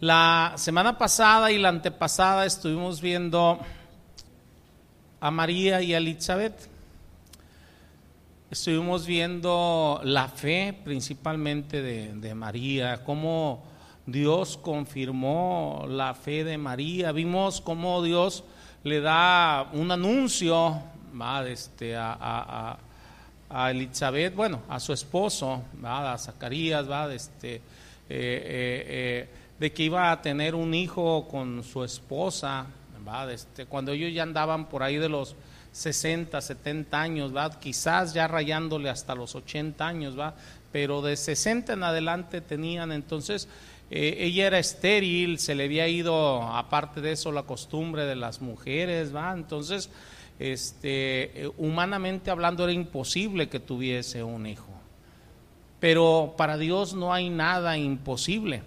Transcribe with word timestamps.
La 0.00 0.52
semana 0.54 0.96
pasada 0.96 1.50
y 1.50 1.58
la 1.58 1.70
antepasada 1.70 2.46
estuvimos 2.46 3.00
viendo 3.00 3.58
a 5.20 5.30
María 5.32 5.82
y 5.82 5.92
a 5.92 5.98
Elizabeth. 5.98 6.54
Estuvimos 8.48 9.06
viendo 9.06 10.00
la 10.04 10.28
fe 10.28 10.72
principalmente 10.84 11.82
de, 11.82 12.34
María, 12.36 13.02
cómo 13.02 13.64
Dios 14.06 14.56
confirmó 14.56 15.84
la 15.88 16.14
fe 16.14 16.44
de 16.44 16.58
María. 16.58 17.10
Vimos 17.10 17.60
cómo 17.60 18.00
Dios 18.00 18.44
le 18.84 19.00
da 19.00 19.68
un 19.72 19.90
anuncio 19.90 20.80
este, 21.48 21.96
a, 21.98 22.78
Elizabeth, 23.68 24.32
bueno, 24.36 24.60
a 24.68 24.78
su 24.78 24.92
esposo, 24.92 25.60
a 25.82 26.16
Zacarías, 26.16 26.88
¿va? 26.88 27.12
Este, 27.12 27.56
eh, 27.56 27.60
eh, 28.10 28.84
eh, 28.88 29.28
de 29.58 29.72
que 29.72 29.84
iba 29.84 30.10
a 30.10 30.22
tener 30.22 30.54
un 30.54 30.74
hijo 30.74 31.26
con 31.28 31.62
su 31.64 31.82
esposa, 31.84 32.66
este, 33.30 33.66
cuando 33.66 33.92
ellos 33.92 34.12
ya 34.12 34.22
andaban 34.22 34.68
por 34.68 34.82
ahí 34.82 34.96
de 34.96 35.08
los 35.08 35.34
60, 35.72 36.40
70 36.40 37.00
años, 37.00 37.32
quizás 37.60 38.12
ya 38.12 38.28
rayándole 38.28 38.90
hasta 38.90 39.14
los 39.14 39.34
80 39.34 39.86
años, 39.86 40.14
pero 40.70 41.02
de 41.02 41.16
60 41.16 41.72
en 41.72 41.82
adelante 41.82 42.40
tenían 42.40 42.92
entonces... 42.92 43.48
Eh, 43.90 44.26
ella 44.26 44.48
era 44.48 44.58
estéril, 44.58 45.38
se 45.38 45.54
le 45.54 45.64
había 45.64 45.88
ido, 45.88 46.42
aparte 46.42 47.00
de 47.00 47.12
eso, 47.12 47.32
la 47.32 47.44
costumbre 47.44 48.04
de 48.04 48.16
las 48.16 48.42
mujeres, 48.42 49.16
¿va? 49.16 49.32
Entonces, 49.32 49.88
este, 50.38 51.44
eh, 51.44 51.50
humanamente 51.56 52.30
hablando, 52.30 52.64
era 52.64 52.72
imposible 52.72 53.48
que 53.48 53.60
tuviese 53.60 54.22
un 54.22 54.46
hijo. 54.46 54.68
Pero 55.80 56.34
para 56.36 56.58
Dios 56.58 56.92
no 56.92 57.14
hay 57.14 57.30
nada 57.30 57.78
imposible. 57.78 58.62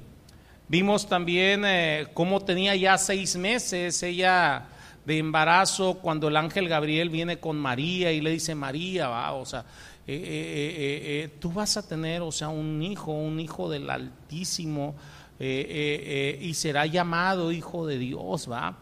Vimos 0.71 1.09
también 1.09 1.65
eh, 1.65 2.07
cómo 2.13 2.39
tenía 2.39 2.73
ya 2.77 2.97
seis 2.97 3.35
meses 3.35 4.01
ella 4.03 4.67
de 5.03 5.17
embarazo 5.17 5.95
cuando 5.95 6.29
el 6.29 6.37
ángel 6.37 6.69
Gabriel 6.69 7.09
viene 7.09 7.39
con 7.39 7.59
María 7.59 8.13
y 8.13 8.21
le 8.21 8.29
dice, 8.29 8.55
María, 8.55 9.09
va, 9.09 9.33
o 9.33 9.45
sea, 9.45 9.65
eh, 10.07 11.25
eh, 11.27 11.29
tú 11.41 11.51
vas 11.51 11.75
a 11.75 11.85
tener, 11.85 12.21
o 12.21 12.31
sea, 12.31 12.47
un 12.47 12.81
hijo, 12.81 13.11
un 13.11 13.41
hijo 13.41 13.69
del 13.69 13.89
Altísimo, 13.89 14.95
y 15.37 16.53
será 16.53 16.85
llamado 16.85 17.51
hijo 17.51 17.85
de 17.85 17.97
Dios, 17.97 18.49
va. 18.49 18.77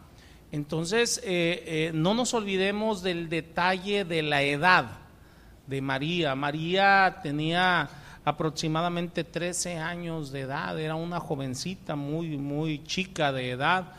Entonces, 0.52 1.24
no 1.96 2.14
nos 2.14 2.36
olvidemos 2.36 3.02
del 3.02 3.30
detalle 3.30 4.06
de 4.06 4.22
la 4.22 4.44
edad 4.44 4.92
de 5.66 5.82
María. 5.82 6.36
María 6.36 7.20
tenía 7.24 7.90
aproximadamente 8.30 9.24
13 9.24 9.78
años 9.78 10.32
de 10.32 10.42
edad, 10.42 10.80
era 10.80 10.96
una 10.96 11.20
jovencita 11.20 11.96
muy, 11.96 12.38
muy 12.38 12.84
chica 12.84 13.32
de 13.32 13.52
edad, 13.52 13.94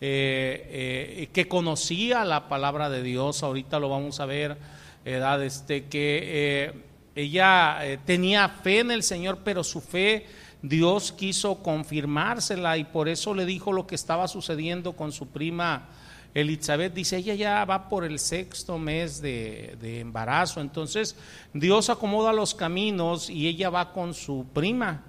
eh, 0.00 1.22
eh, 1.22 1.28
que 1.32 1.46
conocía 1.48 2.24
la 2.24 2.48
palabra 2.48 2.88
de 2.88 3.02
Dios, 3.02 3.42
ahorita 3.42 3.78
lo 3.78 3.88
vamos 3.88 4.20
a 4.20 4.26
ver, 4.26 4.56
edad, 5.04 5.42
este, 5.42 5.84
que 5.84 6.20
eh, 6.24 6.72
ella 7.14 7.78
tenía 8.04 8.48
fe 8.48 8.80
en 8.80 8.90
el 8.90 9.02
Señor, 9.02 9.40
pero 9.44 9.62
su 9.62 9.80
fe 9.80 10.26
Dios 10.62 11.12
quiso 11.12 11.62
confirmársela 11.62 12.78
y 12.78 12.84
por 12.84 13.08
eso 13.08 13.34
le 13.34 13.44
dijo 13.44 13.72
lo 13.72 13.86
que 13.86 13.94
estaba 13.94 14.26
sucediendo 14.28 14.94
con 14.94 15.12
su 15.12 15.28
prima 15.28 15.88
Elizabeth 16.34 16.92
dice, 16.92 17.18
ella 17.18 17.34
ya 17.34 17.64
va 17.64 17.88
por 17.88 18.04
el 18.04 18.18
sexto 18.18 18.76
mes 18.76 19.22
de, 19.22 20.00
embarazo, 20.00 20.60
entonces 20.60 21.16
Dios 21.52 21.88
acomoda 21.88 22.32
los 22.32 22.54
caminos 22.54 23.30
y 23.30 23.46
ella 23.46 23.70
va 23.70 23.92
con 23.92 24.12
su 24.14 24.44
prima 24.52 25.04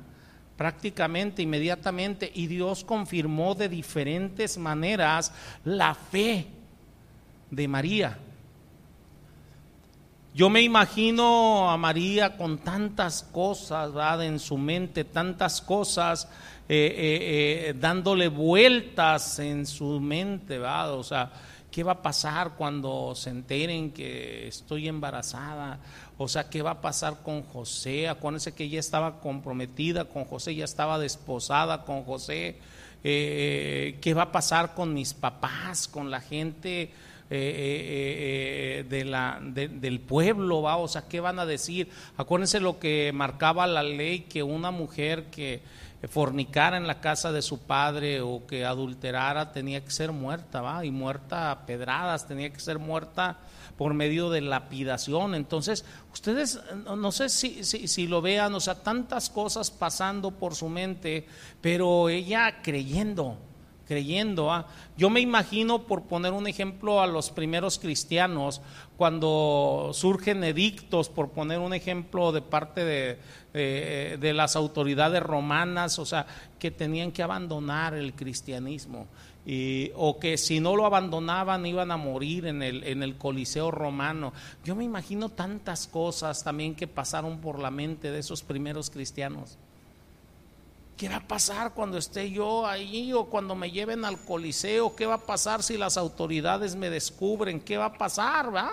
prácticamente 0.56 1.42
inmediatamente 1.42 2.32
y 2.34 2.46
Dios 2.48 2.84
confirmó 2.84 3.56
de 3.56 3.68
diferentes 3.68 4.58
maneras 4.58 5.34
la 5.66 5.96
fe 5.96 6.48
de 7.50 7.68
María. 7.68 8.20
Yo 10.36 10.50
me 10.50 10.62
imagino 10.62 11.72
a 11.72 11.78
María 11.78 12.38
con 12.38 12.58
tantas 12.58 13.24
cosas 13.24 13.92
en 14.22 14.38
su 14.38 14.58
mente, 14.58 15.06
tantas 15.06 15.62
cosas 15.62 16.28
eh, 16.68 16.96
eh, 16.98 17.70
eh, 17.70 17.76
dándole 17.80 18.28
vueltas 18.28 19.38
en 19.38 19.68
su 19.68 20.00
mente, 20.00 20.58
¿verdad? 20.58 20.94
O 20.94 21.04
sea, 21.04 21.32
¿qué 21.70 21.84
va 21.84 21.92
a 21.92 22.02
pasar 22.02 22.54
cuando 22.58 23.14
se 23.14 23.30
enteren 23.30 23.92
que 23.92 24.48
estoy 24.48 24.88
embarazada? 24.88 25.78
O 26.18 26.28
sea, 26.28 26.50
¿qué 26.50 26.64
va 26.64 26.72
a 26.72 26.82
pasar 26.82 27.22
con 27.22 27.44
José? 27.44 28.08
Acuérdense 28.08 28.56
que 28.56 28.64
ella 28.64 28.80
estaba 28.80 29.20
comprometida 29.20 30.06
con 30.06 30.26
José, 30.26 30.56
ya 30.56 30.66
estaba 30.66 30.98
desposada 30.98 31.84
con 31.84 32.04
José. 32.04 32.58
¿Qué 33.04 34.14
va 34.16 34.24
a 34.24 34.32
pasar 34.32 34.74
con 34.74 34.92
mis 34.92 35.14
papás, 35.14 35.88
con 35.88 36.10
la 36.10 36.20
gente? 36.20 36.90
del 37.28 38.90
pueblo, 40.08 40.62
¿va? 40.62 40.78
o 40.78 40.88
sea, 40.88 41.08
¿qué 41.08 41.20
van 41.20 41.40
a 41.40 41.46
decir? 41.48 41.90
Acuérdense 42.18 42.60
lo 42.60 42.78
que 42.78 43.12
marcaba 43.14 43.66
la 43.66 43.82
ley, 43.82 44.22
que 44.22 44.44
una 44.44 44.70
mujer 44.70 45.26
que 45.32 45.62
fornicara 46.08 46.78
en 46.78 46.88
la 46.88 47.02
casa 47.02 47.32
de 47.32 47.42
su 47.42 47.60
padre 47.60 48.22
o 48.22 48.46
que 48.46 48.66
adulterara 48.66 49.52
tenía 49.52 49.84
que 49.84 49.92
ser 49.92 50.12
muerta, 50.12 50.62
¿va? 50.62 50.86
Y 50.86 50.92
muerta 50.92 51.52
a 51.52 51.66
pedradas, 51.66 52.28
tenía 52.28 52.52
que 52.52 52.60
ser 52.60 52.80
muerta 52.80 53.40
por 53.78 53.94
medio 53.94 54.30
de 54.30 54.42
lapidación. 54.42 55.36
Entonces, 55.36 55.86
ustedes, 56.14 56.60
no 56.86 57.12
sé 57.12 57.30
si, 57.30 57.64
si, 57.64 57.88
si 57.88 58.08
lo 58.08 58.22
vean, 58.22 58.54
o 58.56 58.60
sea, 58.60 58.76
tantas 58.76 59.30
cosas 59.30 59.72
pasando 59.72 60.32
por 60.32 60.56
su 60.56 60.70
mente, 60.70 61.28
pero 61.62 62.10
ella 62.10 62.62
creyendo, 62.62 63.38
creyendo. 63.88 64.66
Yo 64.98 65.10
me 65.10 65.20
imagino, 65.20 65.84
por 65.84 66.04
poner 66.04 66.34
un 66.34 66.48
ejemplo, 66.48 67.02
a 67.02 67.08
los 67.08 67.32
primeros 67.32 67.80
cristianos, 67.80 68.62
cuando 68.98 69.92
surgen 69.94 70.44
edictos, 70.44 71.10
por 71.10 71.32
poner 71.32 71.60
un 71.60 71.74
ejemplo 71.74 72.32
de 72.32 72.42
parte 72.42 72.86
de, 72.86 73.20
de, 73.56 74.34
las 74.34 74.56
autoridades 74.56 75.24
romanas, 75.24 75.98
o 76.00 76.06
sea, 76.06 76.26
que 76.60 76.72
tenían 76.72 77.12
que 77.12 77.24
abandonar 77.24 77.94
el 77.94 78.14
cristianismo. 78.14 79.08
Y, 79.46 79.92
o 79.96 80.20
que 80.20 80.38
si 80.38 80.60
no 80.60 80.76
lo 80.76 80.86
abandonaban 80.86 81.66
iban 81.66 81.92
a 81.92 81.98
morir 81.98 82.48
en 82.48 82.64
el, 82.64 82.84
en 82.84 83.04
el 83.04 83.16
Coliseo 83.16 83.70
romano. 83.70 84.34
Yo 84.64 84.76
me 84.76 84.84
imagino 84.84 85.30
tantas 85.30 85.88
cosas 85.88 86.44
también 86.44 86.76
que 86.76 86.88
pasaron 86.88 87.40
por 87.40 87.60
la 87.60 87.70
mente 87.70 88.12
de 88.12 88.20
esos 88.20 88.42
primeros 88.42 88.90
cristianos. 88.90 89.58
¿Qué 90.98 91.10
va 91.10 91.18
a 91.18 91.28
pasar 91.28 91.74
cuando 91.74 91.98
esté 91.98 92.32
yo 92.32 92.66
ahí 92.66 93.12
o 93.12 93.26
cuando 93.26 93.54
me 93.54 93.70
lleven 93.70 94.06
al 94.06 94.18
coliseo? 94.18 94.96
¿Qué 94.96 95.06
va 95.06 95.16
a 95.16 95.26
pasar 95.26 95.62
si 95.62 95.78
las 95.78 95.98
autoridades 95.98 96.76
me 96.76 96.90
descubren? 96.90 97.60
¿Qué 97.60 97.78
va 97.78 97.86
a 97.86 97.98
pasar, 97.98 98.56
va? 98.56 98.72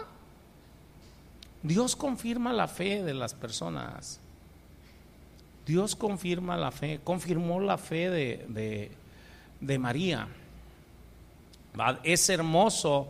Dios 1.63 1.97
confirma 1.97 2.53
la 2.53 2.69
fe 2.69 3.03
de 3.03 3.15
las 3.15 3.35
personas. 3.35 4.21
Dios 5.67 5.95
confirma 5.95 6.57
la 6.57 6.71
fe, 6.71 7.01
confirmó 7.05 7.61
la 7.61 7.79
fe 7.79 8.11
de, 8.11 8.91
de, 9.61 9.79
María. 9.79 10.29
Es 12.03 12.29
hermoso 12.29 13.09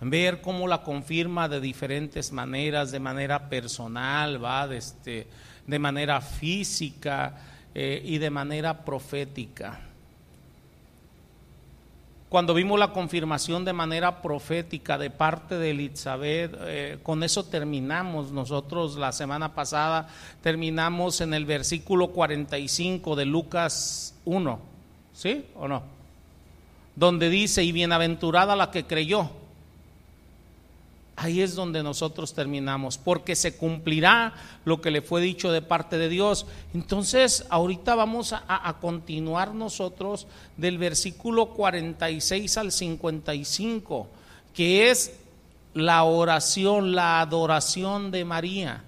ver 0.00 0.40
cómo 0.40 0.66
la 0.66 0.82
confirma 0.82 1.48
de 1.48 1.60
diferentes 1.60 2.32
maneras, 2.32 2.90
de 2.90 3.00
manera 3.00 3.48
personal, 3.48 4.42
¿va? 4.42 4.66
De, 4.66 4.78
este, 4.78 5.28
de 5.66 5.78
manera 5.78 6.20
física 6.20 7.38
eh, 7.74 8.02
y 8.04 8.18
de 8.18 8.30
manera 8.30 8.84
profética. 8.84 9.91
Cuando 12.32 12.54
vimos 12.54 12.80
la 12.80 12.94
confirmación 12.94 13.62
de 13.62 13.74
manera 13.74 14.22
profética 14.22 14.96
de 14.96 15.10
parte 15.10 15.58
de 15.58 15.72
Elizabeth, 15.72 16.56
eh, 16.62 16.98
con 17.02 17.22
eso 17.22 17.44
terminamos 17.44 18.32
nosotros 18.32 18.96
la 18.96 19.12
semana 19.12 19.54
pasada, 19.54 20.08
terminamos 20.40 21.20
en 21.20 21.34
el 21.34 21.44
versículo 21.44 22.08
45 22.08 23.16
de 23.16 23.26
Lucas 23.26 24.14
1, 24.24 24.58
¿sí 25.12 25.44
o 25.56 25.68
no? 25.68 25.82
Donde 26.96 27.28
dice, 27.28 27.64
y 27.64 27.70
bienaventurada 27.70 28.56
la 28.56 28.70
que 28.70 28.86
creyó 28.86 29.28
Ahí 31.14 31.42
es 31.42 31.54
donde 31.54 31.82
nosotros 31.82 32.32
terminamos, 32.32 32.96
porque 32.96 33.36
se 33.36 33.56
cumplirá 33.56 34.32
lo 34.64 34.80
que 34.80 34.90
le 34.90 35.02
fue 35.02 35.20
dicho 35.20 35.52
de 35.52 35.60
parte 35.60 35.98
de 35.98 36.08
Dios. 36.08 36.46
Entonces, 36.72 37.44
ahorita 37.50 37.94
vamos 37.94 38.32
a, 38.32 38.78
continuar 38.80 39.54
nosotros 39.54 40.26
del 40.56 40.78
versículo 40.78 41.50
46 41.50 42.56
al 42.56 42.72
55, 42.72 44.08
que 44.54 44.90
es 44.90 45.12
la 45.74 46.02
oración, 46.04 46.94
la 46.94 47.20
adoración 47.20 48.10
de 48.10 48.24
María, 48.24 48.82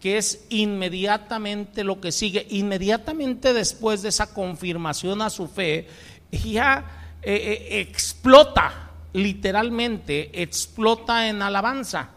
que 0.00 0.16
es 0.16 0.44
inmediatamente 0.50 1.82
lo 1.82 2.00
que 2.00 2.12
sigue, 2.12 2.46
inmediatamente 2.50 3.52
después 3.52 4.00
de 4.02 4.10
esa 4.10 4.32
confirmación 4.32 5.22
a 5.22 5.30
su 5.30 5.48
fe, 5.48 5.88
ella 6.30 6.84
eh, 7.20 7.68
eh, 7.70 7.80
explota 7.80 8.83
literalmente 9.14 10.42
explota 10.42 11.28
en 11.28 11.40
alabanza, 11.40 12.10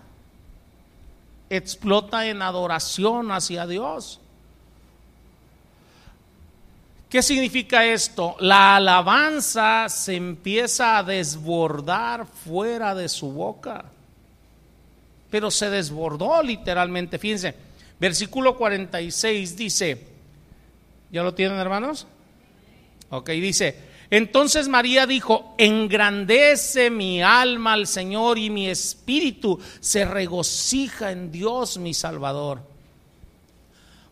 explota 1.50 2.26
en 2.28 2.42
adoración 2.42 3.32
hacia 3.32 3.66
Dios. 3.66 4.20
¿Qué 7.10 7.22
significa 7.22 7.86
esto? 7.86 8.36
La 8.40 8.76
alabanza 8.76 9.88
se 9.88 10.16
empieza 10.16 10.98
a 10.98 11.04
desbordar 11.04 12.26
fuera 12.26 12.94
de 12.94 13.08
su 13.08 13.32
boca. 13.32 13.86
Pero 15.30 15.52
se 15.52 15.70
desbordó 15.70 16.42
literalmente. 16.42 17.18
Fíjense, 17.18 17.56
versículo 18.00 18.58
46 18.58 19.56
dice, 19.56 20.08
¿ya 21.12 21.24
lo 21.24 21.34
tienen 21.34 21.60
hermanos? 21.60 22.08
Ok, 23.10 23.30
dice, 23.30 23.87
entonces 24.10 24.68
María 24.68 25.06
dijo, 25.06 25.54
engrandece 25.58 26.90
mi 26.90 27.22
alma 27.22 27.74
al 27.74 27.88
Señor 27.88 28.38
y 28.38 28.50
mi 28.50 28.68
espíritu 28.68 29.60
se 29.80 30.06
regocija 30.06 31.12
en 31.12 31.32
Dios 31.32 31.78
mi 31.78 31.94
Salvador 31.94 32.62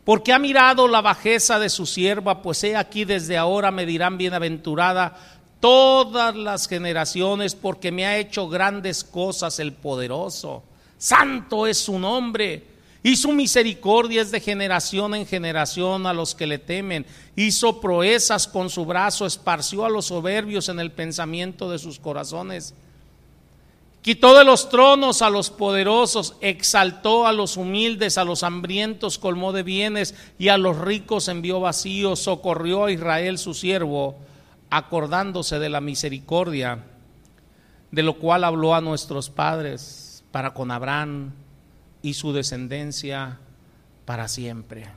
porque 0.05 0.31
ha 0.31 0.39
mirado 0.39 0.87
la 0.87 1.01
bajeza 1.01 1.57
de 1.57 1.67
su 1.67 1.87
sierva, 1.87 2.43
pues 2.43 2.63
he 2.63 2.75
aquí 2.75 3.05
desde 3.05 3.37
ahora 3.37 3.71
me 3.71 3.87
dirán 3.87 4.19
bienaventurada 4.19 5.17
todas 5.59 6.35
las 6.35 6.67
generaciones, 6.67 7.55
porque 7.55 7.91
me 7.91 8.05
ha 8.05 8.19
hecho 8.19 8.47
grandes 8.47 9.03
cosas 9.03 9.59
el 9.59 9.73
poderoso. 9.73 10.63
Santo 10.99 11.65
es 11.65 11.79
su 11.79 11.97
nombre. 11.97 12.74
Y 13.05 13.17
su 13.17 13.31
misericordia 13.33 14.23
es 14.23 14.31
de 14.31 14.39
generación 14.39 15.13
en 15.13 15.27
generación 15.27 16.07
a 16.07 16.13
los 16.13 16.33
que 16.33 16.47
le 16.47 16.57
temen. 16.57 17.05
Hizo 17.35 17.79
proezas 17.79 18.47
con 18.47 18.67
su 18.71 18.83
brazo, 18.83 19.27
esparció 19.27 19.85
a 19.85 19.91
los 19.91 20.07
soberbios 20.07 20.69
en 20.69 20.79
el 20.79 20.91
pensamiento 20.91 21.69
de 21.69 21.77
sus 21.77 21.99
corazones. 21.99 22.73
Quitó 24.01 24.35
de 24.35 24.43
los 24.43 24.69
tronos 24.69 25.21
a 25.21 25.29
los 25.29 25.51
poderosos, 25.51 26.35
exaltó 26.41 27.27
a 27.27 27.31
los 27.31 27.57
humildes, 27.57 28.17
a 28.17 28.23
los 28.23 28.41
hambrientos 28.41 29.19
colmó 29.19 29.51
de 29.51 29.61
bienes 29.61 30.15
y 30.39 30.47
a 30.47 30.57
los 30.57 30.75
ricos 30.79 31.27
envió 31.27 31.59
vacíos, 31.59 32.21
socorrió 32.21 32.85
a 32.85 32.91
Israel 32.91 33.37
su 33.37 33.53
siervo, 33.53 34.15
acordándose 34.71 35.59
de 35.59 35.69
la 35.69 35.79
misericordia, 35.79 36.79
de 37.91 38.01
lo 38.01 38.17
cual 38.17 38.45
habló 38.45 38.73
a 38.73 38.81
nuestros 38.81 39.29
padres 39.29 40.23
para 40.31 40.55
con 40.55 40.71
Abraham 40.71 41.44
y 42.05 42.13
su 42.13 42.33
descendencia 42.33 43.39
para 44.05 44.27
siempre. 44.27 44.87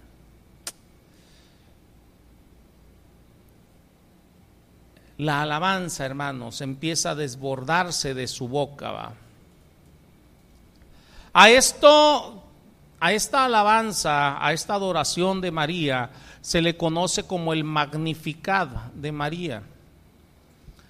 la 5.19 5.43
alabanza, 5.43 6.07
hermanos, 6.07 6.61
empieza 6.61 7.11
a 7.11 7.15
desbordarse 7.17 8.15
de 8.15 8.29
su 8.29 8.47
boca. 8.47 9.13
A 11.33 11.51
esto, 11.51 12.45
a 13.01 13.13
esta 13.13 13.45
alabanza, 13.45 14.45
a 14.45 14.53
esta 14.53 14.75
adoración 14.75 15.41
de 15.41 15.51
María, 15.51 16.11
se 16.41 16.63
le 16.63 16.77
conoce 16.77 17.25
como 17.25 17.53
el 17.53 17.65
magnificad 17.65 18.69
de 18.95 19.11
María. 19.11 19.63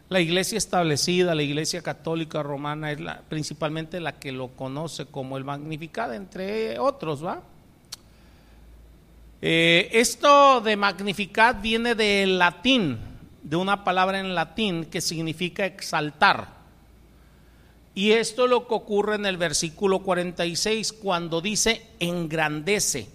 La 0.09 0.21
iglesia 0.21 0.57
establecida, 0.57 1.35
la 1.35 1.43
iglesia 1.43 1.83
católica 1.83 2.43
romana, 2.43 2.93
es 2.93 3.01
la, 3.01 3.21
principalmente 3.29 4.01
la 4.01 4.19
que 4.19 4.33
lo 4.33 4.49
conoce 4.49 5.05
como 5.07 5.37
el 5.37 5.45
magnificad, 5.45 6.15
entre 6.15 6.79
otros, 6.79 7.25
¿va? 7.25 7.43
Eh, 9.43 9.91
esto 9.93 10.61
de 10.63 10.77
magnificad 10.77 11.61
viene 11.61 11.95
del 11.95 12.39
latín, 12.39 12.99
de 13.43 13.57
una 13.57 13.85
palabra 13.85 14.19
en 14.19 14.35
latín 14.35 14.87
que 14.87 15.01
significa 15.01 15.67
exaltar. 15.67 16.57
Y 17.95 18.13
esto 18.13 18.45
es 18.45 18.51
lo 18.51 18.67
que 18.67 18.75
ocurre 18.75 19.17
en 19.17 19.27
el 19.27 19.37
versículo 19.37 20.01
46 20.01 20.93
cuando 20.93 21.41
dice 21.41 21.83
engrandece. 22.01 23.09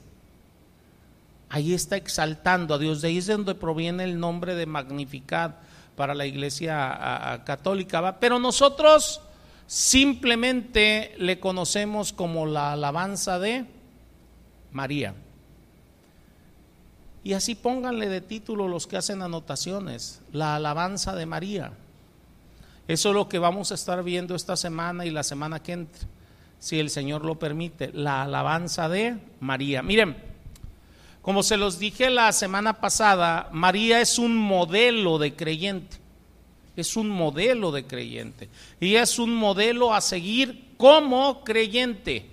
Ahí 1.49 1.73
está 1.73 1.95
exaltando 1.97 2.73
a 2.73 2.77
Dios. 2.77 3.01
De 3.01 3.07
ahí 3.07 3.17
es 3.17 3.27
donde 3.27 3.55
proviene 3.55 4.03
el 4.03 4.19
nombre 4.19 4.55
de 4.55 4.65
magnificar 4.65 5.61
para 5.95 6.13
la 6.13 6.25
iglesia 6.25 7.41
católica. 7.45 8.19
Pero 8.19 8.39
nosotros 8.39 9.21
simplemente 9.67 11.15
le 11.17 11.39
conocemos 11.39 12.13
como 12.13 12.45
la 12.45 12.73
alabanza 12.73 13.39
de 13.39 13.65
María. 14.71 15.15
Y 17.23 17.33
así 17.33 17.55
pónganle 17.55 18.09
de 18.09 18.19
título 18.19 18.67
los 18.67 18.85
que 18.85 18.97
hacen 18.97 19.21
anotaciones, 19.21 20.21
la 20.33 20.55
alabanza 20.55 21.15
de 21.15 21.25
María. 21.25 21.71
Eso 22.87 23.09
es 23.09 23.15
lo 23.15 23.29
que 23.29 23.39
vamos 23.39 23.71
a 23.71 23.75
estar 23.75 24.03
viendo 24.03 24.35
esta 24.35 24.57
semana 24.57 25.05
y 25.05 25.09
la 25.09 25.23
semana 25.23 25.63
que 25.63 25.71
entra, 25.71 26.05
si 26.59 26.79
el 26.79 26.89
Señor 26.89 27.23
lo 27.23 27.39
permite, 27.39 27.91
la 27.93 28.23
alabanza 28.23 28.89
de 28.89 29.17
María. 29.39 29.81
Miren, 29.81 30.17
como 31.23 31.41
se 31.41 31.55
los 31.55 31.79
dije 31.79 32.09
la 32.09 32.33
semana 32.33 32.81
pasada, 32.81 33.47
María 33.53 34.01
es 34.01 34.19
un 34.19 34.35
modelo 34.35 35.17
de 35.17 35.33
creyente, 35.33 35.95
es 36.75 36.97
un 36.97 37.07
modelo 37.07 37.71
de 37.71 37.87
creyente, 37.87 38.49
y 38.81 38.95
es 38.95 39.17
un 39.19 39.33
modelo 39.33 39.93
a 39.93 40.01
seguir 40.01 40.73
como 40.75 41.45
creyente. 41.45 42.29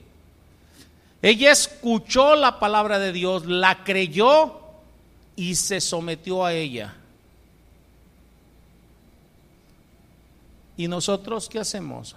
Ella 1.23 1.53
escuchó 1.53 2.35
la 2.35 2.59
palabra 2.59 2.99
de 2.99 3.13
Dios, 3.13 3.47
la 3.47 3.85
creyó 3.85 4.59
y 5.37 5.55
se 5.55 5.81
sometió 5.81 6.45
a 6.45 6.53
ella. 6.53 6.97
¿Y 10.77 10.89
nosotros 10.89 11.49
qué 11.49 11.61
hacemos 11.61 12.17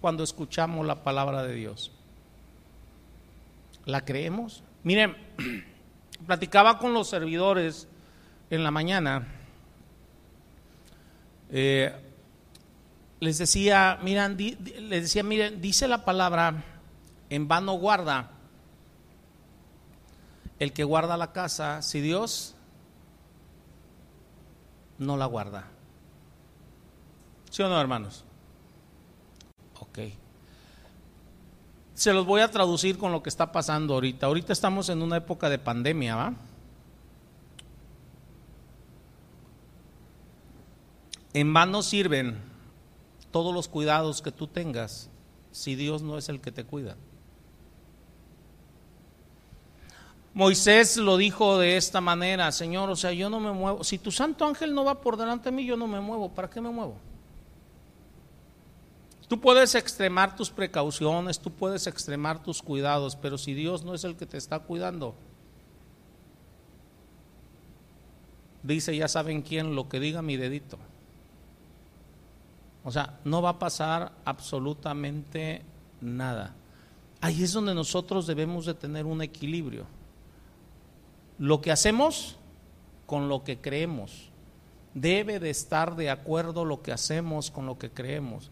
cuando 0.00 0.22
escuchamos 0.22 0.86
la 0.86 1.02
palabra 1.02 1.42
de 1.42 1.54
Dios? 1.54 1.90
¿La 3.84 4.04
creemos? 4.04 4.62
Miren, 4.82 5.16
platicaba 6.26 6.78
con 6.78 6.94
los 6.94 7.08
servidores 7.08 7.88
en 8.50 8.62
la 8.62 8.70
mañana. 8.70 9.26
Eh, 11.50 11.94
les 13.20 13.38
decía, 13.38 13.98
miren, 14.02 14.36
les 14.36 15.02
decía, 15.02 15.22
miren, 15.22 15.60
dice 15.60 15.88
la 15.88 16.04
palabra, 16.04 16.64
en 17.30 17.48
vano 17.48 17.72
guarda 17.72 18.30
el 20.58 20.72
que 20.72 20.84
guarda 20.84 21.16
la 21.16 21.32
casa 21.32 21.82
si 21.82 22.00
Dios 22.00 22.54
no 24.98 25.16
la 25.16 25.26
guarda? 25.26 25.64
¿Sí 27.50 27.62
o 27.62 27.68
no, 27.68 27.80
hermanos? 27.80 28.24
Ok. 29.80 29.98
Se 31.98 32.12
los 32.12 32.26
voy 32.26 32.42
a 32.42 32.48
traducir 32.48 32.96
con 32.96 33.10
lo 33.10 33.24
que 33.24 33.28
está 33.28 33.50
pasando 33.50 33.94
ahorita. 33.94 34.26
Ahorita 34.26 34.52
estamos 34.52 34.88
en 34.88 35.02
una 35.02 35.16
época 35.16 35.50
de 35.50 35.58
pandemia, 35.58 36.14
¿va? 36.14 36.32
En 41.32 41.52
vano 41.52 41.82
sirven 41.82 42.38
todos 43.32 43.52
los 43.52 43.66
cuidados 43.66 44.22
que 44.22 44.30
tú 44.30 44.46
tengas 44.46 45.10
si 45.50 45.74
Dios 45.74 46.02
no 46.02 46.16
es 46.16 46.28
el 46.28 46.40
que 46.40 46.52
te 46.52 46.62
cuida. 46.62 46.96
Moisés 50.34 50.98
lo 50.98 51.16
dijo 51.16 51.58
de 51.58 51.76
esta 51.76 52.00
manera, 52.00 52.52
Señor, 52.52 52.90
o 52.90 52.94
sea, 52.94 53.10
yo 53.10 53.28
no 53.28 53.40
me 53.40 53.50
muevo. 53.50 53.82
Si 53.82 53.98
tu 53.98 54.12
santo 54.12 54.46
ángel 54.46 54.72
no 54.72 54.84
va 54.84 55.00
por 55.00 55.16
delante 55.16 55.50
de 55.50 55.56
mí, 55.56 55.64
yo 55.64 55.76
no 55.76 55.88
me 55.88 55.98
muevo. 55.98 56.28
¿Para 56.28 56.48
qué 56.48 56.60
me 56.60 56.70
muevo? 56.70 56.94
Tú 59.28 59.40
puedes 59.40 59.74
extremar 59.74 60.36
tus 60.36 60.50
precauciones, 60.50 61.38
tú 61.38 61.50
puedes 61.50 61.86
extremar 61.86 62.42
tus 62.42 62.62
cuidados, 62.62 63.14
pero 63.14 63.36
si 63.36 63.54
Dios 63.54 63.84
no 63.84 63.94
es 63.94 64.04
el 64.04 64.16
que 64.16 64.26
te 64.26 64.38
está 64.38 64.58
cuidando, 64.60 65.14
dice, 68.62 68.96
ya 68.96 69.06
saben 69.06 69.42
quién, 69.42 69.74
lo 69.74 69.88
que 69.88 70.00
diga 70.00 70.22
mi 70.22 70.36
dedito. 70.36 70.78
O 72.84 72.90
sea, 72.90 73.18
no 73.24 73.42
va 73.42 73.50
a 73.50 73.58
pasar 73.58 74.12
absolutamente 74.24 75.62
nada. 76.00 76.54
Ahí 77.20 77.42
es 77.42 77.52
donde 77.52 77.74
nosotros 77.74 78.26
debemos 78.26 78.64
de 78.64 78.74
tener 78.74 79.04
un 79.04 79.20
equilibrio 79.20 79.84
lo 81.38 81.60
que 81.60 81.70
hacemos 81.70 82.36
con 83.06 83.28
lo 83.28 83.44
que 83.44 83.58
creemos. 83.58 84.30
Debe 84.94 85.38
de 85.38 85.50
estar 85.50 85.96
de 85.96 86.10
acuerdo 86.10 86.64
lo 86.64 86.82
que 86.82 86.92
hacemos 86.92 87.50
con 87.50 87.66
lo 87.66 87.78
que 87.78 87.90
creemos. 87.90 88.50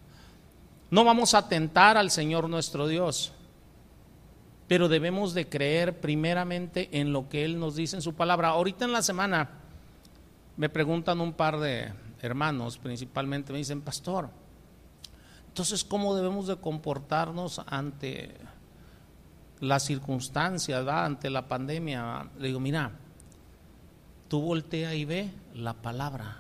No 0.91 1.05
vamos 1.05 1.35
a 1.35 1.49
tentar 1.49 1.97
al 1.97 2.11
Señor 2.11 2.49
nuestro 2.49 2.87
Dios, 2.87 3.33
pero 4.69 4.89
debemos 4.89 5.35
de 5.35 5.49
creer 5.49 6.01
primeramente 6.01 6.89
en 6.93 7.13
lo 7.13 7.29
que 7.29 7.45
Él 7.45 7.59
nos 7.59 7.77
dice 7.77 7.97
en 7.97 8.03
su 8.03 8.15
palabra. 8.15 8.49
Ahorita 8.49 8.85
en 8.85 8.93
la 8.93 9.03
semana 9.03 9.51
me 10.57 10.69
preguntan 10.69 11.21
un 11.21 11.33
par 11.33 11.59
de 11.59 11.93
hermanos, 12.23 12.79
principalmente, 12.79 13.53
me 13.53 13.59
dicen, 13.59 13.83
pastor, 13.83 14.31
entonces, 15.49 15.85
¿cómo 15.85 16.15
debemos 16.15 16.47
de 16.47 16.57
comportarnos 16.57 17.63
ante 17.67 18.35
las 19.61 19.85
circunstancias, 19.85 20.87
ante 20.87 21.31
la 21.31 21.49
pandemia, 21.49 22.29
le 22.39 22.49
digo, 22.49 22.61
mira, 22.61 22.93
tú 24.29 24.41
voltea 24.41 24.95
y 24.95 25.05
ve 25.05 25.31
la 25.55 25.75
palabra. 25.75 26.39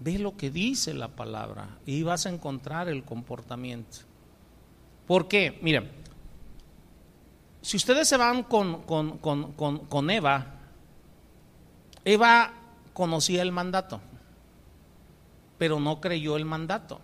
Ve 0.00 0.18
lo 0.18 0.36
que 0.36 0.50
dice 0.50 0.94
la 0.94 1.08
palabra 1.08 1.78
y 1.84 2.02
vas 2.02 2.26
a 2.26 2.30
encontrar 2.30 2.88
el 2.88 3.04
comportamiento. 3.04 3.98
¿Por 5.06 5.26
qué? 5.26 5.58
Miren, 5.62 5.90
si 7.62 7.76
ustedes 7.76 8.08
se 8.08 8.16
van 8.16 8.44
con, 8.44 8.82
con, 8.82 9.18
con, 9.18 9.52
con 9.52 10.10
Eva, 10.10 10.54
Eva 12.04 12.52
conocía 12.92 13.42
el 13.42 13.52
mandato, 13.52 14.00
pero 15.58 15.80
no 15.80 16.00
creyó 16.00 16.36
el 16.36 16.44
mandato. 16.44 17.00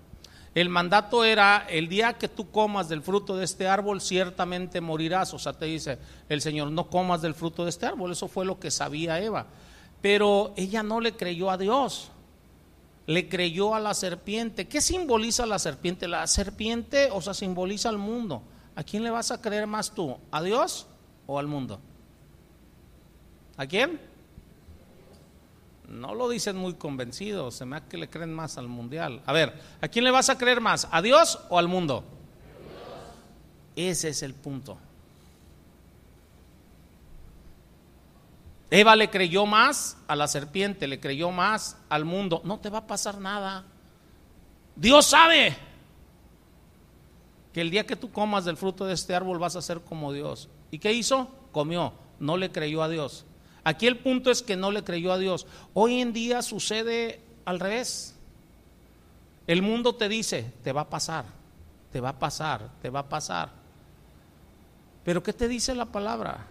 El 0.55 0.69
mandato 0.69 1.25
era, 1.25 1.67
el 1.69 1.89
día 1.89 2.13
que 2.13 2.29
tú 2.29 2.51
comas 2.51 2.89
del 2.89 3.03
fruto 3.03 3.37
de 3.37 3.45
este 3.45 3.67
árbol, 3.67 4.01
ciertamente 4.01 4.81
morirás. 4.81 5.35
O 5.35 5.39
sea, 5.39 5.53
te 5.53 5.67
dice 5.67 5.99
el 6.29 6.41
Señor, 6.41 6.71
no 6.71 6.89
comas 6.89 7.23
del 7.23 7.35
fruto 7.35 7.65
de 7.65 7.71
este 7.71 7.87
árbol. 7.87 8.13
Eso 8.13 8.29
fue 8.29 8.45
lo 8.45 8.61
que 8.61 8.71
sabía 8.71 9.21
Eva. 9.21 9.47
Pero 10.01 10.55
ella 10.57 10.85
no 10.85 11.01
le 11.01 11.17
creyó 11.17 11.51
a 11.51 11.59
Dios, 11.59 12.13
le 13.07 13.29
creyó 13.29 13.75
a 13.75 13.81
la 13.81 13.95
serpiente. 13.95 14.67
¿Qué 14.67 14.81
simboliza 14.81 15.47
la 15.47 15.59
serpiente? 15.59 16.09
La 16.09 16.27
serpiente, 16.27 17.09
o 17.13 17.21
sea, 17.21 17.35
simboliza 17.35 17.89
al 17.89 17.99
mundo. 17.99 18.43
¿A 18.77 18.83
quién 18.83 19.05
le 19.05 19.11
vas 19.11 19.31
a 19.31 19.41
creer 19.41 19.67
más 19.67 19.95
tú? 19.95 20.17
¿A 20.31 20.43
Dios 20.43 20.87
o 21.27 21.39
al 21.39 21.47
mundo? 21.47 21.81
¿A 23.57 23.67
quién? 23.67 24.01
No 25.89 26.15
lo 26.15 26.29
dicen 26.29 26.57
muy 26.57 26.75
convencidos, 26.75 27.55
se 27.55 27.67
me 27.67 27.77
hace 27.77 27.87
que 27.89 27.99
le 27.99 28.09
creen 28.09 28.33
más 28.33 28.57
al 28.57 28.69
mundial. 28.69 29.23
A 29.27 29.33
ver, 29.33 29.53
¿a 29.81 29.89
quién 29.89 30.05
le 30.05 30.11
vas 30.11 30.31
a 30.31 30.39
creer 30.39 30.61
más? 30.61 30.89
¿A 30.91 31.03
Dios 31.03 31.39
o 31.51 31.59
al 31.59 31.69
mundo? 31.69 32.05
Ese 33.77 34.09
es 34.09 34.23
el 34.23 34.35
punto. 34.35 34.79
Eva 38.75 38.97
le 38.97 39.09
creyó 39.09 39.47
más 39.47 39.97
a 40.09 40.17
la 40.17 40.27
serpiente, 40.27 40.89
le 40.89 40.99
creyó 40.99 41.31
más 41.31 41.77
al 41.89 42.05
mundo. 42.05 42.43
No 42.43 42.59
te 42.59 42.71
va 42.71 42.79
a 42.79 42.87
pasar 42.89 43.21
nada. 43.21 43.65
Dios 44.75 45.07
sabe 45.07 45.57
que 47.53 47.61
el 47.61 47.71
día 47.71 47.87
que 47.87 47.95
tú 47.95 48.11
comas 48.11 48.45
del 48.45 48.57
fruto 48.57 48.85
de 48.85 48.95
este 48.95 49.15
árbol 49.15 49.39
vas 49.39 49.55
a 49.55 49.63
ser 49.63 49.83
como 49.83 50.13
Dios. 50.13 50.49
¿Y 50.73 50.81
qué 50.81 50.93
hizo? 50.93 51.29
Comió, 51.53 51.93
no 52.19 52.37
le 52.37 52.51
creyó 52.51 52.83
a 52.83 52.89
Dios. 52.89 53.25
Aquí 53.63 53.87
el 53.87 53.99
punto 53.99 54.33
es 54.33 54.43
que 54.43 54.57
no 54.57 54.73
le 54.73 54.83
creyó 54.83 55.13
a 55.13 55.19
Dios. 55.19 55.47
Hoy 55.73 56.01
en 56.01 56.13
día 56.13 56.43
sucede 56.43 57.21
al 57.45 57.61
revés. 57.61 58.17
El 59.47 59.63
mundo 59.63 59.95
te 59.95 60.09
dice, 60.09 60.53
te 60.65 60.73
va 60.73 60.81
a 60.81 60.91
pasar, 60.91 61.27
te 61.93 62.01
va 62.01 62.09
a 62.09 62.19
pasar, 62.19 62.71
te 62.83 62.91
va 62.91 62.99
a 62.99 63.09
pasar. 63.09 63.53
Pero 65.05 65.23
¿qué 65.23 65.33
te 65.33 65.47
dice 65.47 65.77
la 65.77 65.87
palabra? 65.87 66.49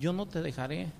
Yo 0.00 0.12
no 0.12 0.26
te 0.26 0.42
dejaré 0.42 0.90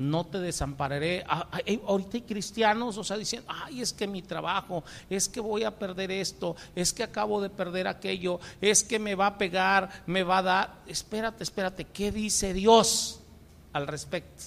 no 0.00 0.24
te 0.24 0.38
desampararé. 0.38 1.22
Ah, 1.28 1.46
ah, 1.52 1.60
eh, 1.64 1.78
ahorita 1.86 2.16
hay 2.16 2.22
cristianos, 2.22 2.96
o 2.96 3.04
sea, 3.04 3.18
diciendo, 3.18 3.52
ay, 3.52 3.82
es 3.82 3.92
que 3.92 4.06
mi 4.06 4.22
trabajo, 4.22 4.82
es 5.10 5.28
que 5.28 5.40
voy 5.40 5.62
a 5.62 5.78
perder 5.78 6.10
esto, 6.10 6.56
es 6.74 6.94
que 6.94 7.02
acabo 7.02 7.40
de 7.42 7.50
perder 7.50 7.86
aquello, 7.86 8.40
es 8.62 8.82
que 8.82 8.98
me 8.98 9.14
va 9.14 9.26
a 9.26 9.38
pegar, 9.38 9.90
me 10.06 10.22
va 10.22 10.38
a 10.38 10.42
dar. 10.42 10.74
Espérate, 10.86 11.42
espérate, 11.42 11.84
¿qué 11.84 12.10
dice 12.10 12.54
Dios 12.54 13.20
al 13.74 13.86
respecto? 13.86 14.44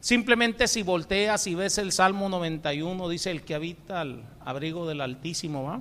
Simplemente 0.00 0.66
si 0.66 0.82
volteas 0.82 1.46
y 1.46 1.54
ves 1.54 1.78
el 1.78 1.92
Salmo 1.92 2.28
91, 2.28 3.08
dice, 3.08 3.30
el 3.30 3.44
que 3.44 3.54
habita 3.54 4.00
al 4.00 4.24
abrigo 4.44 4.88
del 4.88 5.02
Altísimo, 5.02 5.62
¿va? 5.62 5.80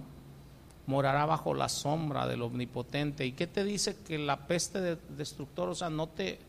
Morará 0.86 1.25
bajo 1.25 1.54
la 1.54 1.70
sombra 1.70 2.28
del 2.28 2.42
Omnipotente. 2.42 3.25
¿Y 3.25 3.34
qué 3.34 3.48
te 3.48 3.63
dice? 3.63 3.98
Que 4.06 4.18
la 4.18 4.48
peste 4.48 4.98
destructora, 5.10 5.72
o 5.72 5.75
sea, 5.75 5.90
no 5.90 6.08
te 6.08 6.40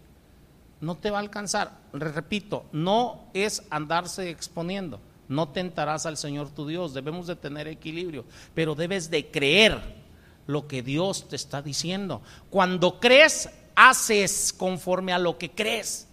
no 0.80 0.96
te 0.96 1.10
va 1.10 1.18
a 1.18 1.20
alcanzar. 1.20 1.78
Repito, 1.92 2.66
no 2.72 3.24
es 3.32 3.62
andarse 3.70 4.28
exponiendo. 4.28 5.00
No 5.28 5.48
tentarás 5.48 6.04
al 6.04 6.18
Señor 6.18 6.50
tu 6.50 6.66
Dios. 6.66 6.92
Debemos 6.92 7.26
de 7.26 7.36
tener 7.36 7.66
equilibrio, 7.68 8.24
pero 8.54 8.74
debes 8.74 9.10
de 9.10 9.30
creer 9.30 9.80
lo 10.46 10.68
que 10.68 10.82
Dios 10.82 11.28
te 11.28 11.36
está 11.36 11.62
diciendo. 11.62 12.20
Cuando 12.50 13.00
crees, 13.00 13.48
haces 13.74 14.52
conforme 14.52 15.12
a 15.12 15.18
lo 15.18 15.38
que 15.38 15.50
crees. 15.50 16.06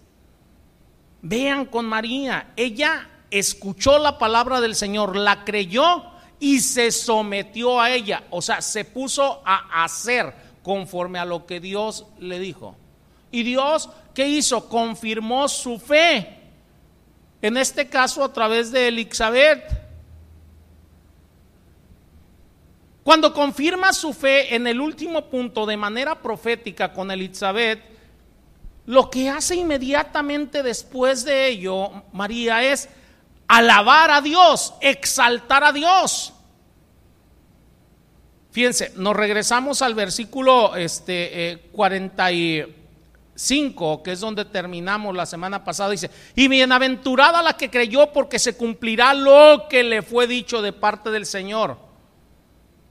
Vean 1.22 1.66
con 1.66 1.86
María, 1.86 2.54
ella 2.56 3.10
escuchó 3.30 4.00
la 4.00 4.18
palabra 4.18 4.60
del 4.60 4.76
Señor, 4.76 5.16
la 5.16 5.44
creyó 5.44 6.11
y 6.42 6.60
se 6.60 6.92
sometió 6.92 7.80
a 7.80 7.92
ella. 7.92 8.24
O 8.32 8.42
sea, 8.42 8.62
se 8.62 8.84
puso 8.84 9.44
a 9.46 9.84
hacer 9.84 10.34
conforme 10.64 11.20
a 11.20 11.26
lo 11.26 11.46
que 11.46 11.60
Dios 11.60 12.08
le 12.20 12.40
dijo. 12.40 12.76
Y 13.30 13.44
Dios, 13.44 13.90
¿qué 14.16 14.28
hizo? 14.28 14.68
Confirmó 14.68 15.48
su 15.48 15.78
fe. 15.78 16.40
En 17.44 17.58
este 17.58 17.88
caso 17.88 18.24
a 18.24 18.34
través 18.34 18.72
de 18.72 18.88
Elizabeth. 18.88 19.64
Cuando 23.04 23.34
confirma 23.34 23.94
su 23.94 24.12
fe 24.12 24.56
en 24.56 24.66
el 24.66 24.82
último 24.82 25.30
punto 25.30 25.68
de 25.68 25.78
manera 25.78 26.24
profética 26.24 26.92
con 26.92 27.12
Elizabeth, 27.12 27.84
lo 28.88 29.12
que 29.12 29.30
hace 29.30 29.58
inmediatamente 29.58 30.64
después 30.64 31.24
de 31.24 31.50
ello, 31.50 32.04
María, 32.12 32.64
es 32.64 32.90
alabar 33.52 34.10
a 34.12 34.22
Dios, 34.22 34.74
exaltar 34.80 35.66
a 35.66 35.74
Dios. 35.74 36.34
Fíjense, 38.52 38.94
nos 38.96 39.14
regresamos 39.14 39.82
al 39.82 39.94
versículo 39.94 40.78
este, 40.78 41.52
eh, 41.52 41.70
40 41.74 42.32
y 42.32 42.76
5, 43.36 44.04
que 44.04 44.14
es 44.14 44.22
donde 44.22 44.46
terminamos 44.46 45.14
la 45.14 45.26
semana 45.26 45.66
pasada, 45.66 45.90
dice, 45.90 46.10
y 46.34 46.48
bienaventurada 46.48 47.42
la 47.42 47.58
que 47.58 47.70
creyó 47.70 48.14
porque 48.14 48.40
se 48.40 48.56
cumplirá 48.56 49.14
lo 49.14 49.68
que 49.70 49.84
le 49.84 50.02
fue 50.02 50.28
dicho 50.28 50.62
de 50.62 50.72
parte 50.72 51.12
del 51.12 51.26
Señor. 51.26 51.78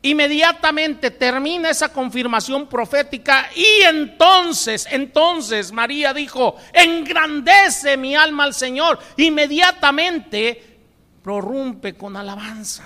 Inmediatamente 0.02 1.10
termina 1.10 1.68
esa 1.68 1.92
confirmación 1.92 2.66
profética 2.66 3.50
y 3.54 3.82
entonces, 3.82 4.86
entonces 4.90 5.72
María 5.72 6.14
dijo, 6.14 6.56
engrandece 6.72 7.98
mi 7.98 8.16
alma 8.16 8.44
al 8.44 8.54
Señor. 8.54 8.98
Inmediatamente 9.18 10.80
prorrumpe 11.22 11.94
con 11.94 12.16
alabanza. 12.16 12.84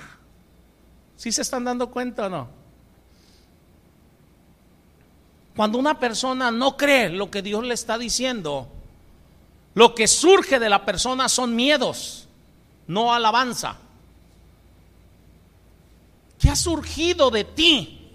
¿Sí 1.16 1.30
se 1.30 1.42
están 1.42 1.64
dando 1.64 1.88
cuenta 1.90 2.26
o 2.26 2.28
no? 2.28 2.48
Cuando 5.54 5.78
una 5.78 6.00
persona 6.00 6.50
no 6.50 6.76
cree 6.76 7.10
lo 7.10 7.30
que 7.30 7.42
Dios 7.42 7.62
le 7.64 7.74
está 7.74 7.96
diciendo, 7.96 8.68
lo 9.74 9.94
que 9.94 10.08
surge 10.08 10.58
de 10.58 10.68
la 10.68 10.84
persona 10.84 11.28
son 11.28 11.54
miedos, 11.54 12.28
no 12.88 13.14
alabanza. 13.14 13.78
¿Qué 16.44 16.50
ha 16.50 16.56
surgido 16.56 17.30
de 17.30 17.42
ti 17.42 18.06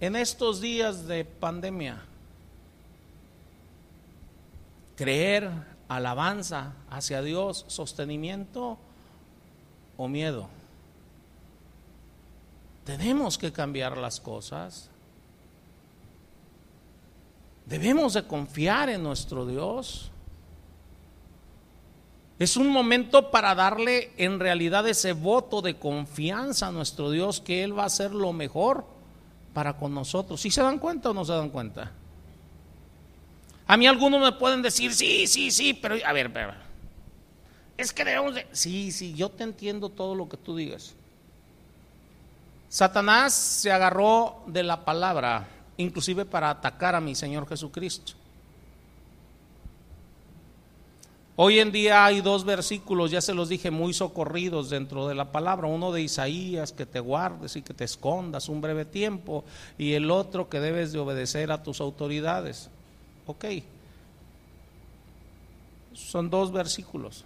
en 0.00 0.16
estos 0.16 0.60
días 0.60 1.06
de 1.06 1.24
pandemia? 1.24 2.02
Creer, 4.96 5.52
alabanza 5.86 6.74
hacia 6.90 7.22
Dios, 7.22 7.64
sostenimiento 7.68 8.76
o 9.96 10.08
miedo. 10.08 10.48
Tenemos 12.84 13.38
que 13.38 13.52
cambiar 13.52 13.96
las 13.96 14.18
cosas. 14.18 14.90
Debemos 17.66 18.14
de 18.14 18.26
confiar 18.26 18.88
en 18.88 19.04
nuestro 19.04 19.46
Dios. 19.46 20.10
Es 22.38 22.56
un 22.56 22.68
momento 22.68 23.30
para 23.30 23.54
darle 23.54 24.12
en 24.16 24.38
realidad 24.38 24.86
ese 24.86 25.12
voto 25.12 25.60
de 25.60 25.76
confianza 25.76 26.68
a 26.68 26.72
nuestro 26.72 27.10
Dios 27.10 27.40
que 27.40 27.64
Él 27.64 27.76
va 27.76 27.82
a 27.82 27.86
hacer 27.86 28.12
lo 28.12 28.32
mejor 28.32 28.84
para 29.52 29.76
con 29.76 29.92
nosotros. 29.92 30.40
¿Sí 30.40 30.50
se 30.50 30.62
dan 30.62 30.78
cuenta 30.78 31.10
o 31.10 31.14
no 31.14 31.24
se 31.24 31.32
dan 31.32 31.50
cuenta? 31.50 31.90
A 33.66 33.76
mí 33.76 33.86
algunos 33.86 34.20
me 34.20 34.32
pueden 34.32 34.62
decir, 34.62 34.94
sí, 34.94 35.26
sí, 35.26 35.50
sí, 35.50 35.74
pero 35.74 35.96
a 36.04 36.12
ver. 36.12 36.30
Es 37.76 37.92
que 37.92 38.04
debemos 38.04 38.36
de... 38.36 38.46
Sí, 38.52 38.92
sí, 38.92 39.14
yo 39.14 39.30
te 39.30 39.42
entiendo 39.42 39.88
todo 39.88 40.14
lo 40.14 40.28
que 40.28 40.36
tú 40.36 40.56
digas. 40.56 40.94
Satanás 42.68 43.34
se 43.34 43.72
agarró 43.72 44.42
de 44.46 44.62
la 44.62 44.84
palabra 44.84 45.48
inclusive 45.76 46.24
para 46.24 46.50
atacar 46.50 46.94
a 46.94 47.00
mi 47.00 47.14
Señor 47.14 47.48
Jesucristo. 47.48 48.12
Hoy 51.40 51.60
en 51.60 51.70
día 51.70 52.04
hay 52.04 52.20
dos 52.20 52.44
versículos, 52.44 53.12
ya 53.12 53.20
se 53.20 53.32
los 53.32 53.48
dije, 53.48 53.70
muy 53.70 53.94
socorridos 53.94 54.70
dentro 54.70 55.06
de 55.06 55.14
la 55.14 55.30
palabra. 55.30 55.68
Uno 55.68 55.92
de 55.92 56.02
Isaías, 56.02 56.72
que 56.72 56.84
te 56.84 56.98
guardes 56.98 57.54
y 57.54 57.62
que 57.62 57.72
te 57.72 57.84
escondas 57.84 58.48
un 58.48 58.60
breve 58.60 58.84
tiempo, 58.84 59.44
y 59.78 59.92
el 59.92 60.10
otro 60.10 60.48
que 60.48 60.58
debes 60.58 60.92
de 60.92 60.98
obedecer 60.98 61.52
a 61.52 61.62
tus 61.62 61.80
autoridades. 61.80 62.70
Ok. 63.28 63.44
Son 65.94 66.28
dos 66.28 66.50
versículos. 66.50 67.24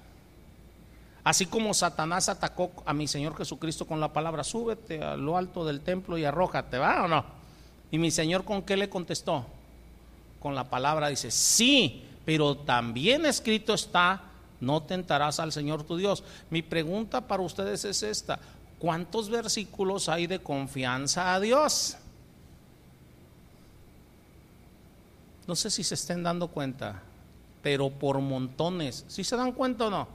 Así 1.24 1.46
como 1.46 1.72
Satanás 1.72 2.28
atacó 2.28 2.70
a 2.84 2.92
mi 2.92 3.08
Señor 3.08 3.34
Jesucristo 3.34 3.86
con 3.86 3.98
la 3.98 4.12
palabra, 4.12 4.44
súbete 4.44 5.02
a 5.02 5.16
lo 5.16 5.38
alto 5.38 5.64
del 5.64 5.80
templo 5.80 6.18
y 6.18 6.26
arrójate, 6.26 6.76
¿va 6.76 7.04
o 7.04 7.08
no? 7.08 7.24
Y 7.90 7.96
mi 7.96 8.10
Señor 8.10 8.44
con 8.44 8.60
qué 8.60 8.76
le 8.76 8.90
contestó? 8.90 9.46
Con 10.38 10.54
la 10.54 10.68
palabra 10.68 11.08
dice, 11.08 11.30
sí, 11.30 12.04
pero 12.24 12.56
también 12.56 13.26
escrito 13.26 13.74
está, 13.74 14.22
no 14.60 14.82
tentarás 14.82 15.40
al 15.40 15.52
Señor 15.52 15.84
tu 15.84 15.96
Dios. 15.96 16.22
Mi 16.50 16.62
pregunta 16.62 17.26
para 17.26 17.42
ustedes 17.42 17.84
es 17.84 18.02
esta, 18.02 18.38
¿cuántos 18.78 19.28
versículos 19.28 20.08
hay 20.08 20.26
de 20.26 20.40
confianza 20.40 21.34
a 21.34 21.40
Dios? 21.40 21.96
No 25.46 25.56
sé 25.56 25.70
si 25.70 25.82
se 25.82 25.94
estén 25.94 26.22
dando 26.22 26.48
cuenta. 26.48 27.02
pero 27.62 27.90
por 27.90 28.20
montones. 28.20 29.04
¿Sí 29.08 29.24
se 29.24 29.36
dan 29.36 29.52
cuenta 29.52 29.86
o 29.86 29.90
no? 29.90 30.08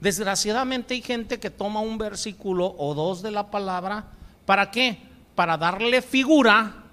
Desgraciadamente 0.00 0.94
hay 0.94 1.02
gente 1.02 1.38
que 1.38 1.50
toma 1.50 1.80
un 1.80 1.98
versículo 1.98 2.74
o 2.78 2.94
dos 2.94 3.22
de 3.22 3.30
la 3.30 3.50
palabra, 3.50 4.06
¿para 4.46 4.70
qué? 4.70 4.98
Para 5.34 5.56
darle 5.56 6.02
figura 6.02 6.84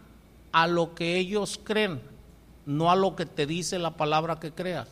a 0.51 0.67
lo 0.67 0.93
que 0.95 1.17
ellos 1.17 1.59
creen, 1.63 2.01
no 2.69 2.91
a 2.91 2.95
lo 2.95 3.15
que 3.15 3.25
te 3.25 3.47
dice 3.47 3.79
la 3.79 3.97
palabra 3.97 4.39
que 4.39 4.51
creas. 4.51 4.87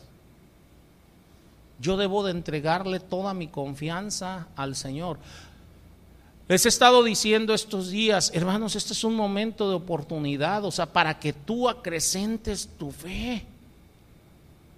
Yo 1.80 1.96
debo 1.96 2.24
de 2.24 2.32
entregarle 2.32 2.98
toda 2.98 3.34
mi 3.34 3.46
confianza 3.46 4.48
al 4.56 4.74
Señor. 4.74 5.20
Les 6.48 6.66
he 6.66 6.68
estado 6.68 7.04
diciendo 7.04 7.54
estos 7.54 7.90
días, 7.90 8.32
hermanos, 8.34 8.74
este 8.74 8.94
es 8.94 9.04
un 9.04 9.14
momento 9.14 9.68
de 9.68 9.76
oportunidad, 9.76 10.64
o 10.64 10.72
sea, 10.72 10.86
para 10.86 11.20
que 11.20 11.32
tú 11.32 11.68
acrecentes 11.68 12.68
tu 12.76 12.90
fe. 12.90 13.46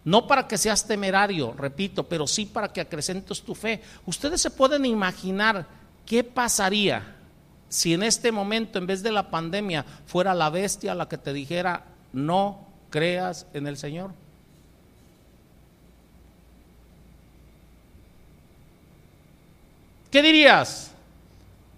No 0.05 0.27
para 0.27 0.47
que 0.47 0.59
seas 0.59 0.87
temerario, 0.87 1.55
repito, 1.57 2.03
pero 2.03 2.27
sí 2.27 2.45
para 2.45 2.71
que 2.71 2.83
acrecentes 2.83 3.41
tu 3.41 3.55
fe. 3.55 3.81
Ustedes 4.05 4.43
se 4.43 4.51
pueden 4.51 4.85
imaginar 4.85 5.67
qué 6.05 6.23
pasaría 6.23 7.17
si 7.71 7.95
en 7.95 8.03
este 8.03 8.31
momento, 8.31 8.79
en 8.79 8.87
vez 8.87 9.03
de 9.03 9.13
la 9.13 9.31
pandemia, 9.31 9.87
fuera 10.05 10.35
la 10.35 10.51
bestia 10.51 10.95
la 10.95 11.09
que 11.09 11.17
te 11.17 11.33
dijera, 11.33 11.87
no 12.13 12.70
creas 12.91 13.47
en 13.55 13.67
el 13.67 13.77
Señor. 13.77 14.13
¿Qué 20.11 20.23
dirías? 20.23 20.93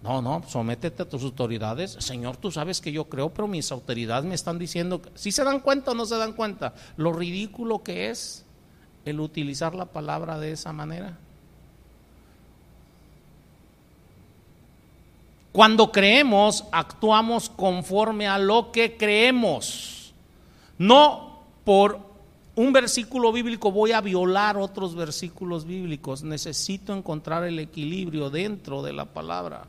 No, 0.01 0.21
no, 0.21 0.43
sométete 0.47 1.03
a 1.03 1.09
tus 1.09 1.23
autoridades. 1.23 1.91
Señor, 1.99 2.35
tú 2.35 2.51
sabes 2.51 2.81
que 2.81 2.91
yo 2.91 3.05
creo, 3.05 3.29
pero 3.29 3.47
mis 3.47 3.71
autoridades 3.71 4.25
me 4.25 4.35
están 4.35 4.59
diciendo, 4.59 5.01
si 5.15 5.31
se 5.31 5.43
dan 5.43 5.61
cuenta 5.61 5.91
o 5.91 5.93
no 5.93 6.05
se 6.05 6.17
dan 6.17 6.33
cuenta, 6.33 6.73
lo 6.97 7.13
ridículo 7.13 7.83
que 7.83 8.09
es 8.09 8.43
el 9.05 9.19
utilizar 9.19 9.75
la 9.75 9.85
palabra 9.85 10.39
de 10.39 10.51
esa 10.51 10.73
manera. 10.73 11.17
Cuando 15.53 15.91
creemos, 15.91 16.65
actuamos 16.71 17.47
conforme 17.47 18.27
a 18.27 18.39
lo 18.39 18.71
que 18.71 18.97
creemos. 18.97 19.92
No 20.83 21.39
por 21.63 21.97
un 22.57 22.73
versículo 22.73 23.31
bíblico 23.31 23.71
voy 23.71 23.93
a 23.93 24.01
violar 24.01 24.57
otros 24.57 24.95
versículos 24.95 25.63
bíblicos. 25.63 26.23
Necesito 26.23 26.93
encontrar 26.93 27.45
el 27.45 27.57
equilibrio 27.57 28.29
dentro 28.29 28.83
de 28.83 28.91
la 28.91 29.05
palabra. 29.05 29.65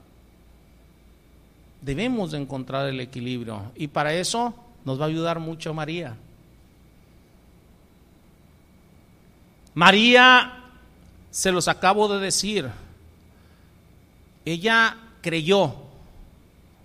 Debemos 1.82 2.32
de 2.32 2.38
encontrar 2.38 2.88
el 2.88 2.98
equilibrio. 2.98 3.70
Y 3.76 3.86
para 3.86 4.12
eso 4.12 4.54
nos 4.84 5.00
va 5.00 5.04
a 5.04 5.08
ayudar 5.08 5.38
mucho 5.38 5.72
María. 5.72 6.16
María, 9.74 10.64
se 11.30 11.52
los 11.52 11.68
acabo 11.68 12.08
de 12.08 12.18
decir, 12.18 12.68
ella 14.44 14.96
creyó. 15.20 15.76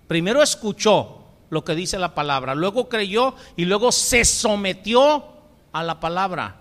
Primero 0.08 0.44
escuchó 0.44 1.19
lo 1.50 1.64
que 1.64 1.76
dice 1.76 1.98
la 2.00 2.14
palabra, 2.16 2.56
luego 2.56 2.90
creyó 2.90 3.36
y 3.56 3.66
luego 3.66 3.92
se 3.92 4.26
sometió 4.26 5.26
a 5.72 5.84
la 5.84 6.00
palabra. 6.00 6.58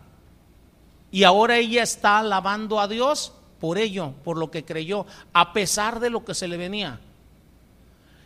Y 1.11 1.25
ahora 1.25 1.59
ella 1.59 1.83
está 1.83 2.19
alabando 2.19 2.81
a 2.81 2.89
Dios 2.89 3.33
por 3.61 3.79
ello, 3.79 4.13
por 4.25 4.39
lo 4.39 4.51
que 4.51 4.65
creyó, 4.65 5.07
a 5.33 5.53
pesar 5.53 6.01
de 6.01 6.11
lo 6.11 6.25
que 6.25 6.35
se 6.35 6.49
le 6.49 6.57
venía. 6.57 7.01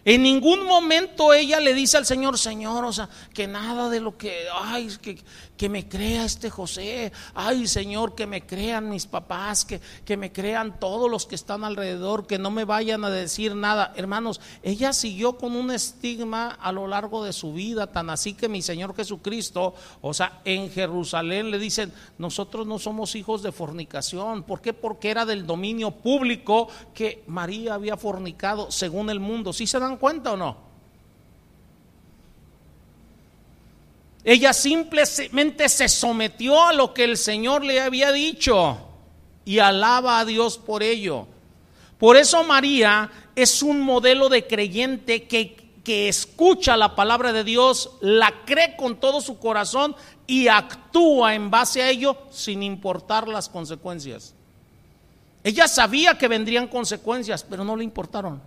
En 0.04 0.23
ningún 0.25 0.66
momento 0.66 1.32
ella 1.32 1.61
le 1.61 1.75
dice 1.75 1.97
al 1.97 2.06
Señor, 2.06 2.37
Señor, 2.37 2.85
o 2.85 2.92
sea, 2.92 3.09
que 3.32 3.47
nada 3.47 3.88
de 3.88 4.00
lo 4.00 4.16
que, 4.16 4.47
ay, 4.52 4.88
que, 5.00 5.23
que 5.56 5.68
me 5.68 5.88
crea 5.88 6.25
este 6.25 6.50
José, 6.50 7.12
ay 7.35 7.68
Señor, 7.68 8.16
que 8.16 8.26
me 8.26 8.44
crean 8.44 8.90
mis 8.90 9.06
papás, 9.06 9.64
que, 9.64 9.80
que 10.04 10.16
me 10.16 10.32
crean 10.32 10.80
todos 10.80 11.08
los 11.08 11.25
que 11.26 11.36
están 11.36 11.62
alrededor, 11.62 12.26
que 12.26 12.38
no 12.38 12.50
me 12.50 12.65
vayan 12.65 13.04
a 13.04 13.10
decir 13.10 13.54
nada. 13.54 13.93
Hermanos, 13.95 14.41
ella 14.65 14.93
siguió 14.93 15.38
con 15.38 15.54
un 15.54 15.71
estigma 15.71 16.49
a 16.49 16.73
lo 16.73 16.88
largo 16.88 17.23
de 17.23 17.32
su 17.32 17.52
vida, 17.52 17.86
tan 17.86 18.10
así 18.10 18.34
que 18.34 18.49
mi 18.49 18.60
Señor 18.60 18.97
Jesucristo, 18.97 19.75
o 20.00 20.12
sea, 20.12 20.41
en 20.45 20.69
Jerusalén 20.69 21.52
le 21.52 21.60
dicen, 21.60 21.93
nosotros 22.19 22.67
no 22.67 22.80
somos 22.80 23.15
hijos 23.15 23.43
de 23.45 23.52
fornicación. 23.52 24.43
¿Por 24.43 24.60
qué? 24.60 24.73
Porque 24.73 25.10
era 25.10 25.25
del 25.25 25.47
dominio 25.47 25.93
público 25.93 26.69
que 26.93 27.23
María 27.28 27.75
había 27.75 27.97
fornicado 27.97 28.73
según 28.73 29.10
el 29.10 29.21
mundo. 29.21 29.52
¿Sí 29.52 29.69
se 29.69 29.78
dan 29.78 29.92
cuenta 29.97 30.33
o 30.33 30.37
no? 30.37 30.57
Ella 34.25 34.52
simplemente 34.52 35.69
se 35.69 35.89
sometió 35.89 36.63
a 36.65 36.73
lo 36.73 36.95
que 36.95 37.05
el 37.05 37.17
Señor 37.17 37.65
le 37.65 37.81
había 37.81 38.13
dicho 38.13 38.78
y 39.45 39.59
alaba 39.59 40.21
a 40.21 40.25
Dios 40.25 40.59
por 40.59 40.83
ello. 40.83 41.26
Por 41.99 42.17
eso 42.17 42.45
María 42.45 43.11
es 43.35 43.63
un 43.63 43.81
modelo 43.81 44.28
de 44.28 44.47
creyente 44.47 45.25
que, 45.25 45.57
que 45.83 46.09
escucha 46.09 46.76
la 46.76 46.95
palabra 46.95 47.33
de 47.33 47.43
Dios, 47.43 47.91
la 48.00 48.45
cree 48.45 48.76
con 48.76 49.00
todo 49.00 49.21
su 49.21 49.39
corazón 49.39 49.97
y 50.26 50.47
actúa 50.47 51.35
en 51.35 51.50
base 51.50 51.83
a 51.83 51.91
ello 51.91 52.17
sin 52.31 52.63
importar 52.63 53.26
las 53.26 53.49
consecuencias. 53.49 54.35
Ella 55.43 55.67
sabía 55.67 56.17
que 56.17 56.28
vendrían 56.28 56.69
consecuencias, 56.69 57.43
pero 57.43 57.65
no 57.65 57.76
le 57.76 57.83
importaron. 57.83 58.41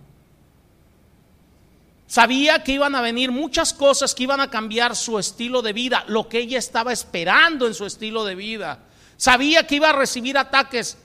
Sabía 2.06 2.62
que 2.62 2.72
iban 2.72 2.94
a 2.94 3.00
venir 3.00 3.32
muchas 3.32 3.72
cosas 3.72 4.14
que 4.14 4.22
iban 4.22 4.40
a 4.40 4.48
cambiar 4.48 4.94
su 4.94 5.18
estilo 5.18 5.60
de 5.60 5.72
vida, 5.72 6.04
lo 6.06 6.28
que 6.28 6.38
ella 6.38 6.58
estaba 6.58 6.92
esperando 6.92 7.66
en 7.66 7.74
su 7.74 7.84
estilo 7.84 8.24
de 8.24 8.36
vida. 8.36 8.78
Sabía 9.16 9.66
que 9.66 9.76
iba 9.76 9.90
a 9.90 9.92
recibir 9.92 10.38
ataques, 10.38 10.98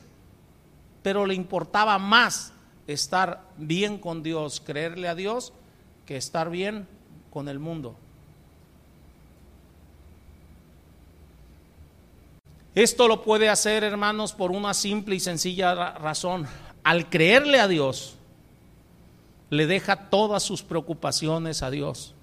pero 1.02 1.26
le 1.26 1.34
importaba 1.34 1.98
más 1.98 2.54
estar 2.86 3.42
bien 3.58 3.98
con 3.98 4.22
Dios, 4.22 4.62
creerle 4.64 5.08
a 5.08 5.16
Dios, 5.16 5.54
que 6.06 6.18
estar 6.18 6.50
bien 6.50 6.88
con 7.32 7.48
el 7.50 7.58
mundo. 7.58 7.96
Esto 12.76 13.08
lo 13.08 13.24
puede 13.24 13.50
hacer, 13.50 13.84
hermanos, 13.84 14.34
por 14.34 14.52
una 14.52 14.74
simple 14.74 15.16
y 15.16 15.20
sencilla 15.20 15.94
razón. 15.94 16.48
Al 16.84 17.10
creerle 17.10 17.60
a 17.60 17.68
Dios, 17.68 18.16
le 19.52 19.68
deja 19.68 20.10
todas 20.10 20.42
sus 20.42 20.64
preocupaciones 20.64 21.62
a 21.62 21.70
Dios. 21.70 22.16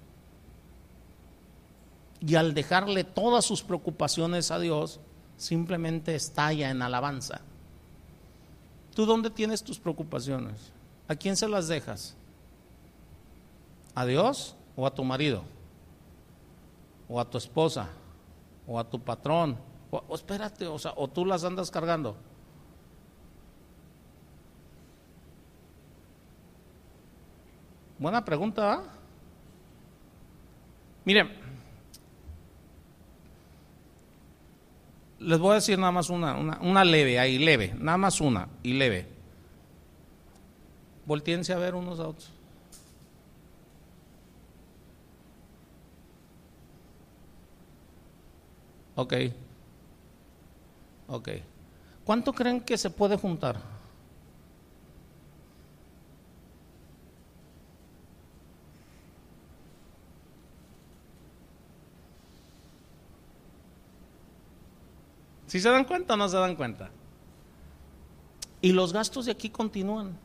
Y 2.19 2.35
al 2.35 2.55
dejarle 2.55 3.03
todas 3.03 3.45
sus 3.45 3.61
preocupaciones 3.61 4.49
a 4.49 4.59
Dios, 4.59 4.99
simplemente 5.37 6.15
estalla 6.15 6.71
en 6.71 6.81
alabanza. 6.81 7.41
¿Tú 8.95 9.05
dónde 9.05 9.29
tienes 9.29 9.63
tus 9.63 9.79
preocupaciones? 9.79 10.71
¿A 11.07 11.15
quién 11.15 11.37
se 11.37 11.47
las 11.47 11.67
dejas? 11.67 12.15
¿A 13.93 14.07
Dios 14.07 14.55
o 14.75 14.87
a 14.87 14.93
tu 14.95 15.03
marido? 15.03 15.43
¿O 17.07 17.19
a 17.19 17.29
tu 17.29 17.37
esposa? 17.37 17.89
¿O 18.67 18.79
a 18.79 18.89
tu 18.89 18.99
patrón? 18.99 19.55
O, 19.91 20.15
espérate, 20.15 20.65
o, 20.65 20.79
sea, 20.79 20.93
o 20.95 21.07
tú 21.07 21.25
las 21.25 21.43
andas 21.43 21.69
cargando. 21.69 22.15
Buena 27.99 28.23
pregunta. 28.23 28.73
¿ah? 28.73 28.83
Miren, 31.03 31.29
les 35.19 35.37
voy 35.37 35.51
a 35.51 35.55
decir 35.55 35.77
nada 35.77 35.91
más 35.91 36.09
una, 36.09 36.35
una, 36.61 36.83
leve, 36.85 37.19
ahí 37.19 37.37
leve, 37.37 37.75
nada 37.77 37.97
más 37.97 38.21
una 38.21 38.47
y 38.63 38.73
leve. 38.73 39.05
Voltíense 41.05 41.51
a 41.51 41.57
ver 41.57 41.75
unos 41.75 41.99
a 41.99 42.07
otros. 42.07 42.31
Ok. 48.95 49.13
Ok. 51.07 51.29
¿Cuánto 52.05 52.33
creen 52.33 52.61
que 52.61 52.77
se 52.77 52.89
puede 52.89 53.17
juntar? 53.17 53.78
¿Si 65.49 65.59
se 65.59 65.67
dan 65.67 65.83
cuenta 65.83 66.13
o 66.13 66.17
no 66.17 66.29
se 66.29 66.37
dan 66.37 66.55
cuenta? 66.55 66.91
Y 68.61 68.71
los 68.71 68.93
gastos 68.93 69.25
de 69.25 69.31
aquí 69.31 69.49
continúan. 69.49 70.15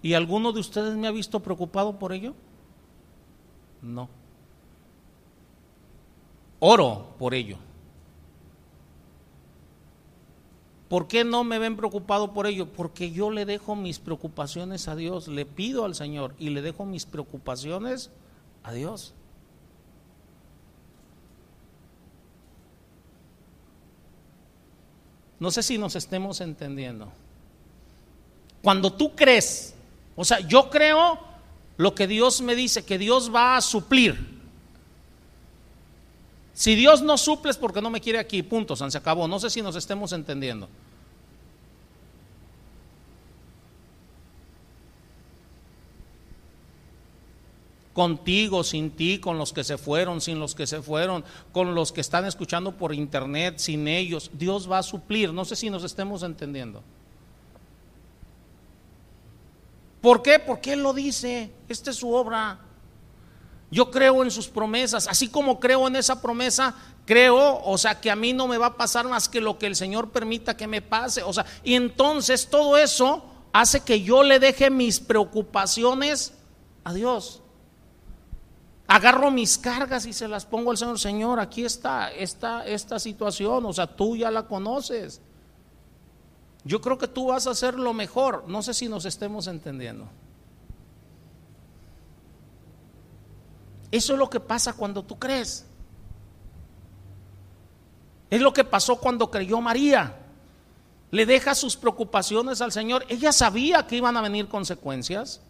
¿Y 0.00 0.14
alguno 0.14 0.52
de 0.52 0.60
ustedes 0.60 0.94
me 0.94 1.08
ha 1.08 1.10
visto 1.10 1.40
preocupado 1.40 1.98
por 1.98 2.12
ello? 2.12 2.34
No. 3.82 4.08
Oro 6.60 7.16
por 7.18 7.34
ello. 7.34 7.56
¿Por 10.88 11.08
qué 11.08 11.24
no 11.24 11.42
me 11.42 11.58
ven 11.58 11.76
preocupado 11.76 12.32
por 12.32 12.46
ello? 12.46 12.72
Porque 12.72 13.10
yo 13.10 13.32
le 13.32 13.44
dejo 13.44 13.74
mis 13.74 13.98
preocupaciones 13.98 14.86
a 14.86 14.94
Dios, 14.94 15.26
le 15.26 15.46
pido 15.46 15.84
al 15.84 15.96
Señor 15.96 16.36
y 16.38 16.50
le 16.50 16.62
dejo 16.62 16.84
mis 16.84 17.06
preocupaciones 17.06 18.12
a 18.62 18.72
Dios. 18.72 19.14
No 25.42 25.50
sé 25.50 25.64
si 25.64 25.76
nos 25.76 25.96
estemos 25.96 26.40
entendiendo. 26.40 27.10
Cuando 28.62 28.92
tú 28.92 29.16
crees, 29.16 29.74
o 30.14 30.24
sea, 30.24 30.38
yo 30.38 30.70
creo 30.70 31.18
lo 31.78 31.96
que 31.96 32.06
Dios 32.06 32.40
me 32.42 32.54
dice, 32.54 32.84
que 32.84 32.96
Dios 32.96 33.34
va 33.34 33.56
a 33.56 33.60
suplir. 33.60 34.40
Si 36.54 36.76
Dios 36.76 37.02
no 37.02 37.18
suple 37.18 37.50
es 37.50 37.56
porque 37.56 37.82
no 37.82 37.90
me 37.90 38.00
quiere 38.00 38.20
aquí, 38.20 38.44
punto, 38.44 38.76
se 38.76 38.96
acabó. 38.96 39.26
No 39.26 39.40
sé 39.40 39.50
si 39.50 39.62
nos 39.62 39.74
estemos 39.74 40.12
entendiendo. 40.12 40.68
Contigo, 47.92 48.64
sin 48.64 48.90
ti, 48.90 49.18
con 49.18 49.38
los 49.38 49.52
que 49.52 49.64
se 49.64 49.76
fueron, 49.76 50.20
sin 50.20 50.38
los 50.38 50.54
que 50.54 50.66
se 50.66 50.82
fueron, 50.82 51.24
con 51.52 51.74
los 51.74 51.92
que 51.92 52.00
están 52.00 52.24
escuchando 52.24 52.72
por 52.72 52.94
internet, 52.94 53.58
sin 53.58 53.86
ellos. 53.88 54.30
Dios 54.32 54.70
va 54.70 54.78
a 54.78 54.82
suplir. 54.82 55.32
No 55.32 55.44
sé 55.44 55.56
si 55.56 55.70
nos 55.70 55.84
estemos 55.84 56.22
entendiendo. 56.22 56.82
¿Por 60.00 60.22
qué? 60.22 60.38
Porque 60.38 60.72
Él 60.72 60.82
lo 60.82 60.92
dice. 60.92 61.52
Esta 61.68 61.90
es 61.90 61.96
su 61.96 62.12
obra. 62.12 62.58
Yo 63.70 63.90
creo 63.90 64.22
en 64.22 64.30
sus 64.30 64.48
promesas. 64.48 65.06
Así 65.06 65.28
como 65.28 65.60
creo 65.60 65.86
en 65.86 65.96
esa 65.96 66.20
promesa, 66.20 66.74
creo, 67.04 67.62
o 67.62 67.78
sea, 67.78 68.00
que 68.00 68.10
a 68.10 68.16
mí 68.16 68.32
no 68.32 68.48
me 68.48 68.58
va 68.58 68.66
a 68.66 68.76
pasar 68.76 69.06
más 69.06 69.28
que 69.28 69.40
lo 69.40 69.58
que 69.58 69.66
el 69.66 69.76
Señor 69.76 70.10
permita 70.10 70.56
que 70.56 70.66
me 70.66 70.82
pase. 70.82 71.22
O 71.22 71.32
sea, 71.32 71.44
y 71.62 71.74
entonces 71.74 72.48
todo 72.48 72.76
eso 72.76 73.24
hace 73.52 73.80
que 73.80 74.02
yo 74.02 74.22
le 74.22 74.38
deje 74.38 74.70
mis 74.70 74.98
preocupaciones 74.98 76.32
a 76.84 76.94
Dios 76.94 77.41
agarro 78.86 79.30
mis 79.30 79.58
cargas 79.58 80.06
y 80.06 80.12
se 80.12 80.28
las 80.28 80.44
pongo 80.44 80.70
al 80.70 80.76
Señor, 80.76 80.98
Señor, 80.98 81.40
aquí 81.40 81.64
está 81.64 82.12
esta, 82.12 82.66
esta 82.66 82.98
situación, 82.98 83.64
o 83.64 83.72
sea, 83.72 83.86
tú 83.86 84.16
ya 84.16 84.30
la 84.30 84.46
conoces. 84.46 85.20
Yo 86.64 86.80
creo 86.80 86.98
que 86.98 87.08
tú 87.08 87.28
vas 87.28 87.46
a 87.46 87.50
hacer 87.50 87.74
lo 87.74 87.92
mejor, 87.92 88.44
no 88.46 88.62
sé 88.62 88.74
si 88.74 88.88
nos 88.88 89.04
estemos 89.04 89.46
entendiendo. 89.46 90.08
Eso 93.90 94.14
es 94.14 94.18
lo 94.18 94.30
que 94.30 94.40
pasa 94.40 94.72
cuando 94.72 95.02
tú 95.02 95.18
crees. 95.18 95.66
Es 98.30 98.40
lo 98.40 98.52
que 98.54 98.64
pasó 98.64 98.96
cuando 98.96 99.30
creyó 99.30 99.60
María. 99.60 100.16
Le 101.10 101.26
deja 101.26 101.54
sus 101.54 101.76
preocupaciones 101.76 102.62
al 102.62 102.72
Señor. 102.72 103.04
Ella 103.10 103.32
sabía 103.32 103.86
que 103.86 103.96
iban 103.96 104.16
a 104.16 104.22
venir 104.22 104.48
consecuencias. 104.48 105.42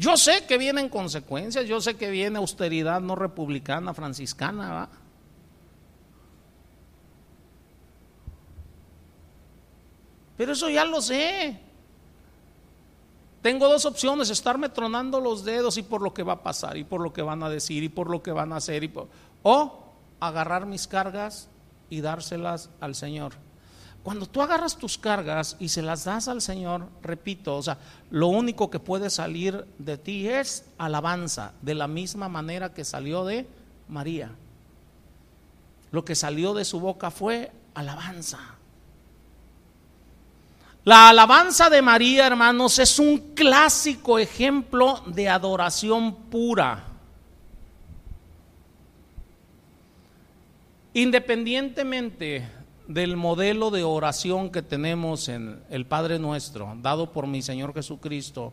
Yo 0.00 0.16
sé 0.16 0.46
que 0.46 0.56
vienen 0.56 0.88
consecuencias, 0.88 1.66
yo 1.66 1.78
sé 1.78 1.94
que 1.94 2.10
viene 2.10 2.38
austeridad 2.38 3.02
no 3.02 3.16
republicana, 3.16 3.92
franciscana, 3.92 4.72
¿va? 4.72 4.88
Pero 10.38 10.52
eso 10.54 10.70
ya 10.70 10.86
lo 10.86 11.02
sé. 11.02 11.60
Tengo 13.42 13.68
dos 13.68 13.84
opciones, 13.84 14.30
estarme 14.30 14.70
tronando 14.70 15.20
los 15.20 15.44
dedos 15.44 15.76
y 15.76 15.82
por 15.82 16.00
lo 16.00 16.14
que 16.14 16.22
va 16.22 16.32
a 16.32 16.42
pasar, 16.42 16.78
y 16.78 16.84
por 16.84 17.02
lo 17.02 17.12
que 17.12 17.20
van 17.20 17.42
a 17.42 17.50
decir, 17.50 17.82
y 17.82 17.90
por 17.90 18.08
lo 18.08 18.22
que 18.22 18.32
van 18.32 18.54
a 18.54 18.56
hacer, 18.56 18.82
y 18.82 18.90
o 19.42 19.84
agarrar 20.18 20.64
mis 20.64 20.86
cargas 20.86 21.50
y 21.90 22.00
dárselas 22.00 22.70
al 22.80 22.94
Señor. 22.94 23.49
Cuando 24.02 24.26
tú 24.26 24.40
agarras 24.40 24.78
tus 24.78 24.96
cargas 24.96 25.56
y 25.60 25.68
se 25.68 25.82
las 25.82 26.04
das 26.04 26.26
al 26.28 26.40
Señor, 26.40 26.88
repito, 27.02 27.56
o 27.56 27.62
sea, 27.62 27.76
lo 28.10 28.28
único 28.28 28.70
que 28.70 28.78
puede 28.78 29.10
salir 29.10 29.66
de 29.78 29.98
ti 29.98 30.26
es 30.26 30.64
alabanza, 30.78 31.52
de 31.60 31.74
la 31.74 31.86
misma 31.86 32.28
manera 32.28 32.72
que 32.72 32.84
salió 32.84 33.26
de 33.26 33.46
María. 33.88 34.30
Lo 35.90 36.04
que 36.04 36.14
salió 36.14 36.54
de 36.54 36.64
su 36.64 36.80
boca 36.80 37.10
fue 37.10 37.52
alabanza. 37.74 38.38
La 40.84 41.10
alabanza 41.10 41.68
de 41.68 41.82
María, 41.82 42.26
hermanos, 42.26 42.78
es 42.78 42.98
un 42.98 43.34
clásico 43.34 44.18
ejemplo 44.18 45.02
de 45.06 45.28
adoración 45.28 46.14
pura. 46.30 46.86
Independientemente 50.94 52.59
del 52.90 53.16
modelo 53.16 53.70
de 53.70 53.84
oración 53.84 54.50
que 54.50 54.62
tenemos 54.62 55.28
en 55.28 55.62
el 55.70 55.86
Padre 55.86 56.18
Nuestro, 56.18 56.76
dado 56.82 57.12
por 57.12 57.28
mi 57.28 57.40
Señor 57.40 57.72
Jesucristo, 57.72 58.52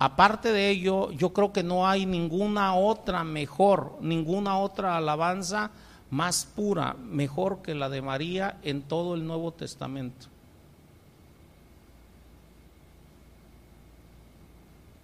aparte 0.00 0.52
de 0.52 0.70
ello, 0.70 1.12
yo 1.12 1.32
creo 1.32 1.52
que 1.52 1.62
no 1.62 1.86
hay 1.86 2.04
ninguna 2.04 2.74
otra 2.74 3.22
mejor, 3.22 3.96
ninguna 4.00 4.58
otra 4.58 4.96
alabanza 4.96 5.70
más 6.10 6.44
pura, 6.44 6.94
mejor 6.94 7.62
que 7.62 7.76
la 7.76 7.88
de 7.88 8.02
María 8.02 8.58
en 8.64 8.82
todo 8.82 9.14
el 9.14 9.24
Nuevo 9.24 9.52
Testamento. 9.52 10.26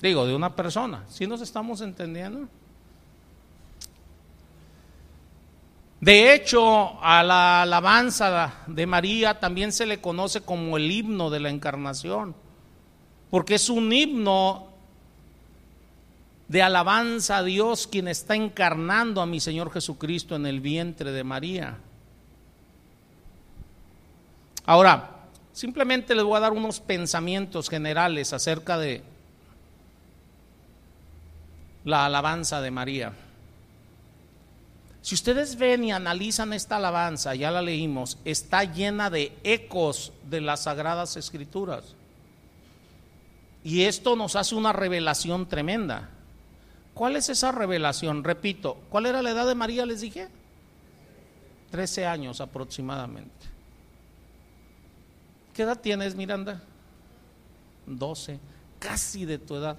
Digo, 0.03 0.27
de 0.27 0.35
una 0.35 0.57
persona, 0.57 1.05
si 1.09 1.25
nos 1.25 1.41
estamos 1.41 1.83
entendiendo? 1.83 2.49
De 6.01 6.33
hecho, 6.35 7.03
a 7.03 7.23
la 7.23 7.63
alabanza 7.63 8.55
de 8.67 8.87
María 8.87 9.39
también 9.39 9.71
se 9.71 9.85
le 9.85 10.01
conoce 10.01 10.41
como 10.41 10.79
el 10.79 10.91
himno 10.91 11.29
de 11.29 11.41
la 11.41 11.51
encarnación, 11.51 12.35
porque 13.29 13.57
es 13.57 13.69
un 13.69 13.93
himno 13.93 14.69
de 16.49 16.63
alabanza 16.63 17.37
a 17.37 17.43
Dios 17.43 17.87
quien 17.87 18.09
está 18.09 18.35
encarnando 18.35 19.21
a 19.21 19.27
mi 19.27 19.41
Señor 19.41 19.71
Jesucristo 19.71 20.37
en 20.37 20.47
el 20.47 20.61
vientre 20.61 21.13
de 21.13 21.23
María. 21.23 21.77
Ahora, 24.65 25.11
simplemente 25.53 26.15
les 26.15 26.25
voy 26.25 26.39
a 26.39 26.41
dar 26.41 26.53
unos 26.53 26.81
pensamientos 26.81 27.69
generales 27.69 28.33
acerca 28.33 28.79
de 28.79 29.03
la 31.85 32.07
alabanza 32.07 32.63
de 32.63 32.71
María. 32.71 33.13
Si 35.03 35.15
ustedes 35.15 35.57
ven 35.57 35.85
y 35.85 35.93
analizan 35.93 36.53
esta 36.53 36.77
alabanza, 36.77 37.35
ya 37.35 37.51
la 37.51 37.63
leímos, 37.63 38.19
está 38.25 38.65
llena 38.65 39.09
de 39.09 39.37
ecos 39.45 40.13
de 40.29 40.41
las 40.41 40.65
sagradas 40.65 41.17
escrituras. 41.17 41.95
Y 43.65 43.83
esto 43.83 44.17
nos 44.17 44.37
hace 44.37 44.55
una 44.55 44.73
revelación 44.73 45.49
tremenda. 45.49 46.11
¿Cuál 46.95 47.17
es 47.17 47.29
esa 47.29 47.53
revelación? 47.53 48.25
Repito, 48.25 48.79
¿cuál 48.91 49.07
era 49.07 49.23
la 49.23 49.31
edad 49.31 49.47
de 49.47 49.55
María? 49.55 49.87
Les 49.87 50.03
dije. 50.03 50.29
Trece 51.71 52.05
años 52.05 52.41
aproximadamente. 52.41 53.47
¿Qué 55.55 55.63
edad 55.63 55.81
tienes, 55.81 56.15
Miranda? 56.15 56.63
Doce, 57.87 58.39
casi 58.79 59.25
de 59.25 59.39
tu 59.39 59.57
edad. 59.57 59.79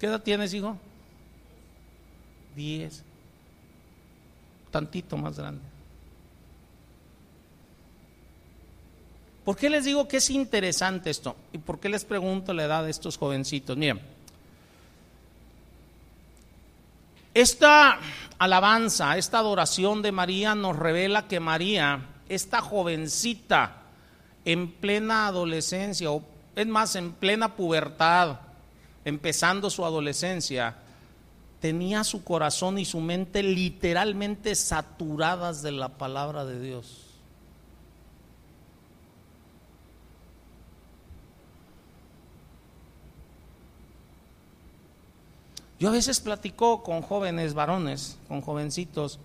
¿Qué 0.00 0.06
edad 0.06 0.22
tienes, 0.22 0.54
hijo? 0.54 0.78
Diez. 2.56 3.02
Tantito 4.70 5.18
más 5.18 5.38
grande. 5.38 5.60
¿Por 9.44 9.56
qué 9.56 9.68
les 9.68 9.84
digo 9.84 10.08
que 10.08 10.16
es 10.16 10.30
interesante 10.30 11.10
esto? 11.10 11.36
¿Y 11.52 11.58
por 11.58 11.78
qué 11.78 11.90
les 11.90 12.06
pregunto 12.06 12.54
la 12.54 12.64
edad 12.64 12.84
de 12.84 12.90
estos 12.90 13.18
jovencitos? 13.18 13.76
Miren, 13.76 14.00
esta 17.34 17.98
alabanza, 18.38 19.18
esta 19.18 19.38
adoración 19.38 20.00
de 20.00 20.12
María 20.12 20.54
nos 20.54 20.76
revela 20.76 21.28
que 21.28 21.40
María, 21.40 22.06
esta 22.28 22.62
jovencita 22.62 23.82
en 24.46 24.72
plena 24.72 25.26
adolescencia, 25.26 26.10
o 26.10 26.22
es 26.56 26.66
más, 26.66 26.96
en 26.96 27.12
plena 27.12 27.54
pubertad, 27.54 28.38
empezando 29.04 29.70
su 29.70 29.84
adolescencia, 29.84 30.76
tenía 31.60 32.04
su 32.04 32.24
corazón 32.24 32.78
y 32.78 32.84
su 32.84 33.00
mente 33.00 33.42
literalmente 33.42 34.54
saturadas 34.54 35.62
de 35.62 35.72
la 35.72 35.88
palabra 35.90 36.44
de 36.44 36.60
Dios. 36.60 37.06
Yo 45.78 45.88
a 45.88 45.92
veces 45.92 46.20
platico 46.20 46.82
con 46.82 47.00
jóvenes 47.00 47.54
varones, 47.54 48.18
con 48.28 48.42
jovencitos, 48.42 49.18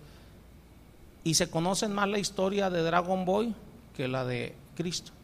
y 1.22 1.34
se 1.34 1.50
conocen 1.50 1.92
más 1.92 2.08
la 2.08 2.18
historia 2.18 2.70
de 2.70 2.82
Dragon 2.82 3.26
Boy 3.26 3.54
que 3.94 4.08
la 4.08 4.24
de 4.24 4.54
Cristo. 4.74 5.15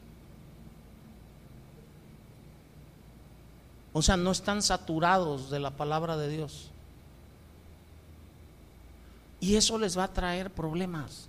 O 3.92 4.02
sea, 4.02 4.16
no 4.16 4.30
están 4.30 4.62
saturados 4.62 5.50
de 5.50 5.60
la 5.60 5.70
palabra 5.70 6.16
de 6.16 6.28
Dios. 6.28 6.70
Y 9.40 9.56
eso 9.56 9.76
les 9.78 9.98
va 9.98 10.04
a 10.04 10.12
traer 10.12 10.50
problemas. 10.50 11.28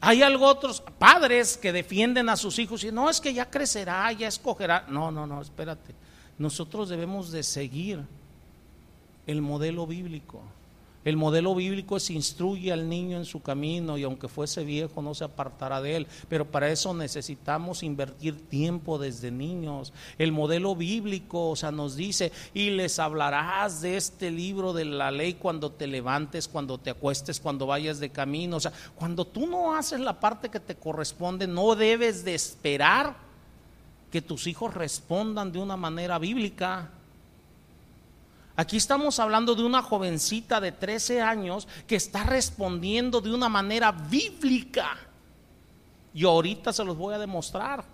Hay 0.00 0.22
algo 0.22 0.46
otros 0.46 0.80
padres 0.80 1.56
que 1.56 1.72
defienden 1.72 2.28
a 2.28 2.36
sus 2.36 2.58
hijos 2.58 2.82
y 2.82 2.90
no 2.90 3.08
es 3.08 3.20
que 3.20 3.32
ya 3.32 3.48
crecerá, 3.48 4.10
ya 4.12 4.26
escogerá. 4.26 4.84
No, 4.88 5.12
no, 5.12 5.26
no, 5.26 5.40
espérate. 5.40 5.94
Nosotros 6.38 6.88
debemos 6.88 7.30
de 7.30 7.42
seguir 7.42 8.04
el 9.28 9.42
modelo 9.42 9.86
bíblico. 9.86 10.42
El 11.04 11.16
modelo 11.16 11.54
bíblico 11.54 11.96
es 11.96 12.10
instruye 12.10 12.72
al 12.72 12.88
niño 12.88 13.16
en 13.16 13.24
su 13.24 13.42
camino 13.42 13.98
y 13.98 14.04
aunque 14.04 14.28
fuese 14.28 14.64
viejo 14.64 15.02
no 15.02 15.14
se 15.14 15.24
apartará 15.24 15.80
de 15.80 15.96
él. 15.96 16.06
Pero 16.28 16.50
para 16.50 16.70
eso 16.70 16.94
necesitamos 16.94 17.82
invertir 17.82 18.48
tiempo 18.48 18.98
desde 18.98 19.30
niños. 19.30 19.92
El 20.18 20.30
modelo 20.30 20.76
bíblico, 20.76 21.50
o 21.50 21.56
sea, 21.56 21.72
nos 21.72 21.96
dice, 21.96 22.30
y 22.54 22.70
les 22.70 22.98
hablarás 22.98 23.80
de 23.80 23.96
este 23.96 24.30
libro 24.30 24.72
de 24.72 24.84
la 24.84 25.10
ley 25.10 25.34
cuando 25.34 25.72
te 25.72 25.86
levantes, 25.86 26.46
cuando 26.46 26.78
te 26.78 26.90
acuestes, 26.90 27.40
cuando 27.40 27.66
vayas 27.66 27.98
de 27.98 28.10
camino. 28.10 28.56
O 28.56 28.60
sea, 28.60 28.72
cuando 28.94 29.26
tú 29.26 29.46
no 29.46 29.74
haces 29.74 29.98
la 29.98 30.20
parte 30.20 30.50
que 30.50 30.60
te 30.60 30.76
corresponde, 30.76 31.48
no 31.48 31.74
debes 31.74 32.24
de 32.24 32.34
esperar 32.34 33.16
que 34.12 34.22
tus 34.22 34.46
hijos 34.46 34.74
respondan 34.74 35.50
de 35.50 35.58
una 35.58 35.76
manera 35.76 36.18
bíblica. 36.18 36.90
Aquí 38.54 38.76
estamos 38.76 39.18
hablando 39.18 39.54
de 39.54 39.62
una 39.62 39.82
jovencita 39.82 40.60
de 40.60 40.72
13 40.72 41.22
años 41.22 41.66
que 41.86 41.96
está 41.96 42.24
respondiendo 42.24 43.20
de 43.20 43.32
una 43.32 43.48
manera 43.48 43.92
bíblica. 43.92 44.96
Y 46.12 46.24
ahorita 46.24 46.72
se 46.72 46.84
los 46.84 46.96
voy 46.96 47.14
a 47.14 47.18
demostrar. 47.18 47.84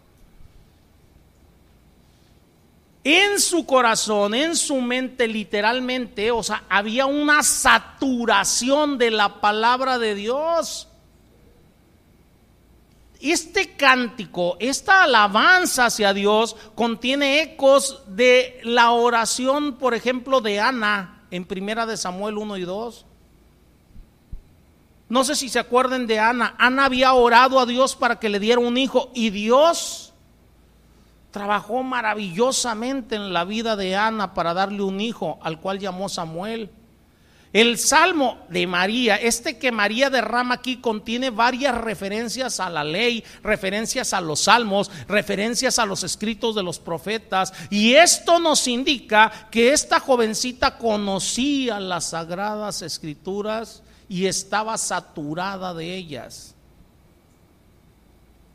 En 3.04 3.38
su 3.40 3.64
corazón, 3.64 4.34
en 4.34 4.56
su 4.56 4.80
mente, 4.80 5.28
literalmente, 5.28 6.32
o 6.32 6.42
sea, 6.42 6.64
había 6.68 7.06
una 7.06 7.42
saturación 7.44 8.98
de 8.98 9.12
la 9.12 9.40
palabra 9.40 9.98
de 9.98 10.16
Dios 10.16 10.88
este 13.20 13.76
cántico, 13.76 14.56
esta 14.60 15.02
alabanza 15.02 15.86
hacia 15.86 16.14
Dios 16.14 16.56
contiene 16.74 17.42
ecos 17.42 18.02
de 18.06 18.60
la 18.62 18.92
oración, 18.92 19.74
por 19.74 19.94
ejemplo, 19.94 20.40
de 20.40 20.60
Ana 20.60 21.22
en 21.30 21.44
Primera 21.44 21.86
de 21.86 21.96
Samuel 21.96 22.38
1 22.38 22.56
y 22.58 22.62
2. 22.62 23.06
No 25.08 25.24
sé 25.24 25.36
si 25.36 25.48
se 25.48 25.58
acuerden 25.58 26.06
de 26.06 26.18
Ana. 26.18 26.54
Ana 26.58 26.84
había 26.84 27.14
orado 27.14 27.58
a 27.58 27.66
Dios 27.66 27.96
para 27.96 28.20
que 28.20 28.28
le 28.28 28.38
diera 28.38 28.60
un 28.60 28.76
hijo 28.76 29.10
y 29.14 29.30
Dios 29.30 30.12
trabajó 31.30 31.82
maravillosamente 31.82 33.16
en 33.16 33.32
la 33.32 33.44
vida 33.44 33.76
de 33.76 33.96
Ana 33.96 34.34
para 34.34 34.54
darle 34.54 34.82
un 34.82 35.00
hijo 35.00 35.38
al 35.42 35.60
cual 35.60 35.78
llamó 35.78 36.08
Samuel. 36.08 36.70
El 37.58 37.76
salmo 37.76 38.38
de 38.50 38.68
María, 38.68 39.16
este 39.16 39.58
que 39.58 39.72
María 39.72 40.10
derrama 40.10 40.54
aquí, 40.54 40.76
contiene 40.76 41.30
varias 41.30 41.76
referencias 41.76 42.60
a 42.60 42.70
la 42.70 42.84
ley, 42.84 43.24
referencias 43.42 44.12
a 44.12 44.20
los 44.20 44.42
salmos, 44.42 44.92
referencias 45.08 45.80
a 45.80 45.84
los 45.84 46.04
escritos 46.04 46.54
de 46.54 46.62
los 46.62 46.78
profetas. 46.78 47.52
Y 47.68 47.94
esto 47.94 48.38
nos 48.38 48.68
indica 48.68 49.48
que 49.50 49.72
esta 49.72 49.98
jovencita 49.98 50.78
conocía 50.78 51.80
las 51.80 52.10
sagradas 52.10 52.80
escrituras 52.82 53.82
y 54.08 54.26
estaba 54.26 54.78
saturada 54.78 55.74
de 55.74 55.96
ellas. 55.96 56.54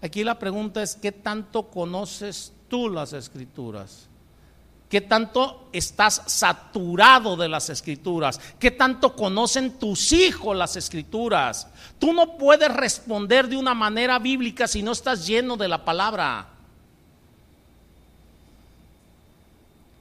Aquí 0.02 0.24
la 0.24 0.40
pregunta 0.40 0.82
es, 0.82 0.96
¿qué 0.96 1.12
tanto 1.12 1.64
conoces 1.70 2.54
tú 2.70 2.88
las 2.88 3.12
escrituras? 3.12 4.08
¿Qué 4.94 5.02
tanto 5.02 5.70
estás 5.74 6.22
saturado 6.28 7.36
de 7.36 7.50
las 7.50 7.68
escrituras? 7.72 8.40
¿Qué 8.60 8.70
tanto 8.70 9.16
conocen 9.16 9.80
tus 9.80 10.12
hijos 10.14 10.56
las 10.56 10.76
escrituras? 10.76 11.68
Tú 11.98 12.14
no 12.14 12.38
puedes 12.38 12.72
responder 12.72 13.48
de 13.48 13.58
una 13.58 13.74
manera 13.74 14.20
bíblica 14.20 14.68
si 14.68 14.84
no 14.84 14.92
estás 14.92 15.26
lleno 15.26 15.58
de 15.58 15.68
la 15.68 15.84
palabra. 15.84 16.46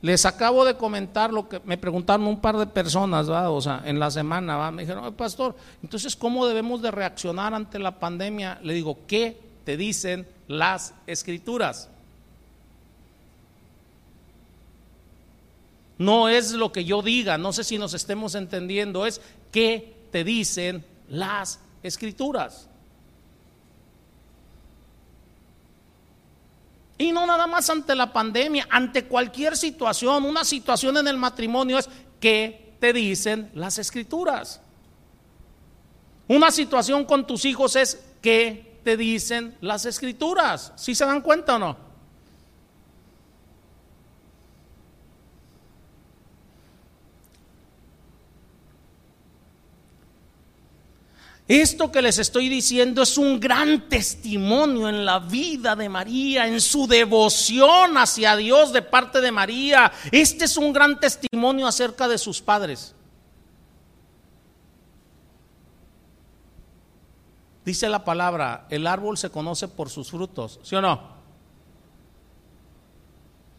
Les 0.02 0.26
acabo 0.26 0.62
de 0.66 0.76
comentar 0.76 1.32
lo 1.32 1.48
que 1.48 1.62
me 1.64 1.78
preguntaron 1.78 2.26
un 2.26 2.42
par 2.42 2.58
de 2.58 2.66
personas, 2.66 3.30
o 3.30 3.60
sea, 3.62 3.80
en 3.86 3.98
la 3.98 4.10
semana, 4.10 4.58
¿va? 4.58 4.70
me 4.70 4.82
dijeron, 4.82 5.14
pastor, 5.14 5.56
entonces, 5.82 6.14
¿cómo 6.14 6.46
debemos 6.46 6.82
de 6.82 6.90
reaccionar 6.90 7.54
ante 7.54 7.78
la 7.78 7.98
pandemia? 7.98 8.60
Le 8.62 8.74
digo, 8.74 8.98
¿qué 9.06 9.40
te 9.64 9.78
dicen 9.78 10.28
las 10.48 10.92
escrituras? 11.06 11.88
No 15.98 16.28
es 16.28 16.52
lo 16.52 16.72
que 16.72 16.84
yo 16.84 17.02
diga, 17.02 17.38
no 17.38 17.52
sé 17.52 17.64
si 17.64 17.78
nos 17.78 17.94
estemos 17.94 18.34
entendiendo, 18.34 19.06
es 19.06 19.20
qué 19.50 19.96
te 20.10 20.24
dicen 20.24 20.84
las 21.08 21.60
escrituras. 21.82 22.68
Y 26.98 27.10
no 27.12 27.26
nada 27.26 27.46
más 27.46 27.68
ante 27.68 27.94
la 27.94 28.12
pandemia, 28.12 28.68
ante 28.70 29.06
cualquier 29.06 29.56
situación, 29.56 30.24
una 30.24 30.44
situación 30.44 30.96
en 30.98 31.08
el 31.08 31.16
matrimonio 31.16 31.78
es 31.78 31.88
qué 32.20 32.74
te 32.78 32.92
dicen 32.92 33.50
las 33.54 33.78
escrituras. 33.78 34.60
Una 36.28 36.50
situación 36.50 37.04
con 37.04 37.26
tus 37.26 37.44
hijos 37.44 37.76
es 37.76 38.00
qué 38.20 38.78
te 38.84 38.96
dicen 38.96 39.56
las 39.60 39.84
escrituras. 39.86 40.72
¿Sí 40.76 40.94
se 40.94 41.04
dan 41.04 41.20
cuenta 41.20 41.56
o 41.56 41.58
no? 41.58 41.91
Esto 51.52 51.92
que 51.92 52.00
les 52.00 52.18
estoy 52.18 52.48
diciendo 52.48 53.02
es 53.02 53.18
un 53.18 53.38
gran 53.38 53.86
testimonio 53.86 54.88
en 54.88 55.04
la 55.04 55.18
vida 55.18 55.76
de 55.76 55.86
María, 55.86 56.48
en 56.48 56.62
su 56.62 56.86
devoción 56.86 57.98
hacia 57.98 58.36
Dios 58.36 58.72
de 58.72 58.80
parte 58.80 59.20
de 59.20 59.30
María. 59.30 59.92
Este 60.10 60.46
es 60.46 60.56
un 60.56 60.72
gran 60.72 60.98
testimonio 60.98 61.66
acerca 61.66 62.08
de 62.08 62.16
sus 62.16 62.40
padres. 62.40 62.94
Dice 67.66 67.86
la 67.90 68.02
palabra, 68.02 68.66
el 68.70 68.86
árbol 68.86 69.18
se 69.18 69.28
conoce 69.28 69.68
por 69.68 69.90
sus 69.90 70.10
frutos, 70.10 70.58
¿sí 70.62 70.74
o 70.74 70.80
no? 70.80 71.02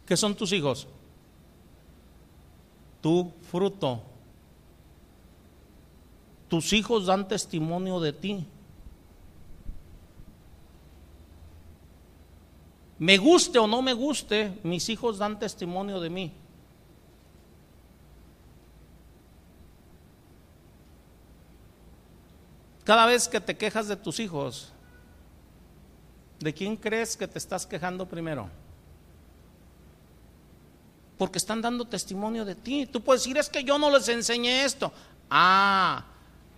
¿Qué 0.08 0.18
son 0.18 0.34
tus 0.34 0.52
hijos? 0.52 0.88
Tu 3.02 3.32
fruto 3.52 4.02
tus 6.54 6.72
hijos 6.72 7.08
dan 7.08 7.28
testimonio 7.28 8.00
de 8.00 8.14
ti. 8.14 8.46
Me 13.00 13.18
guste 13.18 13.58
o 13.58 13.66
no 13.66 13.82
me 13.82 13.92
guste, 13.94 14.60
mis 14.62 14.88
hijos 14.88 15.18
dan 15.18 15.40
testimonio 15.40 16.00
de 16.00 16.12
mí. 16.12 16.32
Cada 22.84 23.08
vez 23.08 23.28
que 23.28 23.42
te 23.42 23.58
quejas 23.58 23.88
de 23.88 23.96
tus 23.96 24.20
hijos, 24.20 24.72
¿de 26.40 26.54
quién 26.54 26.78
crees 26.78 27.18
que 27.18 27.28
te 27.28 27.40
estás 27.40 27.66
quejando 27.66 28.08
primero? 28.08 28.48
Porque 31.18 31.40
están 31.40 31.64
dando 31.64 31.84
testimonio 31.84 32.46
de 32.46 32.54
ti. 32.54 32.86
Tú 32.86 33.02
puedes 33.02 33.24
decir, 33.24 33.38
es 33.40 33.50
que 33.50 33.64
yo 33.64 33.80
no 33.80 33.90
les 33.90 34.08
enseñé 34.08 34.66
esto. 34.66 34.94
Ah, 35.32 36.13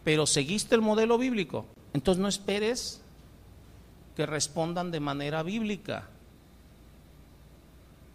pero 0.05 0.27
seguiste 0.27 0.75
el 0.75 0.81
modelo 0.81 1.17
bíblico. 1.17 1.65
Entonces 1.91 2.21
no 2.21 2.29
esperes 2.29 3.01
que 4.15 4.25
respondan 4.25 4.91
de 4.91 4.99
manera 4.99 5.41
bíblica. 5.41 6.07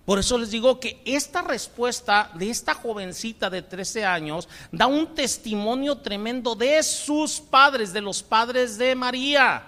Por 0.07 0.21
eso 0.21 0.39
les 0.39 0.53
digo 0.53 0.79
que 0.79 1.03
esta 1.05 1.43
respuesta 1.43 2.31
de 2.35 2.49
esta 2.49 2.75
jovencita 2.75 3.51
de 3.51 3.63
13 3.63 4.05
años 4.05 4.49
da 4.71 4.87
un 4.87 5.15
testimonio 5.15 5.99
tremendo 5.99 6.55
de 6.55 6.83
sus 6.85 7.41
padres, 7.41 7.93
de 7.93 8.01
los 8.01 8.23
padres 8.23 8.79
de 8.79 8.95
María. 8.95 9.65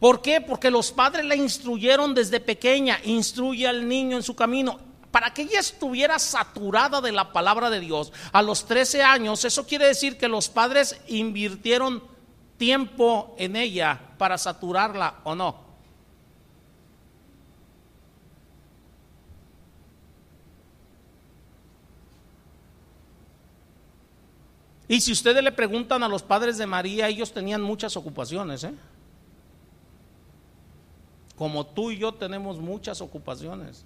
¿Por 0.00 0.22
qué? 0.22 0.40
Porque 0.40 0.72
los 0.72 0.90
padres 0.90 1.24
la 1.24 1.36
instruyeron 1.36 2.14
desde 2.14 2.40
pequeña, 2.40 2.98
instruye 3.04 3.66
al 3.66 3.86
niño 3.86 4.16
en 4.16 4.22
su 4.24 4.34
camino 4.34 4.89
para 5.10 5.32
que 5.34 5.42
ella 5.42 5.60
estuviera 5.60 6.18
saturada 6.18 7.00
de 7.00 7.12
la 7.12 7.32
palabra 7.32 7.70
de 7.70 7.80
Dios 7.80 8.12
a 8.32 8.42
los 8.42 8.66
13 8.66 9.02
años, 9.02 9.44
eso 9.44 9.66
quiere 9.66 9.86
decir 9.86 10.16
que 10.16 10.28
los 10.28 10.48
padres 10.48 11.00
invirtieron 11.08 12.02
tiempo 12.56 13.34
en 13.38 13.56
ella 13.56 14.00
para 14.18 14.38
saturarla 14.38 15.20
o 15.24 15.34
no. 15.34 15.70
Y 24.86 25.00
si 25.00 25.12
ustedes 25.12 25.42
le 25.42 25.52
preguntan 25.52 26.02
a 26.02 26.08
los 26.08 26.22
padres 26.24 26.58
de 26.58 26.66
María, 26.66 27.06
ellos 27.06 27.32
tenían 27.32 27.62
muchas 27.62 27.96
ocupaciones, 27.96 28.64
¿eh? 28.64 28.74
Como 31.36 31.64
tú 31.64 31.92
y 31.92 31.98
yo 31.98 32.12
tenemos 32.12 32.58
muchas 32.58 33.00
ocupaciones. 33.00 33.84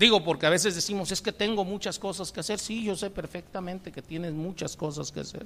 Digo, 0.00 0.24
porque 0.24 0.46
a 0.46 0.50
veces 0.50 0.74
decimos, 0.74 1.12
es 1.12 1.20
que 1.20 1.30
tengo 1.30 1.62
muchas 1.62 1.98
cosas 1.98 2.32
que 2.32 2.40
hacer. 2.40 2.58
Sí, 2.58 2.84
yo 2.84 2.96
sé 2.96 3.10
perfectamente 3.10 3.92
que 3.92 4.00
tienes 4.00 4.32
muchas 4.32 4.74
cosas 4.74 5.12
que 5.12 5.20
hacer. 5.20 5.44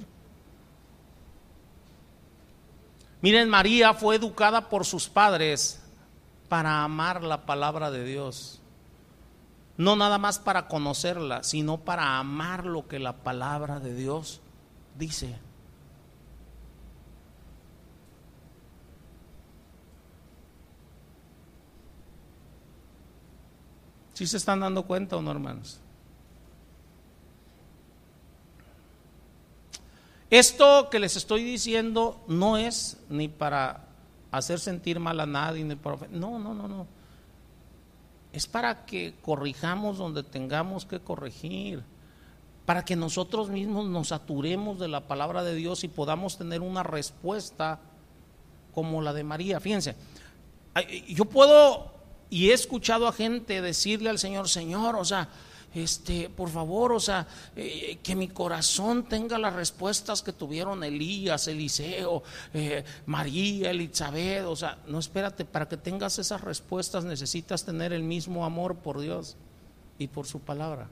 Miren, 3.19 3.49
María 3.49 3.93
fue 3.93 4.15
educada 4.15 4.69
por 4.69 4.85
sus 4.85 5.09
padres 5.09 5.81
para 6.47 6.85
amar 6.85 7.21
la 7.21 7.45
palabra 7.45 7.91
de 7.91 8.05
Dios. 8.05 8.61
No 9.75 9.97
nada 9.97 10.19
más 10.19 10.39
para 10.39 10.69
conocerla, 10.69 11.43
sino 11.43 11.81
para 11.81 12.17
amar 12.17 12.65
lo 12.65 12.87
que 12.87 12.97
la 12.97 13.11
palabra 13.11 13.81
de 13.81 13.93
Dios 13.93 14.39
dice. 14.97 15.35
¿Sí 24.15 24.25
se 24.25 24.37
están 24.37 24.61
dando 24.61 24.83
cuenta 24.83 25.17
o 25.17 25.21
no, 25.21 25.29
hermanos? 25.29 25.81
Esto 30.29 30.89
que 30.89 30.99
les 30.99 31.17
estoy 31.17 31.43
diciendo 31.43 32.23
no 32.25 32.55
es 32.55 32.97
ni 33.09 33.27
para 33.27 33.89
hacer 34.31 34.61
sentir 34.61 35.01
mal 35.01 35.19
a 35.19 35.25
nadie, 35.25 35.65
ni 35.65 35.75
para... 35.75 35.97
No, 36.11 36.39
no, 36.39 36.53
no, 36.53 36.65
no. 36.69 36.87
Es 38.31 38.47
para 38.47 38.85
que 38.85 39.15
corrijamos 39.21 39.97
donde 39.97 40.23
tengamos 40.23 40.85
que 40.85 41.01
corregir, 41.01 41.83
para 42.65 42.85
que 42.85 42.95
nosotros 42.95 43.49
mismos 43.49 43.85
nos 43.85 44.07
saturemos 44.07 44.79
de 44.79 44.87
la 44.87 45.01
palabra 45.09 45.43
de 45.43 45.55
Dios 45.55 45.83
y 45.83 45.89
podamos 45.89 46.37
tener 46.37 46.61
una 46.61 46.83
respuesta 46.83 47.81
como 48.73 49.01
la 49.01 49.11
de 49.11 49.25
María. 49.25 49.59
Fíjense, 49.59 49.97
yo 51.09 51.25
puedo 51.25 51.94
y 52.29 52.49
he 52.49 52.53
escuchado 52.53 53.07
a 53.07 53.13
gente 53.13 53.61
decirle 53.61 54.09
al 54.09 54.19
Señor, 54.19 54.49
Señor, 54.49 54.95
o 54.95 55.05
sea, 55.05 55.29
este, 55.75 56.29
por 56.29 56.49
favor, 56.49 56.93
o 56.93 56.99
sea, 57.01 57.27
eh, 57.55 57.99
que 58.01 58.15
mi 58.15 58.29
corazón 58.29 59.09
tenga 59.09 59.37
las 59.37 59.53
respuestas 59.53 60.21
que 60.21 60.31
tuvieron 60.31 60.83
Elías, 60.83 61.49
Eliseo, 61.49 62.23
eh, 62.53 62.83
María, 63.05 63.71
Elizabeth, 63.71 64.45
o 64.45 64.55
sea, 64.55 64.79
no 64.87 64.99
espérate, 64.99 65.43
para 65.43 65.67
que 65.67 65.75
tengas 65.75 66.17
esas 66.17 66.41
respuestas 66.41 67.03
necesitas 67.03 67.65
tener 67.65 67.91
el 67.91 68.03
mismo 68.03 68.45
amor 68.45 68.77
por 68.77 69.01
Dios 69.01 69.35
y 69.99 70.07
por 70.07 70.25
su 70.25 70.39
palabra. 70.39 70.87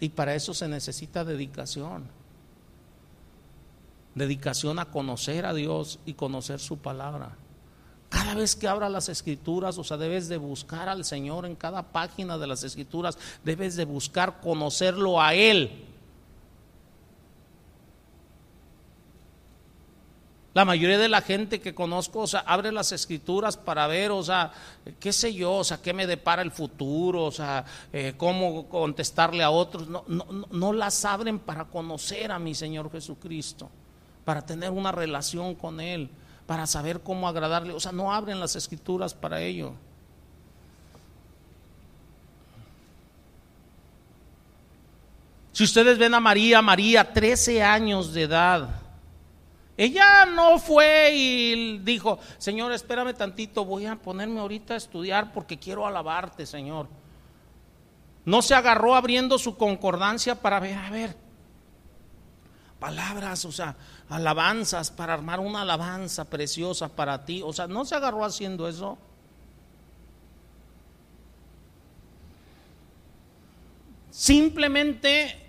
Y 0.00 0.10
para 0.10 0.34
eso 0.34 0.52
se 0.52 0.68
necesita 0.68 1.24
dedicación. 1.24 2.17
Dedicación 4.18 4.78
a 4.78 4.86
conocer 4.86 5.46
a 5.46 5.54
Dios 5.54 6.00
y 6.04 6.14
conocer 6.14 6.60
su 6.60 6.78
palabra. 6.78 7.36
Cada 8.08 8.34
vez 8.34 8.56
que 8.56 8.66
abra 8.66 8.88
las 8.88 9.08
escrituras, 9.08 9.78
o 9.78 9.84
sea, 9.84 9.96
debes 9.96 10.28
de 10.28 10.38
buscar 10.38 10.88
al 10.88 11.04
Señor 11.04 11.46
en 11.46 11.54
cada 11.54 11.82
página 11.92 12.38
de 12.38 12.46
las 12.46 12.64
escrituras, 12.64 13.18
debes 13.44 13.76
de 13.76 13.84
buscar 13.84 14.40
conocerlo 14.40 15.20
a 15.20 15.34
Él. 15.34 15.84
La 20.54 20.64
mayoría 20.64 20.98
de 20.98 21.08
la 21.08 21.20
gente 21.20 21.60
que 21.60 21.72
conozco, 21.74 22.20
o 22.20 22.26
sea, 22.26 22.40
abre 22.40 22.72
las 22.72 22.90
escrituras 22.90 23.56
para 23.56 23.86
ver, 23.86 24.10
o 24.10 24.24
sea, 24.24 24.50
qué 24.98 25.12
sé 25.12 25.32
yo, 25.32 25.52
o 25.52 25.62
sea, 25.62 25.80
qué 25.80 25.92
me 25.92 26.06
depara 26.06 26.42
el 26.42 26.50
futuro, 26.50 27.24
o 27.24 27.30
sea, 27.30 27.64
eh, 27.92 28.14
cómo 28.16 28.68
contestarle 28.68 29.44
a 29.44 29.50
otros. 29.50 29.86
No, 29.86 30.02
no, 30.08 30.26
no 30.50 30.72
las 30.72 31.04
abren 31.04 31.38
para 31.38 31.66
conocer 31.66 32.32
a 32.32 32.40
mi 32.40 32.56
Señor 32.56 32.90
Jesucristo, 32.90 33.70
para 34.28 34.42
tener 34.42 34.70
una 34.72 34.92
relación 34.92 35.54
con 35.54 35.80
Él 35.80 36.10
para 36.44 36.66
saber 36.66 37.00
cómo 37.00 37.26
agradarle. 37.26 37.72
O 37.72 37.80
sea, 37.80 37.92
no 37.92 38.12
abren 38.12 38.38
las 38.38 38.56
escrituras 38.56 39.14
para 39.14 39.40
ello. 39.40 39.72
Si 45.52 45.64
ustedes 45.64 45.96
ven 45.96 46.12
a 46.12 46.20
María, 46.20 46.60
María, 46.60 47.10
13 47.10 47.62
años 47.62 48.12
de 48.12 48.24
edad, 48.24 48.68
ella 49.78 50.26
no 50.26 50.58
fue 50.58 51.10
y 51.14 51.78
dijo, 51.78 52.18
Señor, 52.36 52.72
espérame 52.72 53.14
tantito, 53.14 53.64
voy 53.64 53.86
a 53.86 53.96
ponerme 53.96 54.40
ahorita 54.40 54.74
a 54.74 54.76
estudiar 54.76 55.32
porque 55.32 55.58
quiero 55.58 55.86
alabarte, 55.86 56.44
Señor. 56.44 56.86
No 58.26 58.42
se 58.42 58.54
agarró 58.54 58.94
abriendo 58.94 59.38
su 59.38 59.56
concordancia 59.56 60.34
para 60.34 60.60
ver, 60.60 60.76
a 60.76 60.90
ver, 60.90 61.16
palabras, 62.78 63.44
o 63.46 63.52
sea, 63.52 63.74
alabanzas 64.08 64.90
para 64.90 65.14
armar 65.14 65.40
una 65.40 65.62
alabanza 65.62 66.24
preciosa 66.24 66.88
para 66.88 67.24
ti. 67.24 67.42
O 67.44 67.52
sea, 67.52 67.66
no 67.66 67.84
se 67.84 67.94
agarró 67.94 68.24
haciendo 68.24 68.68
eso. 68.68 68.96
Simplemente 74.10 75.44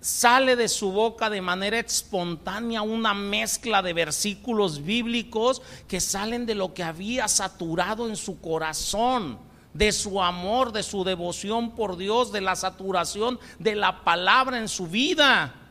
sale 0.00 0.56
de 0.56 0.68
su 0.68 0.90
boca 0.92 1.28
de 1.28 1.40
manera 1.40 1.78
espontánea 1.78 2.82
una 2.82 3.14
mezcla 3.14 3.82
de 3.82 3.92
versículos 3.92 4.82
bíblicos 4.82 5.60
que 5.86 6.00
salen 6.00 6.46
de 6.46 6.54
lo 6.54 6.72
que 6.72 6.82
había 6.82 7.28
saturado 7.28 8.08
en 8.08 8.16
su 8.16 8.40
corazón, 8.40 9.38
de 9.74 9.92
su 9.92 10.22
amor, 10.22 10.72
de 10.72 10.82
su 10.82 11.04
devoción 11.04 11.72
por 11.72 11.96
Dios, 11.96 12.32
de 12.32 12.40
la 12.40 12.56
saturación 12.56 13.38
de 13.58 13.74
la 13.76 14.02
palabra 14.02 14.58
en 14.58 14.68
su 14.68 14.86
vida 14.86 15.67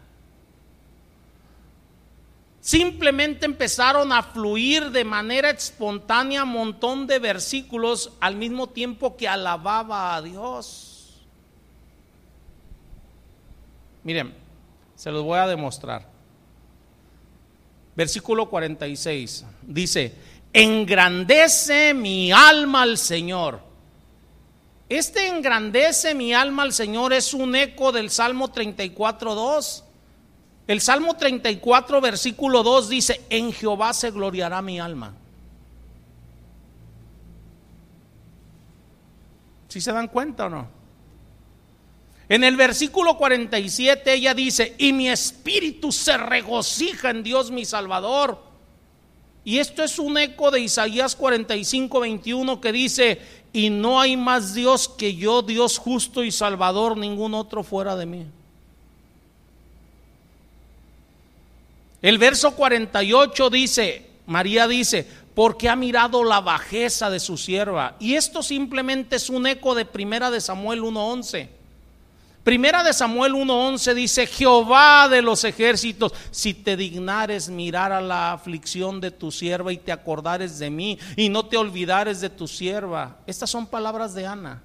simplemente 2.67 3.45
empezaron 3.45 4.11
a 4.11 4.21
fluir 4.21 4.91
de 4.91 5.05
manera 5.05 5.49
espontánea 5.51 6.43
un 6.43 6.49
montón 6.49 7.07
de 7.07 7.17
versículos 7.17 8.11
al 8.19 8.35
mismo 8.35 8.67
tiempo 8.67 9.15
que 9.15 9.25
alababa 9.25 10.13
a 10.13 10.21
Dios. 10.21 11.25
Miren, 14.03 14.33
se 14.97 15.09
los 15.11 15.23
voy 15.23 15.39
a 15.39 15.47
demostrar. 15.47 16.09
Versículo 17.95 18.49
46 18.49 19.45
dice, 19.61 20.13
engrandece 20.51 21.93
mi 21.93 22.33
alma 22.33 22.81
al 22.81 22.97
Señor. 22.97 23.61
Este 24.89 25.29
engrandece 25.29 26.13
mi 26.13 26.33
alma 26.33 26.63
al 26.63 26.73
Señor 26.73 27.13
es 27.13 27.33
un 27.33 27.55
eco 27.55 27.93
del 27.93 28.09
Salmo 28.09 28.49
34, 28.49 29.35
2 29.35 29.85
el 30.67 30.81
Salmo 30.81 31.15
34, 31.15 32.01
versículo 32.01 32.61
2 32.61 32.89
dice, 32.89 33.21
en 33.29 33.53
Jehová 33.53 33.93
se 33.93 34.11
gloriará 34.11 34.61
mi 34.61 34.79
alma. 34.79 35.13
¿Si 39.69 39.79
se 39.79 39.91
dan 39.91 40.07
cuenta 40.07 40.47
o 40.47 40.49
no? 40.49 40.77
En 42.29 42.43
el 42.43 42.57
versículo 42.57 43.17
47 43.17 44.13
ella 44.13 44.33
dice, 44.33 44.75
y 44.77 44.91
mi 44.91 45.07
espíritu 45.07 45.93
se 45.93 46.17
regocija 46.17 47.09
en 47.09 47.23
Dios 47.23 47.51
mi 47.51 47.63
Salvador. 47.63 48.43
Y 49.45 49.59
esto 49.59 49.81
es 49.81 49.97
un 49.97 50.17
eco 50.17 50.51
de 50.51 50.59
Isaías 50.59 51.15
45, 51.15 52.01
21 52.01 52.59
que 52.59 52.73
dice, 52.73 53.21
y 53.53 53.69
no 53.69 54.01
hay 54.01 54.17
más 54.17 54.53
Dios 54.53 54.89
que 54.89 55.15
yo, 55.15 55.41
Dios 55.41 55.77
justo 55.77 56.25
y 56.25 56.33
Salvador, 56.33 56.97
ningún 56.97 57.33
otro 57.33 57.63
fuera 57.63 57.95
de 57.95 58.05
mí. 58.05 58.25
El 62.01 62.17
verso 62.17 62.51
48 62.51 63.49
dice, 63.49 64.09
María 64.25 64.67
dice, 64.67 65.07
porque 65.33 65.69
ha 65.69 65.75
mirado 65.75 66.23
la 66.23 66.41
bajeza 66.41 67.09
de 67.09 67.19
su 67.19 67.37
sierva. 67.37 67.95
Y 67.99 68.15
esto 68.15 68.43
simplemente 68.43 69.15
es 69.15 69.29
un 69.29 69.47
eco 69.47 69.75
de 69.75 69.85
Primera 69.85 70.31
de 70.31 70.41
Samuel 70.41 70.81
1.11. 70.81 71.49
Primera 72.43 72.81
de 72.81 72.93
Samuel 72.93 73.33
1.11 73.33 73.93
dice, 73.93 74.25
Jehová 74.25 75.09
de 75.09 75.21
los 75.21 75.43
ejércitos, 75.43 76.13
si 76.31 76.53
te 76.53 76.77
dignares 76.77 77.49
mirar 77.49 77.91
a 77.91 77.99
la 77.99 78.31
aflicción 78.31 79.01
de 79.01 79.11
tu 79.11 79.31
sierva 79.31 79.73
y 79.73 79.77
te 79.77 79.91
acordares 79.91 80.57
de 80.57 80.69
mí 80.69 80.97
y 81.17 81.27
no 81.27 81.45
te 81.45 81.57
olvidares 81.57 82.21
de 82.21 82.29
tu 82.29 82.47
sierva. 82.47 83.17
Estas 83.27 83.49
son 83.49 83.67
palabras 83.67 84.13
de 84.13 84.25
Ana. 84.25 84.63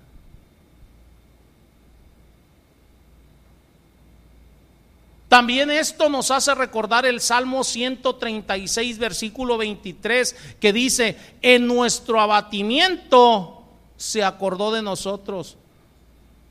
También 5.32 5.70
esto 5.70 6.10
nos 6.10 6.30
hace 6.30 6.54
recordar 6.54 7.06
el 7.06 7.18
Salmo 7.18 7.64
136, 7.64 8.98
versículo 8.98 9.56
23, 9.56 10.36
que 10.60 10.74
dice, 10.74 11.16
en 11.40 11.66
nuestro 11.66 12.20
abatimiento 12.20 13.64
se 13.96 14.22
acordó 14.22 14.72
de 14.72 14.82
nosotros, 14.82 15.56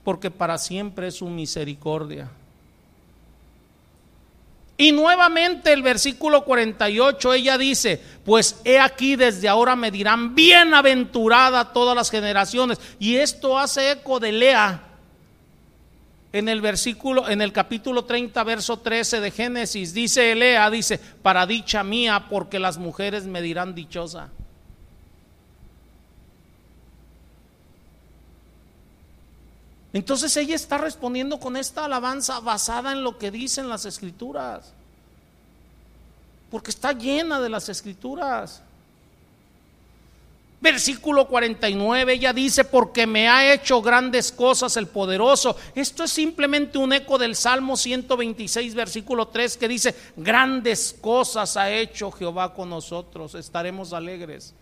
porque 0.03 0.31
para 0.31 0.57
siempre 0.57 1.09
es 1.09 1.17
su 1.17 1.27
misericordia. 1.27 2.31
Y 4.77 4.91
nuevamente 4.93 5.71
el 5.73 5.83
versículo 5.83 6.43
48, 6.43 7.33
ella 7.33 7.59
dice, 7.59 8.01
pues 8.25 8.61
he 8.65 8.79
aquí 8.79 9.15
desde 9.15 9.47
ahora 9.47 9.75
me 9.75 9.91
dirán, 9.91 10.33
bienaventurada 10.33 11.71
todas 11.71 11.95
las 11.95 12.09
generaciones. 12.09 12.79
Y 12.97 13.17
esto 13.17 13.59
hace 13.59 13.91
eco 13.91 14.19
de 14.19 14.31
Lea, 14.31 14.90
en 16.33 16.47
el 16.47 16.61
versículo, 16.61 17.29
en 17.29 17.41
el 17.41 17.51
capítulo 17.51 18.05
30, 18.05 18.43
verso 18.43 18.79
13 18.79 19.19
de 19.19 19.31
Génesis, 19.31 19.93
dice 19.93 20.31
Elea, 20.31 20.69
dice, 20.69 20.97
para 20.97 21.45
dicha 21.45 21.83
mía, 21.83 22.27
porque 22.29 22.59
las 22.59 22.77
mujeres 22.77 23.25
me 23.25 23.41
dirán 23.41 23.75
dichosa. 23.75 24.29
Entonces 29.93 30.35
ella 30.37 30.55
está 30.55 30.77
respondiendo 30.77 31.39
con 31.39 31.57
esta 31.57 31.85
alabanza 31.85 32.39
basada 32.39 32.93
en 32.93 33.03
lo 33.03 33.17
que 33.17 33.29
dicen 33.29 33.67
las 33.67 33.85
escrituras. 33.85 34.71
Porque 36.49 36.71
está 36.71 36.93
llena 36.93 37.41
de 37.41 37.49
las 37.49 37.67
escrituras. 37.67 38.61
Versículo 40.61 41.27
49, 41.27 42.13
ella 42.13 42.33
dice, 42.33 42.63
porque 42.63 43.07
me 43.07 43.27
ha 43.27 43.51
hecho 43.51 43.81
grandes 43.81 44.31
cosas 44.31 44.77
el 44.77 44.85
poderoso. 44.85 45.55
Esto 45.73 46.03
es 46.03 46.11
simplemente 46.11 46.77
un 46.77 46.93
eco 46.93 47.17
del 47.17 47.35
Salmo 47.35 47.75
126, 47.75 48.75
versículo 48.75 49.27
3, 49.27 49.57
que 49.57 49.67
dice, 49.67 49.95
grandes 50.15 50.95
cosas 51.01 51.57
ha 51.57 51.71
hecho 51.71 52.11
Jehová 52.11 52.53
con 52.53 52.69
nosotros, 52.69 53.33
estaremos 53.33 53.91
alegres. 53.91 54.53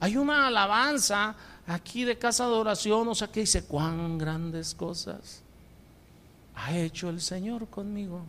Hay 0.00 0.16
una 0.16 0.46
alabanza 0.46 1.36
aquí 1.66 2.04
de 2.04 2.16
casa 2.16 2.46
de 2.46 2.54
oración, 2.54 3.08
o 3.08 3.14
sea, 3.14 3.28
que 3.28 3.40
dice, 3.40 3.64
cuán 3.64 4.16
grandes 4.16 4.74
cosas 4.74 5.42
ha 6.54 6.74
hecho 6.74 7.10
el 7.10 7.20
Señor 7.20 7.68
conmigo. 7.68 8.24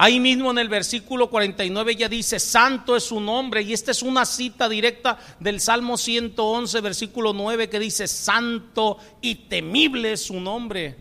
Ahí 0.00 0.20
mismo 0.20 0.52
en 0.52 0.58
el 0.58 0.68
versículo 0.68 1.28
49 1.28 1.90
ella 1.90 2.08
dice, 2.08 2.38
santo 2.38 2.94
es 2.94 3.02
su 3.02 3.18
nombre, 3.18 3.62
y 3.62 3.72
esta 3.72 3.90
es 3.90 4.00
una 4.00 4.24
cita 4.24 4.68
directa 4.68 5.18
del 5.40 5.60
Salmo 5.60 5.96
111, 5.96 6.80
versículo 6.80 7.32
9, 7.32 7.68
que 7.68 7.80
dice, 7.80 8.06
santo 8.06 8.98
y 9.20 9.34
temible 9.34 10.12
es 10.12 10.22
su 10.22 10.38
nombre. 10.38 10.94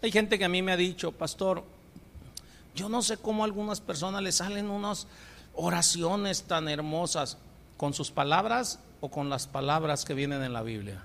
Hay 0.00 0.10
gente 0.10 0.38
que 0.38 0.46
a 0.46 0.48
mí 0.48 0.62
me 0.62 0.72
ha 0.72 0.76
dicho, 0.78 1.12
pastor, 1.12 1.64
yo 2.74 2.88
no 2.88 3.02
sé 3.02 3.18
cómo 3.18 3.42
a 3.42 3.44
algunas 3.44 3.82
personas 3.82 4.22
les 4.22 4.36
salen 4.36 4.70
unas 4.70 5.06
oraciones 5.52 6.44
tan 6.44 6.70
hermosas 6.70 7.36
con 7.76 7.92
sus 7.92 8.10
palabras 8.10 8.78
o 9.00 9.10
con 9.10 9.28
las 9.28 9.46
palabras 9.46 10.04
que 10.04 10.14
vienen 10.14 10.42
en 10.42 10.52
la 10.52 10.62
Biblia. 10.62 11.02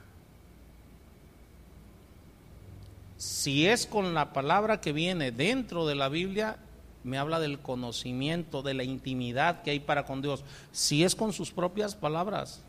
Si 3.18 3.68
es 3.68 3.86
con 3.86 4.14
la 4.14 4.34
palabra 4.34 4.82
que 4.82 4.94
viene 4.94 5.32
dentro 5.32 5.86
de 5.86 5.96
la 5.96 6.10
Biblia, 6.10 6.58
me 7.04 7.18
habla 7.18 7.40
del 7.40 7.60
conocimiento, 7.60 8.62
de 8.62 8.74
la 8.74 8.84
intimidad 8.84 9.62
que 9.62 9.72
hay 9.72 9.80
para 9.80 10.06
con 10.06 10.22
Dios. 10.22 10.44
Si 10.72 11.04
es 11.04 11.16
con 11.16 11.34
sus 11.34 11.52
propias 11.52 11.96
palabras, 11.96 12.62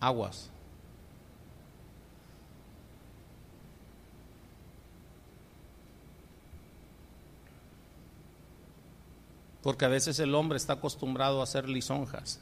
aguas. 0.00 0.50
Porque 9.62 9.84
a 9.84 9.88
veces 9.88 10.18
el 10.20 10.34
hombre 10.34 10.56
está 10.56 10.74
acostumbrado 10.74 11.40
a 11.40 11.44
hacer 11.44 11.68
lisonjas. 11.68 12.40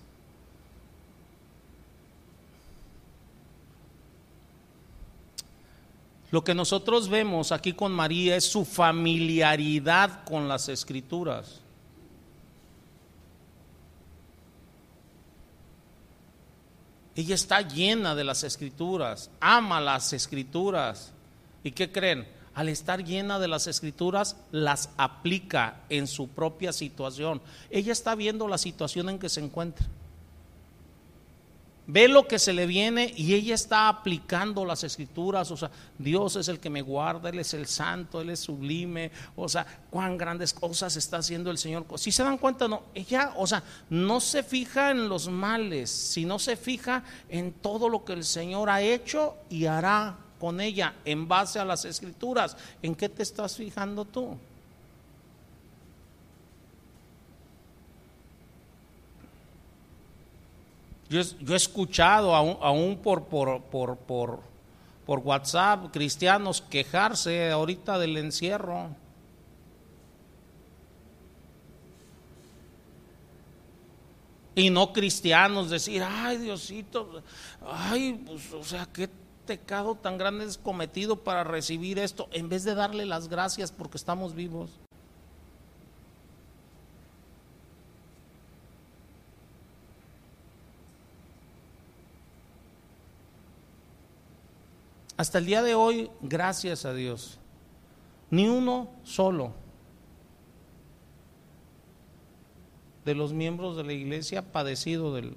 Lo 6.31 6.43
que 6.43 6.55
nosotros 6.55 7.09
vemos 7.09 7.53
aquí 7.53 7.73
con 7.73 7.93
María 7.93 8.37
es 8.37 8.45
su 8.45 8.65
familiaridad 8.65 10.25
con 10.25 10.49
las 10.49 10.69
escrituras. 10.69 11.61
Ella 17.15 17.35
está 17.35 17.63
llena 17.63 18.15
de 18.15 18.25
las 18.25 18.45
escrituras, 18.45 19.31
ama 19.41 19.81
las 19.81 20.13
escrituras. 20.13 21.13
¿Y 21.65 21.71
qué 21.71 21.91
creen? 21.91 22.29
Al 22.55 22.69
estar 22.69 23.05
llena 23.05 23.39
de 23.39 23.49
las 23.49 23.67
escrituras, 23.67 24.37
las 24.51 24.91
aplica 24.97 25.81
en 25.89 26.07
su 26.07 26.29
propia 26.29 26.73
situación. 26.73 27.41
Ella 27.71 27.93
está 27.93 28.15
viendo 28.15 28.49
la 28.49 28.59
situación 28.59 29.09
en 29.09 29.19
que 29.19 29.29
se 29.29 29.41
encuentra 29.41 29.87
ve 31.87 32.09
lo 32.09 32.27
que 32.27 32.39
se 32.39 32.53
le 32.53 32.67
viene 32.67 33.13
y 33.17 33.35
ella 33.35 33.55
está 33.55 33.89
aplicando 33.89 34.65
las 34.65 34.85
escrituras, 34.85 35.51
o 35.51 35.57
sea, 35.57 35.71
Dios 35.99 36.37
es 36.37 36.49
el 36.49 36.59
que 36.59 36.71
me 36.71 36.83
guarda, 36.83 37.29
Él 37.29 37.39
es 37.39 37.55
el 37.55 37.67
santo, 37.67 38.21
Él 38.21 38.31
es 38.31 38.41
sublime, 38.41 39.11
o 39.37 39.49
sea, 39.49 39.67
cuán 39.91 40.17
grandes 40.17 40.53
cosas 40.53 40.97
está 40.97 41.19
haciendo 41.19 41.51
el 41.51 41.59
Señor. 41.59 41.87
Si 41.97 42.11
se 42.11 42.23
dan 42.23 42.39
cuenta, 42.39 42.67
no, 42.69 42.83
ella, 42.95 43.33
o 43.37 43.47
sea, 43.47 43.63
no 43.91 44.21
se 44.21 44.43
fija 44.43 44.91
en 44.91 45.09
los 45.09 45.29
males, 45.29 45.91
sino 45.91 46.39
se 46.39 46.57
fija 46.57 47.05
en 47.29 47.53
todo 47.53 47.89
lo 47.89 48.05
que 48.05 48.15
el 48.15 48.25
Señor 48.25 48.69
ha 48.69 48.83
hecho 48.83 49.37
y 49.49 49.67
hará 49.67 50.17
con 50.39 50.61
ella 50.61 50.95
en 51.05 51.29
base 51.29 51.59
a 51.59 51.65
las 51.65 51.85
escrituras. 51.85 52.57
¿En 52.83 52.95
qué 52.95 53.09
te 53.09 53.23
estás 53.23 53.57
fijando 53.57 54.05
tú? 54.05 54.37
Yo, 61.09 61.21
he 61.21 61.57
escuchado 61.57 62.35
aún, 62.35 62.99
por, 62.99 64.41
WhatsApp 65.07 65.93
cristianos 65.93 66.61
quejarse 66.63 67.51
ahorita 67.51 67.99
del 67.99 68.17
encierro. 68.17 68.91
Y 74.57 74.71
no 74.71 74.93
cristianos 74.93 75.69
decir, 75.69 76.03
ay 76.03 76.39
Diosito, 76.39 77.23
ay, 77.71 78.21
pues, 78.27 78.53
o 78.55 78.65
sea, 78.65 78.87
qué 78.87 79.11
pecado 79.47 79.95
tan 79.95 80.17
grande 80.19 80.47
es 80.47 80.59
cometido 80.59 81.23
para 81.23 81.45
recibir 81.45 81.99
esto, 81.99 82.27
en 82.33 82.49
vez 82.49 82.65
de 82.65 82.75
darle 82.75 83.05
las 83.05 83.29
gracias 83.29 83.71
porque 83.71 83.99
estamos 83.99 84.35
vivos. 84.35 84.71
Hasta 95.17 95.39
el 95.39 95.47
día 95.47 95.63
de 95.63 95.75
hoy, 95.75 96.11
gracias 96.21 96.85
a 96.85 96.93
Dios, 96.93 97.39
ni 98.31 98.49
uno 98.49 98.91
solo 99.03 99.55
de 103.07 103.15
los 103.15 103.33
miembros 103.33 103.77
de 103.77 103.85
la 103.85 103.93
iglesia 103.95 104.41
ha 104.41 104.43
padecido 104.43 105.15
del... 105.15 105.37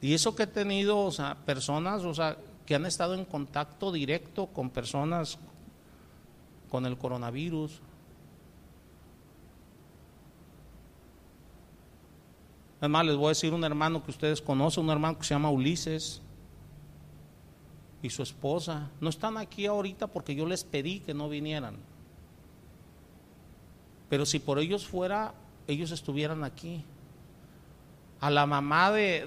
Y 0.00 0.14
eso 0.14 0.34
que 0.34 0.44
he 0.44 0.46
tenido, 0.46 1.10
personas, 1.44 2.02
o 2.04 2.14
sea, 2.14 2.38
que 2.64 2.74
han 2.74 2.86
estado 2.86 3.14
en 3.14 3.24
contacto 3.24 3.92
directo 3.92 4.48
con 4.48 4.70
personas 4.70 5.38
con 6.70 6.86
el 6.86 6.98
coronavirus, 6.98 7.80
Además, 12.86 13.06
les 13.06 13.16
voy 13.16 13.26
a 13.26 13.28
decir 13.30 13.52
un 13.52 13.64
hermano 13.64 14.04
que 14.04 14.12
ustedes 14.12 14.40
conocen, 14.40 14.84
un 14.84 14.90
hermano 14.90 15.18
que 15.18 15.24
se 15.24 15.34
llama 15.34 15.50
Ulises 15.50 16.22
y 18.00 18.10
su 18.10 18.22
esposa. 18.22 18.92
No 19.00 19.08
están 19.08 19.38
aquí 19.38 19.66
ahorita 19.66 20.06
porque 20.06 20.36
yo 20.36 20.46
les 20.46 20.62
pedí 20.62 21.00
que 21.00 21.12
no 21.12 21.28
vinieran. 21.28 21.74
Pero 24.08 24.24
si 24.24 24.38
por 24.38 24.60
ellos 24.60 24.86
fuera, 24.86 25.34
ellos 25.66 25.90
estuvieran 25.90 26.44
aquí. 26.44 26.84
A 28.20 28.30
la 28.30 28.46
mamá 28.46 28.92
de, 28.92 29.26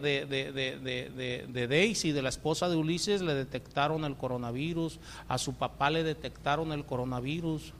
Daisy, 1.69 2.13
de 2.13 2.21
la 2.21 2.29
esposa 2.29 2.69
de 2.69 2.77
Ulises, 2.77 3.21
le 3.21 3.33
detectaron 3.33 4.05
el 4.05 4.15
coronavirus. 4.15 5.01
A 5.27 5.37
su 5.37 5.55
papá 5.55 5.89
le 5.89 6.03
detectaron 6.05 6.71
el 6.71 6.85
coronavirus. 6.85 7.73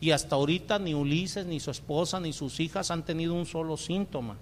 Y 0.00 0.10
hasta 0.10 0.34
ahorita 0.34 0.80
ni 0.80 0.94
Ulises, 0.94 1.46
ni 1.46 1.60
su 1.60 1.70
esposa, 1.70 2.18
ni 2.18 2.32
sus 2.32 2.58
hijas 2.58 2.90
han 2.90 3.04
tenido 3.04 3.34
un 3.34 3.46
solo 3.46 3.76
síntoma. 3.76 4.38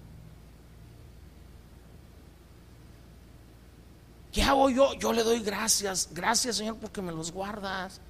¿Qué 4.37 4.43
hago 4.43 4.68
yo? 4.68 4.93
Yo 4.93 5.14
le 5.14 5.22
doy 5.22 5.41
gracias. 5.41 6.11
Gracias, 6.12 6.57
Señor, 6.57 6.76
porque 6.76 7.01
me 7.01 7.11
los 7.11 7.32
guardas, 7.32 8.03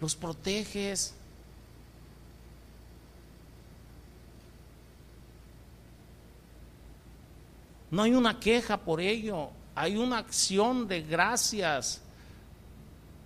los 0.00 0.14
proteges. 0.14 1.12
No 7.90 8.02
hay 8.02 8.14
una 8.14 8.38
queja 8.38 8.76
por 8.76 9.00
ello, 9.00 9.50
hay 9.74 9.96
una 9.96 10.18
acción 10.18 10.86
de 10.86 11.02
gracias. 11.02 12.00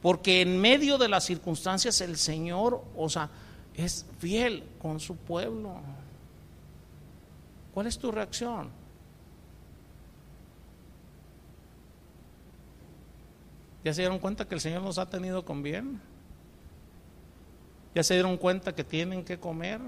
Porque 0.01 0.41
en 0.41 0.59
medio 0.59 0.97
de 0.97 1.09
las 1.11 1.25
circunstancias 1.25 2.01
el 2.01 2.17
Señor, 2.17 2.83
o 2.97 3.11
sea, 3.11 3.29
es 3.75 4.07
fiel 4.19 4.65
con 4.81 4.99
su 4.99 5.15
pueblo. 5.15 5.75
¿Cuál 7.75 7.87
es 7.87 7.99
tu 7.99 8.11
reacción? 8.11 8.80
¿Ya 13.85 13.95
se 13.95 14.03
dieron 14.03 14.19
cuenta 14.19 14.47
que 14.47 14.55
el 14.55 14.61
Señor 14.61 14.83
nos 14.83 14.99
ha 14.99 15.09
tenido 15.09 15.45
con 15.45 15.63
bien? 15.63 16.01
¿Ya 17.95 18.03
se 18.03 18.15
dieron 18.15 18.37
cuenta 18.37 18.75
que 18.75 18.85
tienen 18.85 19.25
que 19.25 19.39
comer? 19.39 19.81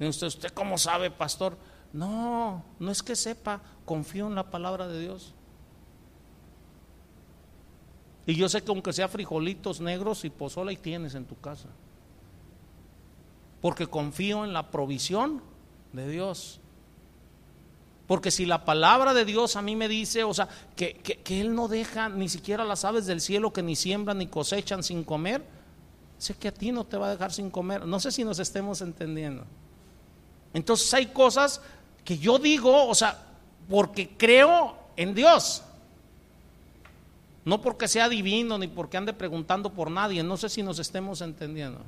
usted, 0.00 0.26
¿usted 0.26 0.50
cómo 0.50 0.78
sabe, 0.78 1.10
pastor? 1.10 1.56
No, 1.92 2.62
no 2.78 2.90
es 2.90 3.02
que 3.02 3.16
sepa, 3.16 3.62
confío 3.84 4.26
en 4.26 4.34
la 4.34 4.50
palabra 4.50 4.88
de 4.88 5.00
Dios. 5.00 5.34
Y 8.26 8.34
yo 8.34 8.48
sé 8.48 8.62
que 8.62 8.70
aunque 8.70 8.92
sea 8.92 9.08
frijolitos 9.08 9.80
negros 9.80 10.24
y 10.24 10.30
pozola 10.30 10.70
y 10.70 10.76
tienes 10.76 11.14
en 11.14 11.24
tu 11.24 11.40
casa. 11.40 11.68
Porque 13.62 13.86
confío 13.86 14.44
en 14.44 14.52
la 14.52 14.70
provisión 14.70 15.40
de 15.94 16.08
Dios. 16.08 16.60
Porque 18.08 18.30
si 18.30 18.46
la 18.46 18.64
palabra 18.64 19.12
de 19.12 19.26
Dios 19.26 19.54
a 19.54 19.62
mí 19.62 19.76
me 19.76 19.86
dice, 19.86 20.24
o 20.24 20.32
sea, 20.32 20.48
que, 20.74 20.94
que, 20.94 21.40
Él 21.42 21.54
no 21.54 21.68
deja 21.68 22.08
ni 22.08 22.30
siquiera 22.30 22.64
las 22.64 22.86
aves 22.86 23.04
del 23.04 23.20
cielo 23.20 23.52
que 23.52 23.62
ni 23.62 23.76
siembran 23.76 24.16
ni 24.16 24.26
cosechan 24.26 24.82
sin 24.82 25.04
comer, 25.04 25.44
sé 26.16 26.34
que 26.34 26.48
a 26.48 26.52
ti 26.52 26.72
no 26.72 26.84
te 26.84 26.96
va 26.96 27.08
a 27.08 27.10
dejar 27.10 27.34
sin 27.34 27.50
comer. 27.50 27.84
No 27.84 28.00
sé 28.00 28.10
si 28.10 28.24
nos 28.24 28.38
estemos 28.38 28.80
entendiendo. 28.80 29.44
Entonces 30.54 30.92
hay 30.94 31.08
cosas 31.08 31.60
que 32.02 32.16
yo 32.16 32.38
digo, 32.38 32.88
o 32.88 32.94
sea, 32.94 33.26
porque 33.68 34.08
creo 34.16 34.74
en 34.96 35.14
Dios. 35.14 35.62
No 37.44 37.60
porque 37.60 37.88
sea 37.88 38.08
divino 38.08 38.56
ni 38.56 38.68
porque 38.68 38.96
ande 38.96 39.12
preguntando 39.12 39.70
por 39.70 39.90
nadie. 39.90 40.22
No 40.22 40.38
sé 40.38 40.48
si 40.48 40.62
nos 40.62 40.78
estemos 40.78 41.20
entendiendo. 41.20 41.80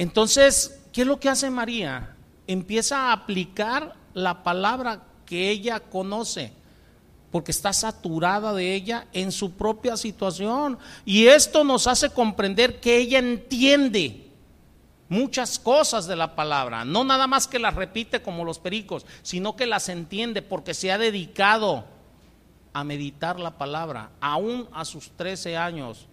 Entonces, 0.00 0.80
¿qué 0.94 1.02
es 1.02 1.06
lo 1.06 1.20
que 1.20 1.28
hace 1.28 1.50
María? 1.50 2.16
Empieza 2.46 2.96
a 2.96 3.12
aplicar 3.12 3.94
la 4.14 4.42
palabra 4.42 5.02
que 5.26 5.50
ella 5.50 5.78
conoce, 5.78 6.54
porque 7.30 7.50
está 7.50 7.74
saturada 7.74 8.54
de 8.54 8.74
ella 8.74 9.08
en 9.12 9.30
su 9.30 9.52
propia 9.52 9.98
situación. 9.98 10.78
Y 11.04 11.26
esto 11.26 11.64
nos 11.64 11.86
hace 11.86 12.08
comprender 12.08 12.80
que 12.80 12.96
ella 12.96 13.18
entiende 13.18 14.26
muchas 15.10 15.58
cosas 15.58 16.06
de 16.06 16.16
la 16.16 16.34
palabra, 16.34 16.86
no 16.86 17.04
nada 17.04 17.26
más 17.26 17.46
que 17.46 17.58
las 17.58 17.74
repite 17.74 18.22
como 18.22 18.46
los 18.46 18.58
pericos, 18.58 19.04
sino 19.20 19.54
que 19.54 19.66
las 19.66 19.90
entiende 19.90 20.40
porque 20.40 20.72
se 20.72 20.90
ha 20.90 20.96
dedicado 20.96 21.84
a 22.72 22.84
meditar 22.84 23.38
la 23.38 23.58
palabra, 23.58 24.12
aún 24.18 24.66
a 24.72 24.86
sus 24.86 25.10
13 25.10 25.58
años. 25.58 26.06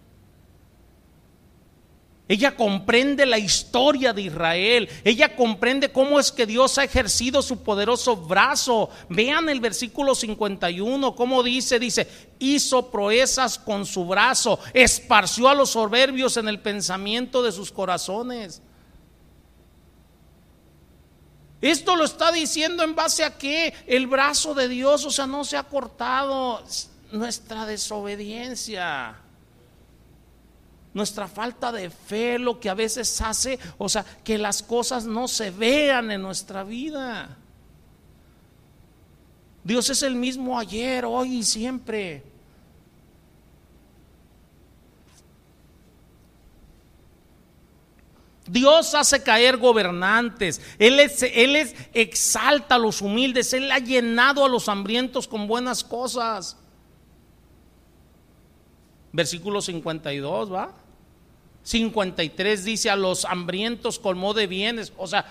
Ella 2.28 2.54
comprende 2.54 3.24
la 3.24 3.38
historia 3.38 4.12
de 4.12 4.20
Israel. 4.20 4.86
Ella 5.02 5.34
comprende 5.34 5.90
cómo 5.90 6.20
es 6.20 6.30
que 6.30 6.44
Dios 6.44 6.76
ha 6.76 6.84
ejercido 6.84 7.40
su 7.40 7.62
poderoso 7.62 8.16
brazo. 8.16 8.90
Vean 9.08 9.48
el 9.48 9.60
versículo 9.60 10.14
51, 10.14 11.14
cómo 11.16 11.42
dice, 11.42 11.78
dice, 11.78 12.06
hizo 12.38 12.90
proezas 12.90 13.58
con 13.58 13.86
su 13.86 14.04
brazo, 14.04 14.60
esparció 14.74 15.48
a 15.48 15.54
los 15.54 15.70
soberbios 15.70 16.36
en 16.36 16.48
el 16.48 16.60
pensamiento 16.60 17.42
de 17.42 17.50
sus 17.50 17.72
corazones. 17.72 18.60
Esto 21.62 21.96
lo 21.96 22.04
está 22.04 22.30
diciendo 22.30 22.84
en 22.84 22.94
base 22.94 23.24
a 23.24 23.38
que 23.38 23.72
el 23.86 24.06
brazo 24.06 24.52
de 24.52 24.68
Dios, 24.68 25.02
o 25.06 25.10
sea, 25.10 25.26
no 25.26 25.44
se 25.44 25.56
ha 25.56 25.62
cortado 25.62 26.62
nuestra 27.10 27.64
desobediencia 27.64 29.16
nuestra 30.94 31.28
falta 31.28 31.72
de 31.72 31.90
fe, 31.90 32.38
lo 32.38 32.60
que 32.60 32.68
a 32.68 32.74
veces 32.74 33.20
hace, 33.20 33.58
o 33.78 33.88
sea, 33.88 34.04
que 34.24 34.38
las 34.38 34.62
cosas 34.62 35.04
no 35.04 35.28
se 35.28 35.50
vean 35.50 36.10
en 36.10 36.22
nuestra 36.22 36.64
vida. 36.64 37.36
Dios 39.64 39.90
es 39.90 40.02
el 40.02 40.14
mismo 40.14 40.58
ayer, 40.58 41.04
hoy 41.04 41.36
y 41.38 41.42
siempre. 41.42 42.22
Dios 48.48 48.94
hace 48.94 49.22
caer 49.22 49.58
gobernantes, 49.58 50.60
Él, 50.78 50.98
es, 51.00 51.22
Él 51.22 51.54
es, 51.54 51.74
exalta 51.92 52.76
a 52.76 52.78
los 52.78 53.02
humildes, 53.02 53.52
Él 53.52 53.70
ha 53.70 53.78
llenado 53.78 54.44
a 54.44 54.48
los 54.48 54.68
hambrientos 54.68 55.28
con 55.28 55.46
buenas 55.46 55.84
cosas. 55.84 56.57
Versículo 59.12 59.60
52, 59.62 60.52
¿va? 60.52 60.72
53 61.62 62.64
dice, 62.64 62.90
a 62.90 62.96
los 62.96 63.24
hambrientos 63.24 63.98
colmó 63.98 64.34
de 64.34 64.46
bienes. 64.46 64.92
O 64.96 65.06
sea, 65.06 65.26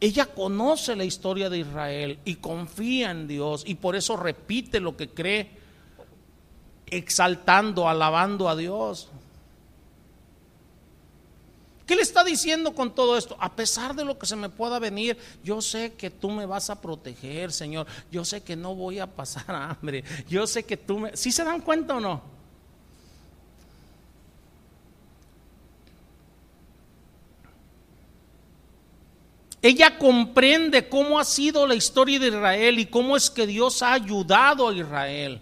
ella 0.00 0.26
conoce 0.26 0.94
la 0.94 1.04
historia 1.04 1.48
de 1.48 1.58
Israel 1.58 2.18
y 2.24 2.36
confía 2.36 3.10
en 3.10 3.26
Dios 3.26 3.64
y 3.66 3.76
por 3.76 3.96
eso 3.96 4.16
repite 4.16 4.78
lo 4.78 4.96
que 4.96 5.08
cree, 5.08 5.50
exaltando, 6.86 7.88
alabando 7.88 8.48
a 8.48 8.56
Dios. 8.56 9.08
¿Qué 11.86 11.94
le 11.94 12.02
está 12.02 12.24
diciendo 12.24 12.74
con 12.74 12.94
todo 12.94 13.16
esto? 13.16 13.36
A 13.38 13.54
pesar 13.54 13.94
de 13.94 14.04
lo 14.04 14.18
que 14.18 14.26
se 14.26 14.34
me 14.34 14.48
pueda 14.48 14.78
venir, 14.80 15.16
yo 15.44 15.62
sé 15.62 15.94
que 15.94 16.10
tú 16.10 16.30
me 16.30 16.44
vas 16.44 16.68
a 16.68 16.80
proteger, 16.80 17.52
Señor. 17.52 17.86
Yo 18.10 18.24
sé 18.24 18.42
que 18.42 18.56
no 18.56 18.74
voy 18.74 18.98
a 18.98 19.06
pasar 19.06 19.44
hambre. 19.54 20.02
Yo 20.28 20.46
sé 20.48 20.64
que 20.64 20.76
tú 20.76 20.98
me... 20.98 21.16
¿Sí 21.16 21.30
se 21.30 21.44
dan 21.44 21.60
cuenta 21.60 21.96
o 21.96 22.00
no? 22.00 22.35
Ella 29.66 29.98
comprende 29.98 30.88
cómo 30.88 31.18
ha 31.18 31.24
sido 31.24 31.66
la 31.66 31.74
historia 31.74 32.20
de 32.20 32.28
Israel 32.28 32.78
y 32.78 32.86
cómo 32.86 33.16
es 33.16 33.28
que 33.28 33.48
Dios 33.48 33.82
ha 33.82 33.94
ayudado 33.94 34.68
a 34.68 34.72
Israel. 34.72 35.40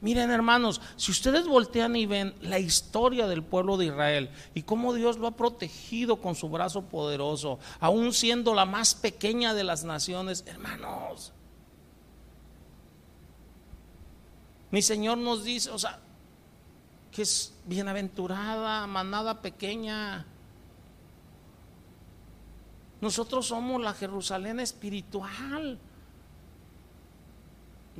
Miren 0.00 0.30
hermanos, 0.30 0.80
si 0.94 1.10
ustedes 1.10 1.44
voltean 1.44 1.96
y 1.96 2.06
ven 2.06 2.36
la 2.40 2.60
historia 2.60 3.26
del 3.26 3.42
pueblo 3.42 3.76
de 3.76 3.86
Israel 3.86 4.30
y 4.54 4.62
cómo 4.62 4.94
Dios 4.94 5.18
lo 5.18 5.26
ha 5.26 5.32
protegido 5.32 6.20
con 6.20 6.36
su 6.36 6.48
brazo 6.48 6.82
poderoso, 6.82 7.58
aún 7.80 8.12
siendo 8.12 8.54
la 8.54 8.64
más 8.64 8.94
pequeña 8.94 9.54
de 9.54 9.64
las 9.64 9.82
naciones, 9.82 10.44
hermanos, 10.46 11.32
mi 14.70 14.82
Señor 14.82 15.18
nos 15.18 15.42
dice, 15.42 15.70
o 15.70 15.80
sea, 15.80 15.98
que 17.10 17.22
es 17.22 17.52
bienaventurada, 17.66 18.86
manada 18.86 19.42
pequeña. 19.42 20.26
Nosotros 23.00 23.46
somos 23.46 23.80
la 23.80 23.94
Jerusalén 23.94 24.60
espiritual. 24.60 25.78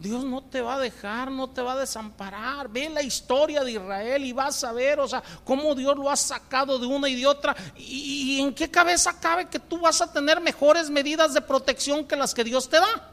Dios 0.00 0.24
no 0.24 0.42
te 0.42 0.60
va 0.60 0.74
a 0.74 0.78
dejar, 0.78 1.30
no 1.30 1.48
te 1.48 1.60
va 1.60 1.72
a 1.72 1.78
desamparar. 1.78 2.68
Ve 2.68 2.88
la 2.88 3.02
historia 3.02 3.64
de 3.64 3.72
Israel 3.72 4.24
y 4.24 4.32
vas 4.32 4.62
a 4.64 4.72
ver, 4.72 5.00
o 5.00 5.08
sea, 5.08 5.22
cómo 5.44 5.74
Dios 5.74 5.96
lo 5.96 6.10
ha 6.10 6.16
sacado 6.16 6.78
de 6.78 6.86
una 6.86 7.08
y 7.08 7.16
de 7.16 7.26
otra. 7.26 7.56
¿Y, 7.76 8.40
en 8.40 8.54
qué 8.54 8.70
cabeza 8.70 9.18
cabe 9.20 9.48
que 9.48 9.58
tú 9.58 9.78
vas 9.78 10.00
a 10.00 10.12
tener 10.12 10.40
mejores 10.40 10.90
medidas 10.90 11.34
de 11.34 11.40
protección 11.40 12.06
que 12.06 12.16
las 12.16 12.34
que 12.34 12.44
Dios 12.44 12.68
te 12.68 12.78
da? 12.78 13.12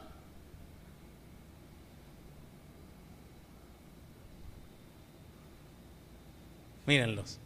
Mírenlos. 6.86 7.38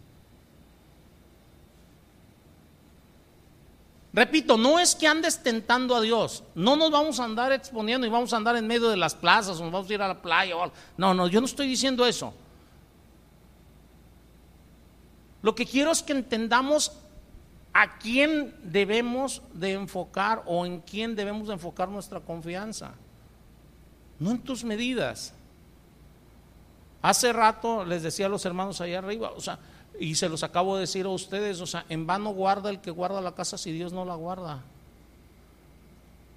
Repito, 4.13 4.57
no 4.57 4.81
es 4.81 4.97
que 4.97 5.07
andes 5.07 5.41
tentando 5.41 5.95
a 5.95 6.01
Dios, 6.01 6.43
no 6.57 6.75
nos 6.75 6.91
vamos 6.91 7.21
a 7.21 7.25
andar 7.25 7.53
exponiendo 7.53 8.07
y 8.07 8.11
vamos 8.11 8.33
a 8.33 8.39
andar 8.39 8.57
en 8.57 8.67
medio 8.67 8.89
de 8.89 8.97
las 8.97 9.15
plazas 9.15 9.61
o 9.61 9.63
nos 9.63 9.73
vamos 9.73 9.89
a 9.89 9.95
ir 9.95 10.03
a 10.03 10.09
la 10.09 10.21
playa. 10.21 10.57
No, 10.97 11.15
no, 11.15 11.29
yo 11.29 11.41
no 11.41 11.47
estoy 11.47 11.69
diciendo 11.69 12.05
eso. 12.05 12.35
Lo 15.43 15.55
que 15.55 15.65
quiero 15.65 15.93
es 15.93 16.03
que 16.03 16.13
entendamos 16.13 16.93
a 17.73 17.99
quién 17.99 18.55
debemos 18.65 19.43
de 19.55 19.73
enfocar 19.73 20.43
o 20.45 20.67
en 20.67 20.81
quién 20.81 21.15
debemos 21.15 21.47
de 21.47 21.55
enfocar 21.55 21.89
nuestra 21.89 22.19
confianza. 22.21 22.93
No 24.19 24.33
en 24.33 24.41
tus 24.41 24.65
medidas. 24.65 25.33
Hace 27.01 27.33
rato 27.33 27.85
les 27.85 28.03
decía 28.03 28.27
a 28.27 28.29
los 28.29 28.45
hermanos 28.45 28.81
allá 28.81 28.99
arriba, 28.99 29.31
o 29.35 29.41
sea, 29.41 29.59
y 29.99 30.15
se 30.15 30.29
los 30.29 30.43
acabo 30.43 30.77
de 30.77 30.83
decir 30.83 31.07
a 31.07 31.11
ustedes, 31.11 31.61
o 31.61 31.67
sea, 31.67 31.85
en 31.89 32.07
vano 32.07 32.31
guarda 32.31 32.71
el 32.71 32.81
que 32.81 32.91
guarda 32.91 33.21
la 33.21 33.35
casa 33.35 33.59
si 33.59 33.73
Dios 33.73 33.93
no 33.93 34.05
la 34.05 34.15
guarda. 34.15 34.63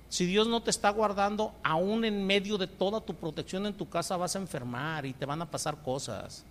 Si 0.10 0.26
Dios 0.26 0.48
no 0.48 0.62
te 0.62 0.70
está 0.70 0.90
guardando, 0.90 1.54
aún 1.64 2.06
en 2.06 2.26
medio 2.26 2.58
de 2.58 2.68
toda 2.68 3.02
tu 3.02 3.16
protección 3.16 3.66
en 3.66 3.74
tu 3.74 3.90
casa 3.90 4.16
vas 4.16 4.36
a 4.36 4.40
enfermar 4.40 5.06
y 5.06 5.14
te 5.14 5.26
van 5.26 5.42
a 5.42 5.50
pasar 5.50 5.82
cosas. 5.82 6.46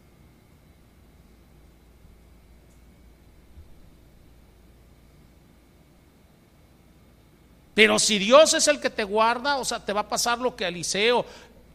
Pero 7.75 7.99
si 7.99 8.19
Dios 8.19 8.53
es 8.55 8.69
el 8.69 8.81
que 8.81 8.91
te 8.91 9.05
guarda, 9.05 9.57
o 9.57 9.65
sea, 9.65 9.85
te 9.85 9.93
va 9.93 10.01
a 10.01 10.09
pasar 10.09 10.39
lo 10.39 10.55
que 10.55 10.65
a 10.65 10.69
Eliseo. 10.69 11.25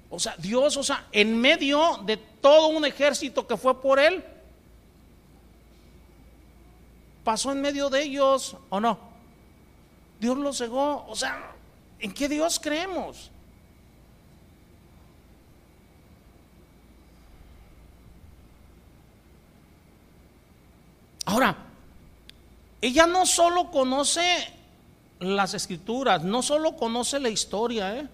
O 0.09 0.19
sea, 0.19 0.35
Dios, 0.37 0.77
o 0.77 0.83
sea, 0.83 1.07
en 1.11 1.39
medio 1.39 2.01
de 2.05 2.17
todo 2.17 2.67
un 2.67 2.85
ejército 2.85 3.47
que 3.47 3.57
fue 3.57 3.81
por 3.81 3.99
él, 3.99 4.23
pasó 7.27 7.51
en 7.51 7.59
medio 7.59 7.89
de 7.89 8.03
ellos 8.03 8.55
o 8.69 8.79
no. 8.79 8.97
Dios 10.17 10.37
los 10.37 10.59
cegó. 10.59 11.05
O 11.09 11.13
sea, 11.13 11.51
¿en 11.99 12.13
qué 12.13 12.29
Dios 12.29 12.57
creemos? 12.57 13.29
Ahora, 21.25 21.57
ella 22.79 23.05
no 23.07 23.25
solo 23.25 23.71
conoce 23.71 24.23
las 25.19 25.53
escrituras, 25.53 26.23
no 26.23 26.41
solo 26.41 26.77
conoce 26.77 27.19
la 27.19 27.27
historia, 27.27 27.93
¿eh? 27.97 28.07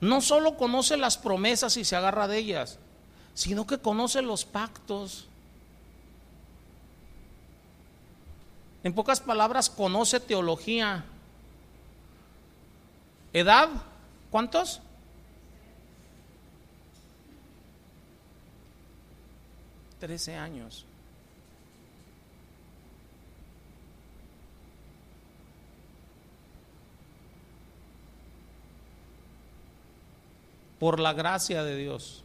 no 0.00 0.20
solo 0.20 0.56
conoce 0.56 0.96
las 0.96 1.16
promesas 1.16 1.76
y 1.76 1.84
se 1.84 1.94
agarra 1.94 2.26
de 2.26 2.38
ellas, 2.38 2.80
sino 3.34 3.68
que 3.68 3.78
conoce 3.78 4.20
los 4.20 4.44
pactos. 4.44 5.28
En 8.86 8.94
pocas 8.94 9.18
palabras, 9.18 9.68
conoce 9.68 10.20
teología. 10.20 11.04
¿Edad? 13.32 13.68
¿Cuántos? 14.30 14.80
Trece 19.98 20.36
años. 20.36 20.86
Por 30.78 31.00
la 31.00 31.12
gracia 31.12 31.64
de 31.64 31.74
Dios. 31.74 32.22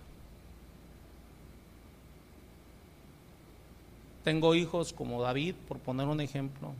Tengo 4.23 4.53
hijos 4.55 4.93
como 4.93 5.21
David, 5.21 5.55
por 5.67 5.79
poner 5.79 6.07
un 6.07 6.21
ejemplo. 6.21 6.73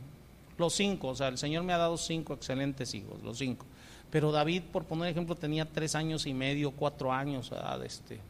Los 0.58 0.74
cinco, 0.74 1.08
o 1.08 1.14
sea, 1.14 1.28
el 1.28 1.38
Señor 1.38 1.64
me 1.64 1.72
ha 1.72 1.78
dado 1.78 1.96
cinco 1.96 2.34
excelentes 2.34 2.94
hijos, 2.94 3.22
los 3.22 3.38
cinco. 3.38 3.66
Pero 4.10 4.30
David, 4.30 4.62
por 4.70 4.84
poner 4.84 5.08
ejemplo, 5.08 5.34
tenía 5.34 5.64
tres 5.64 5.94
años 5.94 6.26
y 6.26 6.34
medio, 6.34 6.70
cuatro 6.70 7.12
años 7.12 7.50
de 7.50 7.86
este. 7.86 8.20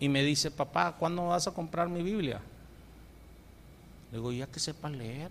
Y 0.00 0.08
me 0.08 0.24
dice, 0.24 0.50
papá, 0.50 0.96
¿cuándo 0.98 1.28
vas 1.28 1.46
a 1.46 1.54
comprar 1.54 1.88
mi 1.88 2.02
Biblia? 2.02 2.40
Le 4.10 4.18
digo, 4.18 4.32
ya 4.32 4.48
que 4.48 4.58
sepa 4.58 4.90
leer. 4.90 5.30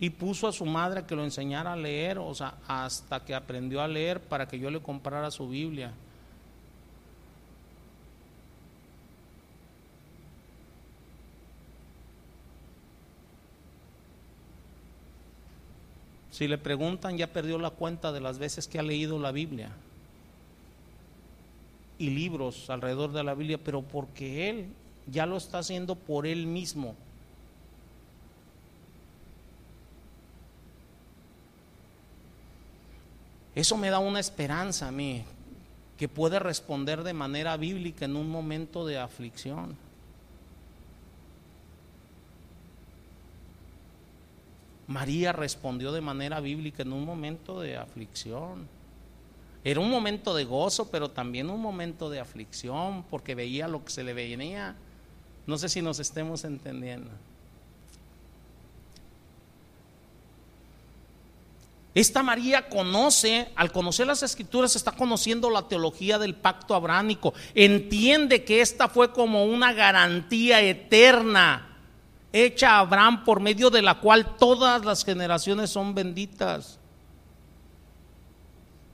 Y 0.00 0.10
puso 0.10 0.48
a 0.48 0.52
su 0.52 0.64
madre 0.64 1.04
que 1.04 1.14
lo 1.14 1.24
enseñara 1.24 1.74
a 1.74 1.76
leer, 1.76 2.18
o 2.18 2.34
sea, 2.34 2.54
hasta 2.66 3.22
que 3.24 3.34
aprendió 3.34 3.82
a 3.82 3.88
leer 3.88 4.20
para 4.20 4.48
que 4.48 4.58
yo 4.58 4.70
le 4.70 4.80
comprara 4.80 5.30
su 5.30 5.46
Biblia. 5.48 5.92
Si 16.36 16.46
le 16.46 16.58
preguntan, 16.58 17.16
ya 17.16 17.28
perdió 17.28 17.56
la 17.56 17.70
cuenta 17.70 18.12
de 18.12 18.20
las 18.20 18.38
veces 18.38 18.68
que 18.68 18.78
ha 18.78 18.82
leído 18.82 19.18
la 19.18 19.32
Biblia 19.32 19.70
y 21.96 22.10
libros 22.10 22.68
alrededor 22.68 23.12
de 23.12 23.24
la 23.24 23.32
Biblia, 23.32 23.56
pero 23.56 23.80
porque 23.80 24.50
él 24.50 24.66
ya 25.06 25.24
lo 25.24 25.38
está 25.38 25.60
haciendo 25.60 25.94
por 25.94 26.26
él 26.26 26.46
mismo. 26.46 26.94
Eso 33.54 33.78
me 33.78 33.88
da 33.88 33.98
una 33.98 34.20
esperanza 34.20 34.88
a 34.88 34.92
mí, 34.92 35.24
que 35.96 36.06
puede 36.06 36.38
responder 36.38 37.02
de 37.02 37.14
manera 37.14 37.56
bíblica 37.56 38.04
en 38.04 38.14
un 38.14 38.28
momento 38.28 38.84
de 38.84 38.98
aflicción. 38.98 39.85
María 44.86 45.32
respondió 45.32 45.92
de 45.92 46.00
manera 46.00 46.40
bíblica 46.40 46.82
en 46.82 46.92
un 46.92 47.04
momento 47.04 47.60
de 47.60 47.76
aflicción. 47.76 48.68
Era 49.64 49.80
un 49.80 49.90
momento 49.90 50.34
de 50.34 50.44
gozo, 50.44 50.90
pero 50.90 51.10
también 51.10 51.50
un 51.50 51.60
momento 51.60 52.08
de 52.08 52.20
aflicción, 52.20 53.02
porque 53.10 53.34
veía 53.34 53.66
lo 53.66 53.84
que 53.84 53.90
se 53.90 54.04
le 54.04 54.14
venía. 54.14 54.76
No 55.46 55.58
sé 55.58 55.68
si 55.68 55.82
nos 55.82 55.98
estemos 55.98 56.44
entendiendo. 56.44 57.10
Esta 61.96 62.22
María 62.22 62.68
conoce, 62.68 63.48
al 63.56 63.72
conocer 63.72 64.06
las 64.06 64.22
escrituras, 64.22 64.76
está 64.76 64.92
conociendo 64.92 65.48
la 65.48 65.62
teología 65.62 66.18
del 66.18 66.34
pacto 66.34 66.74
abránico. 66.74 67.32
Entiende 67.54 68.44
que 68.44 68.60
esta 68.60 68.88
fue 68.88 69.12
como 69.12 69.46
una 69.46 69.72
garantía 69.72 70.60
eterna 70.60 71.75
hecha 72.44 72.72
a 72.72 72.80
Abraham 72.80 73.24
por 73.24 73.40
medio 73.40 73.70
de 73.70 73.82
la 73.82 74.00
cual 74.00 74.36
todas 74.36 74.84
las 74.84 75.04
generaciones 75.04 75.70
son 75.70 75.94
benditas. 75.94 76.78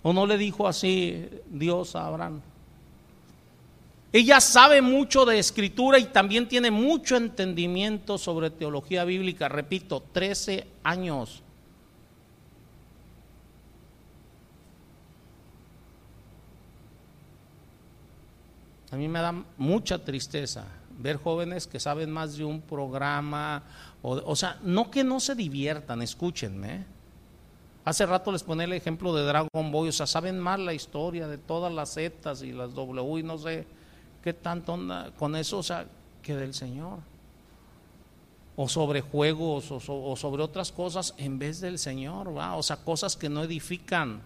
¿O 0.03 0.13
no 0.13 0.27
le 0.27 0.37
dijo 0.39 0.67
así 0.67 1.29
Dios 1.47 1.97
a 1.97 2.07
Abraham? 2.07 2.41
Ella 4.13 4.41
sabe 4.41 4.83
mucho 4.83 5.25
de 5.25 5.39
escritura 5.39 5.99
y 5.99 6.05
también 6.05 6.47
tiene 6.47 6.71
mucho 6.71 7.17
entendimiento 7.17 8.19
sobre 8.19 8.51
teología 8.51 9.05
bíblica. 9.05 9.49
Repito, 9.49 10.03
13 10.13 10.67
años. 10.83 11.43
A 18.91 18.97
mí 18.97 19.09
me 19.09 19.21
da 19.21 19.33
mucha 19.57 20.05
tristeza 20.05 20.67
ver 21.03 21.17
jóvenes 21.17 21.67
que 21.67 21.81
saben 21.81 22.11
más 22.11 22.37
de 22.37 22.45
un 22.45 22.61
programa, 22.61 23.63
o, 24.03 24.35
sea, 24.37 24.59
no 24.63 24.91
que 24.91 25.05
no 25.05 25.21
se 25.21 25.35
diviertan, 25.35 26.03
escúchenme. 26.03 26.85
Hace 27.85 28.07
rato 28.07 28.31
les 28.31 28.43
ponía 28.43 28.65
el 28.65 28.73
ejemplo 28.73 29.15
de 29.15 29.25
Dragon 29.25 29.73
Ball, 29.73 29.89
o 29.89 29.93
sea, 29.93 30.07
saben 30.07 30.39
más 30.39 30.59
la 30.59 30.73
historia 30.73 31.27
de 31.29 31.39
todas 31.39 31.73
las 31.73 31.95
Z 31.95 32.33
y 32.45 32.53
las 32.53 32.75
W 32.75 33.21
y 33.21 33.23
no 33.23 33.39
sé 33.39 33.67
qué 34.23 34.33
tanto 34.33 34.75
onda 34.75 35.11
con 35.19 35.35
eso, 35.37 35.59
o 35.59 35.63
sea, 35.63 35.87
que 36.23 36.37
del 36.37 36.55
Señor. 36.55 37.01
O 38.55 38.69
sobre 38.69 39.01
juegos 39.01 39.71
o, 39.71 39.81
o 40.11 40.17
sobre 40.17 40.43
otras 40.43 40.71
cosas 40.71 41.15
en 41.17 41.39
vez 41.39 41.61
del 41.61 41.79
Señor, 41.79 42.29
o 42.29 42.63
sea, 42.63 42.77
cosas 42.77 43.17
que 43.17 43.29
no 43.29 43.43
edifican. 43.43 44.21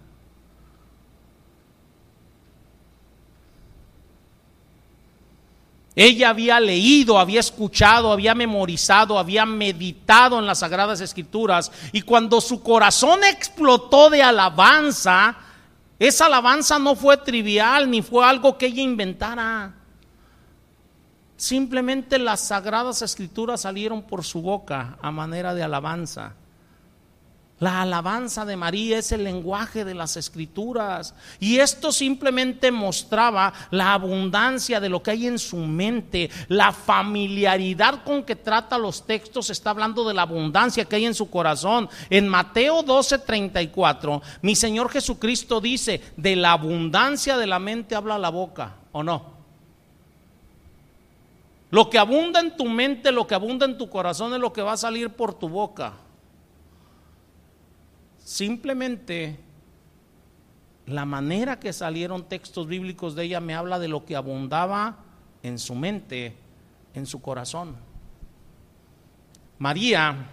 Ella 5.98 6.28
había 6.28 6.60
leído, 6.60 7.18
había 7.18 7.40
escuchado, 7.40 8.12
había 8.12 8.34
memorizado, 8.34 9.18
había 9.18 9.46
meditado 9.46 10.38
en 10.38 10.44
las 10.44 10.58
sagradas 10.58 11.00
escrituras 11.00 11.72
y 11.90 12.02
cuando 12.02 12.42
su 12.42 12.62
corazón 12.62 13.20
explotó 13.24 14.10
de 14.10 14.22
alabanza, 14.22 15.38
esa 15.98 16.26
alabanza 16.26 16.78
no 16.78 16.96
fue 16.96 17.16
trivial 17.16 17.90
ni 17.90 18.02
fue 18.02 18.26
algo 18.26 18.58
que 18.58 18.66
ella 18.66 18.82
inventara. 18.82 19.72
Simplemente 21.38 22.18
las 22.18 22.40
sagradas 22.40 23.00
escrituras 23.00 23.62
salieron 23.62 24.02
por 24.02 24.22
su 24.22 24.42
boca 24.42 24.98
a 25.00 25.10
manera 25.10 25.54
de 25.54 25.62
alabanza. 25.62 26.34
La 27.58 27.80
alabanza 27.80 28.44
de 28.44 28.54
María 28.54 28.98
es 28.98 29.12
el 29.12 29.24
lenguaje 29.24 29.86
de 29.86 29.94
las 29.94 30.18
escrituras. 30.18 31.14
Y 31.40 31.56
esto 31.56 31.90
simplemente 31.90 32.70
mostraba 32.70 33.54
la 33.70 33.94
abundancia 33.94 34.78
de 34.78 34.90
lo 34.90 35.02
que 35.02 35.12
hay 35.12 35.26
en 35.26 35.38
su 35.38 35.56
mente, 35.56 36.28
la 36.48 36.72
familiaridad 36.72 38.04
con 38.04 38.24
que 38.24 38.36
trata 38.36 38.76
los 38.76 39.06
textos, 39.06 39.48
está 39.48 39.70
hablando 39.70 40.06
de 40.06 40.12
la 40.12 40.22
abundancia 40.22 40.84
que 40.84 40.96
hay 40.96 41.06
en 41.06 41.14
su 41.14 41.30
corazón. 41.30 41.88
En 42.10 42.28
Mateo 42.28 42.84
12:34, 42.84 44.20
mi 44.42 44.54
Señor 44.54 44.90
Jesucristo 44.90 45.58
dice, 45.58 46.02
de 46.18 46.36
la 46.36 46.52
abundancia 46.52 47.38
de 47.38 47.46
la 47.46 47.58
mente 47.58 47.94
habla 47.94 48.18
la 48.18 48.28
boca, 48.28 48.74
¿o 48.92 49.02
no? 49.02 49.34
Lo 51.70 51.88
que 51.88 51.98
abunda 51.98 52.40
en 52.40 52.54
tu 52.54 52.66
mente, 52.66 53.10
lo 53.10 53.26
que 53.26 53.34
abunda 53.34 53.64
en 53.64 53.78
tu 53.78 53.88
corazón 53.88 54.34
es 54.34 54.40
lo 54.40 54.52
que 54.52 54.62
va 54.62 54.72
a 54.72 54.76
salir 54.76 55.08
por 55.08 55.32
tu 55.32 55.48
boca. 55.48 55.94
Simplemente 58.26 59.38
la 60.86 61.04
manera 61.04 61.60
que 61.60 61.72
salieron 61.72 62.28
textos 62.28 62.66
bíblicos 62.66 63.14
de 63.14 63.22
ella 63.22 63.38
me 63.38 63.54
habla 63.54 63.78
de 63.78 63.86
lo 63.86 64.04
que 64.04 64.16
abundaba 64.16 65.04
en 65.44 65.60
su 65.60 65.76
mente, 65.76 66.34
en 66.92 67.06
su 67.06 67.22
corazón. 67.22 67.76
María, 69.60 70.28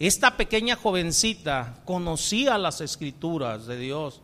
esta 0.00 0.36
pequeña 0.36 0.74
jovencita, 0.74 1.80
conocía 1.84 2.58
las 2.58 2.80
escrituras 2.80 3.66
de 3.66 3.78
Dios 3.78 4.20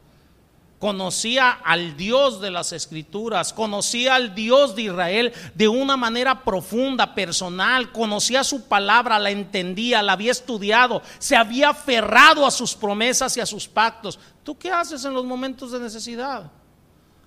conocía 0.81 1.51
al 1.51 1.95
Dios 1.99 2.41
de 2.41 2.51
las 2.51 2.73
Escrituras, 2.73 3.53
conocía 3.53 4.15
al 4.15 4.35
Dios 4.35 4.75
de 4.75 4.83
Israel 4.83 5.33
de 5.55 5.69
una 5.69 5.99
manera 5.99 6.43
profunda, 6.43 7.15
personal, 7.15 7.93
conocía 7.93 8.43
su 8.43 8.67
palabra, 8.67 9.19
la 9.19 9.31
entendía, 9.31 10.03
la 10.03 10.15
había 10.15 10.33
estudiado, 10.33 11.03
se 11.19 11.37
había 11.37 11.69
aferrado 11.69 12.47
a 12.47 12.51
sus 12.51 12.75
promesas 12.75 13.37
y 13.37 13.41
a 13.41 13.47
sus 13.47 13.69
pactos. 13.69 14.19
¿Tú 14.43 14.59
qué 14.59 14.73
haces 14.73 15.05
en 15.05 15.13
los 15.13 15.27
momentos 15.27 15.71
de 15.71 15.81
necesidad? 15.81 16.51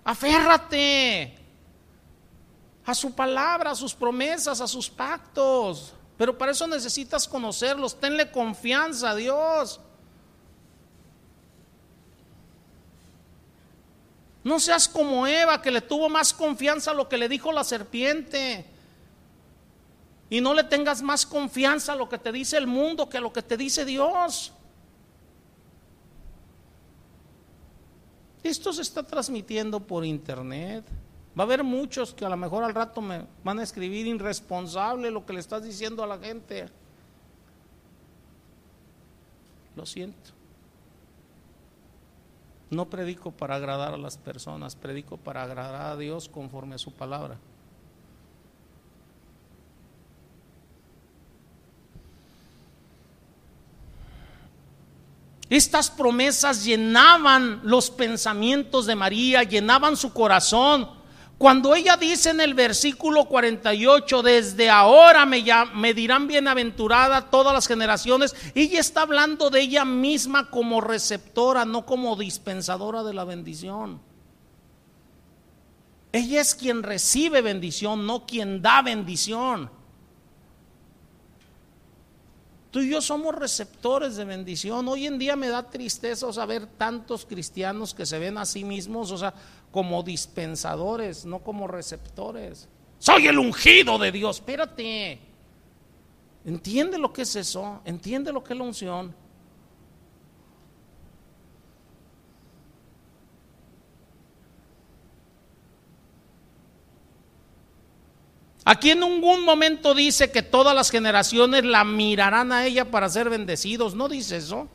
Aférrate 0.04 1.38
a 2.84 2.95
su 2.95 3.14
palabra, 3.14 3.72
a 3.72 3.76
sus 3.76 3.93
promesas, 3.93 4.62
a 4.62 4.68
sus 4.68 4.89
pactos. 4.89 5.93
Pero 6.18 6.36
para 6.36 6.54
eso 6.54 6.66
necesitas 6.66 7.28
conocerlos, 7.28 7.99
tenle 7.99 8.32
confianza 8.32 9.12
a 9.12 9.16
Dios. 9.16 9.80
No 14.44 14.60
seas 14.60 14.88
como 14.88 15.26
Eva, 15.26 15.62
que 15.62 15.72
le 15.72 15.82
tuvo 15.82 16.10
más 16.10 16.34
confianza 16.34 16.91
a 16.91 16.94
lo 16.94 17.08
que 17.08 17.18
le 17.18 17.30
dijo 17.30 17.52
la 17.52 17.64
serpiente. 17.64 18.66
Y 20.30 20.41
no 20.41 20.54
le 20.54 20.64
tengas 20.64 21.02
más 21.02 21.26
confianza 21.26 21.94
a 21.94 21.96
lo 21.96 22.10
que 22.10 22.18
te 22.18 22.32
dice 22.32 22.58
el 22.58 22.68
mundo 22.68 23.08
que 23.08 23.18
a 23.18 23.22
lo 23.22 23.32
que 23.32 23.41
te 23.41 23.56
dice 23.56 23.86
Dios. 23.86 24.52
Esto 28.44 28.74
se 28.74 28.82
está 28.82 29.04
transmitiendo 29.04 29.80
por 29.80 30.04
internet. 30.04 30.84
Va 31.38 31.44
a 31.44 31.46
haber 31.46 31.64
muchos 31.64 32.14
que 32.14 32.26
a 32.26 32.30
lo 32.30 32.36
mejor 32.36 32.64
al 32.64 32.76
rato 32.76 33.02
me 33.02 33.26
van 33.44 33.60
a 33.60 33.64
escribir 33.64 34.06
irresponsable 34.06 35.10
lo 35.10 35.26
que 35.26 35.34
le 35.34 35.39
estás 35.39 35.64
diciendo 35.64 36.04
a 36.04 36.08
la 36.08 36.18
gente. 36.18 36.68
Lo 39.76 39.86
siento. 39.86 40.43
No 42.74 42.89
predico 42.89 43.32
para 43.32 43.55
agradar 43.55 43.93
a 43.93 43.97
las 43.97 44.17
personas, 44.17 44.76
predico 44.76 45.17
para 45.17 45.43
agradar 45.43 45.91
a 45.91 45.97
Dios 45.97 46.28
conforme 46.28 46.76
a 46.76 46.80
su 46.80 46.91
palabra. 46.91 47.38
Estas 55.49 55.91
promesas 55.91 56.65
llenaban 56.65 57.59
los 57.63 57.91
pensamientos 57.91 58.88
de 58.88 58.95
María, 58.95 59.43
llenaban 59.43 59.95
su 59.95 60.11
corazón. 60.11 61.03
Cuando 61.38 61.75
ella 61.75 61.97
dice 61.97 62.29
en 62.29 62.39
el 62.39 62.53
versículo 62.53 63.25
48, 63.25 64.21
desde 64.21 64.69
ahora 64.69 65.25
me, 65.25 65.93
dirán 65.93 66.27
bienaventurada 66.27 67.29
todas 67.29 67.53
las 67.53 67.67
generaciones, 67.67 68.36
ella 68.55 68.79
está 68.79 69.01
hablando 69.01 69.49
de 69.49 69.61
ella 69.61 69.84
misma 69.84 70.49
como 70.49 70.79
receptora, 70.79 71.65
no 71.65 71.86
como 71.86 72.15
dispensadora 72.15 73.03
de 73.03 73.13
la 73.13 73.25
bendición. 73.25 73.99
Ella 76.13 76.41
es 76.41 76.55
quien 76.55 76.84
recibe 76.84 77.41
bendición, 77.41 78.05
no 78.05 78.25
quien 78.25 78.61
da 78.61 78.81
bendición. 78.81 79.69
Tú 82.73 82.79
y 82.79 82.89
yo 82.89 83.01
somos 83.01 83.36
receptores 83.36 84.15
de 84.15 84.25
bendición. 84.25 84.88
Hoy 84.88 85.05
en 85.05 85.19
día 85.19 85.36
me 85.36 85.47
da 85.47 85.69
tristeza 85.69 86.34
saber 86.34 86.65
tantos 86.65 87.23
cristianos 87.23 87.93
que 87.93 88.03
se 88.03 88.17
ven 88.17 88.38
a 88.39 88.45
sí 88.45 88.63
mismos, 88.63 89.11
o 89.11 89.17
sea, 89.19 89.34
como 89.74 90.03
dispensadores, 90.03 91.26
no 91.26 91.39
como 91.39 91.67
receptores. 91.67 92.69
Soy 92.99 93.26
el 93.26 93.39
ungido 93.39 93.97
de 93.97 94.11
Dios. 94.11 94.38
Espérate. 94.38 95.19
Entiende 96.45 96.99
lo 96.99 97.11
que 97.11 97.24
es 97.24 97.36
eso. 97.36 97.82
Entiende 97.84 98.32
lo 98.32 98.43
que 98.43 98.53
es 98.53 98.59
la 98.59 98.65
unción. 98.65 99.15
Aquí 108.63 108.91
en 108.91 108.99
ningún 108.99 109.43
momento 109.43 109.95
dice 109.95 110.32
que 110.32 110.43
todas 110.43 110.76
las 110.76 110.91
generaciones 110.91 111.65
la 111.65 111.84
mirarán 111.84 112.51
a 112.51 112.67
ella 112.67 112.91
para 112.91 113.09
ser 113.09 113.28
bendecidos. 113.28 113.95
No 113.95 114.07
dice 114.07 114.38
eso. 114.38 114.67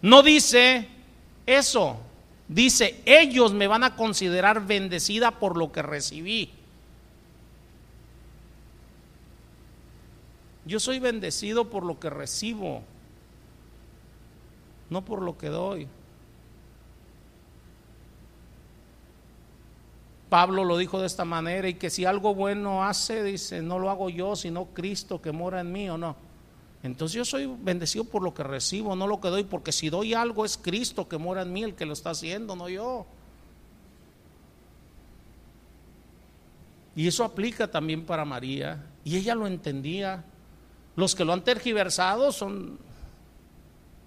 No 0.00 0.22
dice 0.22 0.88
eso. 1.44 2.03
Dice, 2.48 3.00
ellos 3.06 3.52
me 3.52 3.66
van 3.66 3.84
a 3.84 3.96
considerar 3.96 4.66
bendecida 4.66 5.38
por 5.38 5.56
lo 5.56 5.72
que 5.72 5.82
recibí. 5.82 6.50
Yo 10.66 10.80
soy 10.80 10.98
bendecido 10.98 11.68
por 11.68 11.84
lo 11.84 11.98
que 12.00 12.10
recibo, 12.10 12.82
no 14.88 15.04
por 15.04 15.20
lo 15.22 15.36
que 15.36 15.48
doy. 15.48 15.88
Pablo 20.28 20.64
lo 20.64 20.76
dijo 20.78 21.00
de 21.00 21.06
esta 21.06 21.24
manera 21.24 21.68
y 21.68 21.74
que 21.74 21.90
si 21.90 22.04
algo 22.04 22.34
bueno 22.34 22.82
hace, 22.82 23.22
dice, 23.22 23.62
no 23.62 23.78
lo 23.78 23.90
hago 23.90 24.10
yo, 24.10 24.34
sino 24.36 24.66
Cristo 24.66 25.22
que 25.22 25.32
mora 25.32 25.60
en 25.60 25.70
mí 25.70 25.88
o 25.88 25.96
no. 25.96 26.16
Entonces 26.84 27.16
yo 27.16 27.24
soy 27.24 27.46
bendecido 27.46 28.04
por 28.04 28.22
lo 28.22 28.34
que 28.34 28.42
recibo, 28.42 28.94
no 28.94 29.06
lo 29.06 29.18
que 29.18 29.28
doy, 29.28 29.44
porque 29.44 29.72
si 29.72 29.88
doy 29.88 30.12
algo 30.12 30.44
es 30.44 30.58
Cristo 30.58 31.08
que 31.08 31.16
mora 31.16 31.40
en 31.40 31.50
mí 31.50 31.62
el 31.62 31.74
que 31.74 31.86
lo 31.86 31.94
está 31.94 32.10
haciendo, 32.10 32.54
no 32.54 32.68
yo. 32.68 33.06
Y 36.94 37.08
eso 37.08 37.24
aplica 37.24 37.70
también 37.70 38.04
para 38.04 38.26
María. 38.26 38.84
Y 39.02 39.16
ella 39.16 39.34
lo 39.34 39.46
entendía. 39.46 40.24
Los 40.94 41.14
que 41.14 41.24
lo 41.24 41.32
han 41.32 41.42
tergiversado 41.42 42.30
son 42.32 42.78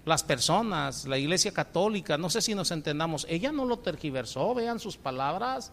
las 0.04 0.22
personas, 0.22 1.04
la 1.04 1.18
iglesia 1.18 1.50
católica. 1.50 2.16
No 2.16 2.30
sé 2.30 2.40
si 2.40 2.54
nos 2.54 2.70
entendamos. 2.70 3.26
Ella 3.28 3.50
no 3.50 3.64
lo 3.64 3.80
tergiversó, 3.80 4.54
vean 4.54 4.78
sus 4.78 4.96
palabras. 4.96 5.72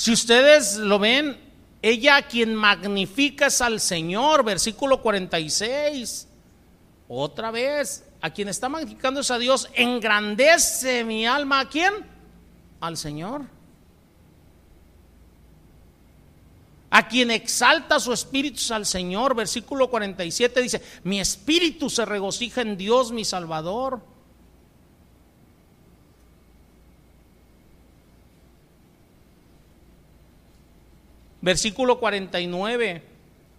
Si 0.00 0.12
ustedes 0.12 0.78
lo 0.78 0.98
ven, 0.98 1.38
ella 1.82 2.22
quien 2.22 2.54
magnifica 2.54 3.48
es 3.48 3.60
al 3.60 3.80
Señor, 3.80 4.42
versículo 4.42 5.02
46. 5.02 6.26
Otra 7.06 7.50
vez, 7.50 8.08
a 8.22 8.30
quien 8.30 8.48
está 8.48 8.70
magnificando 8.70 9.20
es 9.20 9.30
a 9.30 9.36
Dios, 9.36 9.68
engrandece 9.74 11.04
mi 11.04 11.26
alma 11.26 11.60
a 11.60 11.68
quién? 11.68 11.92
Al 12.80 12.96
Señor. 12.96 13.42
A 16.88 17.06
quien 17.06 17.30
exalta 17.30 18.00
su 18.00 18.14
espíritu 18.14 18.56
es 18.56 18.70
al 18.70 18.86
Señor, 18.86 19.34
versículo 19.34 19.90
47 19.90 20.62
dice, 20.62 20.82
mi 21.04 21.20
espíritu 21.20 21.90
se 21.90 22.06
regocija 22.06 22.62
en 22.62 22.78
Dios 22.78 23.12
mi 23.12 23.26
Salvador. 23.26 24.00
Versículo 31.42 31.98
49 31.98 33.02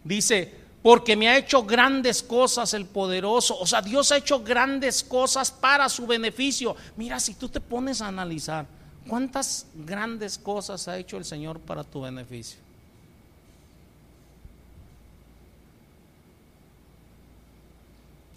dice, 0.03 0.53
porque 0.81 1.15
me 1.15 1.29
ha 1.29 1.37
hecho 1.37 1.63
grandes 1.63 2.23
cosas 2.23 2.73
el 2.73 2.85
poderoso. 2.85 3.57
O 3.59 3.67
sea, 3.67 3.81
Dios 3.81 4.11
ha 4.11 4.17
hecho 4.17 4.43
grandes 4.43 5.03
cosas 5.03 5.51
para 5.51 5.89
su 5.89 6.07
beneficio. 6.07 6.75
Mira, 6.97 7.19
si 7.19 7.35
tú 7.35 7.49
te 7.49 7.59
pones 7.59 8.01
a 8.01 8.07
analizar, 8.07 8.65
¿cuántas 9.07 9.67
grandes 9.75 10.37
cosas 10.37 10.87
ha 10.87 10.97
hecho 10.97 11.17
el 11.17 11.25
Señor 11.25 11.59
para 11.59 11.83
tu 11.83 12.01
beneficio? 12.01 12.59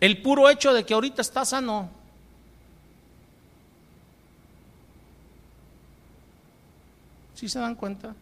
El 0.00 0.20
puro 0.20 0.50
hecho 0.50 0.74
de 0.74 0.84
que 0.84 0.92
ahorita 0.92 1.22
estás 1.22 1.48
sano. 1.50 1.88
¿Sí 7.34 7.48
se 7.48 7.58
dan 7.58 7.74
cuenta? 7.74 8.14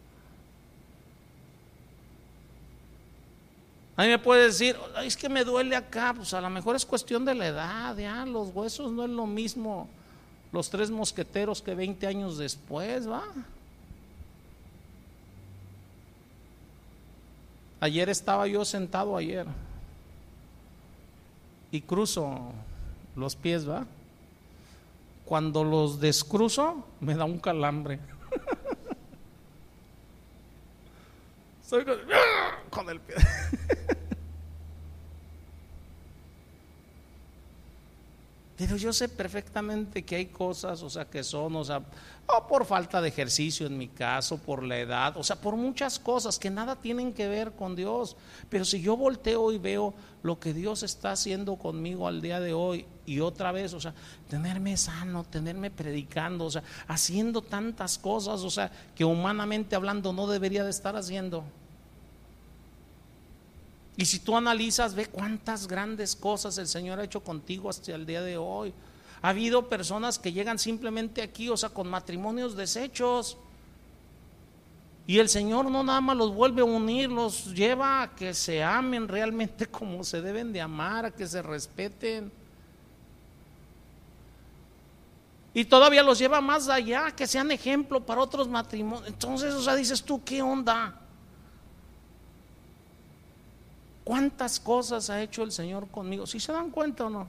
A 3.95 4.03
mí 4.03 4.09
me 4.09 4.19
puede 4.19 4.45
decir, 4.45 4.75
es 5.03 5.15
que 5.15 5.29
me 5.29 5.43
duele 5.43 5.75
acá, 5.75 6.13
pues 6.15 6.33
a 6.33 6.41
lo 6.41 6.49
mejor 6.49 6.75
es 6.75 6.85
cuestión 6.85 7.25
de 7.25 7.35
la 7.35 7.47
edad, 7.47 7.97
ya, 7.97 8.25
los 8.25 8.49
huesos 8.49 8.91
no 8.91 9.03
es 9.03 9.09
lo 9.09 9.27
mismo 9.27 9.87
los 10.53 10.69
tres 10.69 10.91
mosqueteros 10.91 11.63
que 11.63 11.73
20 11.73 12.05
años 12.05 12.37
después, 12.37 13.09
va. 13.09 13.23
Ayer 17.79 18.07
estaba 18.07 18.47
yo 18.47 18.63
sentado 18.63 19.17
ayer 19.17 19.47
y 21.71 21.81
cruzo 21.81 22.53
los 23.15 23.35
pies, 23.35 23.67
va. 23.67 23.87
Cuando 25.25 25.63
los 25.63 25.99
descruzo 25.99 26.85
me 27.01 27.15
da 27.15 27.25
un 27.25 27.39
calambre. 27.39 27.99
Soy 31.65 31.83
con 32.73 32.89
el 32.89 32.99
pie. 32.99 33.15
Pero 38.55 38.77
yo 38.77 38.93
sé 38.93 39.09
perfectamente 39.09 40.03
que 40.03 40.15
hay 40.15 40.27
cosas, 40.27 40.83
o 40.83 40.89
sea, 40.89 41.05
que 41.05 41.23
son, 41.23 41.55
o 41.55 41.65
sea, 41.65 41.81
o 42.27 42.47
por 42.47 42.65
falta 42.65 43.01
de 43.01 43.09
ejercicio 43.09 43.65
en 43.67 43.77
mi 43.77 43.87
caso, 43.87 44.37
por 44.37 44.63
la 44.63 44.77
edad, 44.77 45.17
o 45.17 45.23
sea, 45.23 45.35
por 45.35 45.55
muchas 45.55 45.99
cosas 45.99 46.37
que 46.37 46.49
nada 46.49 46.75
tienen 46.75 47.13
que 47.13 47.27
ver 47.27 47.53
con 47.53 47.75
Dios. 47.75 48.15
Pero 48.49 48.63
si 48.63 48.79
yo 48.79 48.95
volteo 48.95 49.51
y 49.51 49.57
veo 49.57 49.93
lo 50.21 50.39
que 50.39 50.53
Dios 50.53 50.83
está 50.83 51.11
haciendo 51.11 51.55
conmigo 51.55 52.07
al 52.07 52.21
día 52.21 52.39
de 52.39 52.53
hoy 52.53 52.85
y 53.05 53.19
otra 53.21 53.51
vez, 53.51 53.73
o 53.73 53.81
sea, 53.81 53.93
tenerme 54.29 54.77
sano, 54.77 55.23
tenerme 55.23 55.71
predicando, 55.71 56.45
o 56.45 56.51
sea, 56.51 56.63
haciendo 56.87 57.41
tantas 57.41 57.97
cosas, 57.97 58.41
o 58.41 58.49
sea, 58.51 58.71
que 58.95 59.03
humanamente 59.03 59.75
hablando 59.75 60.13
no 60.13 60.27
debería 60.27 60.63
de 60.63 60.69
estar 60.69 60.95
haciendo. 60.95 61.43
Y 63.95 64.05
si 64.05 64.19
tú 64.19 64.35
analizas, 64.35 64.95
ve 64.95 65.05
cuántas 65.05 65.67
grandes 65.67 66.15
cosas 66.15 66.57
el 66.57 66.67
Señor 66.67 66.99
ha 66.99 67.03
hecho 67.03 67.23
contigo 67.23 67.69
hasta 67.69 67.93
el 67.93 68.05
día 68.05 68.21
de 68.21 68.37
hoy. 68.37 68.73
Ha 69.21 69.29
habido 69.29 69.69
personas 69.69 70.17
que 70.17 70.33
llegan 70.33 70.57
simplemente 70.57 71.21
aquí, 71.21 71.49
o 71.49 71.55
sea, 71.55 71.69
con 71.69 71.87
matrimonios 71.87 72.55
deshechos. 72.55 73.37
Y 75.05 75.19
el 75.19 75.29
Señor 75.29 75.69
no 75.69 75.83
nada 75.83 76.01
más 76.01 76.17
los 76.17 76.33
vuelve 76.33 76.61
a 76.61 76.65
unir, 76.65 77.09
los 77.09 77.53
lleva 77.53 78.01
a 78.01 78.15
que 78.15 78.33
se 78.33 78.63
amen 78.63 79.07
realmente 79.07 79.65
como 79.71 80.03
se 80.03 80.21
deben 80.21 80.51
de 80.51 80.61
amar, 80.61 81.05
a 81.05 81.11
que 81.11 81.27
se 81.27 81.41
respeten. 81.41 82.31
Y 85.53 85.65
todavía 85.65 86.01
los 86.01 86.17
lleva 86.17 86.41
más 86.41 86.67
allá, 86.67 87.11
que 87.11 87.27
sean 87.27 87.51
ejemplo 87.51 88.03
para 88.03 88.21
otros 88.21 88.47
matrimonios. 88.47 89.07
Entonces, 89.07 89.53
o 89.53 89.61
sea, 89.61 89.75
dices 89.75 90.01
tú, 90.01 90.23
¿qué 90.23 90.41
onda? 90.41 90.99
¿Cuántas 94.03 94.59
cosas 94.59 95.09
ha 95.09 95.21
hecho 95.21 95.43
el 95.43 95.51
Señor 95.51 95.87
conmigo? 95.87 96.27
¿Si 96.27 96.39
se 96.39 96.51
dan 96.51 96.69
cuenta 96.69 97.05
o 97.05 97.09
no? 97.09 97.27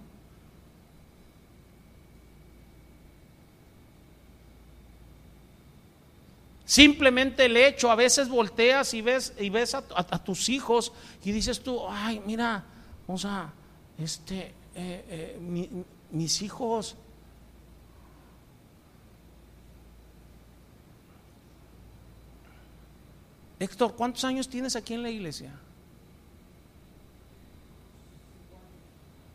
Simplemente 6.64 7.44
el 7.44 7.56
hecho, 7.56 7.90
a 7.90 7.94
veces 7.94 8.28
volteas 8.28 8.94
y 8.94 9.02
ves, 9.02 9.34
y 9.38 9.50
ves 9.50 9.74
a, 9.74 10.24
tus 10.24 10.48
hijos 10.48 10.92
y 11.22 11.30
dices 11.30 11.62
tú, 11.62 11.80
ay, 11.88 12.22
mira, 12.26 12.64
o 13.06 13.18
sea, 13.18 13.52
este, 13.98 14.54
eh, 14.74 15.38
eh, 15.44 15.84
mis 16.10 16.42
hijos 16.42 16.96
Héctor, 23.64 23.94
¿cuántos 23.94 24.24
años 24.24 24.48
tienes 24.48 24.76
aquí 24.76 24.94
en 24.94 25.02
la 25.02 25.10
iglesia? 25.10 25.52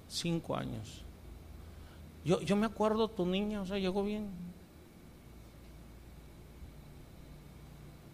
Cinco 0.10 0.56
años. 0.56 1.04
Yo, 2.26 2.42
yo 2.42 2.56
me 2.56 2.66
acuerdo 2.66 3.08
tu 3.08 3.26
niña, 3.26 3.62
o 3.62 3.66
sea, 3.66 3.78
llegó 3.78 4.04
bien. 4.04 4.28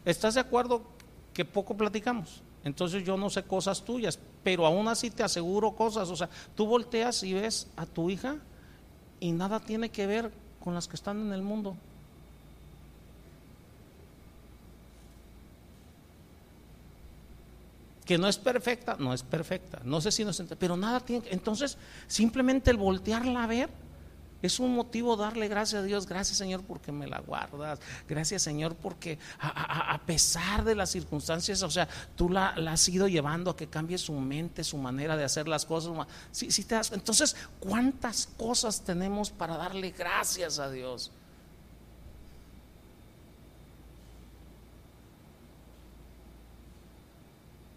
¿Estás 0.05 0.35
de 0.35 0.41
acuerdo 0.41 0.83
que 1.33 1.43
poco 1.43 1.75
platicamos? 1.75 2.43
Entonces 2.63 3.03
yo 3.03 3.17
no 3.17 3.29
sé 3.29 3.43
cosas 3.43 3.83
tuyas, 3.83 4.19
pero 4.43 4.65
aún 4.65 4.87
así 4.87 5.09
te 5.09 5.23
aseguro 5.23 5.71
cosas. 5.71 6.09
O 6.09 6.15
sea, 6.15 6.29
tú 6.55 6.65
volteas 6.65 7.23
y 7.23 7.33
ves 7.33 7.67
a 7.75 7.85
tu 7.85 8.09
hija 8.09 8.37
y 9.19 9.31
nada 9.31 9.59
tiene 9.59 9.89
que 9.89 10.05
ver 10.05 10.31
con 10.63 10.73
las 10.73 10.87
que 10.87 10.95
están 10.95 11.21
en 11.21 11.33
el 11.33 11.41
mundo. 11.41 11.75
Que 18.05 18.17
no 18.17 18.27
es 18.27 18.37
perfecta, 18.37 18.95
no 18.99 19.13
es 19.13 19.23
perfecta, 19.23 19.81
no 19.83 19.99
sé 19.99 20.11
si 20.11 20.23
nos 20.23 20.41
pero 20.59 20.77
nada 20.77 20.99
tiene, 20.99 21.27
entonces 21.31 21.77
simplemente 22.07 22.71
el 22.71 22.77
voltearla 22.77 23.43
a 23.43 23.47
ver 23.47 23.69
es 24.41 24.59
un 24.59 24.75
motivo 24.75 25.17
darle 25.17 25.47
gracias 25.47 25.81
a 25.81 25.85
Dios, 25.85 26.05
gracias 26.05 26.37
Señor 26.37 26.63
porque 26.63 26.91
me 26.91 27.07
la 27.07 27.19
guardas, 27.19 27.79
gracias 28.07 28.43
Señor 28.43 28.75
porque 28.75 29.17
a, 29.39 29.99
pesar 30.05 30.63
de 30.63 30.75
las 30.75 30.91
circunstancias, 30.91 31.63
o 31.63 31.71
sea, 31.71 31.87
tú 32.15 32.29
la, 32.29 32.49
has 32.49 32.87
ido 32.87 33.07
llevando 33.07 33.51
a 33.51 33.57
que 33.57 33.67
cambie 33.67 33.97
su 33.97 34.13
mente, 34.13 34.63
su 34.63 34.77
manera 34.77 35.17
de 35.17 35.23
hacer 35.23 35.47
las 35.47 35.65
cosas. 35.65 35.93
Si, 36.31 36.51
si 36.51 36.63
te 36.63 36.75
das, 36.75 36.91
entonces, 36.91 37.35
¿cuántas 37.59 38.27
cosas 38.37 38.81
tenemos 38.81 39.31
para 39.31 39.57
darle 39.57 39.91
gracias 39.91 40.59
a 40.59 40.69
Dios? 40.69 41.11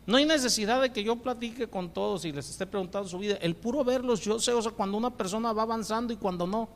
No 0.09 0.17
hay 0.17 0.25
necesidad 0.25 0.81
de 0.81 0.91
que 0.91 1.05
yo 1.05 1.17
platique 1.17 1.67
con 1.67 1.91
todos 1.91 2.25
y 2.25 2.33
les 2.33 2.49
esté 2.49 2.67
preguntando 2.67 3.07
su 3.07 3.19
vida. 3.19 3.37
El 3.43 3.55
puro 3.55 3.85
verlos, 3.85 4.23
yo 4.23 4.41
sé, 4.41 4.55
o 4.55 4.63
sea, 4.63 4.73
cuando 4.73 4.97
una 4.97 5.11
persona 5.11 5.53
va 5.53 5.65
avanzando 5.65 6.15
y 6.15 6.17
cuando 6.17 6.47
no. 6.47 6.67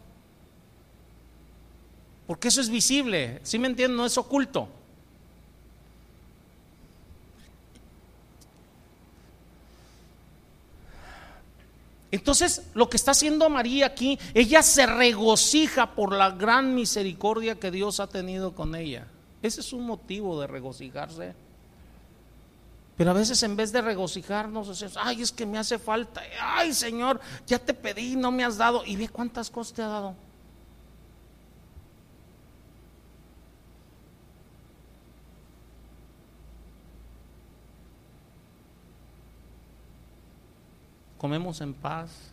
Porque 2.27 2.49
eso 2.49 2.61
es 2.61 2.69
visible, 2.69 3.41
¿sí 3.43 3.59
me 3.59 3.69
entienden? 3.69 3.97
No 3.97 4.05
es 4.05 4.19
oculto. 4.19 4.69
Entonces, 12.11 12.67
lo 12.75 12.91
que 12.91 12.99
está 12.99 13.13
haciendo 13.13 13.49
María 13.49 13.87
aquí, 13.87 14.19
ella 14.35 14.63
se 14.63 14.85
regocija 14.85 15.95
por 15.95 16.15
la 16.15 16.33
gran 16.33 16.75
misericordia 16.75 17.59
que 17.59 17.71
Dios 17.71 17.99
ha 17.99 18.09
tenido 18.09 18.55
con 18.55 18.75
ella. 18.75 19.07
Ese 19.41 19.63
es 19.63 19.73
un 19.73 19.87
motivo 19.87 20.39
de 20.39 20.49
regocijarse. 20.49 21.35
Pero 22.97 23.11
a 23.11 23.15
veces 23.15 23.43
en 23.43 23.57
vez 23.57 23.73
de 23.73 23.81
regocijarnos, 23.81 24.69
decimos, 24.69 24.99
ay, 25.01 25.23
es 25.23 25.33
que 25.33 25.47
me 25.47 25.59
hace 25.59 25.79
falta, 25.79 26.23
ay 26.41 26.73
Señor, 26.75 27.21
ya 27.47 27.59
te 27.59 27.75
pedí, 27.75 28.17
no 28.17 28.31
me 28.31 28.45
has 28.45 28.59
dado, 28.59 28.85
y 28.85 28.97
ve 28.97 29.09
cuántas 29.09 29.51
cosas 29.51 29.75
te 29.75 29.83
ha 29.83 29.89
dado. 29.89 30.15
Comemos 41.23 41.61
en 41.61 41.73
paz. 41.73 42.33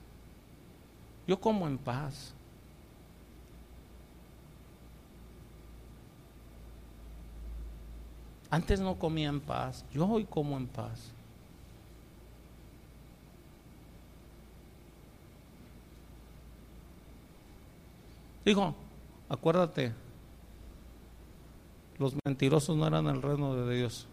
Yo 1.27 1.39
como 1.39 1.67
en 1.67 1.77
paz. 1.77 2.33
Antes 8.51 8.79
no 8.79 8.95
comía 8.95 9.29
en 9.29 9.39
paz, 9.39 9.85
yo 9.93 10.07
hoy 10.07 10.25
como 10.25 10.57
en 10.57 10.67
paz. 10.67 11.11
Digo, 18.43 18.73
acuérdate, 19.27 19.93
los 21.99 22.15
mentirosos 22.25 22.75
no 22.75 22.87
eran 22.87 23.05
el 23.07 23.21
reino 23.21 23.55
de 23.55 23.77
Dios. 23.77 24.07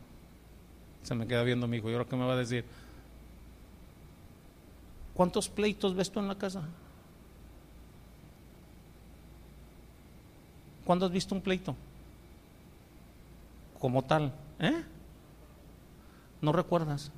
Se 1.03 1.15
me 1.15 1.27
queda 1.27 1.43
viendo 1.43 1.67
mi 1.67 1.79
hijo, 1.79 1.89
¿y 1.89 1.95
ahora 1.95 2.05
qué 2.05 2.17
me 2.17 2.27
va 2.27 2.35
a 2.35 2.37
decir? 2.37 2.65
¿Cuántos 5.15 5.49
pleitos 5.49 5.95
ves 5.95 6.11
tú 6.11 6.21
en 6.21 6.29
la 6.29 6.35
casa? 6.35 6.63
¿Cuándo 10.85 11.07
has 11.07 11.13
visto 11.13 11.35
un 11.35 11.41
pleito? 11.41 11.75
Como 13.79 14.03
tal. 14.03 14.33
¿Eh? 14.59 14.85
¿No 16.41 16.53
recuerdas? 16.53 17.11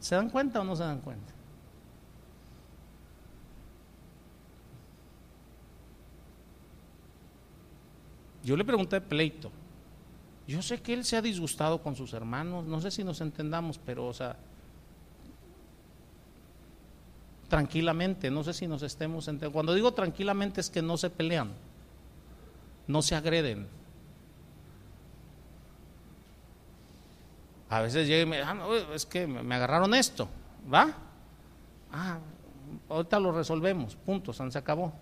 ¿Se 0.00 0.14
dan 0.14 0.30
cuenta 0.30 0.60
o 0.60 0.64
no 0.64 0.76
se 0.76 0.84
dan 0.84 1.00
cuenta? 1.00 1.32
Yo 8.42 8.56
le 8.56 8.64
pregunté 8.64 9.00
pleito. 9.00 9.50
Yo 10.46 10.62
sé 10.62 10.80
que 10.80 10.94
él 10.94 11.04
se 11.04 11.16
ha 11.16 11.22
disgustado 11.22 11.82
con 11.82 11.94
sus 11.94 12.14
hermanos, 12.14 12.64
no 12.64 12.80
sé 12.80 12.90
si 12.90 13.04
nos 13.04 13.20
entendamos, 13.20 13.76
pero 13.76 14.06
o 14.06 14.14
sea, 14.14 14.36
tranquilamente, 17.48 18.30
no 18.30 18.42
sé 18.42 18.54
si 18.54 18.66
nos 18.66 18.82
estemos 18.82 19.28
entendiendo. 19.28 19.52
Cuando 19.52 19.74
digo 19.74 19.92
tranquilamente 19.92 20.62
es 20.62 20.70
que 20.70 20.80
no 20.80 20.96
se 20.96 21.10
pelean 21.10 21.50
no 22.88 23.02
se 23.02 23.14
agreden. 23.14 23.68
A 27.70 27.80
veces 27.82 28.08
llega 28.08 28.22
y 28.22 28.26
me 28.26 28.42
ah, 28.42 28.56
es 28.94 29.04
que 29.06 29.26
me 29.26 29.54
agarraron 29.54 29.94
esto, 29.94 30.28
¿va? 30.72 30.92
Ah, 31.92 32.18
ahorita 32.88 33.20
lo 33.20 33.30
resolvemos, 33.30 33.94
punto, 33.94 34.32
se 34.32 34.58
acabó. 34.58 34.92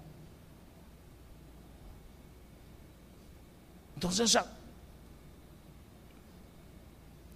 Entonces, 3.95 4.37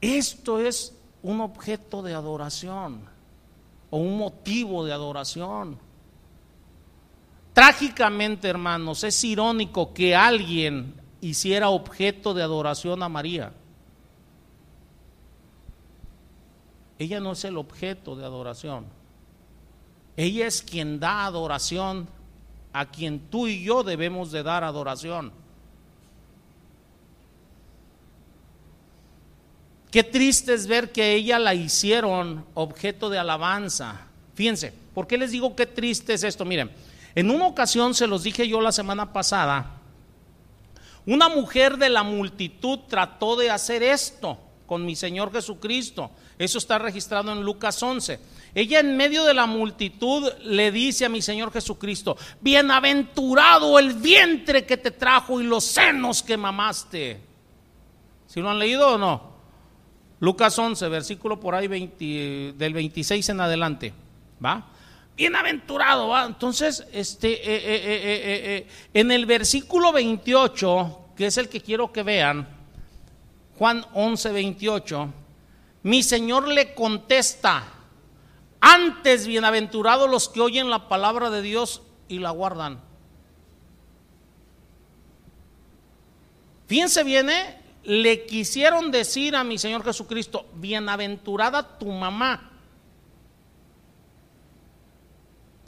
esto 0.01 0.61
es 0.61 0.95
un 1.23 1.41
objeto 1.41 2.03
de 2.03 2.15
adoración 2.15 3.03
o 3.91 3.99
un 3.99 4.19
motivo 4.19 4.85
de 4.85 4.93
adoración. 4.93 5.79
Trágicamente, 7.61 8.49
hermanos, 8.49 9.05
es 9.05 9.23
irónico 9.23 9.93
que 9.93 10.17
alguien 10.17 10.95
hiciera 11.21 11.69
objeto 11.69 12.33
de 12.33 12.43
adoración 12.43 13.03
a 13.03 13.11
María. 13.11 13.53
Ella 16.99 17.21
no 17.21 17.33
es 17.33 17.45
el 17.45 17.59
objeto 17.59 18.17
de 18.17 18.25
adoración. 18.25 18.87
Ella 20.17 20.47
es 20.47 20.63
quien 20.63 20.99
da 20.99 21.27
adoración 21.27 22.09
a 22.73 22.87
quien 22.87 23.19
tú 23.29 23.47
y 23.47 23.63
yo 23.63 23.83
debemos 23.83 24.33
de 24.33 24.43
dar 24.43 24.65
adoración. 24.65 25.31
Qué 29.91 30.03
triste 30.03 30.55
es 30.55 30.67
ver 30.67 30.93
que 30.93 31.13
ella 31.13 31.39
la 31.39 31.53
hicieron 31.53 32.47
objeto 32.55 33.11
de 33.11 33.19
alabanza. 33.19 34.07
Fíjense, 34.35 34.73
¿por 34.95 35.07
qué 35.07 35.19
les 35.19 35.31
digo 35.31 35.55
qué 35.55 35.67
triste 35.67 36.15
es 36.15 36.25
esto? 36.25 36.47
Miren, 36.47 36.71
en 37.15 37.31
una 37.31 37.47
ocasión, 37.47 37.95
se 37.95 38.07
los 38.07 38.23
dije 38.23 38.49
yo 38.49 38.61
la 38.61 38.73
semana 38.73 39.13
pasada, 39.13 39.81
una 41.07 41.29
mujer 41.29 41.77
de 41.77 41.91
la 41.91 42.03
multitud 42.03 42.81
trató 42.89 43.37
de 43.37 43.51
hacer 43.51 43.83
esto 43.83 44.39
con 44.67 44.85
mi 44.87 44.95
Señor 44.95 45.33
Jesucristo. 45.33 46.11
Eso 46.39 46.59
está 46.59 46.79
registrado 46.79 47.33
en 47.33 47.43
Lucas 47.43 47.83
11. 47.83 48.21
Ella 48.55 48.81
en 48.81 48.97
medio 48.97 49.25
de 49.25 49.35
la 49.35 49.47
multitud 49.47 50.31
le 50.45 50.71
dice 50.71 51.05
a 51.05 51.09
mi 51.09 51.23
Señor 51.23 51.53
Jesucristo, 51.53 52.17
bienaventurado 52.41 53.79
el 53.79 53.95
vientre 53.95 54.65
que 54.65 54.77
te 54.77 54.93
trajo 54.93 55.41
y 55.41 55.45
los 55.45 55.65
senos 55.65 56.23
que 56.23 56.37
mamaste. 56.37 57.21
¿Si 58.27 58.41
lo 58.41 58.49
han 58.49 58.61
leído 58.61 58.95
o 58.95 58.99
no? 58.99 59.31
Lucas 60.21 60.57
11, 60.57 60.89
versículo 60.89 61.41
por 61.41 61.55
ahí 61.55 61.67
del 61.67 62.73
26 62.73 63.29
en 63.29 63.41
adelante. 63.41 63.93
¿Va? 64.45 64.70
Bienaventurado, 65.21 66.09
¿va? 66.09 66.25
Entonces, 66.25 66.87
este, 66.95 67.31
eh, 67.31 67.41
eh, 67.45 68.01
eh, 68.15 68.67
en 68.95 69.11
el 69.11 69.27
versículo 69.27 69.93
28, 69.93 71.09
que 71.15 71.27
es 71.27 71.37
el 71.37 71.51
que 71.51 71.61
quiero 71.61 71.93
que 71.93 72.03
vean, 72.03 72.49
Juan 73.59 73.85
11, 73.93 74.33
28, 74.33 75.13
mi 75.83 76.03
Señor 76.03 76.49
le 76.49 76.73
contesta, 76.73 77.65
antes 78.63 79.27
bienaventurados 79.27 80.09
los 80.09 80.31
que 80.31 80.41
oyen 80.41 80.71
la 80.71 80.89
palabra 80.89 81.29
de 81.29 81.43
Dios 81.43 81.83
y 82.09 82.21
la 82.21 82.31
guardan. 82.31 82.81
Fíjense 86.67 87.05
bien, 87.05 87.29
le 87.85 88.25
quisieron 88.25 88.91
decir 88.91 89.37
a 89.37 89.45
mi 89.45 89.59
Señor 89.59 89.85
Jesucristo, 89.85 90.47
bienaventurada 90.55 91.77
tu 91.77 91.89
mamá, 91.89 92.50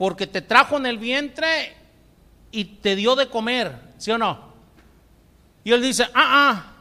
porque 0.03 0.27
te 0.27 0.43
trajo 0.43 0.79
en 0.79 0.87
el 0.87 0.99
vientre 0.99 1.77
y 2.51 2.65
te 2.65 2.97
dio 2.97 3.15
de 3.15 3.31
comer, 3.31 3.93
¿sí 3.99 4.11
o 4.11 4.19
no? 4.19 4.53
Y 5.63 5.71
él 5.71 5.81
dice, 5.81 6.09
ah, 6.13 6.13
ah. 6.13 6.73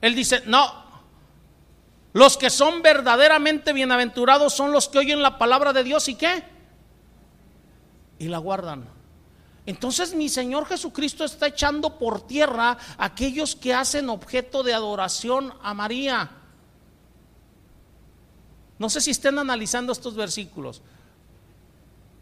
Él 0.00 0.14
dice, 0.14 0.42
no, 0.46 0.72
los 2.14 2.38
que 2.38 2.48
son 2.48 2.80
verdaderamente 2.80 3.74
bienaventurados 3.74 4.54
son 4.54 4.72
los 4.72 4.88
que 4.88 5.00
oyen 5.00 5.20
la 5.20 5.36
palabra 5.36 5.74
de 5.74 5.84
Dios 5.84 6.08
y 6.08 6.14
qué? 6.14 6.42
Y 8.18 8.28
la 8.28 8.38
guardan. 8.38 8.88
Entonces 9.66 10.14
mi 10.14 10.30
Señor 10.30 10.64
Jesucristo 10.64 11.26
está 11.26 11.48
echando 11.48 11.98
por 11.98 12.26
tierra 12.26 12.78
aquellos 12.96 13.54
que 13.54 13.74
hacen 13.74 14.08
objeto 14.08 14.62
de 14.62 14.72
adoración 14.72 15.52
a 15.62 15.74
María. 15.74 16.41
No 18.82 18.90
sé 18.90 19.00
si 19.00 19.12
estén 19.12 19.38
analizando 19.38 19.92
estos 19.92 20.16
versículos. 20.16 20.82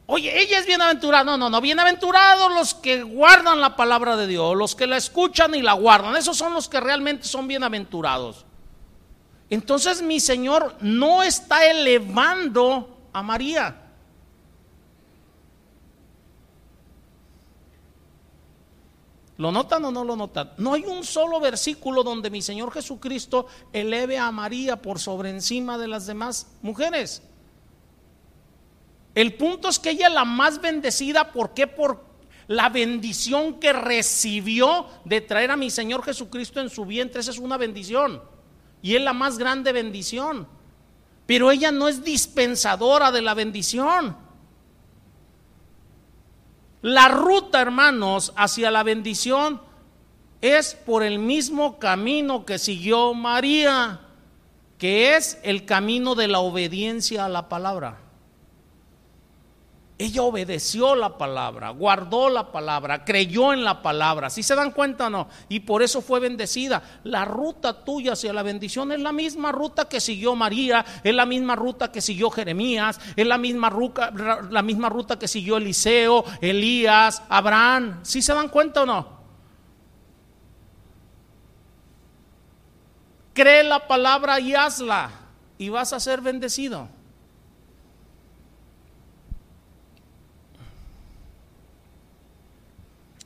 Oye, 0.04 0.42
ella 0.42 0.58
es 0.58 0.66
bienaventurada. 0.66 1.24
No, 1.24 1.38
no, 1.38 1.48
no. 1.48 1.58
Bienaventurados 1.62 2.52
los 2.52 2.74
que 2.74 3.02
guardan 3.02 3.62
la 3.62 3.76
palabra 3.76 4.14
de 4.14 4.26
Dios, 4.26 4.54
los 4.54 4.74
que 4.74 4.86
la 4.86 4.98
escuchan 4.98 5.54
y 5.54 5.62
la 5.62 5.72
guardan. 5.72 6.16
Esos 6.16 6.36
son 6.36 6.52
los 6.52 6.68
que 6.68 6.78
realmente 6.78 7.26
son 7.26 7.48
bienaventurados. 7.48 8.44
Entonces 9.48 10.02
mi 10.02 10.20
Señor 10.20 10.76
no 10.82 11.22
está 11.22 11.64
elevando 11.64 13.08
a 13.10 13.22
María. 13.22 13.79
¿Lo 19.40 19.50
notan 19.50 19.82
o 19.86 19.90
no 19.90 20.04
lo 20.04 20.16
notan? 20.16 20.52
No 20.58 20.74
hay 20.74 20.84
un 20.84 21.02
solo 21.02 21.40
versículo 21.40 22.02
donde 22.02 22.28
mi 22.28 22.42
Señor 22.42 22.70
Jesucristo 22.72 23.46
eleve 23.72 24.18
a 24.18 24.30
María 24.30 24.82
por 24.82 24.98
sobre 24.98 25.30
encima 25.30 25.78
de 25.78 25.88
las 25.88 26.06
demás 26.06 26.48
mujeres. 26.60 27.22
El 29.14 29.32
punto 29.36 29.70
es 29.70 29.78
que 29.78 29.92
ella 29.92 30.08
es 30.08 30.12
la 30.12 30.26
más 30.26 30.60
bendecida, 30.60 31.32
¿por 31.32 31.54
qué? 31.54 31.66
Por 31.66 32.04
la 32.48 32.68
bendición 32.68 33.58
que 33.58 33.72
recibió 33.72 34.84
de 35.06 35.22
traer 35.22 35.52
a 35.52 35.56
mi 35.56 35.70
Señor 35.70 36.02
Jesucristo 36.04 36.60
en 36.60 36.68
su 36.68 36.84
vientre. 36.84 37.22
Esa 37.22 37.30
es 37.30 37.38
una 37.38 37.56
bendición. 37.56 38.20
Y 38.82 38.94
es 38.94 39.00
la 39.00 39.14
más 39.14 39.38
grande 39.38 39.72
bendición. 39.72 40.46
Pero 41.24 41.50
ella 41.50 41.72
no 41.72 41.88
es 41.88 42.04
dispensadora 42.04 43.10
de 43.10 43.22
la 43.22 43.32
bendición. 43.32 44.18
La 46.82 47.08
ruta, 47.08 47.60
hermanos, 47.60 48.32
hacia 48.36 48.70
la 48.70 48.82
bendición 48.82 49.60
es 50.40 50.74
por 50.74 51.02
el 51.02 51.18
mismo 51.18 51.78
camino 51.78 52.46
que 52.46 52.58
siguió 52.58 53.12
María, 53.12 54.00
que 54.78 55.16
es 55.16 55.38
el 55.42 55.66
camino 55.66 56.14
de 56.14 56.28
la 56.28 56.40
obediencia 56.40 57.26
a 57.26 57.28
la 57.28 57.48
palabra. 57.48 57.98
Ella 60.00 60.22
obedeció 60.22 60.94
la 60.94 61.18
palabra, 61.18 61.68
guardó 61.68 62.30
la 62.30 62.50
palabra, 62.50 63.04
creyó 63.04 63.52
en 63.52 63.64
la 63.64 63.82
palabra. 63.82 64.30
¿Sí 64.30 64.42
se 64.42 64.54
dan 64.54 64.70
cuenta 64.70 65.08
o 65.08 65.10
no? 65.10 65.28
Y 65.50 65.60
por 65.60 65.82
eso 65.82 66.00
fue 66.00 66.20
bendecida. 66.20 66.82
La 67.04 67.26
ruta 67.26 67.84
tuya 67.84 68.14
hacia 68.14 68.32
la 68.32 68.42
bendición 68.42 68.92
es 68.92 69.00
la 69.00 69.12
misma 69.12 69.52
ruta 69.52 69.90
que 69.90 70.00
siguió 70.00 70.34
María, 70.34 70.86
es 71.04 71.14
la 71.14 71.26
misma 71.26 71.54
ruta 71.54 71.92
que 71.92 72.00
siguió 72.00 72.30
Jeremías, 72.30 72.98
es 73.14 73.26
la 73.26 73.36
misma 73.36 73.68
ruta, 73.68 74.10
la 74.48 74.62
misma 74.62 74.88
ruta 74.88 75.18
que 75.18 75.28
siguió 75.28 75.58
Eliseo, 75.58 76.24
Elías, 76.40 77.22
Abraham. 77.28 78.00
¿Sí 78.02 78.22
se 78.22 78.32
dan 78.32 78.48
cuenta 78.48 78.84
o 78.84 78.86
no? 78.86 79.20
Cree 83.34 83.64
la 83.64 83.86
palabra 83.86 84.40
y 84.40 84.54
hazla 84.54 85.10
y 85.58 85.68
vas 85.68 85.92
a 85.92 86.00
ser 86.00 86.22
bendecido. 86.22 86.88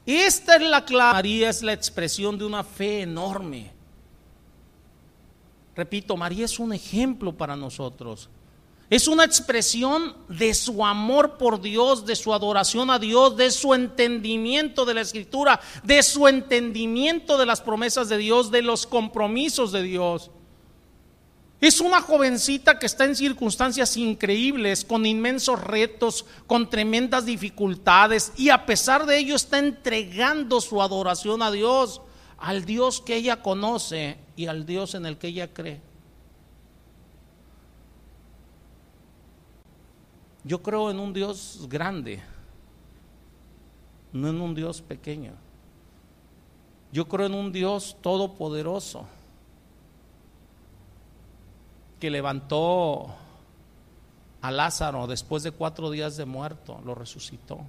Esta 0.06 0.56
es 0.56 0.62
la 0.62 0.84
clave. 0.84 1.14
María 1.14 1.50
es 1.50 1.62
la 1.62 1.72
expresión 1.72 2.36
de 2.38 2.44
una 2.44 2.62
fe 2.62 3.02
enorme. 3.02 3.72
Repito, 5.74 6.16
María 6.16 6.44
es 6.44 6.58
un 6.58 6.72
ejemplo 6.72 7.32
para 7.36 7.56
nosotros. 7.56 8.28
Es 8.90 9.08
una 9.08 9.24
expresión 9.24 10.14
de 10.28 10.52
su 10.54 10.84
amor 10.84 11.38
por 11.38 11.60
Dios, 11.60 12.04
de 12.04 12.14
su 12.14 12.34
adoración 12.34 12.90
a 12.90 12.98
Dios, 12.98 13.36
de 13.36 13.50
su 13.50 13.72
entendimiento 13.72 14.84
de 14.84 14.94
la 14.94 15.00
escritura, 15.00 15.60
de 15.82 16.02
su 16.02 16.28
entendimiento 16.28 17.38
de 17.38 17.46
las 17.46 17.62
promesas 17.62 18.08
de 18.08 18.18
Dios, 18.18 18.50
de 18.50 18.62
los 18.62 18.86
compromisos 18.86 19.72
de 19.72 19.82
Dios. 19.82 20.30
Es 21.60 21.80
una 21.80 22.00
jovencita 22.00 22.78
que 22.78 22.86
está 22.86 23.04
en 23.04 23.16
circunstancias 23.16 23.96
increíbles, 23.96 24.84
con 24.84 25.06
inmensos 25.06 25.62
retos, 25.62 26.26
con 26.46 26.68
tremendas 26.68 27.24
dificultades, 27.24 28.32
y 28.36 28.50
a 28.50 28.66
pesar 28.66 29.06
de 29.06 29.18
ello 29.18 29.36
está 29.36 29.58
entregando 29.58 30.60
su 30.60 30.82
adoración 30.82 31.42
a 31.42 31.50
Dios, 31.50 32.02
al 32.38 32.64
Dios 32.64 33.00
que 33.00 33.16
ella 33.16 33.40
conoce 33.40 34.18
y 34.36 34.46
al 34.46 34.66
Dios 34.66 34.94
en 34.94 35.06
el 35.06 35.16
que 35.16 35.28
ella 35.28 35.52
cree. 35.54 35.80
Yo 40.42 40.62
creo 40.62 40.90
en 40.90 40.98
un 40.98 41.14
Dios 41.14 41.66
grande, 41.70 42.20
no 44.12 44.28
en 44.28 44.40
un 44.40 44.54
Dios 44.54 44.82
pequeño. 44.82 45.32
Yo 46.92 47.08
creo 47.08 47.26
en 47.26 47.34
un 47.34 47.50
Dios 47.50 47.96
todopoderoso 48.02 49.06
que 52.04 52.10
levantó 52.10 53.06
a 54.42 54.50
Lázaro 54.50 55.06
después 55.06 55.42
de 55.42 55.52
cuatro 55.52 55.90
días 55.90 56.18
de 56.18 56.26
muerto, 56.26 56.78
lo 56.84 56.94
resucitó. 56.94 57.60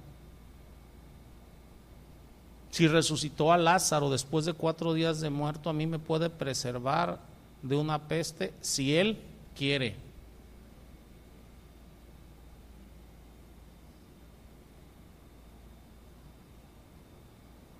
Si 2.68 2.86
resucitó 2.86 3.50
a 3.50 3.56
Lázaro 3.56 4.10
después 4.10 4.44
de 4.44 4.52
cuatro 4.52 4.92
días 4.92 5.22
de 5.22 5.30
muerto, 5.30 5.70
a 5.70 5.72
mí 5.72 5.86
me 5.86 5.98
puede 5.98 6.28
preservar 6.28 7.18
de 7.62 7.76
una 7.76 8.08
peste 8.08 8.52
si 8.60 8.94
Él 8.94 9.18
quiere. 9.56 9.96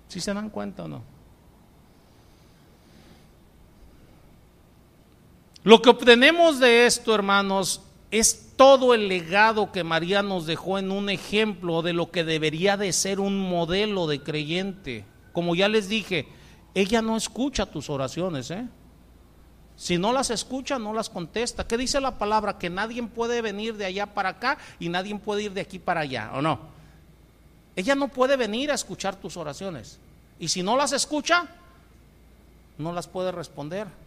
¿Si 0.07 0.19
se 0.19 0.33
dan 0.33 0.49
cuenta 0.49 0.85
o 0.85 0.87
no? 0.87 1.16
Lo 5.67 5.81
que 5.81 5.89
obtenemos 5.89 6.61
de 6.61 6.85
esto, 6.85 7.13
hermanos, 7.13 7.81
es 8.09 8.53
todo 8.55 8.93
el 8.93 9.09
legado 9.09 9.73
que 9.73 9.83
María 9.83 10.23
nos 10.23 10.45
dejó 10.45 10.79
en 10.79 10.91
un 10.91 11.09
ejemplo 11.09 11.81
de 11.81 11.91
lo 11.91 12.09
que 12.09 12.23
debería 12.23 12.77
de 12.77 12.93
ser 12.93 13.19
un 13.19 13.37
modelo 13.37 14.07
de 14.07 14.23
creyente. 14.23 15.03
Como 15.33 15.55
ya 15.55 15.67
les 15.67 15.89
dije, 15.89 16.25
ella 16.73 17.01
no 17.01 17.17
escucha 17.17 17.65
tus 17.65 17.89
oraciones, 17.89 18.49
¿eh? 18.49 18.65
Si 19.75 19.97
no 19.97 20.13
las 20.13 20.29
escucha, 20.29 20.79
no 20.79 20.93
las 20.93 21.09
contesta. 21.09 21.67
¿Qué 21.67 21.75
dice 21.75 21.99
la 21.99 22.17
palabra? 22.17 22.57
Que 22.57 22.69
nadie 22.69 23.03
puede 23.03 23.41
venir 23.41 23.75
de 23.75 23.87
allá 23.87 24.05
para 24.05 24.29
acá 24.29 24.57
y 24.79 24.87
nadie 24.87 25.13
puede 25.17 25.43
ir 25.43 25.51
de 25.51 25.59
aquí 25.59 25.79
para 25.79 25.99
allá, 25.99 26.31
¿o 26.33 26.41
no? 26.41 26.61
Ella 27.75 27.93
no 27.93 28.07
puede 28.07 28.37
venir 28.37 28.71
a 28.71 28.75
escuchar 28.75 29.17
tus 29.17 29.35
oraciones. 29.35 29.99
Y 30.39 30.47
si 30.47 30.63
no 30.63 30.77
las 30.77 30.93
escucha, 30.93 31.45
no 32.77 32.93
las 32.93 33.09
puede 33.09 33.33
responder. 33.33 34.06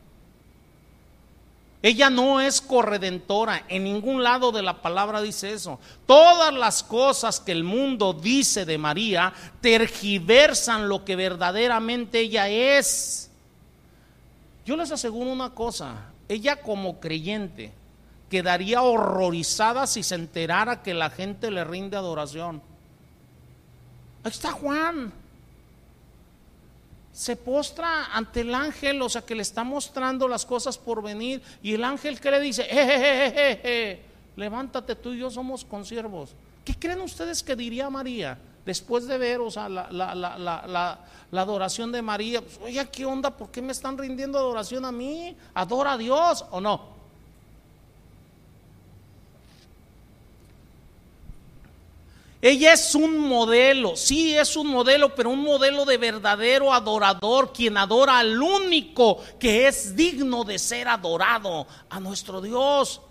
Ella 1.83 2.11
no 2.11 2.41
es 2.41 2.61
corredentora, 2.61 3.65
en 3.69 3.85
ningún 3.85 4.23
lado 4.23 4.53
de 4.53 4.63
la 4.63 4.83
palabra 4.83 5.23
dice 5.23 5.53
eso. 5.53 5.81
Todas 6.07 6.53
las 6.53 6.83
cosas 6.83 7.41
que 7.41 7.53
el 7.53 7.65
mundo 7.65 8.13
dice 8.13 8.67
de 8.67 8.77
María 8.77 9.33
tergiversan 9.63 10.89
lo 10.89 11.05
que 11.07 11.17
verdaderamente 11.17 12.21
ella 12.21 12.49
es. 12.49 13.31
Yo 14.67 14.77
les 14.77 14.93
aseguro 14.93 15.31
una 15.31 15.51
cosa, 15.51 16.11
ella 16.29 16.57
como 16.57 17.01
creyente 17.01 17.73
quedaría 18.29 18.83
horrorizada 18.83 19.87
si 19.87 20.03
se 20.03 20.15
enterara 20.15 20.83
que 20.83 20.95
la 20.95 21.11
gente 21.11 21.51
le 21.51 21.65
rinde 21.65 21.97
adoración. 21.97 22.63
Ahí 24.23 24.31
está 24.31 24.53
Juan. 24.53 25.13
Se 27.13 27.37
postra 27.37 28.07
ante 28.15 28.41
el 28.43 28.55
ángel, 28.55 29.03
o 29.03 29.09
sea 29.09 29.23
que 29.23 29.35
le 29.35 29.43
está 29.43 29.65
mostrando 29.65 30.29
las 30.29 30.47
cosas 30.47 30.79
por 30.79 31.03
venir. 31.03 31.43
Y 31.63 31.75
el 31.75 31.85
ángel 31.85 32.21
que 32.21 32.31
le 32.31 32.41
dice, 32.41 32.67
eh, 32.71 34.03
levántate, 34.37 34.95
tú 34.97 35.13
y 35.13 35.19
yo 35.19 35.31
somos 35.31 35.65
consiervos. 35.65 36.31
¿Qué 36.65 36.75
creen 36.75 37.01
ustedes 37.01 37.43
que 37.43 37.57
diría 37.57 37.91
María 37.91 38.39
después 38.65 39.07
de 39.07 39.19
ver, 39.19 39.41
o 39.41 39.51
sea, 39.51 39.69
la, 39.69 39.91
la, 39.91 40.15
la, 40.15 40.99
la 41.31 41.41
adoración 41.41 41.91
de 41.91 42.03
María? 42.03 42.41
Pues, 42.43 42.59
Oye, 42.63 42.89
¿qué 42.91 43.05
onda? 43.05 43.37
¿Por 43.37 43.51
qué 43.51 43.61
me 43.61 43.73
están 43.73 43.99
rindiendo 43.99 44.39
adoración 44.39 44.85
a 44.85 44.93
mí? 44.93 45.37
¿Adora 45.55 45.95
a 45.95 45.99
Dios 45.99 46.45
o 46.51 46.61
no? 46.61 47.00
Ella 52.43 52.73
es 52.73 52.95
un 52.95 53.19
modelo, 53.19 53.97
sí 53.97 54.35
es 54.35 54.57
un 54.57 54.69
modelo, 54.69 55.15
pero 55.15 55.29
un 55.29 55.43
modelo 55.43 55.85
de 55.85 55.99
verdadero 55.99 56.73
adorador, 56.73 57.53
quien 57.53 57.77
adora 57.77 58.19
al 58.19 58.41
único 58.41 59.19
que 59.39 59.69
es 59.69 59.95
digno 59.95 60.45
de 60.45 60.59
ser 60.59 60.89
adorado, 60.89 61.67
a 61.91 62.01
nuestro 62.01 62.41
Dios. 62.41 63.03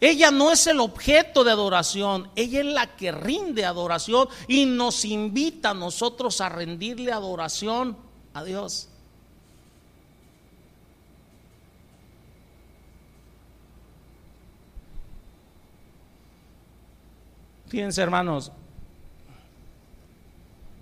Ella 0.00 0.30
no 0.30 0.52
es 0.52 0.66
el 0.68 0.78
objeto 0.78 1.42
de 1.42 1.50
adoración, 1.50 2.30
ella 2.36 2.60
es 2.60 2.66
la 2.66 2.96
que 2.96 3.10
rinde 3.10 3.64
adoración 3.64 4.28
y 4.46 4.64
nos 4.64 5.04
invita 5.04 5.70
a 5.70 5.74
nosotros 5.74 6.40
a 6.40 6.48
rendirle 6.48 7.12
adoración 7.12 7.96
a 8.34 8.44
Dios. 8.44 8.88
Fíjense, 17.72 18.02
hermanos, 18.02 18.52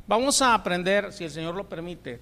vamos 0.08 0.42
a 0.42 0.54
aprender, 0.54 1.12
si 1.12 1.22
el 1.22 1.30
Señor 1.30 1.54
lo 1.54 1.68
permite, 1.68 2.20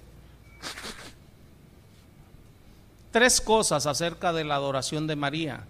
tres 3.09 3.41
cosas 3.41 3.87
acerca 3.87 4.31
de 4.31 4.43
la 4.43 4.53
adoración 4.53 5.07
de 5.07 5.15
María. 5.15 5.65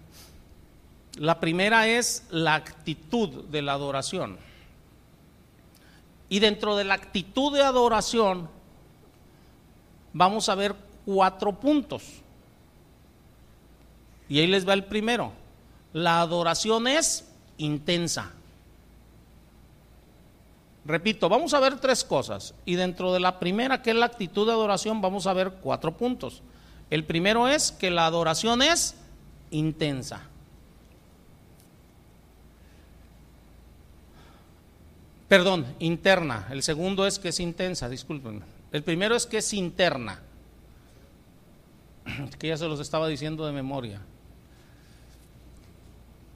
La 1.14 1.40
primera 1.40 1.88
es 1.88 2.24
la 2.28 2.54
actitud 2.54 3.44
de 3.44 3.62
la 3.62 3.72
adoración. 3.72 4.36
Y 6.28 6.40
dentro 6.40 6.76
de 6.76 6.84
la 6.84 6.92
actitud 6.92 7.54
de 7.54 7.62
adoración 7.62 8.50
vamos 10.12 10.46
a 10.50 10.54
ver 10.54 10.76
cuatro 11.06 11.58
puntos. 11.58 12.02
Y 14.28 14.40
ahí 14.40 14.46
les 14.46 14.68
va 14.68 14.74
el 14.74 14.84
primero. 14.84 15.32
La 15.94 16.20
adoración 16.20 16.86
es 16.86 17.26
intensa. 17.56 18.34
Repito, 20.90 21.28
vamos 21.28 21.54
a 21.54 21.60
ver 21.60 21.78
tres 21.78 22.02
cosas 22.02 22.52
y 22.64 22.74
dentro 22.74 23.12
de 23.12 23.20
la 23.20 23.38
primera, 23.38 23.80
que 23.80 23.90
es 23.90 23.96
la 23.96 24.06
actitud 24.06 24.44
de 24.44 24.52
adoración, 24.52 25.00
vamos 25.00 25.28
a 25.28 25.32
ver 25.32 25.52
cuatro 25.62 25.96
puntos. 25.96 26.42
El 26.90 27.04
primero 27.04 27.48
es 27.48 27.70
que 27.70 27.92
la 27.92 28.06
adoración 28.06 28.60
es 28.60 28.96
intensa. 29.52 30.22
Perdón, 35.28 35.64
interna. 35.78 36.48
El 36.50 36.64
segundo 36.64 37.06
es 37.06 37.20
que 37.20 37.28
es 37.28 37.38
intensa, 37.38 37.88
disculpen. 37.88 38.42
El 38.72 38.82
primero 38.82 39.14
es 39.14 39.26
que 39.26 39.38
es 39.38 39.54
interna, 39.54 40.20
que 42.40 42.48
ya 42.48 42.56
se 42.56 42.66
los 42.66 42.80
estaba 42.80 43.06
diciendo 43.06 43.46
de 43.46 43.52
memoria. 43.52 44.00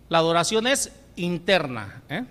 La 0.08 0.18
adoración 0.18 0.68
es 0.68 0.92
interna. 1.16 2.02
¿eh? 2.08 2.24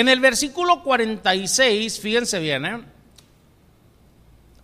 En 0.00 0.08
el 0.08 0.18
versículo 0.18 0.82
46, 0.82 2.00
fíjense 2.00 2.38
bien, 2.38 2.64
¿eh? 2.64 2.80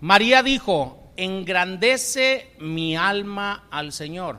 María 0.01 0.43
dijo, 0.43 1.11
engrandece 1.14 2.55
mi 2.59 2.97
alma 2.97 3.66
al 3.70 3.93
Señor. 3.93 4.39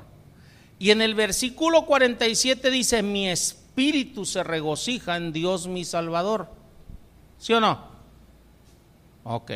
Y 0.79 0.89
en 0.89 1.03
el 1.03 1.13
versículo 1.13 1.85
47 1.85 2.71
dice, 2.71 3.03
mi 3.03 3.29
espíritu 3.29 4.25
se 4.25 4.41
regocija 4.41 5.17
en 5.17 5.33
Dios 5.33 5.67
mi 5.67 5.85
Salvador. 5.85 6.49
¿Sí 7.37 7.53
o 7.53 7.59
no? 7.59 7.79
Ok. 9.23 9.51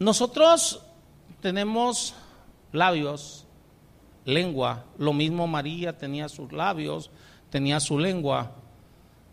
Nosotros 0.00 0.82
tenemos 1.40 2.16
labios 2.72 3.43
lengua. 4.24 4.84
Lo 4.98 5.12
mismo 5.12 5.46
María 5.46 5.96
tenía 5.96 6.28
sus 6.28 6.52
labios, 6.52 7.10
tenía 7.50 7.80
su 7.80 7.98
lengua. 7.98 8.52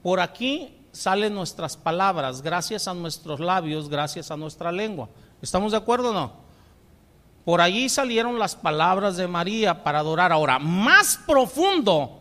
Por 0.03 0.19
aquí 0.19 0.77
salen 0.91 1.33
nuestras 1.33 1.77
palabras, 1.77 2.41
gracias 2.41 2.87
a 2.87 2.93
nuestros 2.93 3.39
labios, 3.39 3.89
gracias 3.89 4.31
a 4.31 4.37
nuestra 4.37 4.71
lengua. 4.71 5.09
¿Estamos 5.41 5.71
de 5.71 5.77
acuerdo 5.77 6.11
o 6.11 6.13
no? 6.13 6.33
Por 7.45 7.61
allí 7.61 7.89
salieron 7.89 8.37
las 8.37 8.55
palabras 8.55 9.17
de 9.17 9.27
María 9.27 9.83
para 9.83 9.99
adorar. 9.99 10.31
Ahora, 10.31 10.59
más 10.59 11.19
profundo 11.25 12.19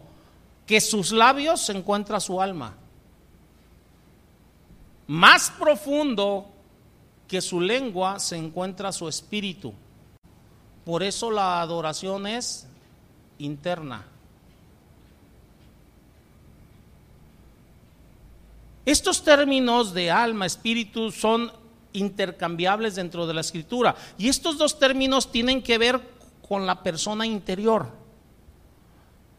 que 0.66 0.80
sus 0.80 1.12
labios 1.12 1.60
se 1.60 1.72
encuentra 1.72 2.20
su 2.20 2.40
alma. 2.40 2.74
Más 5.06 5.50
profundo 5.50 6.46
que 7.26 7.40
su 7.40 7.60
lengua 7.60 8.18
se 8.18 8.36
encuentra 8.36 8.92
su 8.92 9.08
espíritu. 9.08 9.74
Por 10.84 11.02
eso 11.02 11.30
la 11.30 11.60
adoración 11.60 12.26
es 12.26 12.66
interna. 13.38 14.06
Estos 18.86 19.22
términos 19.22 19.92
de 19.92 20.10
alma, 20.10 20.46
espíritu 20.46 21.12
son 21.12 21.52
intercambiables 21.92 22.94
dentro 22.94 23.26
de 23.26 23.34
la 23.34 23.42
escritura. 23.42 23.94
Y 24.18 24.28
estos 24.28 24.58
dos 24.58 24.78
términos 24.78 25.30
tienen 25.30 25.62
que 25.62 25.78
ver 25.78 26.00
con 26.48 26.66
la 26.66 26.82
persona 26.82 27.26
interior. 27.26 27.88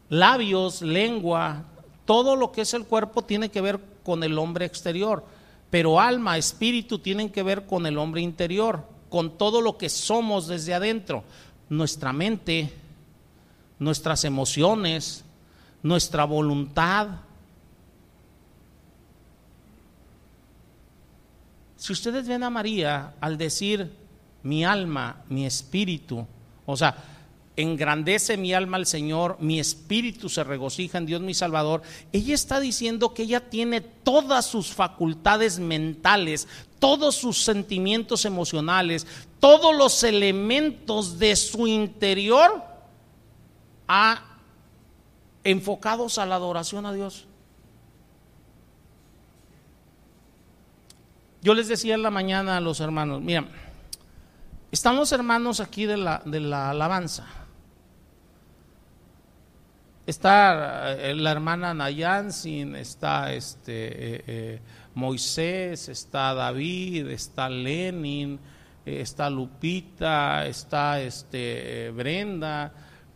Labios, 0.08 0.82
lengua, 0.82 1.64
todo 2.04 2.36
lo 2.36 2.52
que 2.52 2.62
es 2.62 2.72
el 2.74 2.86
cuerpo 2.86 3.22
tiene 3.22 3.50
que 3.50 3.60
ver 3.60 3.80
con 4.04 4.22
el 4.22 4.38
hombre 4.38 4.64
exterior. 4.64 5.24
Pero 5.70 6.00
alma, 6.00 6.38
espíritu 6.38 6.98
tienen 6.98 7.30
que 7.30 7.42
ver 7.42 7.66
con 7.66 7.86
el 7.86 7.98
hombre 7.98 8.20
interior 8.20 8.91
con 9.12 9.36
todo 9.36 9.60
lo 9.60 9.76
que 9.76 9.90
somos 9.90 10.46
desde 10.46 10.72
adentro, 10.72 11.22
nuestra 11.68 12.14
mente, 12.14 12.72
nuestras 13.78 14.24
emociones, 14.24 15.22
nuestra 15.82 16.24
voluntad. 16.24 17.08
Si 21.76 21.92
ustedes 21.92 22.26
ven 22.26 22.42
a 22.42 22.48
María 22.48 23.12
al 23.20 23.36
decir 23.36 23.94
mi 24.44 24.64
alma, 24.64 25.22
mi 25.28 25.44
espíritu, 25.44 26.26
o 26.64 26.74
sea, 26.74 26.96
engrandece 27.56 28.36
mi 28.36 28.54
alma 28.54 28.78
al 28.78 28.86
Señor, 28.86 29.36
mi 29.40 29.60
espíritu 29.60 30.28
se 30.28 30.42
regocija 30.42 30.98
en 30.98 31.06
Dios 31.06 31.20
mi 31.20 31.34
Salvador, 31.34 31.82
ella 32.12 32.34
está 32.34 32.60
diciendo 32.60 33.12
que 33.12 33.24
ella 33.24 33.50
tiene 33.50 33.80
todas 33.80 34.46
sus 34.46 34.72
facultades 34.72 35.58
mentales, 35.58 36.48
todos 36.78 37.14
sus 37.14 37.44
sentimientos 37.44 38.24
emocionales, 38.24 39.06
todos 39.38 39.76
los 39.76 40.02
elementos 40.02 41.18
de 41.18 41.36
su 41.36 41.66
interior 41.66 42.64
enfocados 45.44 46.16
a 46.16 46.24
la 46.24 46.36
adoración 46.36 46.86
a 46.86 46.92
Dios. 46.94 47.26
Yo 51.42 51.52
les 51.52 51.68
decía 51.68 51.94
en 51.94 52.02
la 52.02 52.10
mañana 52.10 52.56
a 52.56 52.60
los 52.60 52.80
hermanos, 52.80 53.20
mira, 53.20 53.46
están 54.70 54.96
los 54.96 55.12
hermanos 55.12 55.60
aquí 55.60 55.84
de 55.84 55.98
la 55.98 56.70
alabanza 56.70 57.41
Está 60.04 60.94
eh, 60.94 61.14
la 61.14 61.30
hermana 61.30 61.72
Nayansin, 61.72 62.74
está 62.74 63.32
este, 63.32 63.72
eh, 64.16 64.24
eh, 64.26 64.60
Moisés, 64.94 65.88
está 65.88 66.34
David, 66.34 67.06
está 67.06 67.48
Lenin, 67.48 68.38
está 68.84 69.30
Lupita, 69.30 70.44
está 70.44 71.00
este, 71.00 71.92
Brenda, 71.92 72.72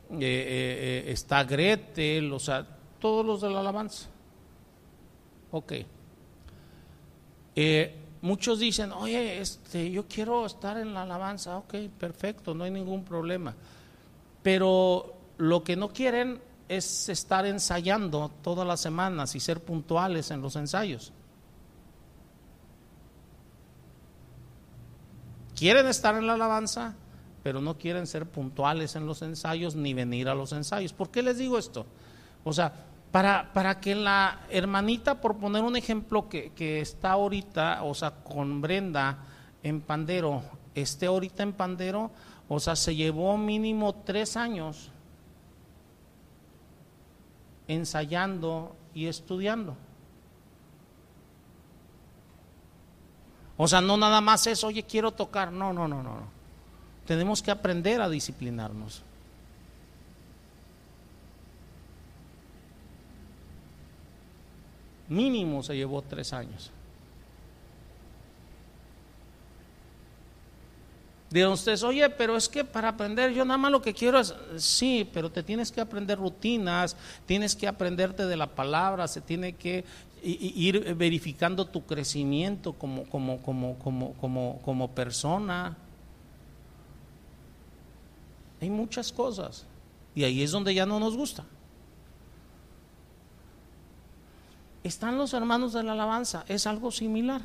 está 0.09 1.43
Gretel, 1.43 2.33
o 2.33 2.39
sea, 2.39 2.65
todos 3.01 3.27
los 3.27 3.41
de 3.41 3.51
la 3.51 3.61
alabanza. 3.61 4.09
Ok. 5.51 5.73
muchos 8.21 8.61
dicen, 8.61 8.93
oye, 8.93 9.41
este, 9.41 9.91
yo 9.91 10.07
quiero 10.07 10.47
estar 10.47 10.79
en 10.79 10.95
la 10.95 11.03
alabanza, 11.03 11.59
ok, 11.59 11.75
perfecto, 11.99 12.55
no 12.55 12.63
hay 12.63 12.71
ningún 12.71 13.05
problema. 13.05 13.57
Pero 14.45 15.17
lo 15.39 15.65
que 15.65 15.75
no 15.75 15.89
quieren 15.89 16.46
es 16.69 17.09
estar 17.09 17.47
ensayando 17.47 18.31
todas 18.43 18.67
las 18.67 18.81
semanas 18.81 19.35
y 19.35 19.41
ser 19.41 19.63
puntuales 19.63 20.31
en 20.31 20.43
los 20.43 20.57
ensayos. 20.57 21.13
quieren 25.57 25.87
estar 25.89 26.15
en 26.15 26.27
la 26.27 26.35
alabanza, 26.35 26.95
pero 27.43 27.61
no 27.61 27.77
quieren 27.79 28.07
ser 28.07 28.27
puntuales 28.27 28.95
en 28.95 29.07
los 29.07 29.23
ensayos 29.23 29.75
ni 29.75 29.95
venir 29.95 30.29
a 30.29 30.35
los 30.35 30.53
ensayos. 30.53 30.93
¿Por 30.93 31.11
qué 31.11 31.23
les 31.23 31.39
digo 31.39 31.59
esto? 31.59 31.87
O 32.45 32.53
sea, 32.53 32.73
para, 33.11 33.53
para 33.53 33.81
que 33.81 33.95
la 33.95 34.43
hermanita, 34.51 35.21
por 35.21 35.39
poner 35.39 35.63
un 35.63 35.77
ejemplo, 35.77 36.29
que, 36.29 36.53
que 36.53 36.81
está 36.81 37.13
ahorita, 37.13 37.83
o 37.83 37.95
sea, 37.95 38.11
con 38.11 38.61
Brenda 38.61 39.19
en 39.63 39.81
Pandero, 39.81 40.43
esté 40.75 41.07
ahorita 41.07 41.43
en 41.43 41.55
Pandero, 41.55 42.11
o 42.49 42.61
sea, 42.61 42.77
se 42.77 42.95
llevó 42.95 43.37
mínimo 43.39 43.95
tres 44.05 44.37
años 44.37 44.91
ensayando 47.69 48.75
y 48.95 49.07
estudiando. 49.07 49.77
O 53.57 53.67
sea, 53.67 53.81
no 53.81 53.97
nada 53.97 54.21
más 54.21 54.47
es, 54.47 54.63
oye, 54.65 54.83
quiero 54.83 55.13
tocar. 55.13 55.51
No, 55.51 55.73
no, 55.73 55.89
no, 55.89 56.03
no. 56.03 56.29
Tenemos 57.07 57.43
que 57.43 57.51
aprender 57.51 58.01
a 58.01 58.09
disciplinarnos. 58.09 59.03
Mínimo 65.09 65.63
se 65.63 65.77
llevó 65.77 66.03
tres 66.03 66.33
años. 66.33 66.73
Dirán 71.37 71.53
ustedes, 71.53 71.83
oye, 71.83 72.09
pero 72.09 72.35
es 72.35 72.49
que 72.49 72.65
para 72.65 72.89
aprender 72.89 73.31
yo 73.35 73.45
nada 73.45 73.59
más 73.59 73.71
lo 73.71 73.83
que 73.83 73.93
quiero 73.93 74.19
es, 74.19 74.35
sí, 74.57 75.07
pero 75.13 75.31
te 75.31 75.43
tienes 75.43 75.71
que 75.71 75.83
aprender 75.83 76.19
rutinas, 76.19 76.97
tienes 77.27 77.55
que 77.55 77.69
aprenderte 77.69 78.25
de 78.25 78.39
la 78.39 78.47
palabra, 78.47 79.07
se 79.07 79.21
tiene 79.21 79.53
que 79.53 79.85
ir 80.23 80.95
verificando 80.95 81.67
tu 81.67 81.85
crecimiento 81.85 82.73
como, 82.73 83.05
como, 83.11 83.43
como, 83.43 83.79
como, 83.79 84.15
como, 84.15 84.63
como 84.63 84.91
persona. 84.93 85.77
Hay 88.63 88.71
muchas 88.71 89.13
cosas 89.13 89.67
y 90.15 90.25
ahí 90.25 90.43
es 90.43 90.53
donde 90.53 90.73
ya 90.73 90.87
no 90.87 90.99
nos 90.99 91.19
gusta. 91.19 91.45
Están 94.83 95.19
los 95.19 95.35
hermanos 95.35 95.75
de 95.75 95.83
la 95.83 95.93
alabanza, 95.93 96.47
es 96.49 96.67
algo 96.67 96.91
similar. 96.91 97.43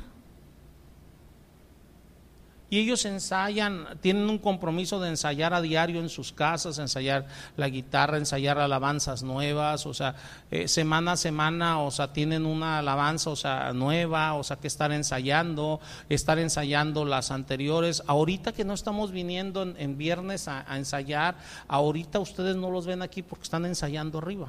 Y 2.72 2.78
ellos 2.78 3.04
ensayan, 3.04 3.86
tienen 4.00 4.30
un 4.30 4.38
compromiso 4.38 4.98
de 4.98 5.10
ensayar 5.10 5.52
a 5.52 5.60
diario 5.60 6.00
en 6.00 6.08
sus 6.08 6.32
casas, 6.32 6.78
ensayar 6.78 7.26
la 7.58 7.68
guitarra, 7.68 8.16
ensayar 8.16 8.56
alabanzas 8.58 9.22
nuevas, 9.22 9.84
o 9.84 9.92
sea, 9.92 10.14
eh, 10.50 10.66
semana 10.68 11.12
a 11.12 11.16
semana, 11.18 11.80
o 11.82 11.90
sea, 11.90 12.14
tienen 12.14 12.46
una 12.46 12.78
alabanza, 12.78 13.28
o 13.28 13.36
sea, 13.36 13.74
nueva, 13.74 14.32
o 14.32 14.42
sea, 14.42 14.56
que 14.56 14.68
estar 14.68 14.90
ensayando, 14.90 15.80
estar 16.08 16.38
ensayando 16.38 17.04
las 17.04 17.30
anteriores. 17.30 18.02
Ahorita 18.06 18.52
que 18.52 18.64
no 18.64 18.72
estamos 18.72 19.12
viniendo 19.12 19.60
en, 19.64 19.98
viernes 19.98 20.48
a 20.48 20.64
ensayar, 20.74 21.36
ahorita 21.68 22.20
ustedes 22.20 22.56
no 22.56 22.70
los 22.70 22.86
ven 22.86 23.02
aquí 23.02 23.20
porque 23.20 23.42
están 23.42 23.66
ensayando 23.66 24.16
arriba 24.16 24.48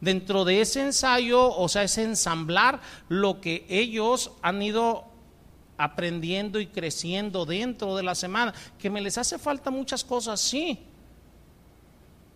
dentro 0.00 0.46
de 0.46 0.62
ese 0.62 0.80
ensayo, 0.80 1.54
o 1.54 1.68
sea, 1.68 1.82
ese 1.82 2.02
ensamblar 2.02 2.80
lo 3.10 3.42
que 3.42 3.66
ellos 3.68 4.32
han 4.40 4.62
ido 4.62 5.09
aprendiendo 5.82 6.60
y 6.60 6.66
creciendo 6.66 7.46
dentro 7.46 7.96
de 7.96 8.02
la 8.02 8.14
semana. 8.14 8.54
Que 8.78 8.90
me 8.90 9.00
les 9.00 9.18
hace 9.18 9.38
falta 9.38 9.70
muchas 9.70 10.04
cosas, 10.04 10.40
sí. 10.40 10.78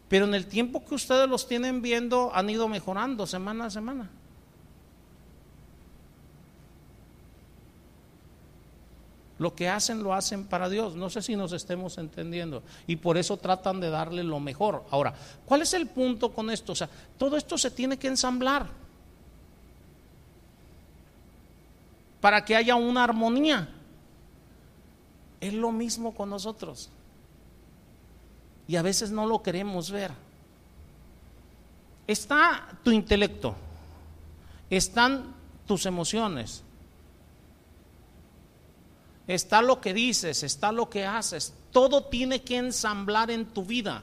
Pero 0.08 0.26
en 0.26 0.34
el 0.34 0.46
tiempo 0.46 0.84
que 0.84 0.94
ustedes 0.94 1.28
los 1.28 1.46
tienen 1.46 1.82
viendo 1.82 2.30
han 2.34 2.48
ido 2.50 2.68
mejorando 2.68 3.26
semana 3.26 3.66
a 3.66 3.70
semana. 3.70 4.10
Lo 9.38 9.54
que 9.54 9.68
hacen 9.68 10.02
lo 10.02 10.14
hacen 10.14 10.44
para 10.46 10.68
Dios. 10.68 10.94
No 10.94 11.10
sé 11.10 11.20
si 11.20 11.34
nos 11.34 11.52
estemos 11.52 11.98
entendiendo. 11.98 12.62
Y 12.86 12.96
por 12.96 13.18
eso 13.18 13.36
tratan 13.36 13.80
de 13.80 13.90
darle 13.90 14.22
lo 14.22 14.38
mejor. 14.38 14.84
Ahora, 14.90 15.14
¿cuál 15.44 15.62
es 15.62 15.74
el 15.74 15.88
punto 15.88 16.32
con 16.32 16.50
esto? 16.50 16.72
O 16.72 16.76
sea, 16.76 16.88
todo 17.18 17.36
esto 17.36 17.58
se 17.58 17.70
tiene 17.70 17.98
que 17.98 18.06
ensamblar. 18.06 18.83
Para 22.24 22.42
que 22.42 22.56
haya 22.56 22.74
una 22.74 23.04
armonía. 23.04 23.68
Es 25.42 25.52
lo 25.52 25.70
mismo 25.72 26.14
con 26.14 26.30
nosotros. 26.30 26.88
Y 28.66 28.76
a 28.76 28.80
veces 28.82 29.10
no 29.10 29.26
lo 29.26 29.42
queremos 29.42 29.90
ver. 29.90 30.10
Está 32.06 32.78
tu 32.82 32.92
intelecto, 32.92 33.54
están 34.70 35.34
tus 35.66 35.84
emociones, 35.84 36.62
está 39.26 39.60
lo 39.60 39.82
que 39.82 39.92
dices, 39.92 40.44
está 40.44 40.72
lo 40.72 40.88
que 40.88 41.04
haces. 41.04 41.52
Todo 41.72 42.04
tiene 42.04 42.40
que 42.40 42.56
ensamblar 42.56 43.30
en 43.30 43.44
tu 43.44 43.66
vida 43.66 44.02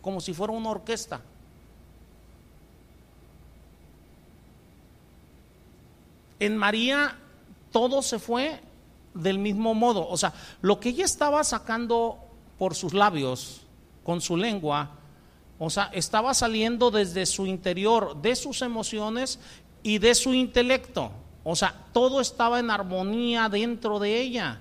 como 0.00 0.20
si 0.20 0.32
fuera 0.32 0.52
una 0.52 0.70
orquesta. 0.70 1.20
En 6.38 6.56
María 6.56 7.18
todo 7.70 8.02
se 8.02 8.18
fue 8.18 8.60
del 9.14 9.38
mismo 9.38 9.74
modo. 9.74 10.08
O 10.08 10.16
sea, 10.16 10.32
lo 10.60 10.78
que 10.80 10.90
ella 10.90 11.04
estaba 11.04 11.42
sacando 11.44 12.18
por 12.58 12.74
sus 12.74 12.94
labios, 12.94 13.62
con 14.04 14.20
su 14.20 14.36
lengua, 14.36 14.90
o 15.58 15.70
sea, 15.70 15.90
estaba 15.92 16.34
saliendo 16.34 16.90
desde 16.90 17.24
su 17.26 17.46
interior, 17.46 18.20
de 18.20 18.36
sus 18.36 18.62
emociones 18.62 19.38
y 19.82 19.98
de 19.98 20.14
su 20.14 20.34
intelecto. 20.34 21.10
O 21.44 21.56
sea, 21.56 21.74
todo 21.92 22.20
estaba 22.20 22.58
en 22.58 22.70
armonía 22.70 23.48
dentro 23.48 23.98
de 23.98 24.20
ella. 24.20 24.60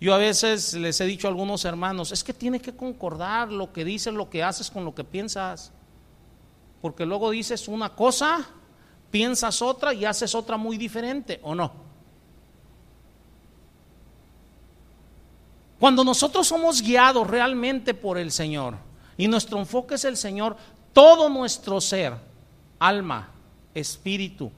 Yo 0.00 0.12
a 0.14 0.18
veces 0.18 0.74
les 0.74 1.00
he 1.00 1.04
dicho 1.04 1.28
a 1.28 1.30
algunos 1.30 1.64
hermanos, 1.64 2.10
es 2.10 2.24
que 2.24 2.34
tiene 2.34 2.60
que 2.60 2.74
concordar 2.74 3.52
lo 3.52 3.72
que 3.72 3.84
dices, 3.84 4.12
lo 4.12 4.28
que 4.28 4.42
haces 4.42 4.68
con 4.68 4.84
lo 4.84 4.94
que 4.96 5.04
piensas. 5.04 5.70
Porque 6.80 7.06
luego 7.06 7.30
dices 7.30 7.68
una 7.68 7.90
cosa 7.94 8.48
piensas 9.12 9.62
otra 9.62 9.94
y 9.94 10.04
haces 10.04 10.34
otra 10.34 10.56
muy 10.56 10.76
diferente, 10.76 11.38
¿o 11.44 11.54
no? 11.54 11.70
Cuando 15.78 16.02
nosotros 16.02 16.46
somos 16.48 16.80
guiados 16.80 17.28
realmente 17.28 17.92
por 17.92 18.16
el 18.16 18.32
Señor 18.32 18.76
y 19.16 19.28
nuestro 19.28 19.58
enfoque 19.58 19.96
es 19.96 20.04
el 20.04 20.16
Señor, 20.16 20.56
todo 20.92 21.28
nuestro 21.28 21.80
ser, 21.80 22.14
alma, 22.78 23.28
espíritu, 23.74 24.50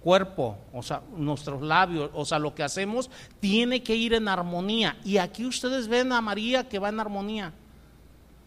cuerpo, 0.00 0.58
o 0.72 0.82
sea, 0.82 1.02
nuestros 1.16 1.62
labios, 1.62 2.10
o 2.14 2.24
sea, 2.24 2.38
lo 2.38 2.54
que 2.54 2.62
hacemos 2.62 3.10
tiene 3.40 3.82
que 3.82 3.94
ir 3.94 4.14
en 4.14 4.26
armonía. 4.26 4.96
Y 5.04 5.18
aquí 5.18 5.44
ustedes 5.44 5.86
ven 5.86 6.12
a 6.12 6.20
María 6.20 6.68
que 6.68 6.78
va 6.78 6.88
en 6.88 6.98
armonía. 6.98 7.52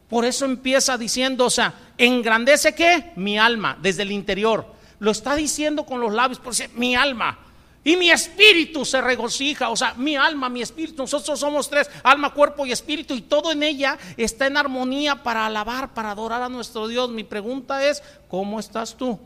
Por 0.10 0.26
eso 0.26 0.46
empieza 0.46 0.98
diciendo, 0.98 1.46
o 1.46 1.50
sea, 1.50 1.74
engrandece 1.98 2.74
qué? 2.76 3.14
Mi 3.16 3.38
alma, 3.38 3.78
desde 3.82 4.02
el 4.02 4.12
interior 4.12 4.74
lo 5.04 5.12
está 5.12 5.36
diciendo 5.36 5.86
con 5.86 6.00
los 6.00 6.14
labios, 6.14 6.40
por 6.40 6.54
mi 6.76 6.96
alma 6.96 7.38
y 7.84 7.98
mi 7.98 8.10
espíritu 8.10 8.86
se 8.86 9.02
regocija, 9.02 9.70
o 9.70 9.76
sea, 9.76 9.94
mi 9.96 10.16
alma, 10.16 10.48
mi 10.48 10.62
espíritu, 10.62 11.04
nosotros 11.04 11.38
somos 11.38 11.70
tres, 11.70 11.90
alma, 12.04 12.34
cuerpo 12.34 12.66
y 12.66 12.72
espíritu, 12.72 13.14
y 13.14 13.22
todo 13.22 13.52
en 13.52 13.64
ella 13.64 13.98
está 14.16 14.48
en 14.48 14.56
armonía 14.56 15.22
para 15.22 15.46
alabar, 15.46 15.94
para 15.94 16.12
adorar 16.12 16.42
a 16.42 16.48
nuestro 16.48 16.88
Dios. 16.88 17.10
Mi 17.10 17.26
pregunta 17.26 17.86
es, 17.86 18.02
¿cómo 18.30 18.58
estás 18.62 18.96
tú? 18.96 19.20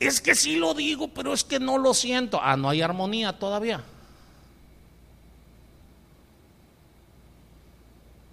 Es 0.00 0.20
que 0.20 0.34
sí 0.34 0.56
lo 0.56 0.74
digo, 0.74 1.06
pero 1.14 1.32
es 1.32 1.44
que 1.44 1.60
no 1.60 1.78
lo 1.78 1.94
siento. 1.94 2.40
Ah, 2.42 2.56
no 2.56 2.68
hay 2.68 2.82
armonía 2.82 3.38
todavía. 3.38 3.84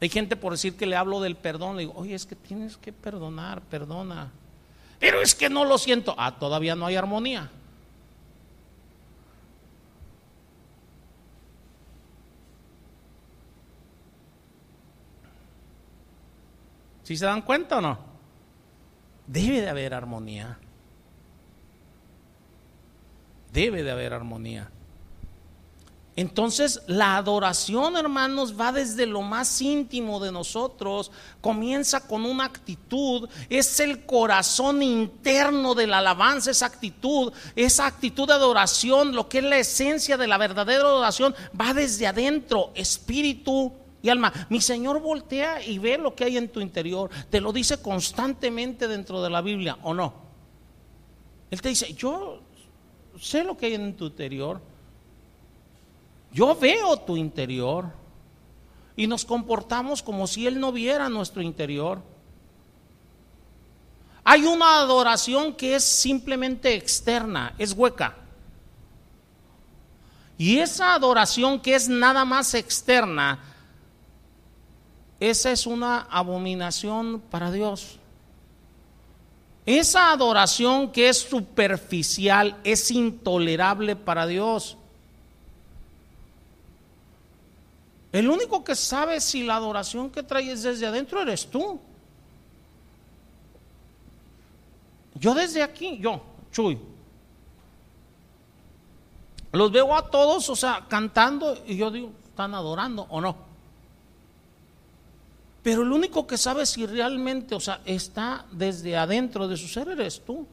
Hay 0.02 0.10
gente 0.10 0.36
por 0.36 0.52
decir 0.52 0.76
que 0.76 0.86
le 0.86 0.96
hablo 0.96 1.22
del 1.22 1.36
perdón, 1.36 1.78
le 1.78 1.84
digo, 1.84 1.94
oye, 1.96 2.16
es 2.16 2.26
que 2.26 2.36
tienes 2.36 2.78
que 2.78 2.92
perdonar, 2.92 3.62
perdona. 3.62 4.32
Pero 5.00 5.22
es 5.22 5.36
que 5.36 5.50
no 5.50 5.66
lo 5.66 5.78
siento. 5.78 6.16
Ah, 6.18 6.38
todavía 6.38 6.76
no 6.76 6.86
hay 6.86 6.96
armonía. 6.96 7.50
¿Sí 17.04 17.16
se 17.16 17.26
dan 17.26 17.44
cuenta 17.44 17.78
o 17.78 17.82
no? 17.82 18.00
Debe 19.28 19.62
de 19.62 19.70
haber 19.70 19.94
armonía. 19.94 20.58
Debe 23.54 23.84
de 23.84 23.92
haber 23.92 24.14
armonía. 24.14 24.70
Entonces 26.18 26.82
la 26.88 27.18
adoración, 27.18 27.98
hermanos, 27.98 28.58
va 28.58 28.72
desde 28.72 29.06
lo 29.06 29.22
más 29.22 29.62
íntimo 29.62 30.22
de 30.22 30.32
nosotros, 30.32 31.12
comienza 31.42 32.08
con 32.08 32.24
una 32.26 32.46
actitud, 32.46 33.28
es 33.50 33.82
el 33.82 34.06
corazón 34.06 34.82
interno 34.82 35.76
de 35.76 35.88
la 35.88 35.98
alabanza, 35.98 36.52
esa 36.52 36.68
actitud, 36.68 37.34
esa 37.56 37.86
actitud 37.86 38.28
de 38.28 38.34
adoración, 38.34 39.14
lo 39.14 39.28
que 39.28 39.40
es 39.40 39.44
la 39.44 39.58
esencia 39.58 40.16
de 40.16 40.28
la 40.28 40.38
verdadera 40.38 40.84
adoración, 40.84 41.36
va 41.60 41.74
desde 41.74 42.08
adentro, 42.08 42.72
espíritu 42.76 43.74
y 44.02 44.10
alma. 44.10 44.32
Mi 44.50 44.62
Señor 44.62 45.02
voltea 45.02 45.62
y 45.62 45.80
ve 45.80 45.98
lo 45.98 46.16
que 46.16 46.24
hay 46.24 46.38
en 46.38 46.48
tu 46.48 46.62
interior. 46.62 47.10
Te 47.30 47.42
lo 47.42 47.52
dice 47.52 47.82
constantemente 47.82 48.88
dentro 48.88 49.22
de 49.22 49.30
la 49.30 49.42
Biblia, 49.42 49.78
¿o 49.84 49.94
no? 49.94 50.14
Él 51.52 51.62
te 51.62 51.70
dice, 51.70 51.94
yo 51.94 52.40
sé 53.20 53.44
lo 53.44 53.58
que 53.58 53.66
hay 53.66 53.74
en 53.74 53.96
tu 53.98 54.06
interior. 54.06 54.75
Yo 56.36 56.54
veo 56.54 56.98
tu 56.98 57.16
interior. 57.16 57.86
Y 58.98 59.08
nos 59.08 59.24
comportamos 59.24 60.04
como 60.04 60.28
si 60.28 60.46
Él 60.46 60.60
no 60.60 60.74
viera 60.74 61.08
nuestro 61.08 61.42
interior. 61.42 62.02
Hay 64.26 64.44
una 64.46 64.80
adoración 64.80 65.54
que 65.54 65.76
es 65.76 65.84
simplemente 65.86 66.76
externa, 66.76 67.56
es 67.58 67.72
hueca. 67.72 68.18
Y 70.38 70.58
esa 70.58 70.94
adoración 70.94 71.62
que 71.62 71.74
es 71.74 71.88
nada 71.88 72.26
más 72.26 72.54
externa, 72.54 73.40
esa 75.22 75.52
es 75.52 75.66
una 75.66 76.02
abominación 76.02 77.22
para 77.32 77.50
Dios. 77.50 77.98
Esa 79.66 80.12
adoración 80.12 80.92
que 80.92 81.08
es 81.08 81.18
superficial 81.18 82.58
es 82.66 82.92
intolerable 82.92 83.96
para 83.96 84.28
Dios. 84.28 84.78
El 88.16 88.30
único 88.30 88.64
que 88.64 88.76
sabe 88.76 89.20
si 89.20 89.44
la 89.44 89.58
adoración 89.58 90.10
que 90.10 90.24
traes 90.24 90.64
desde 90.64 90.86
adentro 90.86 91.22
eres 91.22 91.48
tú. 91.48 91.82
Yo 95.16 95.34
desde 95.34 95.62
aquí, 95.62 95.98
yo, 95.98 96.24
Chuy, 96.50 96.80
los 99.52 99.70
veo 99.70 99.94
a 99.94 100.10
todos, 100.10 100.50
o 100.50 100.56
sea, 100.56 100.86
cantando 100.88 101.62
y 101.68 101.76
yo 101.76 101.92
digo, 101.92 102.14
¿están 102.30 102.54
adorando 102.54 103.06
o 103.10 103.20
no? 103.20 103.36
Pero 105.62 105.82
el 105.82 105.92
único 105.92 106.26
que 106.26 106.38
sabe 106.38 106.66
si 106.66 106.86
realmente, 106.86 107.54
o 107.54 107.60
sea, 107.60 107.82
está 107.84 108.46
desde 108.50 108.96
adentro 108.96 109.46
de 109.50 109.58
su 109.58 109.68
ser 109.68 109.90
eres 109.90 110.24
tú. 110.24 110.48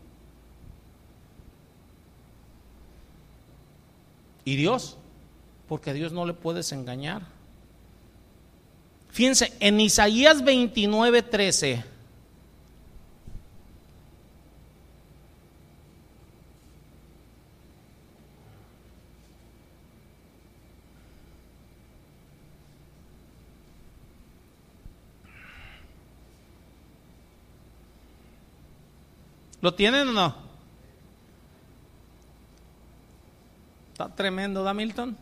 Y 4.45 4.57
Dios, 4.57 4.99
porque 5.69 5.91
a 5.91 5.93
Dios 5.93 6.11
no 6.11 6.27
le 6.27 6.35
puedes 6.35 6.73
engañar. 6.73 7.41
Fíjense, 9.13 9.53
en 9.61 9.79
Isaías 9.79 10.43
29, 10.43 11.23
13. 11.23 11.85
¿Lo 29.61 29.75
tienen 29.75 30.09
o 30.09 30.13
no? 30.13 30.35
Está 33.93 34.09
tremendo, 34.15 34.65
¿da 34.65 34.73
Milton? 34.73 35.19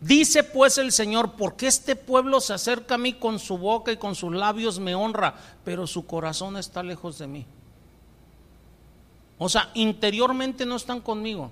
Dice 0.00 0.44
pues 0.44 0.78
el 0.78 0.92
Señor, 0.92 1.32
porque 1.32 1.66
este 1.66 1.96
pueblo 1.96 2.40
se 2.40 2.52
acerca 2.52 2.96
a 2.96 2.98
mí 2.98 3.14
con 3.14 3.38
su 3.38 3.56
boca 3.56 3.92
y 3.92 3.96
con 3.96 4.14
sus 4.14 4.34
labios 4.34 4.78
me 4.78 4.94
honra, 4.94 5.34
pero 5.64 5.86
su 5.86 6.06
corazón 6.06 6.56
está 6.56 6.82
lejos 6.82 7.18
de 7.18 7.26
mí. 7.26 7.46
O 9.38 9.48
sea, 9.48 9.70
interiormente 9.74 10.66
no 10.66 10.76
están 10.76 11.00
conmigo. 11.00 11.50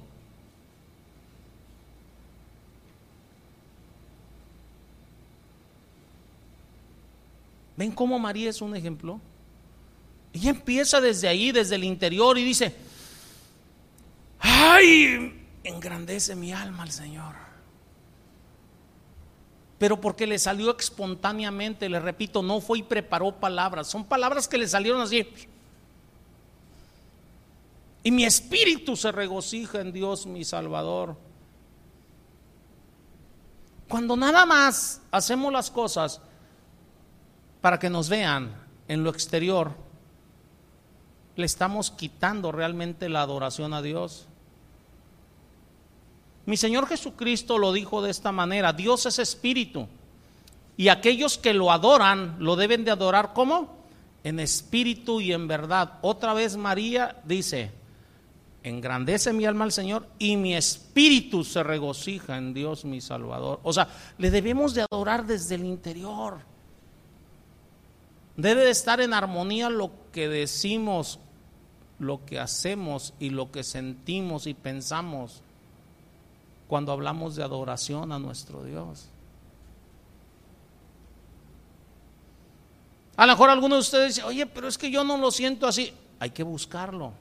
¿Ven 7.77 7.93
cómo 7.93 8.19
María 8.19 8.51
es 8.51 8.61
un 8.61 8.77
ejemplo? 8.77 9.21
Ella 10.33 10.51
empieza 10.51 11.01
desde 11.01 11.29
ahí, 11.29 11.51
desde 11.51 11.75
el 11.75 11.85
interior, 11.85 12.39
y 12.39 12.45
dice, 12.45 12.75
ay, 14.39 15.47
engrandece 15.65 16.37
mi 16.37 16.53
alma 16.53 16.85
al 16.85 16.93
Señor. 16.93 17.44
Pero 19.85 20.01
porque 20.01 20.27
le 20.27 20.39
salió 20.39 20.74
espontáneamente, 20.74 21.90
le 21.90 22.01
repito, 22.01 22.43
no 22.43 22.62
fue 22.62 22.78
y 22.78 22.82
preparó 22.82 23.39
palabras, 23.39 23.86
son 23.86 24.02
palabras 24.02 24.48
que 24.48 24.56
le 24.56 24.66
salieron 24.66 25.02
así. 25.02 25.28
Y 28.02 28.11
mi 28.11 28.24
espíritu 28.24 28.97
se 28.97 29.12
regocija 29.12 29.82
en 29.82 29.93
Dios 29.93 30.24
mi 30.24 30.43
Salvador. 30.43 31.19
Cuando 33.86 34.16
nada 34.16 34.47
más 34.47 35.02
hacemos 35.11 35.52
las 35.52 35.70
cosas 35.70 36.23
para 37.61 37.78
que 37.78 37.90
nos 37.90 38.09
vean 38.09 38.56
en 38.89 39.05
lo 39.05 39.11
exterior, 39.11 39.73
le 41.36 41.44
estamos 41.44 41.90
quitando 41.90 42.52
realmente 42.52 43.11
la 43.11 43.20
adoración 43.20 43.74
a 43.74 43.82
Dios. 43.82 44.28
Mi 46.47 46.57
Señor 46.57 46.87
Jesucristo 46.87 47.59
lo 47.59 47.73
dijo 47.73 48.03
de 48.03 48.11
esta 48.11 48.33
manera, 48.33 48.73
Dios 48.73 49.07
es 49.07 49.19
espíritu 49.19 49.89
y 50.77 50.89
aquellos 50.89 51.39
que 51.39 51.55
lo 51.55 51.71
adoran 51.71 52.37
lo 52.39 52.57
deben 52.57 52.85
de 52.85 52.91
adorar 52.91 53.33
¿cómo? 53.33 53.85
En 54.25 54.41
espíritu 54.41 55.21
y 55.21 55.33
en 55.33 55.49
verdad. 55.49 55.99
Otra 56.03 56.35
vez 56.35 56.57
María 56.57 57.21
dice, 57.25 57.73
engrandece 58.62 59.33
mi 59.33 59.45
alma 59.47 59.65
al 59.65 59.73
Señor 59.73 60.09
y 60.19 60.37
mi 60.37 60.55
espíritu 60.55 61.45
se 61.45 61.62
regocija 61.62 62.37
en 62.37 62.55
Dios 62.55 62.85
mi 62.85 63.01
Salvador. 63.01 63.61
O 63.62 63.73
sea, 63.73 63.89
le 64.19 64.31
debemos 64.31 64.75
de 64.75 64.83
adorar 64.91 65.27
desde 65.27 65.55
el 65.55 65.65
interior. 65.65 66.39
Debe 68.37 68.65
de 68.65 68.71
estar 68.71 69.01
en 69.01 69.15
armonía 69.15 69.71
lo 69.71 69.93
que 70.12 70.29
decimos 70.29 71.21
lo 71.99 72.25
que 72.25 72.39
hacemos 72.39 73.15
y 73.19 73.31
lo 73.31 73.51
que 73.51 73.62
sentimos 73.62 74.47
y 74.47 74.55
pensamos 74.55 75.43
cuando 76.75 76.91
hablamos 76.91 77.37
de 77.37 77.45
adoración 77.45 78.11
a 78.11 78.19
nuestro 78.19 78.65
Dios. 78.65 79.07
A 83.15 83.27
lo 83.27 83.33
mejor 83.33 83.49
algunos 83.51 83.77
de 83.77 83.81
ustedes 83.83 84.17
dicen, 84.17 84.25
oye, 84.25 84.45
pero 84.45 84.67
es 84.67 84.77
que 84.77 84.91
yo 84.91 85.05
no 85.05 85.17
lo 85.17 85.31
siento 85.31 85.69
así. 85.69 85.95
Hay 86.19 86.31
que 86.31 86.43
buscarlo. 86.43 87.13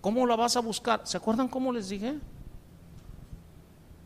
¿Cómo 0.00 0.24
lo 0.24 0.38
vas 0.38 0.56
a 0.56 0.60
buscar? 0.60 1.02
¿Se 1.04 1.18
acuerdan 1.18 1.48
cómo 1.48 1.70
les 1.70 1.90
dije? 1.90 2.18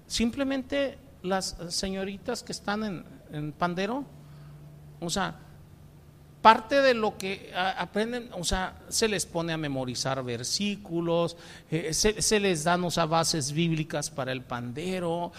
Simplemente 0.09 0.99
las 1.23 1.57
señoritas 1.69 2.43
que 2.43 2.51
están 2.51 2.83
en, 2.83 3.05
en 3.31 3.53
Pandero, 3.53 4.05
o 4.99 5.11
sea, 5.11 5.39
parte 6.43 6.81
de 6.81 6.95
lo 6.95 7.19
que 7.19 7.53
aprenden, 7.55 8.31
o 8.33 8.45
sea, 8.45 8.79
se 8.89 9.09
les 9.09 9.27
pone 9.27 9.53
a 9.53 9.57
memorizar 9.57 10.23
versículos, 10.23 11.37
eh, 11.71 11.93
se, 11.93 12.41
les 12.41 12.65
dan, 12.65 12.85
o 12.85 12.91
bases 13.09 13.53
bíblicas 13.53 14.11
para 14.11 14.33
el 14.33 14.43
pandero, 14.43 15.33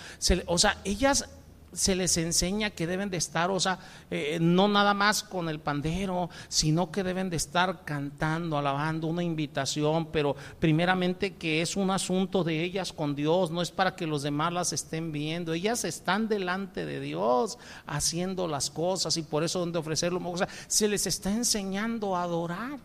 o 0.47 0.57
sea, 0.57 0.77
ellas 0.83 1.29
se 1.73 1.95
les 1.95 2.17
enseña 2.17 2.71
que 2.71 2.87
deben 2.87 3.09
de 3.09 3.17
estar, 3.17 3.51
o 3.51 3.59
sea, 3.59 3.79
eh, 4.09 4.37
no 4.41 4.67
nada 4.67 4.93
más 4.93 5.23
con 5.23 5.49
el 5.49 5.59
pandero, 5.59 6.29
sino 6.47 6.91
que 6.91 7.03
deben 7.03 7.29
de 7.29 7.37
estar 7.37 7.83
cantando, 7.83 8.57
alabando, 8.57 9.07
una 9.07 9.23
invitación, 9.23 10.07
pero 10.11 10.35
primeramente 10.59 11.35
que 11.35 11.61
es 11.61 11.75
un 11.75 11.91
asunto 11.91 12.43
de 12.43 12.63
ellas 12.63 12.93
con 12.93 13.15
Dios, 13.15 13.51
no 13.51 13.61
es 13.61 13.71
para 13.71 13.95
que 13.95 14.07
los 14.07 14.23
demás 14.23 14.53
las 14.53 14.73
estén 14.73 15.11
viendo, 15.11 15.53
ellas 15.53 15.83
están 15.83 16.27
delante 16.27 16.85
de 16.85 16.99
Dios 16.99 17.57
haciendo 17.85 18.47
las 18.47 18.69
cosas 18.69 19.17
y 19.17 19.23
por 19.23 19.43
eso 19.43 19.59
donde 19.59 19.79
ofrecerlo, 19.79 20.21
o 20.23 20.37
sea, 20.37 20.47
se 20.67 20.87
les 20.87 21.05
está 21.07 21.31
enseñando 21.31 22.15
a 22.15 22.23
adorar. 22.23 22.79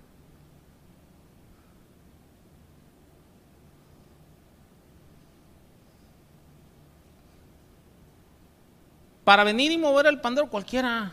Para 9.24 9.44
venir 9.44 9.70
y 9.70 9.78
mover 9.78 10.06
el 10.06 10.20
pandero 10.20 10.48
cualquiera. 10.48 11.12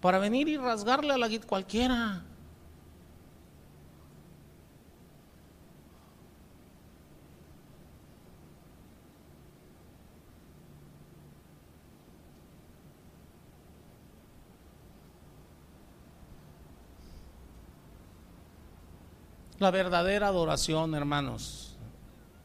Para 0.00 0.18
venir 0.18 0.48
y 0.48 0.56
rasgarle 0.56 1.12
a 1.12 1.18
la 1.18 1.28
guitarra 1.28 1.48
cualquiera. 1.48 2.22
La 19.58 19.70
verdadera 19.70 20.28
adoración, 20.28 20.94
hermanos, 20.94 21.69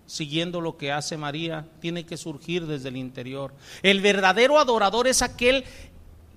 siguiendo 0.06 0.62
lo 0.62 0.78
que 0.78 0.92
hace 0.92 1.18
María, 1.18 1.68
tiene 1.80 2.06
que 2.06 2.18
surgir 2.18 2.66
desde 2.66 2.90
el 2.90 2.98
interior. 2.98 3.54
El 3.82 4.02
verdadero 4.02 4.60
adorador 4.60 5.08
es 5.08 5.22
aquel 5.22 5.64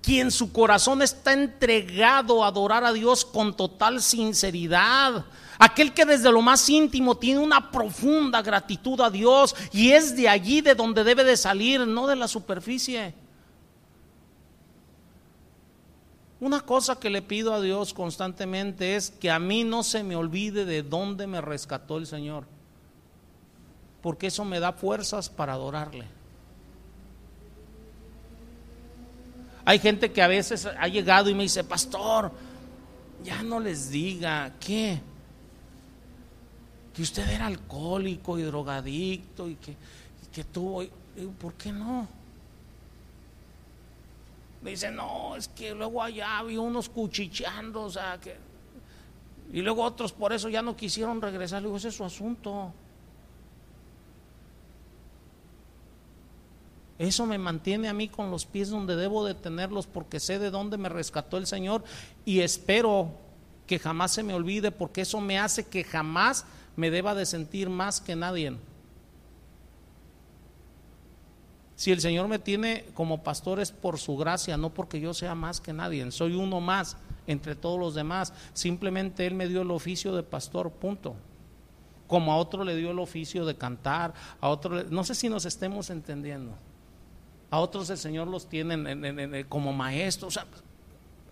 quien 0.02 0.30
su 0.30 0.52
corazón 0.52 1.02
está 1.02 1.32
entregado 1.32 2.42
a 2.42 2.48
adorar 2.48 2.84
a 2.84 2.92
Dios 2.92 3.24
con 3.24 3.56
total 3.56 4.00
sinceridad, 4.00 5.26
Aquel 5.58 5.92
que 5.92 6.04
desde 6.04 6.30
lo 6.30 6.40
más 6.40 6.68
íntimo 6.68 7.16
tiene 7.16 7.40
una 7.40 7.72
profunda 7.72 8.42
gratitud 8.42 9.00
a 9.00 9.10
Dios 9.10 9.56
y 9.72 9.90
es 9.90 10.16
de 10.16 10.28
allí 10.28 10.60
de 10.60 10.76
donde 10.76 11.02
debe 11.02 11.24
de 11.24 11.36
salir, 11.36 11.84
no 11.84 12.06
de 12.06 12.14
la 12.14 12.28
superficie. 12.28 13.12
Una 16.40 16.60
cosa 16.60 17.00
que 17.00 17.10
le 17.10 17.22
pido 17.22 17.52
a 17.52 17.60
Dios 17.60 17.92
constantemente 17.92 18.94
es 18.94 19.10
que 19.10 19.32
a 19.32 19.40
mí 19.40 19.64
no 19.64 19.82
se 19.82 20.04
me 20.04 20.14
olvide 20.14 20.64
de 20.64 20.84
dónde 20.84 21.26
me 21.26 21.40
rescató 21.40 21.98
el 21.98 22.06
Señor, 22.06 22.46
porque 24.02 24.28
eso 24.28 24.44
me 24.44 24.60
da 24.60 24.72
fuerzas 24.72 25.28
para 25.28 25.54
adorarle. 25.54 26.06
Hay 29.64 29.78
gente 29.78 30.12
que 30.12 30.22
a 30.22 30.28
veces 30.28 30.66
ha 30.66 30.88
llegado 30.88 31.28
y 31.28 31.34
me 31.34 31.42
dice, 31.42 31.62
pastor, 31.62 32.32
ya 33.22 33.42
no 33.42 33.60
les 33.60 33.90
diga, 33.90 34.54
¿qué? 34.58 34.98
Que 36.94 37.02
usted 37.02 37.28
era 37.28 37.46
alcohólico 37.46 38.38
y 38.38 38.42
drogadicto 38.42 39.48
y 39.48 39.56
que, 39.56 39.76
que 40.32 40.44
tuvo, 40.44 40.84
¿por 41.38 41.54
qué 41.54 41.72
no? 41.72 42.08
Me 44.62 44.70
dice, 44.70 44.90
no, 44.90 45.36
es 45.36 45.48
que 45.48 45.74
luego 45.74 46.02
allá 46.02 46.38
había 46.38 46.60
unos 46.60 46.88
cuchicheando, 46.88 47.82
o 47.82 47.90
sea, 47.90 48.18
que... 48.20 48.36
Y 49.52 49.62
luego 49.62 49.82
otros 49.82 50.12
por 50.12 50.32
eso 50.32 50.48
ya 50.48 50.62
no 50.62 50.76
quisieron 50.76 51.22
regresar. 51.22 51.62
Le 51.62 51.68
digo, 51.68 51.78
ese 51.78 51.88
es 51.88 51.94
su 51.94 52.04
asunto. 52.04 52.72
Eso 56.98 57.26
me 57.26 57.38
mantiene 57.38 57.88
a 57.88 57.94
mí 57.94 58.08
con 58.08 58.30
los 58.30 58.44
pies 58.44 58.70
donde 58.70 58.96
debo 58.96 59.24
de 59.24 59.34
tenerlos 59.34 59.86
porque 59.86 60.18
sé 60.18 60.38
de 60.38 60.50
dónde 60.50 60.78
me 60.78 60.88
rescató 60.88 61.36
el 61.36 61.46
Señor 61.46 61.84
y 62.24 62.40
espero 62.40 63.12
que 63.68 63.78
jamás 63.78 64.12
se 64.12 64.24
me 64.24 64.34
olvide 64.34 64.72
porque 64.72 65.02
eso 65.02 65.20
me 65.20 65.38
hace 65.38 65.66
que 65.66 65.84
jamás 65.84 66.44
me 66.74 66.90
deba 66.90 67.14
de 67.14 67.26
sentir 67.26 67.68
más 67.68 68.00
que 68.00 68.16
nadie. 68.16 68.56
Si 71.76 71.92
el 71.92 72.00
Señor 72.00 72.26
me 72.26 72.40
tiene 72.40 72.86
como 72.94 73.22
pastor 73.22 73.60
es 73.60 73.70
por 73.70 73.98
su 73.98 74.16
gracia, 74.16 74.56
no 74.56 74.70
porque 74.70 74.98
yo 74.98 75.14
sea 75.14 75.36
más 75.36 75.60
que 75.60 75.72
nadie. 75.72 76.10
Soy 76.10 76.34
uno 76.34 76.60
más 76.60 76.96
entre 77.28 77.54
todos 77.54 77.78
los 77.78 77.94
demás. 77.94 78.32
Simplemente 78.52 79.24
Él 79.24 79.34
me 79.34 79.46
dio 79.46 79.62
el 79.62 79.70
oficio 79.70 80.12
de 80.16 80.24
pastor, 80.24 80.72
punto. 80.72 81.14
Como 82.08 82.32
a 82.32 82.36
otro 82.36 82.64
le 82.64 82.74
dio 82.74 82.90
el 82.90 82.98
oficio 82.98 83.46
de 83.46 83.56
cantar, 83.56 84.12
a 84.40 84.48
otro, 84.48 84.82
no 84.84 85.04
sé 85.04 85.14
si 85.14 85.28
nos 85.28 85.44
estemos 85.44 85.90
entendiendo. 85.90 86.56
A 87.50 87.60
otros 87.60 87.88
el 87.90 87.98
Señor 87.98 88.28
los 88.28 88.46
tiene 88.48 89.46
como 89.48 89.72
maestros. 89.72 90.38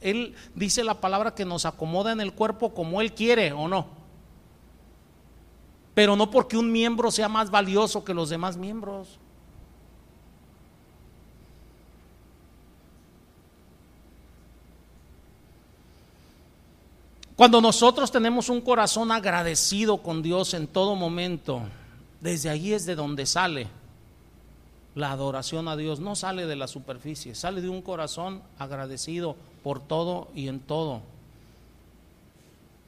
él 0.01 0.35
dice 0.55 0.83
la 0.83 1.01
palabra 1.01 1.35
que 1.35 1.45
nos 1.45 1.67
acomoda 1.67 2.13
en 2.13 2.21
el 2.21 2.33
cuerpo 2.33 2.73
como 2.73 3.01
Él 3.01 3.13
quiere 3.13 3.53
o 3.53 3.69
no. 3.69 3.87
Pero 5.95 6.17
no 6.17 6.31
porque 6.31 6.57
un 6.57 6.73
miembro 6.73 7.11
sea 7.11 7.29
más 7.29 7.51
valioso 7.51 8.05
que 8.05 8.15
los 8.15 8.31
demás 8.31 8.57
miembros. 8.57 9.19
Cuando 17.35 17.61
nosotros 17.61 18.11
tenemos 18.11 18.49
un 18.49 18.63
corazón 18.63 19.13
agradecido 19.13 19.99
con 19.99 20.23
Dios 20.23 20.55
en 20.55 20.67
todo 20.67 20.95
momento, 20.95 21.61
desde 22.23 22.49
ahí 22.49 22.73
es 22.73 22.87
de 22.87 22.95
donde 22.95 23.27
sale 23.27 23.69
la 24.97 25.13
adoración 25.13 25.69
a 25.69 25.77
Dios. 25.77 26.01
No 26.01 26.17
sale 26.17 26.47
de 26.47 26.57
la 26.57 26.67
superficie, 26.67 27.37
sale 27.37 27.61
de 27.61 27.69
un 27.69 27.83
corazón 27.83 28.43
agradecido 28.59 29.37
por 29.63 29.79
todo 29.79 30.29
y 30.35 30.49
en 30.49 30.59
todo. 30.59 31.03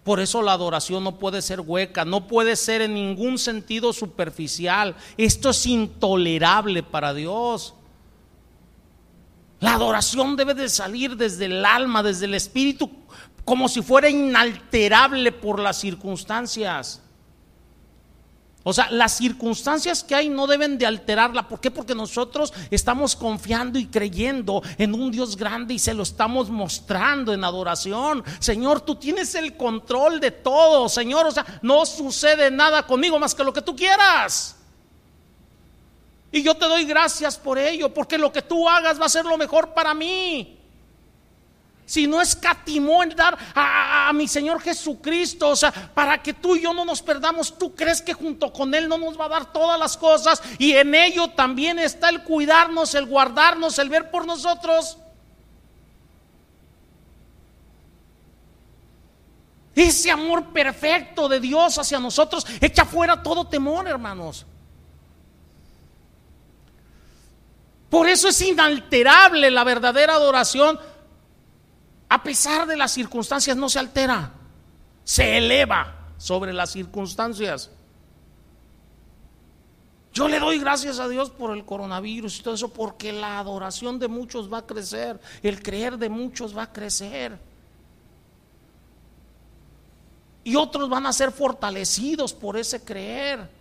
Por 0.02 0.18
eso 0.18 0.40
la 0.40 0.54
adoración 0.54 1.04
no 1.04 1.18
puede 1.18 1.42
ser 1.42 1.60
hueca, 1.60 2.06
no 2.06 2.26
puede 2.26 2.56
ser 2.56 2.80
en 2.80 2.94
ningún 2.94 3.38
sentido 3.38 3.92
superficial. 3.92 4.96
Esto 5.18 5.50
es 5.50 5.66
intolerable 5.66 6.82
para 6.82 7.12
Dios. 7.12 7.74
La 9.60 9.74
adoración 9.74 10.34
debe 10.34 10.54
de 10.54 10.70
salir 10.70 11.14
desde 11.14 11.44
el 11.44 11.62
alma, 11.62 12.02
desde 12.02 12.24
el 12.24 12.34
espíritu, 12.34 12.90
como 13.44 13.68
si 13.68 13.82
fuera 13.82 14.08
inalterable 14.08 15.30
por 15.30 15.60
las 15.60 15.78
circunstancias. 15.78 17.02
O 18.68 18.72
sea, 18.74 18.90
las 18.90 19.16
circunstancias 19.16 20.04
que 20.04 20.14
hay 20.14 20.28
no 20.28 20.46
deben 20.46 20.76
de 20.76 20.84
alterarla. 20.84 21.48
¿Por 21.48 21.58
qué? 21.58 21.70
Porque 21.70 21.94
nosotros 21.94 22.52
estamos 22.70 23.16
confiando 23.16 23.78
y 23.78 23.86
creyendo 23.86 24.62
en 24.76 24.92
un 24.92 25.10
Dios 25.10 25.38
grande 25.38 25.72
y 25.72 25.78
se 25.78 25.94
lo 25.94 26.02
estamos 26.02 26.50
mostrando 26.50 27.32
en 27.32 27.44
adoración. 27.44 28.22
Señor, 28.40 28.82
tú 28.82 28.96
tienes 28.96 29.34
el 29.36 29.56
control 29.56 30.20
de 30.20 30.32
todo, 30.32 30.86
Señor. 30.90 31.24
O 31.24 31.30
sea, 31.30 31.46
no 31.62 31.86
sucede 31.86 32.50
nada 32.50 32.86
conmigo 32.86 33.18
más 33.18 33.34
que 33.34 33.42
lo 33.42 33.54
que 33.54 33.62
tú 33.62 33.74
quieras. 33.74 34.56
Y 36.30 36.42
yo 36.42 36.54
te 36.54 36.66
doy 36.66 36.84
gracias 36.84 37.38
por 37.38 37.56
ello, 37.56 37.94
porque 37.94 38.18
lo 38.18 38.30
que 38.30 38.42
tú 38.42 38.68
hagas 38.68 39.00
va 39.00 39.06
a 39.06 39.08
ser 39.08 39.24
lo 39.24 39.38
mejor 39.38 39.72
para 39.72 39.94
mí 39.94 40.57
si 41.88 42.06
no 42.06 42.20
escatimó 42.20 43.02
en 43.02 43.16
dar 43.16 43.38
a, 43.54 44.12
mi 44.12 44.28
Señor 44.28 44.60
Jesucristo, 44.60 45.48
o 45.48 45.56
sea, 45.56 45.72
para 45.72 46.22
que 46.22 46.34
tú 46.34 46.54
y 46.54 46.60
yo 46.60 46.74
no 46.74 46.84
nos 46.84 47.00
perdamos, 47.00 47.56
tú 47.56 47.74
crees 47.74 48.02
que 48.02 48.12
junto 48.12 48.52
con 48.52 48.74
Él 48.74 48.90
no 48.90 48.98
nos 48.98 49.18
va 49.18 49.24
a 49.24 49.30
dar 49.30 49.52
todas 49.54 49.80
las 49.80 49.96
cosas 49.96 50.42
y 50.58 50.72
en 50.72 50.94
ello 50.94 51.28
también 51.28 51.78
está 51.78 52.10
el 52.10 52.24
cuidarnos, 52.24 52.94
el 52.94 53.06
guardarnos, 53.06 53.78
el 53.78 53.88
ver 53.88 54.10
por 54.10 54.26
nosotros. 54.26 54.98
Ese 59.74 60.10
amor 60.10 60.52
perfecto 60.52 61.26
de 61.26 61.40
Dios 61.40 61.78
hacia 61.78 61.98
nosotros 61.98 62.46
echa 62.60 62.84
fuera 62.84 63.22
todo 63.22 63.46
temor, 63.46 63.88
hermanos. 63.88 64.44
Por 67.88 68.10
eso 68.10 68.28
es 68.28 68.42
inalterable 68.42 69.50
la 69.50 69.64
verdadera 69.64 70.16
adoración 70.16 70.78
a 72.08 72.22
pesar 72.22 72.66
de 72.66 72.76
las 72.76 72.92
circunstancias, 72.92 73.56
no 73.56 73.68
se 73.68 73.78
altera, 73.78 74.32
se 75.04 75.36
eleva 75.36 76.12
sobre 76.16 76.52
las 76.52 76.70
circunstancias. 76.70 77.70
Yo 80.12 80.26
le 80.26 80.40
doy 80.40 80.58
gracias 80.58 80.98
a 80.98 81.08
Dios 81.08 81.30
por 81.30 81.56
el 81.56 81.64
coronavirus 81.64 82.38
y 82.38 82.42
todo 82.42 82.54
eso, 82.54 82.72
porque 82.72 83.12
la 83.12 83.38
adoración 83.38 83.98
de 83.98 84.08
muchos 84.08 84.52
va 84.52 84.58
a 84.58 84.66
crecer, 84.66 85.20
el 85.42 85.62
creer 85.62 85.98
de 85.98 86.08
muchos 86.08 86.56
va 86.56 86.64
a 86.64 86.72
crecer. 86.72 87.38
Y 90.44 90.56
otros 90.56 90.88
van 90.88 91.06
a 91.06 91.12
ser 91.12 91.30
fortalecidos 91.30 92.32
por 92.32 92.56
ese 92.56 92.82
creer. 92.82 93.57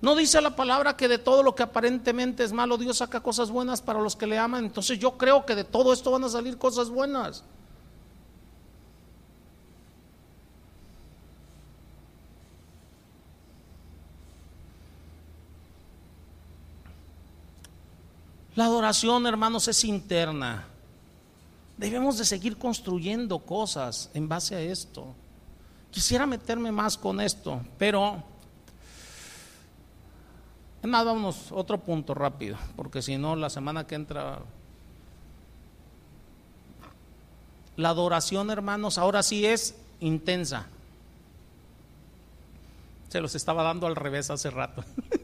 No 0.00 0.14
dice 0.14 0.40
la 0.40 0.54
palabra 0.54 0.96
que 0.96 1.08
de 1.08 1.18
todo 1.18 1.42
lo 1.42 1.54
que 1.54 1.62
aparentemente 1.62 2.44
es 2.44 2.52
malo 2.52 2.76
Dios 2.76 2.98
saca 2.98 3.20
cosas 3.20 3.50
buenas 3.50 3.80
para 3.80 4.00
los 4.00 4.14
que 4.14 4.26
le 4.26 4.38
aman. 4.38 4.64
Entonces 4.64 4.98
yo 4.98 5.12
creo 5.16 5.46
que 5.46 5.54
de 5.54 5.64
todo 5.64 5.92
esto 5.92 6.10
van 6.10 6.24
a 6.24 6.28
salir 6.28 6.58
cosas 6.58 6.90
buenas. 6.90 7.42
La 18.56 18.64
adoración, 18.64 19.26
hermanos, 19.26 19.68
es 19.68 19.84
interna. 19.84 20.64
Debemos 21.76 22.16
de 22.16 22.24
seguir 22.24 22.56
construyendo 22.56 23.38
cosas 23.38 24.10
en 24.14 24.28
base 24.28 24.54
a 24.54 24.60
esto. 24.60 25.14
Quisiera 25.90 26.26
meterme 26.26 26.72
más 26.72 26.96
con 26.96 27.20
esto, 27.20 27.60
pero 27.76 28.22
nada, 30.86 31.12
vámonos, 31.12 31.52
otro 31.52 31.78
punto 31.78 32.14
rápido, 32.14 32.56
porque 32.76 33.02
si 33.02 33.16
no, 33.16 33.36
la 33.36 33.50
semana 33.50 33.86
que 33.86 33.94
entra. 33.94 34.40
La 37.76 37.90
adoración, 37.90 38.50
hermanos, 38.50 38.98
ahora 38.98 39.22
sí 39.22 39.44
es 39.44 39.76
intensa. 40.00 40.66
Se 43.08 43.20
los 43.20 43.34
estaba 43.34 43.62
dando 43.62 43.86
al 43.86 43.96
revés 43.96 44.30
hace 44.30 44.50
rato. 44.50 44.84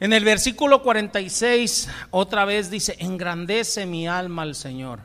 En 0.00 0.12
el 0.12 0.24
versículo 0.24 0.80
46, 0.82 1.88
otra 2.12 2.44
vez 2.44 2.70
dice, 2.70 2.96
engrandece 3.00 3.84
mi 3.84 4.06
alma 4.06 4.42
al 4.42 4.54
Señor. 4.54 5.00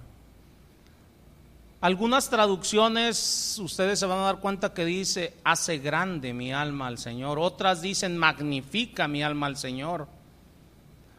Algunas 1.84 2.30
traducciones, 2.30 3.60
ustedes 3.62 4.00
se 4.00 4.06
van 4.06 4.20
a 4.20 4.22
dar 4.22 4.38
cuenta 4.38 4.74
que 4.74 4.86
dice, 4.86 5.34
hace 5.44 5.80
grande 5.80 6.34
mi 6.34 6.54
alma 6.54 6.88
al 6.88 6.98
Señor. 6.98 7.40
Otras 7.40 7.82
dicen, 7.82 8.16
magnifica 8.16 9.10
mi 9.10 9.22
alma 9.22 9.48
al 9.48 9.58
Señor. 9.58 10.08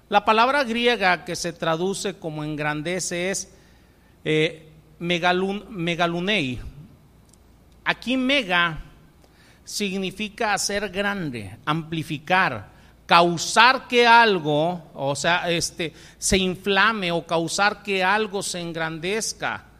La 0.08 0.24
palabra 0.24 0.64
griega 0.64 1.26
que 1.26 1.36
se 1.36 1.52
traduce 1.52 2.14
como 2.14 2.44
engrandece 2.44 3.30
es 3.30 3.52
eh, 4.24 4.70
megalunei. 5.00 6.60
Aquí 7.84 8.16
mega 8.16 8.84
significa 9.64 10.54
hacer 10.54 10.88
grande, 10.88 11.58
amplificar, 11.66 12.70
causar 13.04 13.86
que 13.86 14.06
algo, 14.06 14.82
o 14.94 15.14
sea, 15.14 15.50
este, 15.50 15.92
se 16.16 16.38
inflame 16.38 17.12
o 17.12 17.26
causar 17.26 17.82
que 17.82 18.02
algo 18.02 18.42
se 18.42 18.60
engrandezca. 18.60 19.73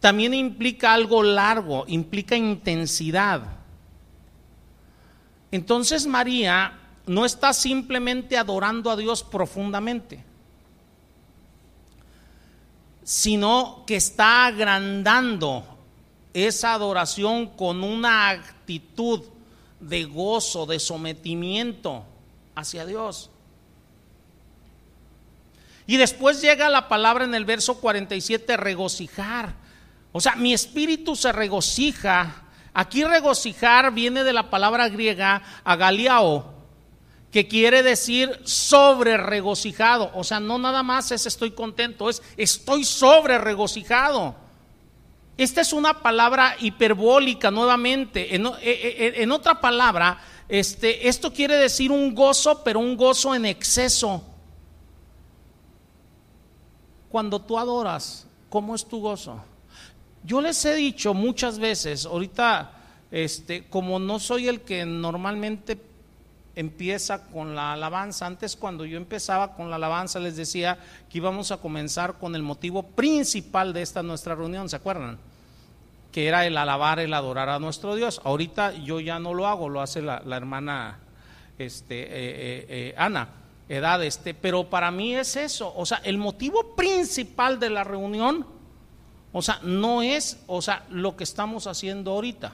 También 0.00 0.34
implica 0.34 0.92
algo 0.92 1.22
largo, 1.22 1.84
implica 1.88 2.36
intensidad. 2.36 3.42
Entonces 5.50 6.06
María 6.06 6.78
no 7.06 7.24
está 7.24 7.52
simplemente 7.52 8.36
adorando 8.36 8.90
a 8.90 8.96
Dios 8.96 9.24
profundamente, 9.24 10.22
sino 13.02 13.84
que 13.86 13.96
está 13.96 14.46
agrandando 14.46 15.64
esa 16.34 16.74
adoración 16.74 17.46
con 17.46 17.82
una 17.82 18.28
actitud 18.28 19.22
de 19.80 20.04
gozo, 20.04 20.66
de 20.66 20.78
sometimiento 20.78 22.04
hacia 22.54 22.84
Dios. 22.84 23.30
Y 25.86 25.96
después 25.96 26.42
llega 26.42 26.68
la 26.68 26.88
palabra 26.88 27.24
en 27.24 27.34
el 27.34 27.46
verso 27.46 27.80
47, 27.80 28.58
regocijar. 28.58 29.54
O 30.12 30.20
sea, 30.20 30.36
mi 30.36 30.52
espíritu 30.52 31.16
se 31.16 31.32
regocija. 31.32 32.44
Aquí 32.72 33.04
regocijar 33.04 33.92
viene 33.92 34.24
de 34.24 34.32
la 34.32 34.50
palabra 34.50 34.88
griega 34.88 35.42
agaliao, 35.64 36.54
que 37.32 37.48
quiere 37.48 37.82
decir 37.82 38.40
sobre 38.44 39.16
regocijado. 39.16 40.10
O 40.14 40.24
sea, 40.24 40.40
no 40.40 40.58
nada 40.58 40.82
más 40.82 41.10
es 41.10 41.26
estoy 41.26 41.50
contento, 41.50 42.08
es 42.08 42.22
estoy 42.36 42.84
sobre 42.84 43.38
regocijado. 43.38 44.34
Esta 45.36 45.60
es 45.60 45.72
una 45.72 46.02
palabra 46.02 46.56
hiperbólica 46.58 47.50
nuevamente. 47.50 48.34
En, 48.34 48.46
e, 48.46 48.52
e, 48.62 49.22
en 49.22 49.30
otra 49.30 49.60
palabra, 49.60 50.18
este, 50.48 51.08
esto 51.08 51.32
quiere 51.32 51.56
decir 51.56 51.92
un 51.92 52.14
gozo, 52.14 52.64
pero 52.64 52.80
un 52.80 52.96
gozo 52.96 53.34
en 53.34 53.44
exceso. 53.44 54.22
Cuando 57.08 57.40
tú 57.40 57.58
adoras, 57.58 58.26
¿cómo 58.48 58.74
es 58.74 58.84
tu 58.84 59.00
gozo? 59.00 59.40
Yo 60.24 60.40
les 60.40 60.64
he 60.64 60.74
dicho 60.74 61.14
muchas 61.14 61.58
veces, 61.58 62.06
ahorita, 62.06 62.72
este, 63.10 63.64
como 63.68 63.98
no 63.98 64.18
soy 64.18 64.48
el 64.48 64.60
que 64.60 64.84
normalmente 64.84 65.78
empieza 66.54 67.24
con 67.28 67.54
la 67.54 67.72
alabanza, 67.74 68.26
antes 68.26 68.56
cuando 68.56 68.84
yo 68.84 68.96
empezaba 68.96 69.54
con 69.54 69.70
la 69.70 69.76
alabanza 69.76 70.18
les 70.18 70.36
decía 70.36 70.78
que 71.08 71.18
íbamos 71.18 71.52
a 71.52 71.58
comenzar 71.58 72.18
con 72.18 72.34
el 72.34 72.42
motivo 72.42 72.82
principal 72.82 73.72
de 73.72 73.82
esta 73.82 74.02
nuestra 74.02 74.34
reunión, 74.34 74.68
¿se 74.68 74.76
acuerdan? 74.76 75.18
que 76.12 76.26
era 76.26 76.46
el 76.46 76.56
alabar, 76.56 76.98
el 76.98 77.14
adorar 77.14 77.48
a 77.48 77.58
nuestro 77.58 77.94
Dios. 77.94 78.20
Ahorita 78.24 78.72
yo 78.72 79.00
ya 79.00 79.18
no 79.18 79.34
lo 79.34 79.46
hago, 79.46 79.68
lo 79.68 79.80
hace 79.80 80.02
la, 80.02 80.22
hermana 80.32 80.98
este, 81.58 82.02
eh, 82.02 82.08
eh, 82.10 82.66
eh, 82.68 82.94
Ana, 82.96 83.28
edad, 83.68 84.02
este, 84.02 84.34
pero 84.34 84.70
para 84.70 84.90
mí 84.90 85.14
es 85.14 85.36
eso, 85.36 85.72
o 85.76 85.84
sea, 85.84 86.00
el 86.04 86.18
motivo 86.18 86.74
principal 86.74 87.60
de 87.60 87.70
la 87.70 87.84
reunión, 87.84 88.46
o 89.38 89.42
sea, 89.42 89.60
no 89.62 90.02
es, 90.02 90.40
o 90.48 90.60
sea, 90.60 90.84
lo 90.90 91.16
que 91.16 91.22
estamos 91.22 91.68
haciendo 91.68 92.10
ahorita. 92.10 92.52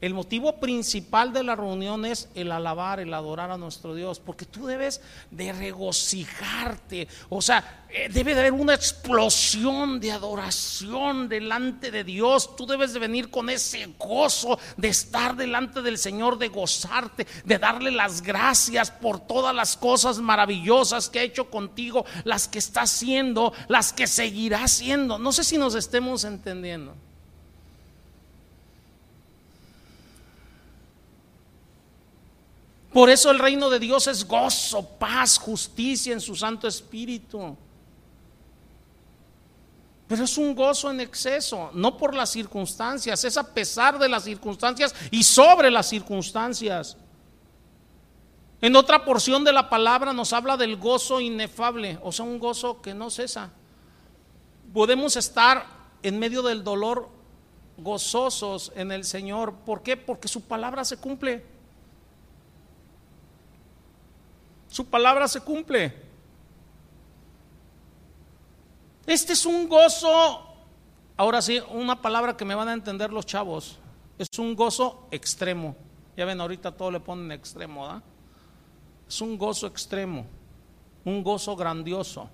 El 0.00 0.14
motivo 0.14 0.60
principal 0.60 1.32
de 1.32 1.42
la 1.42 1.56
reunión 1.56 2.04
es 2.04 2.28
el 2.36 2.52
alabar, 2.52 3.00
el 3.00 3.12
adorar 3.12 3.50
a 3.50 3.58
nuestro 3.58 3.96
Dios, 3.96 4.20
porque 4.20 4.44
tú 4.44 4.66
debes 4.66 5.00
de 5.32 5.52
regocijarte, 5.52 7.08
o 7.28 7.42
sea, 7.42 7.86
eh, 7.88 8.08
debe 8.08 8.34
de 8.34 8.40
haber 8.40 8.52
una 8.52 8.74
explosión 8.74 9.98
de 9.98 10.12
adoración 10.12 11.28
delante 11.28 11.90
de 11.90 12.04
Dios, 12.04 12.54
tú 12.54 12.64
debes 12.64 12.92
de 12.92 13.00
venir 13.00 13.28
con 13.28 13.50
ese 13.50 13.92
gozo 13.98 14.60
de 14.76 14.86
estar 14.86 15.34
delante 15.34 15.82
del 15.82 15.98
Señor, 15.98 16.38
de 16.38 16.46
gozarte, 16.46 17.26
de 17.44 17.58
darle 17.58 17.90
las 17.90 18.22
gracias 18.22 18.92
por 18.92 19.18
todas 19.18 19.52
las 19.52 19.76
cosas 19.76 20.18
maravillosas 20.18 21.08
que 21.08 21.18
ha 21.18 21.22
hecho 21.22 21.50
contigo, 21.50 22.06
las 22.22 22.46
que 22.46 22.60
está 22.60 22.82
haciendo, 22.82 23.52
las 23.66 23.92
que 23.92 24.06
seguirá 24.06 24.62
haciendo. 24.62 25.18
No 25.18 25.32
sé 25.32 25.42
si 25.42 25.58
nos 25.58 25.74
estemos 25.74 26.22
entendiendo. 26.22 27.07
Por 32.92 33.10
eso 33.10 33.30
el 33.30 33.38
reino 33.38 33.68
de 33.68 33.78
Dios 33.78 34.06
es 34.06 34.26
gozo, 34.26 34.82
paz, 34.98 35.38
justicia 35.38 36.12
en 36.12 36.20
su 36.20 36.34
Santo 36.34 36.66
Espíritu. 36.66 37.56
Pero 40.06 40.24
es 40.24 40.38
un 40.38 40.54
gozo 40.54 40.90
en 40.90 41.00
exceso, 41.00 41.70
no 41.74 41.98
por 41.98 42.14
las 42.14 42.30
circunstancias, 42.30 43.22
es 43.24 43.36
a 43.36 43.52
pesar 43.52 43.98
de 43.98 44.08
las 44.08 44.24
circunstancias 44.24 44.94
y 45.10 45.22
sobre 45.22 45.70
las 45.70 45.86
circunstancias. 45.86 46.96
En 48.62 48.74
otra 48.74 49.04
porción 49.04 49.44
de 49.44 49.52
la 49.52 49.68
palabra 49.68 50.14
nos 50.14 50.32
habla 50.32 50.56
del 50.56 50.76
gozo 50.76 51.20
inefable, 51.20 51.98
o 52.02 52.10
sea, 52.10 52.24
un 52.24 52.38
gozo 52.38 52.80
que 52.80 52.94
no 52.94 53.10
cesa. 53.10 53.50
Podemos 54.72 55.14
estar 55.16 55.66
en 56.02 56.18
medio 56.18 56.42
del 56.42 56.64
dolor 56.64 57.10
gozosos 57.76 58.72
en 58.74 58.92
el 58.92 59.04
Señor. 59.04 59.54
¿Por 59.66 59.82
qué? 59.82 59.96
Porque 59.98 60.26
su 60.26 60.40
palabra 60.40 60.84
se 60.84 60.96
cumple. 60.96 61.57
Su 64.68 64.86
palabra 64.86 65.26
se 65.28 65.40
cumple. 65.40 65.94
Este 69.06 69.32
es 69.32 69.46
un 69.46 69.68
gozo, 69.68 70.42
ahora 71.16 71.40
sí, 71.40 71.60
una 71.70 72.00
palabra 72.00 72.36
que 72.36 72.44
me 72.44 72.54
van 72.54 72.68
a 72.68 72.74
entender 72.74 73.12
los 73.12 73.24
chavos. 73.24 73.78
Es 74.18 74.28
un 74.38 74.54
gozo 74.54 75.08
extremo. 75.10 75.74
Ya 76.16 76.24
ven, 76.24 76.40
ahorita 76.40 76.72
todo 76.72 76.90
le 76.90 77.00
ponen 77.00 77.32
extremo, 77.32 77.86
¿da? 77.86 78.02
Es 79.08 79.20
un 79.22 79.38
gozo 79.38 79.66
extremo, 79.66 80.26
un 81.04 81.22
gozo 81.22 81.56
grandioso. 81.56 82.28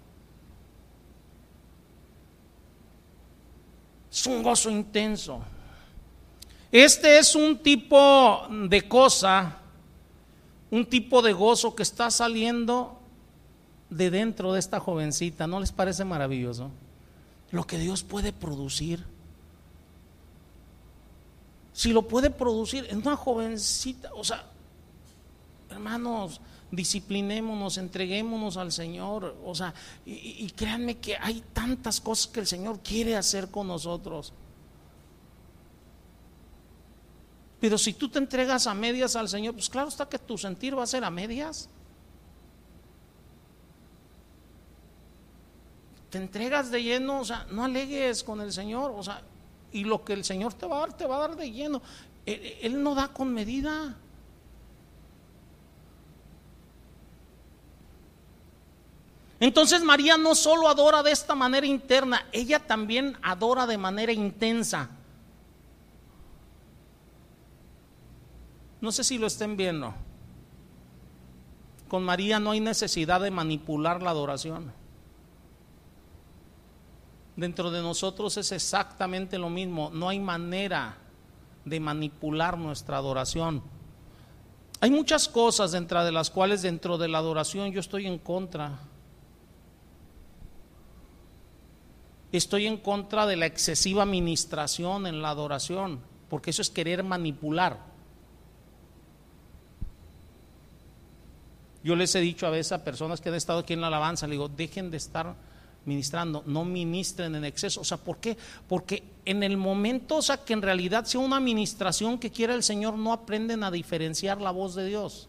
Es 4.11 4.27
un 4.27 4.43
gozo 4.43 4.71
intenso. 4.71 5.41
Este 6.73 7.19
es 7.19 7.37
un 7.37 7.59
tipo 7.59 8.49
de 8.51 8.89
cosa 8.89 9.59
un 10.75 10.87
tipo 10.87 11.23
de 11.23 11.33
gozo 11.33 11.77
que 11.77 11.85
está 11.85 12.11
saliendo 12.11 12.99
de 13.91 14.11
dentro 14.11 14.53
de 14.53 14.59
esta 14.59 14.81
jovencita. 14.81 15.47
¿No 15.47 15.61
les 15.61 15.71
parece 15.71 16.05
maravilloso? 16.05 16.69
Lo 17.53 17.65
que 17.65 17.79
Dios 17.79 18.03
puede 18.03 18.33
producir. 18.33 19.05
Si 21.73 21.93
lo 21.93 22.09
puede 22.09 22.29
producir 22.29 22.89
en 22.91 22.99
una 22.99 23.15
jovencita, 23.15 24.13
o 24.15 24.25
sea, 24.25 24.47
hermanos, 25.71 26.41
disciplinémonos, 26.73 27.79
entreguémonos 27.79 28.57
al 28.57 28.73
Señor, 28.73 29.37
o 29.45 29.55
sea, 29.55 29.75
y, 30.05 30.45
y 30.45 30.51
créanme 30.57 30.97
que 30.97 31.17
hay 31.17 31.45
tantas 31.53 32.01
cosas 32.01 32.27
que 32.27 32.41
el 32.41 32.49
Señor 32.49 32.81
quiere 32.81 33.15
hacer 33.15 33.49
con 33.49 33.69
nosotros. 33.69 34.33
Pero 37.65 37.79
si 37.79 37.95
tú 37.95 38.11
te 38.11 38.19
entregas 38.19 38.67
a 38.67 38.75
medias 38.75 39.17
al 39.17 39.27
Señor, 39.27 39.55
pues 39.55 39.71
claro 39.71 39.89
está 39.89 40.07
que 40.07 40.19
tu 40.19 40.37
sentir 40.37 40.79
va 40.79 40.83
a 40.83 40.87
ser 40.87 41.03
a 41.03 41.09
medias. 41.09 41.67
Te 46.11 46.19
entregas 46.19 46.71
de 46.71 46.83
lleno, 46.83 47.21
o 47.21 47.25
sea, 47.25 47.47
no 47.53 47.65
alegues 47.65 48.23
con 48.23 48.43
el 48.43 48.53
Señor, 48.53 48.93
o 48.95 49.03
sea, 49.03 49.23
y 49.73 49.85
lo 49.85 50.05
que 50.05 50.13
el 50.13 50.25
Señor 50.25 50.53
te 50.53 50.67
va 50.67 50.77
a 50.77 50.81
dar, 50.81 50.93
te 50.95 51.07
va 51.07 51.17
a 51.17 51.21
dar 51.21 51.37
de 51.37 51.51
lleno. 51.51 51.81
Él, 52.27 52.83
no 52.83 52.95
da 52.95 53.09
con 53.09 53.33
medida. 53.33 53.97
Entonces 59.41 59.83
María 59.83 60.19
no 60.19 60.35
solo 60.35 60.69
adora 60.69 61.03
de 61.03 61.13
esta 61.13 61.35
manera 61.35 61.67
interna, 61.67 62.27
ella 62.31 62.59
también 62.59 63.17
adora 63.23 63.67
de 63.67 63.79
manera 63.79 64.13
intensa. 64.13 64.91
No 68.85 68.93
sé 68.93 69.03
si 69.03 69.17
lo 69.17 69.27
estén 69.27 69.57
viendo. 69.57 69.95
Con 71.89 72.03
María 72.03 72.39
no 72.39 72.51
hay 72.51 72.61
necesidad 72.61 73.19
de 73.23 73.31
manipular 73.31 74.03
la 74.03 74.11
adoración. 74.11 74.75
Dentro 77.35 77.71
de 77.71 77.81
nosotros 77.81 78.37
es 78.37 78.53
exactamente 78.53 79.39
lo 79.39 79.49
mismo. 79.49 79.89
No 79.91 80.11
hay 80.11 80.21
manera 80.21 80.99
de 81.65 81.81
manipular 81.81 82.59
nuestra 82.59 82.99
adoración. 82.99 83.63
Hay 84.81 84.91
muchas 84.91 85.31
cosas 85.31 85.73
dentro 85.73 86.05
de 86.05 86.13
las 86.13 86.29
cuales 86.29 86.61
dentro 86.61 86.99
de 86.99 87.09
la 87.09 87.17
adoración 87.17 87.73
yo 87.73 87.81
estoy 87.81 88.07
en 88.07 88.19
contra. 88.19 88.81
Estoy 92.33 92.67
en 92.67 92.77
contra 92.77 93.25
de 93.25 93.37
la 93.37 93.47
excesiva 93.47 94.03
administración 94.03 95.07
en 95.07 95.23
la 95.23 95.31
adoración, 95.31 96.01
porque 96.29 96.51
eso 96.51 96.61
es 96.61 96.69
querer 96.69 97.03
manipular. 97.03 97.94
Yo 101.85 101.95
les 101.95 102.15
he 102.15 102.21
dicho 102.21 102.47
a 102.47 102.51
veces 102.51 102.73
a 102.73 102.83
personas 102.83 103.21
que 103.21 103.29
han 103.29 103.35
estado 103.35 103.59
aquí 103.59 103.75
en 103.75 103.83
la 103.83 103.89
alabanza, 103.89 104.27
le 104.27 104.33
digo, 104.33 104.49
dejen 104.49 104.91
de 104.91 104.97
estar 104.97 105.37
ministrando, 105.85 106.43
no 106.47 106.65
ministren 106.65 107.35
en 107.35 107.45
exceso. 107.45 107.83
O 107.83 107.85
sea, 107.85 107.99
¿por 107.99 108.17
qué? 108.17 108.39
Porque 108.67 109.03
en 109.27 109.43
el 109.43 109.59
momento, 109.59 110.17
o 110.17 110.23
sea, 110.23 110.39
que 110.39 110.55
en 110.55 110.63
realidad 110.63 111.05
sea 111.05 111.21
una 111.21 111.37
administración 111.37 112.19
que 112.19 112.31
quiera 112.31 112.55
el 112.55 112.63
Señor, 112.63 112.97
no 112.97 113.13
aprenden 113.13 113.63
a 113.63 113.71
diferenciar 113.71 114.41
la 114.41 114.51
voz 114.51 114.75
de 114.75 114.87
Dios. 114.87 115.29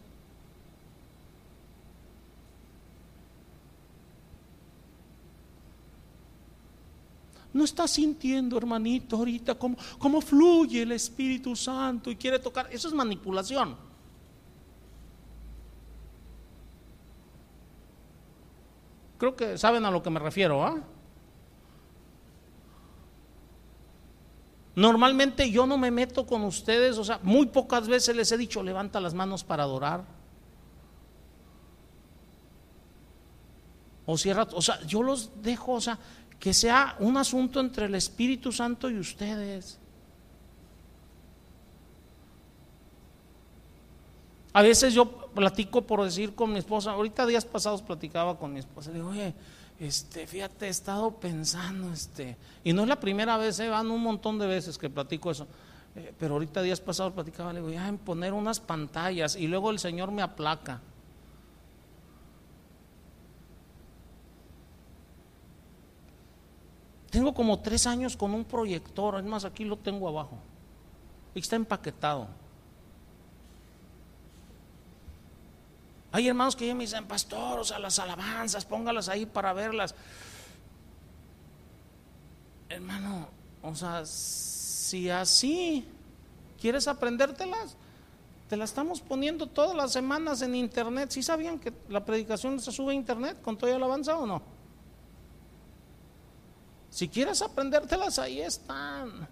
No 7.52 7.64
está 7.64 7.86
sintiendo, 7.86 8.56
hermanito, 8.56 9.16
ahorita 9.16 9.56
cómo, 9.56 9.76
cómo 9.98 10.22
fluye 10.22 10.82
el 10.82 10.92
Espíritu 10.92 11.54
Santo 11.54 12.10
y 12.10 12.16
quiere 12.16 12.38
tocar. 12.38 12.68
Eso 12.72 12.88
es 12.88 12.94
manipulación. 12.94 13.85
Creo 19.18 19.34
que 19.34 19.56
saben 19.56 19.84
a 19.84 19.90
lo 19.90 20.02
que 20.02 20.10
me 20.10 20.20
refiero, 20.20 20.64
¿ah? 20.64 20.80
Normalmente 24.74 25.50
yo 25.50 25.66
no 25.66 25.78
me 25.78 25.90
meto 25.90 26.26
con 26.26 26.44
ustedes, 26.44 26.98
o 26.98 27.04
sea, 27.04 27.18
muy 27.22 27.46
pocas 27.46 27.88
veces 27.88 28.14
les 28.14 28.30
he 28.30 28.36
dicho, 28.36 28.62
levanta 28.62 29.00
las 29.00 29.14
manos 29.14 29.42
para 29.42 29.62
adorar. 29.62 30.04
O 34.04 34.18
cierra, 34.18 34.46
o 34.52 34.60
sea, 34.60 34.80
yo 34.82 35.02
los 35.02 35.42
dejo, 35.42 35.72
o 35.72 35.80
sea, 35.80 35.98
que 36.38 36.52
sea 36.52 36.94
un 37.00 37.16
asunto 37.16 37.58
entre 37.60 37.86
el 37.86 37.94
Espíritu 37.94 38.52
Santo 38.52 38.90
y 38.90 38.98
ustedes. 38.98 39.80
A 44.56 44.62
veces 44.62 44.94
yo 44.94 45.04
platico 45.34 45.82
por 45.82 46.02
decir 46.02 46.34
con 46.34 46.50
mi 46.50 46.60
esposa, 46.60 46.92
ahorita 46.92 47.26
días 47.26 47.44
pasados 47.44 47.82
platicaba 47.82 48.38
con 48.38 48.54
mi 48.54 48.60
esposa, 48.60 48.88
le 48.88 48.96
digo, 48.96 49.10
oye, 49.10 49.34
este, 49.78 50.26
fíjate, 50.26 50.64
he 50.64 50.70
estado 50.70 51.10
pensando, 51.10 51.92
este, 51.92 52.38
y 52.64 52.72
no 52.72 52.80
es 52.80 52.88
la 52.88 52.98
primera 52.98 53.36
vez, 53.36 53.60
eh, 53.60 53.68
van 53.68 53.90
un 53.90 54.02
montón 54.02 54.38
de 54.38 54.46
veces 54.46 54.78
que 54.78 54.88
platico 54.88 55.30
eso, 55.30 55.46
eh, 55.94 56.14
pero 56.18 56.32
ahorita 56.32 56.62
días 56.62 56.80
pasados 56.80 57.12
platicaba, 57.12 57.52
le 57.52 57.60
digo, 57.60 57.70
ya 57.70 57.86
en 57.86 57.98
poner 57.98 58.32
unas 58.32 58.58
pantallas, 58.58 59.36
y 59.36 59.46
luego 59.46 59.70
el 59.70 59.78
Señor 59.78 60.10
me 60.10 60.22
aplaca. 60.22 60.80
Tengo 67.10 67.34
como 67.34 67.60
tres 67.60 67.86
años 67.86 68.16
con 68.16 68.32
un 68.32 68.46
proyector, 68.46 69.18
es 69.18 69.24
más, 69.26 69.44
aquí 69.44 69.66
lo 69.66 69.76
tengo 69.76 70.08
abajo, 70.08 70.38
y 71.34 71.40
está 71.40 71.56
empaquetado. 71.56 72.45
Hay 76.12 76.28
hermanos 76.28 76.56
que 76.56 76.74
me 76.74 76.84
dicen, 76.84 77.06
pastor, 77.06 77.60
o 77.60 77.64
sea, 77.64 77.78
las 77.78 77.98
alabanzas, 77.98 78.64
póngalas 78.64 79.08
ahí 79.08 79.26
para 79.26 79.52
verlas. 79.52 79.94
Hermano, 82.68 83.28
o 83.62 83.74
sea, 83.74 84.04
si 84.06 85.10
así 85.10 85.86
quieres 86.60 86.88
aprendértelas, 86.88 87.76
te 88.48 88.56
las 88.56 88.70
estamos 88.70 89.00
poniendo 89.00 89.46
todas 89.46 89.76
las 89.76 89.92
semanas 89.92 90.40
en 90.42 90.54
internet. 90.54 91.10
¿Sí 91.10 91.22
sabían 91.22 91.58
que 91.58 91.72
la 91.88 92.04
predicación 92.04 92.60
se 92.60 92.70
sube 92.70 92.92
a 92.92 92.94
internet 92.94 93.42
con 93.42 93.58
toda 93.58 93.74
alabanza 93.74 94.16
o 94.16 94.26
no? 94.26 94.42
Si 96.90 97.08
quieres 97.08 97.42
aprendértelas, 97.42 98.18
ahí 98.18 98.40
están. 98.40 99.28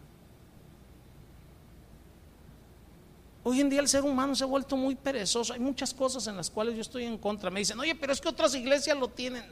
Hoy 3.46 3.60
en 3.60 3.68
día 3.68 3.80
el 3.80 3.88
ser 3.88 4.02
humano 4.04 4.34
se 4.34 4.42
ha 4.42 4.46
vuelto 4.46 4.74
muy 4.74 4.94
perezoso. 4.94 5.52
Hay 5.52 5.60
muchas 5.60 5.92
cosas 5.92 6.26
en 6.26 6.36
las 6.36 6.48
cuales 6.48 6.74
yo 6.76 6.80
estoy 6.80 7.04
en 7.04 7.18
contra. 7.18 7.50
Me 7.50 7.60
dicen, 7.60 7.78
oye, 7.78 7.94
pero 7.94 8.14
es 8.14 8.20
que 8.20 8.28
otras 8.28 8.54
iglesias 8.54 8.96
lo 8.98 9.08
tienen. 9.08 9.44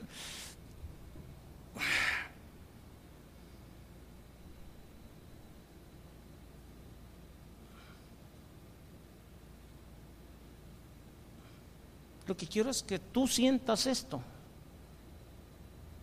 Lo 12.27 12.35
que 12.35 12.47
quiero 12.47 12.70
es 12.70 12.82
que 12.82 12.98
tú 12.98 13.28
sientas 13.28 13.86
esto, 13.86 14.23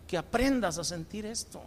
que 0.07 0.15
aprendas 0.15 0.77
a 0.77 0.83
sentir 0.83 1.25
esto. 1.25 1.59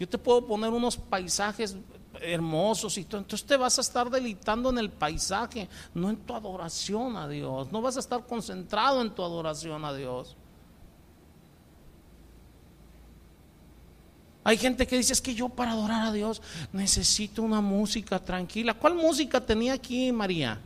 Yo 0.00 0.08
te 0.08 0.18
puedo 0.18 0.44
poner 0.44 0.70
unos 0.70 0.96
paisajes 0.96 1.76
hermosos 2.20 2.98
y 2.98 3.04
todo. 3.04 3.20
Entonces 3.20 3.46
te 3.46 3.56
vas 3.56 3.78
a 3.78 3.80
estar 3.80 4.10
deleitando 4.10 4.70
en 4.70 4.78
el 4.78 4.90
paisaje, 4.90 5.68
no 5.94 6.10
en 6.10 6.16
tu 6.16 6.34
adoración 6.34 7.16
a 7.16 7.28
Dios. 7.28 7.70
No 7.72 7.80
vas 7.80 7.96
a 7.96 8.00
estar 8.00 8.26
concentrado 8.26 9.00
en 9.02 9.10
tu 9.10 9.22
adoración 9.22 9.84
a 9.84 9.92
Dios. 9.94 10.36
Hay 14.44 14.58
gente 14.58 14.86
que 14.86 14.96
dice, 14.96 15.12
es 15.12 15.20
que 15.20 15.34
yo 15.34 15.48
para 15.48 15.72
adorar 15.72 16.06
a 16.06 16.12
Dios 16.12 16.40
necesito 16.72 17.42
una 17.42 17.60
música 17.60 18.20
tranquila. 18.20 18.74
¿Cuál 18.74 18.94
música 18.94 19.40
tenía 19.40 19.72
aquí 19.72 20.12
María? 20.12 20.60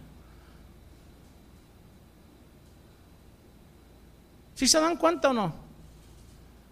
¿Sí 4.55 4.68
se 4.68 4.78
dan 4.78 4.98
cuenta 4.98 5.31
o 5.31 5.32
no? 5.32 5.55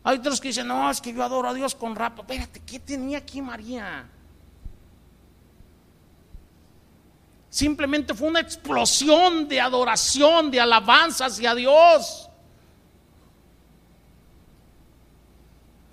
Hay 0.04 0.18
otros 0.18 0.38
que 0.38 0.48
dicen, 0.48 0.68
no, 0.68 0.90
es 0.90 1.00
que 1.00 1.14
yo 1.14 1.22
adoro 1.22 1.48
a 1.48 1.54
Dios 1.54 1.74
con 1.74 1.96
rap. 1.96 2.18
Espérate, 2.18 2.60
¿qué 2.60 2.78
tenía 2.78 3.16
aquí 3.16 3.40
María? 3.40 4.06
Simplemente 7.50 8.14
fue 8.14 8.28
una 8.28 8.40
explosión 8.40 9.48
de 9.48 9.60
adoración, 9.60 10.50
de 10.50 10.60
alabanza 10.60 11.26
hacia 11.26 11.54
Dios. 11.54 12.28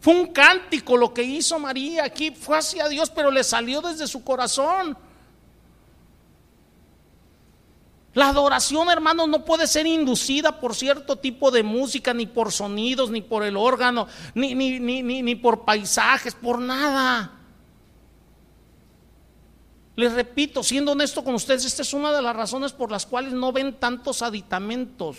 Fue 0.01 0.13
un 0.13 0.27
cántico 0.27 0.97
lo 0.97 1.13
que 1.13 1.23
hizo 1.23 1.57
María 1.57 2.03
aquí, 2.03 2.31
fue 2.31 2.57
hacia 2.57 2.87
Dios, 2.87 3.09
pero 3.09 3.31
le 3.31 3.43
salió 3.43 3.81
desde 3.81 4.05
su 4.05 4.23
corazón. 4.23 4.97
La 8.13 8.29
adoración, 8.29 8.89
hermanos, 8.89 9.27
no 9.27 9.43
puede 9.43 9.67
ser 9.67 9.87
inducida 9.87 10.59
por 10.59 10.75
cierto 10.75 11.17
tipo 11.17 11.51
de 11.51 11.63
música, 11.63 12.13
ni 12.13 12.25
por 12.27 12.51
sonidos, 12.51 13.09
ni 13.09 13.21
por 13.21 13.43
el 13.43 13.57
órgano, 13.57 14.07
ni, 14.33 14.55
ni, 14.55 14.79
ni, 14.79 15.01
ni 15.03 15.35
por 15.35 15.65
paisajes, 15.65 16.33
por 16.33 16.59
nada. 16.59 17.31
Les 19.95 20.11
repito, 20.11 20.61
siendo 20.61 20.91
honesto 20.91 21.23
con 21.23 21.35
ustedes, 21.35 21.63
esta 21.65 21.81
es 21.81 21.93
una 21.93 22.11
de 22.11 22.21
las 22.21 22.35
razones 22.35 22.73
por 22.73 22.91
las 22.91 23.05
cuales 23.05 23.31
no 23.31 23.51
ven 23.53 23.73
tantos 23.73 24.21
aditamentos. 24.21 25.17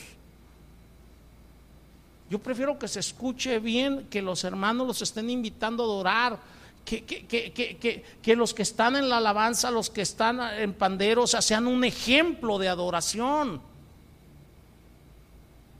Yo 2.29 2.39
prefiero 2.41 2.79
que 2.79 2.89
se 2.89 3.01
escuche 3.01 3.59
bien, 3.59 4.07
que 4.11 4.21
los 4.21 4.45
hermanos 4.45 4.87
los 4.87 5.03
estén 5.03 5.31
invitando 5.31 5.83
a 5.83 5.87
adorar, 5.87 6.39
que, 6.85 7.05
que, 7.05 8.37
los 8.37 8.53
que 8.53 8.63
están 8.63 8.97
en 8.97 9.09
la 9.09 9.17
alabanza, 9.17 9.71
los 9.71 9.91
que 9.91 10.03
están 10.03 10.41
en 10.41 10.75
panderos, 10.75 11.31
sean 11.31 11.67
un 11.67 11.83
ejemplo 11.85 12.59
de 12.59 12.69
adoración, 12.69 13.61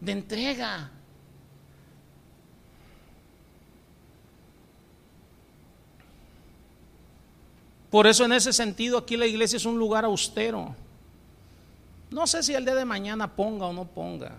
de 0.01 0.13
entrega. 0.13 0.91
Por 7.97 8.07
eso 8.07 8.27
en 8.27 8.33
ese 8.33 8.53
sentido 8.53 8.99
aquí 8.99 9.17
la 9.17 9.25
iglesia 9.25 9.57
es 9.57 9.65
un 9.65 9.79
lugar 9.79 10.05
austero. 10.05 10.77
No 12.11 12.27
sé 12.27 12.43
si 12.43 12.53
el 12.53 12.63
día 12.63 12.75
de 12.75 12.85
mañana 12.85 13.35
ponga 13.35 13.65
o 13.65 13.73
no 13.73 13.87
ponga, 13.87 14.33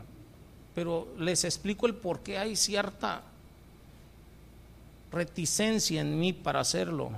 pero 0.75 1.07
les 1.17 1.43
explico 1.43 1.87
el 1.87 1.95
por 1.95 2.19
qué 2.19 2.37
hay 2.37 2.55
cierta 2.55 3.23
reticencia 5.11 6.01
en 6.01 6.19
mí 6.19 6.33
para 6.33 6.59
hacerlo. 6.59 7.09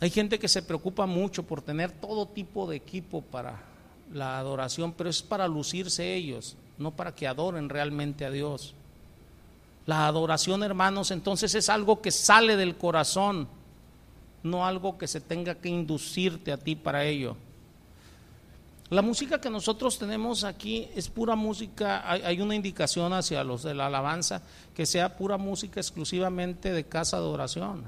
Hay 0.00 0.10
gente 0.10 0.38
que 0.38 0.48
se 0.48 0.60
preocupa 0.60 1.06
mucho 1.06 1.44
por 1.44 1.62
tener 1.62 1.92
todo 1.92 2.28
tipo 2.28 2.68
de 2.68 2.76
equipo 2.76 3.22
para 3.22 3.58
la 4.12 4.36
adoración, 4.36 4.92
pero 4.92 5.08
es 5.08 5.22
para 5.22 5.48
lucirse 5.48 6.14
ellos 6.14 6.58
no 6.78 6.90
para 6.90 7.14
que 7.14 7.26
adoren 7.26 7.68
realmente 7.68 8.24
a 8.24 8.30
Dios. 8.30 8.74
La 9.86 10.06
adoración, 10.06 10.62
hermanos, 10.62 11.10
entonces 11.10 11.54
es 11.54 11.68
algo 11.68 12.00
que 12.02 12.10
sale 12.10 12.56
del 12.56 12.76
corazón, 12.76 13.48
no 14.42 14.66
algo 14.66 14.98
que 14.98 15.06
se 15.06 15.20
tenga 15.20 15.54
que 15.54 15.68
inducirte 15.68 16.52
a 16.52 16.56
ti 16.56 16.74
para 16.74 17.04
ello. 17.04 17.36
La 18.88 19.02
música 19.02 19.40
que 19.40 19.50
nosotros 19.50 19.98
tenemos 19.98 20.44
aquí 20.44 20.88
es 20.94 21.08
pura 21.08 21.34
música, 21.34 22.08
hay, 22.08 22.40
una 22.40 22.54
indicación 22.54 23.12
hacia 23.12 23.42
los 23.42 23.64
de 23.64 23.74
la 23.74 23.86
alabanza, 23.86 24.42
que 24.74 24.86
sea 24.86 25.16
pura 25.16 25.36
música 25.36 25.80
exclusivamente 25.80 26.72
de 26.72 26.84
casa 26.84 27.18
de 27.18 27.26
oración. 27.26 27.84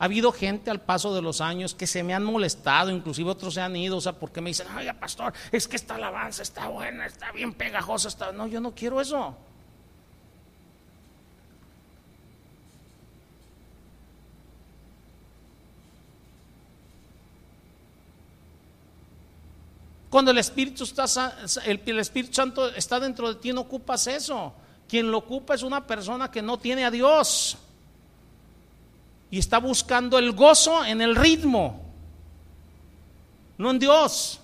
Ha 0.00 0.06
habido 0.06 0.32
gente 0.32 0.70
al 0.70 0.80
paso 0.80 1.14
de 1.14 1.20
los 1.20 1.42
años 1.42 1.74
que 1.74 1.86
se 1.86 2.02
me 2.02 2.14
han 2.14 2.24
molestado, 2.24 2.88
inclusive 2.90 3.28
otros 3.28 3.52
se 3.52 3.60
han 3.60 3.76
ido, 3.76 3.98
o 3.98 4.00
sea, 4.00 4.14
porque 4.14 4.40
me 4.40 4.48
dicen, 4.48 4.66
oiga, 4.74 4.94
pastor, 4.94 5.34
es 5.52 5.68
que 5.68 5.76
esta 5.76 5.96
alabanza 5.96 6.42
está 6.42 6.68
buena, 6.68 7.04
está 7.04 7.30
bien 7.32 7.52
pegajosa, 7.52 8.08
está... 8.08 8.32
No, 8.32 8.46
yo 8.46 8.62
no 8.62 8.74
quiero 8.74 8.98
eso. 8.98 9.36
Cuando 20.08 20.30
el 20.30 20.38
Espíritu, 20.38 20.84
está, 20.84 21.36
el, 21.66 21.98
Espíritu 21.98 22.32
Santo 22.32 22.68
está 22.68 22.98
dentro 23.00 23.28
de 23.28 23.38
ti, 23.38 23.52
no 23.52 23.60
ocupas 23.60 24.06
eso. 24.06 24.54
Quien 24.88 25.10
lo 25.10 25.18
ocupa 25.18 25.54
es 25.54 25.62
una 25.62 25.86
persona 25.86 26.30
que 26.30 26.40
no 26.40 26.58
tiene 26.58 26.86
a 26.86 26.90
Dios 26.90 27.58
y 29.30 29.38
está 29.38 29.58
buscando 29.58 30.18
el 30.18 30.32
gozo 30.32 30.84
en 30.84 31.00
el 31.00 31.14
ritmo, 31.14 31.80
no 33.58 33.70
en 33.70 33.78
Dios. 33.78 34.40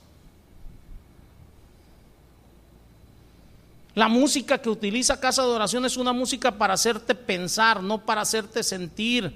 La 3.95 4.09
música 4.09 4.59
que 4.59 4.69
utiliza 4.69 5.19
Casa 5.19 5.43
de 5.43 5.49
Oración 5.49 5.87
es 5.87 5.97
una 5.97 6.13
música 6.13 6.53
para 6.53 6.75
hacerte 6.75 7.15
pensar, 7.15 7.83
no 7.83 8.05
para 8.05 8.21
hacerte 8.21 8.63
sentir. 8.63 9.35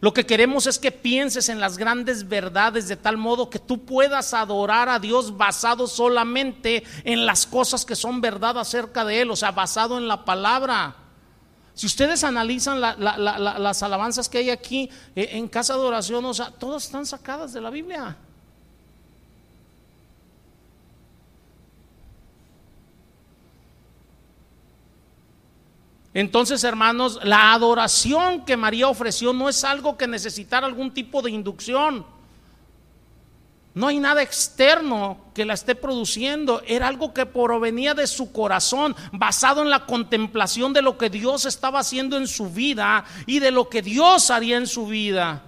Lo 0.00 0.14
que 0.14 0.24
queremos 0.24 0.68
es 0.68 0.78
que 0.78 0.92
pienses 0.92 1.48
en 1.48 1.58
las 1.58 1.76
grandes 1.76 2.28
verdades 2.28 2.86
de 2.86 2.96
tal 2.96 3.16
modo 3.16 3.50
que 3.50 3.58
tú 3.58 3.84
puedas 3.84 4.32
adorar 4.32 4.88
a 4.88 5.00
Dios 5.00 5.36
basado 5.36 5.88
solamente 5.88 6.84
en 7.02 7.26
las 7.26 7.44
cosas 7.44 7.84
que 7.84 7.96
son 7.96 8.20
verdad 8.20 8.56
acerca 8.56 9.04
de 9.04 9.22
Él, 9.22 9.32
o 9.32 9.36
sea, 9.36 9.50
basado 9.50 9.98
en 9.98 10.06
la 10.06 10.24
palabra. 10.24 10.94
Si 11.78 11.86
ustedes 11.86 12.24
analizan 12.24 12.80
las 12.80 13.82
alabanzas 13.84 14.28
que 14.28 14.38
hay 14.38 14.50
aquí 14.50 14.90
eh, 15.14 15.28
en 15.34 15.46
casa 15.46 15.74
de 15.74 15.78
oración, 15.78 16.24
o 16.24 16.34
sea, 16.34 16.50
todas 16.50 16.82
están 16.82 17.06
sacadas 17.06 17.52
de 17.52 17.60
la 17.60 17.70
Biblia. 17.70 18.16
Entonces, 26.12 26.64
hermanos, 26.64 27.20
la 27.22 27.52
adoración 27.52 28.44
que 28.44 28.56
María 28.56 28.88
ofreció 28.88 29.32
no 29.32 29.48
es 29.48 29.62
algo 29.62 29.96
que 29.96 30.08
necesitara 30.08 30.66
algún 30.66 30.92
tipo 30.92 31.22
de 31.22 31.30
inducción. 31.30 32.04
No 33.78 33.86
hay 33.86 34.00
nada 34.00 34.22
externo 34.22 35.30
que 35.32 35.44
la 35.44 35.54
esté 35.54 35.76
produciendo. 35.76 36.62
Era 36.66 36.88
algo 36.88 37.14
que 37.14 37.26
provenía 37.26 37.94
de 37.94 38.08
su 38.08 38.32
corazón, 38.32 38.96
basado 39.12 39.62
en 39.62 39.70
la 39.70 39.86
contemplación 39.86 40.72
de 40.72 40.82
lo 40.82 40.98
que 40.98 41.10
Dios 41.10 41.44
estaba 41.44 41.78
haciendo 41.78 42.16
en 42.16 42.26
su 42.26 42.50
vida 42.50 43.04
y 43.24 43.38
de 43.38 43.52
lo 43.52 43.68
que 43.68 43.80
Dios 43.80 44.32
haría 44.32 44.56
en 44.56 44.66
su 44.66 44.88
vida. 44.88 45.44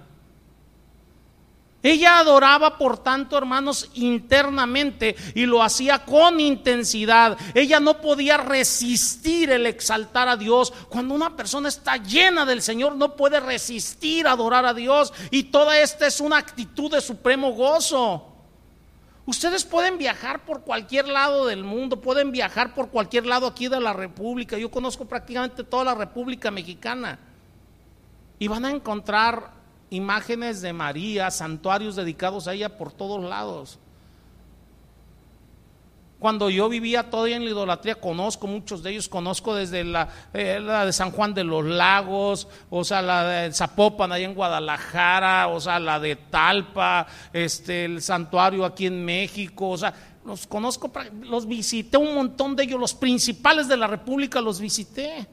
Ella 1.83 2.19
adoraba, 2.19 2.77
por 2.77 2.99
tanto, 2.99 3.37
hermanos, 3.37 3.89
internamente 3.95 5.15
y 5.33 5.47
lo 5.47 5.63
hacía 5.63 6.05
con 6.05 6.39
intensidad. 6.39 7.37
Ella 7.55 7.79
no 7.79 8.01
podía 8.01 8.37
resistir 8.37 9.49
el 9.49 9.65
exaltar 9.65 10.27
a 10.27 10.37
Dios. 10.37 10.71
Cuando 10.89 11.15
una 11.15 11.35
persona 11.35 11.69
está 11.69 11.97
llena 11.97 12.45
del 12.45 12.61
Señor, 12.61 12.95
no 12.95 13.15
puede 13.15 13.39
resistir 13.39 14.27
adorar 14.27 14.65
a 14.65 14.75
Dios. 14.75 15.11
Y 15.31 15.43
toda 15.43 15.79
esta 15.79 16.05
es 16.05 16.19
una 16.19 16.37
actitud 16.37 16.91
de 16.91 17.01
supremo 17.01 17.51
gozo. 17.53 18.27
Ustedes 19.25 19.63
pueden 19.63 19.97
viajar 19.97 20.45
por 20.45 20.61
cualquier 20.61 21.07
lado 21.07 21.45
del 21.47 21.63
mundo, 21.63 22.01
pueden 22.01 22.31
viajar 22.31 22.75
por 22.75 22.89
cualquier 22.89 23.25
lado 23.25 23.47
aquí 23.47 23.67
de 23.67 23.79
la 23.79 23.93
República. 23.93 24.57
Yo 24.57 24.69
conozco 24.69 25.05
prácticamente 25.05 25.63
toda 25.63 25.83
la 25.85 25.95
República 25.95 26.51
Mexicana. 26.51 27.17
Y 28.37 28.47
van 28.47 28.65
a 28.65 28.71
encontrar 28.71 29.60
imágenes 29.91 30.61
de 30.61 30.73
María, 30.73 31.29
santuarios 31.29 31.95
dedicados 31.95 32.47
a 32.47 32.53
ella 32.53 32.77
por 32.77 32.91
todos 32.91 33.23
lados. 33.23 33.77
Cuando 36.17 36.49
yo 36.51 36.69
vivía 36.69 37.09
todavía 37.09 37.35
en 37.35 37.45
la 37.45 37.49
idolatría, 37.49 37.95
conozco 37.95 38.45
muchos 38.45 38.83
de 38.83 38.91
ellos, 38.91 39.09
conozco 39.09 39.55
desde 39.55 39.83
la, 39.83 40.07
eh, 40.33 40.59
la, 40.61 40.85
de 40.85 40.93
San 40.93 41.11
Juan 41.11 41.33
de 41.33 41.43
los 41.43 41.65
Lagos, 41.65 42.47
o 42.69 42.83
sea, 42.83 43.01
la 43.01 43.23
de 43.23 43.51
Zapopan, 43.51 44.11
ahí 44.11 44.23
en 44.23 44.35
Guadalajara, 44.35 45.47
o 45.47 45.59
sea, 45.59 45.79
la 45.79 45.99
de 45.99 46.15
Talpa, 46.15 47.07
este, 47.33 47.85
el 47.85 48.01
santuario 48.03 48.65
aquí 48.65 48.85
en 48.85 49.03
México, 49.03 49.69
o 49.69 49.77
sea, 49.77 49.93
los 50.23 50.45
conozco, 50.45 50.91
los 51.23 51.47
visité 51.47 51.97
un 51.97 52.13
montón 52.13 52.55
de 52.55 52.63
ellos, 52.63 52.79
los 52.79 52.93
principales 52.93 53.67
de 53.67 53.77
la 53.77 53.87
República 53.87 54.39
los 54.39 54.59
visité. 54.59 55.27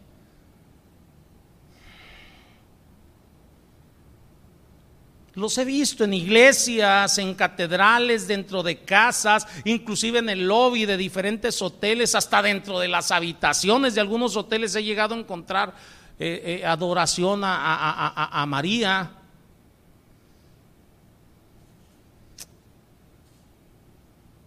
Los 5.39 5.57
he 5.57 5.65
visto 5.65 6.03
en 6.03 6.15
iglesias, 6.15 7.17
en 7.19 7.33
catedrales, 7.33 8.27
dentro 8.27 8.65
de 8.65 8.81
casas, 8.81 9.47
inclusive 9.65 10.19
en 10.19 10.29
el 10.29 10.49
lobby 10.49 10.85
de 10.85 10.97
diferentes 10.97 11.63
hoteles, 11.63 12.17
hasta 12.17 12.43
dentro 12.43 12.81
de 12.81 12.89
las 12.89 13.13
habitaciones 13.13 13.95
de 13.95 14.01
algunos 14.01 14.37
hoteles 14.37 14.75
he 14.75 14.83
llegado 14.83 15.15
a 15.15 15.19
encontrar 15.19 15.77
eh, 16.19 16.61
eh, 16.61 16.67
adoración 16.67 17.43
a, 17.45 18.45
María. 18.49 19.13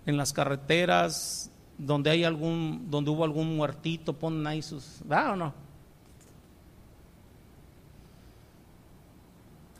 En 0.05 0.17
las 0.17 0.33
carreteras 0.33 1.49
donde 1.77 2.09
hay 2.09 2.25
algún, 2.25 2.91
donde 2.91 3.11
hubo 3.11 3.23
algún 3.23 3.55
muertito, 3.55 4.11
ponen 4.11 4.45
ahí 4.45 4.61
sus. 4.61 4.99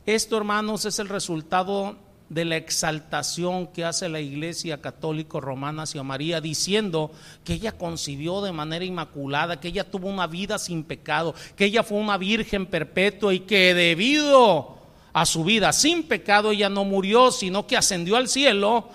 Esto, 0.05 0.37
hermanos, 0.37 0.85
es 0.85 0.97
el 0.97 1.09
resultado 1.09 1.95
de 2.29 2.45
la 2.45 2.55
exaltación 2.55 3.67
que 3.67 3.85
hace 3.85 4.09
la 4.09 4.19
Iglesia 4.19 4.81
Católica 4.81 5.39
Romana 5.39 5.83
hacia 5.83 6.01
María, 6.01 6.41
diciendo 6.41 7.11
que 7.43 7.53
ella 7.53 7.73
concibió 7.73 8.41
de 8.41 8.51
manera 8.51 8.85
inmaculada, 8.85 9.59
que 9.59 9.67
ella 9.67 9.83
tuvo 9.83 10.07
una 10.07 10.27
vida 10.27 10.57
sin 10.57 10.83
pecado, 10.83 11.35
que 11.55 11.65
ella 11.65 11.83
fue 11.83 11.99
una 11.99 12.17
virgen 12.17 12.65
perpetua 12.65 13.33
y 13.33 13.41
que 13.41 13.73
debido 13.73 14.77
a 15.13 15.25
su 15.25 15.43
vida 15.43 15.73
sin 15.73 16.03
pecado 16.03 16.51
ella 16.51 16.69
no 16.69 16.85
murió, 16.85 17.31
sino 17.31 17.67
que 17.67 17.77
ascendió 17.77 18.15
al 18.15 18.27
cielo. 18.27 18.89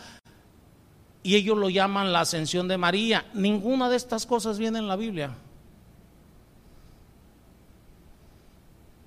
Y 1.22 1.36
ellos 1.36 1.58
lo 1.58 1.68
llaman 1.68 2.12
la 2.12 2.20
ascensión 2.20 2.68
de 2.68 2.78
María. 2.78 3.26
Ninguna 3.34 3.90
de 3.90 3.96
estas 3.96 4.26
cosas 4.26 4.58
viene 4.58 4.78
en 4.78 4.88
la 4.88 4.96
Biblia. 4.96 5.36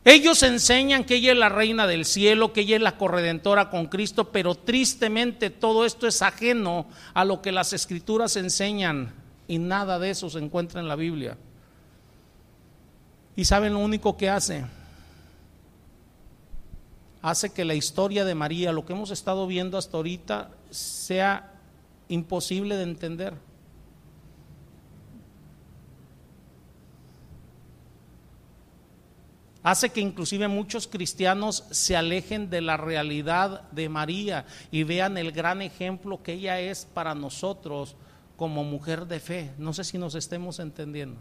Ellos 0.10 0.41
enseñan 0.41 1.03
que 1.03 1.18
ella 1.18 1.34
es 1.34 1.38
la 1.38 1.49
reina 1.49 1.86
del 1.86 2.03
cielo, 2.03 2.52
que 2.52 2.61
ella 2.61 2.77
es 2.77 2.81
la 2.81 2.98
corredentora 2.98 3.69
con 3.69 3.86
Cristo, 3.86 4.31
pero 4.31 4.56
tristemente 4.56 5.52
todo 5.52 5.86
esto 5.86 6.07
es 6.07 6.23
ajeno 6.23 6.88
a 7.14 7.23
lo 7.26 7.44
que 7.44 7.52
las 7.52 7.73
escrituras 7.73 8.36
enseñan 8.36 9.14
y 9.48 9.60
nada 9.60 9.99
de 9.99 10.10
eso 10.10 10.27
se 10.27 10.40
encuentra 10.40 10.81
en 10.81 10.88
la 10.88 10.95
Biblia. 10.95 11.38
¿Y 13.36 13.45
saben 13.45 13.73
lo 13.73 13.80
único 13.81 14.18
que 14.18 14.31
hace? 14.31 14.65
Hace 17.22 17.52
que 17.52 17.64
la 17.64 17.76
historia 17.76 18.26
de 18.26 18.34
María, 18.34 18.72
lo 18.72 18.88
que 18.88 18.94
hemos 18.94 19.11
estado 19.11 19.45
viendo 19.45 19.77
hasta 19.77 19.98
ahorita, 19.98 20.49
sea 20.72 21.52
imposible 22.07 22.77
de 22.77 22.84
entender. 22.84 23.36
Hace 29.69 29.89
que 29.89 30.01
inclusive 30.01 30.47
muchos 30.47 30.87
cristianos 30.87 31.63
se 31.69 31.95
alejen 31.95 32.49
de 32.49 32.61
la 32.61 32.77
realidad 32.77 33.61
de 33.71 33.87
María 33.89 34.45
y 34.71 34.83
vean 34.83 35.17
el 35.17 35.31
gran 35.31 35.61
ejemplo 35.61 36.23
que 36.23 36.33
ella 36.33 36.59
es 36.59 36.85
para 36.85 37.13
nosotros 37.13 37.95
como 38.35 38.63
mujer 38.63 39.05
de 39.05 39.19
fe. 39.19 39.51
No 39.57 39.73
sé 39.73 39.83
si 39.83 39.97
nos 39.97 40.15
estemos 40.15 40.59
entendiendo. 40.59 41.19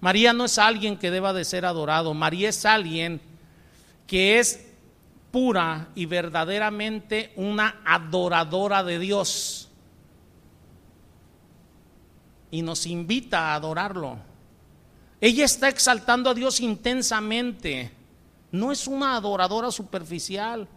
María 0.00 0.32
no 0.32 0.44
es 0.44 0.58
alguien 0.58 0.98
que 0.98 1.10
deba 1.10 1.32
de 1.32 1.44
ser 1.44 1.64
adorado, 1.64 2.12
María 2.14 2.50
es 2.50 2.64
alguien 2.64 3.20
que 4.06 4.38
es 4.38 4.66
pura 5.30 5.88
y 5.94 6.06
verdaderamente 6.06 7.32
una 7.36 7.80
adoradora 7.84 8.84
de 8.84 8.98
Dios 8.98 9.70
y 12.54 12.62
nos 12.62 12.86
invita 12.86 13.48
a 13.48 13.54
adorarlo. 13.56 14.16
Ella 15.20 15.44
está 15.44 15.68
exaltando 15.68 16.30
a 16.30 16.34
Dios 16.34 16.60
intensamente. 16.60 17.90
No 18.52 18.70
es 18.70 18.86
una 18.86 19.16
adoradora 19.16 19.72
superficial. 19.72 20.68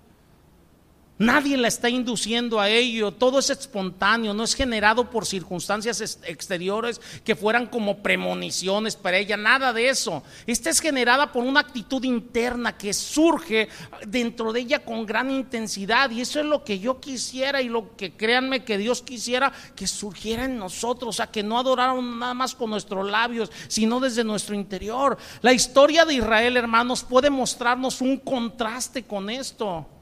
Nadie 1.20 1.58
la 1.58 1.68
está 1.68 1.90
induciendo 1.90 2.60
a 2.60 2.70
ello, 2.70 3.12
todo 3.12 3.40
es 3.40 3.50
espontáneo, 3.50 4.36
no 4.36 4.44
es 4.44 4.54
generado 4.54 5.10
por 5.10 5.26
circunstancias 5.26 6.20
exteriores 6.24 7.02
que 7.24 7.36
fueran 7.36 7.66
como 7.66 8.04
premoniciones 8.04 8.96
para 8.96 9.18
ella, 9.18 9.36
nada 9.36 9.74
de 9.74 9.90
eso. 9.90 10.22
Esta 10.46 10.70
es 10.70 10.80
generada 10.80 11.32
por 11.32 11.44
una 11.44 11.62
actitud 11.62 12.04
interna 12.04 12.78
que 12.78 12.94
surge 12.94 13.68
dentro 14.06 14.54
de 14.54 14.60
ella 14.60 14.86
con 14.86 15.08
gran 15.08 15.32
intensidad 15.32 16.12
y 16.12 16.22
eso 16.22 16.40
es 16.40 16.46
lo 16.46 16.64
que 16.64 16.78
yo 16.78 17.00
quisiera 17.00 17.64
y 17.64 17.70
lo 17.70 17.96
que 17.96 18.12
créanme 18.12 18.64
que 18.64 18.78
Dios 18.78 19.02
quisiera 19.02 19.52
que 19.76 19.88
surgiera 19.88 20.46
en 20.46 20.60
nosotros, 20.60 21.10
o 21.10 21.18
sea, 21.18 21.28
que 21.28 21.42
no 21.42 21.58
adoraron 21.58 22.20
nada 22.20 22.36
más 22.36 22.54
con 22.54 22.70
nuestros 22.70 23.10
labios, 23.10 23.52
sino 23.68 24.00
desde 24.00 24.24
nuestro 24.24 24.54
interior. 24.54 25.18
La 25.42 25.52
historia 25.52 26.06
de 26.06 26.14
Israel, 26.14 26.58
hermanos, 26.58 27.04
puede 27.04 27.32
mostrarnos 27.32 28.02
un 28.02 28.18
contraste 28.18 29.02
con 29.02 29.32
esto. 29.32 29.97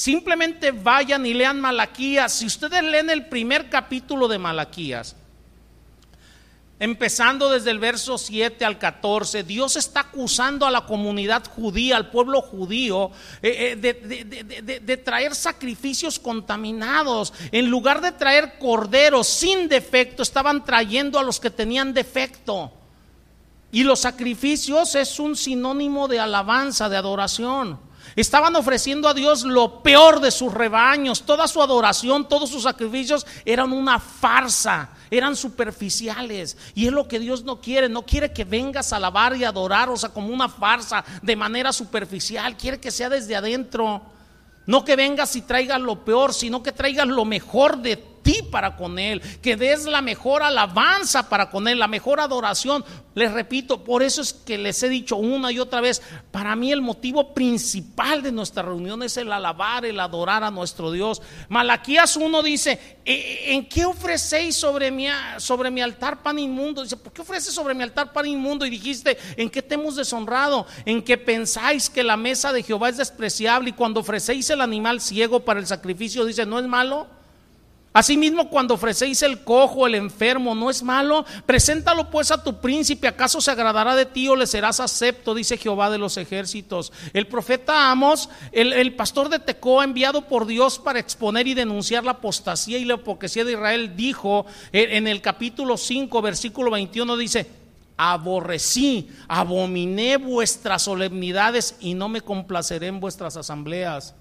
Simplemente 0.00 0.70
vayan 0.70 1.26
y 1.26 1.34
lean 1.34 1.60
Malaquías. 1.60 2.32
Si 2.32 2.46
ustedes 2.46 2.82
leen 2.82 3.10
el 3.10 3.26
primer 3.26 3.68
capítulo 3.68 4.28
de 4.28 4.38
Malaquías, 4.38 5.14
empezando 6.78 7.50
desde 7.50 7.70
el 7.70 7.78
verso 7.78 8.16
7 8.16 8.64
al 8.64 8.78
14, 8.78 9.42
Dios 9.42 9.76
está 9.76 10.00
acusando 10.00 10.64
a 10.64 10.70
la 10.70 10.86
comunidad 10.86 11.44
judía, 11.54 11.98
al 11.98 12.08
pueblo 12.08 12.40
judío, 12.40 13.10
eh, 13.42 13.76
eh, 13.82 14.80
de, 14.80 14.96
traer 14.96 15.34
sacrificios 15.34 16.18
contaminados. 16.18 17.34
En 17.52 17.68
lugar 17.68 18.00
de 18.00 18.12
traer 18.12 18.58
corderos 18.58 19.26
sin 19.26 19.68
defecto, 19.68 20.22
estaban 20.22 20.64
trayendo 20.64 21.18
a 21.18 21.22
los 21.22 21.38
que 21.38 21.50
tenían 21.50 21.92
defecto. 21.92 22.72
Y 23.70 23.82
los 23.82 24.00
sacrificios 24.00 24.94
es 24.94 25.20
un 25.20 25.36
sinónimo 25.36 26.08
de 26.08 26.20
alabanza, 26.20 26.88
de 26.88 26.96
adoración. 26.96 27.89
Estaban 28.16 28.56
ofreciendo 28.56 29.08
a 29.08 29.14
Dios 29.14 29.42
lo 29.42 29.82
peor 29.82 30.20
de 30.20 30.30
sus 30.30 30.52
rebaños. 30.52 31.22
Toda 31.22 31.46
su 31.46 31.62
adoración, 31.62 32.28
todos 32.28 32.50
sus 32.50 32.64
sacrificios 32.64 33.26
eran 33.44 33.72
una 33.72 33.98
farsa, 33.98 34.90
eran 35.10 35.36
superficiales. 35.36 36.56
Y 36.74 36.86
es 36.86 36.92
lo 36.92 37.06
que 37.06 37.18
Dios 37.18 37.44
no 37.44 37.60
quiere. 37.60 37.88
No 37.88 38.02
quiere 38.02 38.32
que 38.32 38.44
vengas 38.44 38.92
a 38.92 38.96
alabar 38.96 39.36
y 39.36 39.44
adorar, 39.44 39.88
o 39.88 39.96
sea, 39.96 40.10
como 40.10 40.28
una 40.28 40.48
farsa, 40.48 41.04
de 41.22 41.36
manera 41.36 41.72
superficial. 41.72 42.56
Quiere 42.56 42.80
que 42.80 42.90
sea 42.90 43.08
desde 43.08 43.36
adentro. 43.36 44.02
No 44.66 44.84
que 44.84 44.96
vengas 44.96 45.34
y 45.36 45.42
traigas 45.42 45.80
lo 45.80 46.04
peor, 46.04 46.34
sino 46.34 46.62
que 46.62 46.72
traigas 46.72 47.08
lo 47.08 47.24
mejor 47.24 47.78
de 47.78 48.09
ti 48.22 48.42
para 48.50 48.76
con 48.76 48.98
Él, 48.98 49.20
que 49.42 49.56
des 49.56 49.86
la 49.86 50.02
mejor 50.02 50.42
alabanza 50.42 51.28
para 51.28 51.50
con 51.50 51.68
Él, 51.68 51.78
la 51.78 51.88
mejor 51.88 52.20
adoración. 52.20 52.84
Les 53.14 53.32
repito, 53.32 53.82
por 53.82 54.02
eso 54.02 54.22
es 54.22 54.32
que 54.32 54.56
les 54.56 54.82
he 54.82 54.88
dicho 54.88 55.16
una 55.16 55.50
y 55.50 55.58
otra 55.58 55.80
vez, 55.80 56.00
para 56.30 56.54
mí 56.54 56.70
el 56.70 56.80
motivo 56.80 57.34
principal 57.34 58.22
de 58.22 58.30
nuestra 58.30 58.62
reunión 58.62 59.02
es 59.02 59.16
el 59.16 59.32
alabar, 59.32 59.84
el 59.84 59.98
adorar 59.98 60.44
a 60.44 60.50
nuestro 60.50 60.92
Dios. 60.92 61.20
Malaquías 61.48 62.16
1 62.16 62.42
dice, 62.42 62.98
e, 63.04 63.12
e, 63.12 63.54
¿en 63.54 63.68
qué 63.68 63.84
ofrecéis 63.84 64.56
sobre 64.56 64.90
mi, 64.90 65.06
sobre 65.38 65.70
mi 65.70 65.80
altar 65.80 66.22
pan 66.22 66.38
inmundo? 66.38 66.82
Dice, 66.82 66.96
¿por 66.96 67.12
qué 67.12 67.22
ofreces 67.22 67.52
sobre 67.52 67.74
mi 67.74 67.82
altar 67.82 68.12
pan 68.12 68.26
inmundo? 68.26 68.64
Y 68.64 68.70
dijiste, 68.70 69.18
¿en 69.36 69.50
qué 69.50 69.60
te 69.60 69.74
hemos 69.74 69.96
deshonrado? 69.96 70.66
¿En 70.84 71.02
que 71.02 71.18
pensáis 71.18 71.90
que 71.90 72.04
la 72.04 72.16
mesa 72.16 72.52
de 72.52 72.62
Jehová 72.62 72.88
es 72.88 72.96
despreciable 72.96 73.70
y 73.70 73.72
cuando 73.72 74.00
ofrecéis 74.00 74.48
el 74.50 74.60
animal 74.60 75.00
ciego 75.00 75.40
para 75.40 75.60
el 75.60 75.66
sacrificio, 75.66 76.24
dice, 76.24 76.46
¿no 76.46 76.58
es 76.58 76.66
malo? 76.66 77.19
Asimismo, 77.92 78.48
cuando 78.48 78.74
ofrecéis 78.74 79.20
el 79.24 79.42
cojo, 79.42 79.84
el 79.84 79.96
enfermo, 79.96 80.54
¿no 80.54 80.70
es 80.70 80.80
malo? 80.80 81.24
Preséntalo 81.44 82.08
pues 82.08 82.30
a 82.30 82.40
tu 82.40 82.60
príncipe, 82.60 83.08
¿acaso 83.08 83.40
se 83.40 83.50
agradará 83.50 83.96
de 83.96 84.06
ti 84.06 84.28
o 84.28 84.36
le 84.36 84.46
serás 84.46 84.78
acepto? 84.78 85.34
Dice 85.34 85.56
Jehová 85.56 85.90
de 85.90 85.98
los 85.98 86.16
ejércitos. 86.16 86.92
El 87.12 87.26
profeta 87.26 87.90
Amos, 87.90 88.28
el, 88.52 88.94
pastor 88.94 89.28
de 89.28 89.40
Tecoa, 89.40 89.82
enviado 89.82 90.22
por 90.22 90.46
Dios 90.46 90.78
para 90.78 91.00
exponer 91.00 91.48
y 91.48 91.54
denunciar 91.54 92.04
la 92.04 92.12
apostasía 92.12 92.78
y 92.78 92.84
la 92.84 92.94
hipocresía 92.94 93.44
de 93.44 93.52
Israel, 93.52 93.96
dijo 93.96 94.46
en 94.70 95.08
el 95.08 95.20
capítulo 95.20 95.76
5, 95.76 96.22
versículo 96.22 96.70
21, 96.70 97.16
dice, 97.16 97.48
aborrecí, 97.96 99.10
abominé 99.26 100.16
vuestras 100.16 100.82
solemnidades 100.82 101.74
y 101.80 101.94
no 101.94 102.08
me 102.08 102.20
complaceré 102.20 102.86
en 102.86 103.00
vuestras 103.00 103.36
asambleas. 103.36 104.14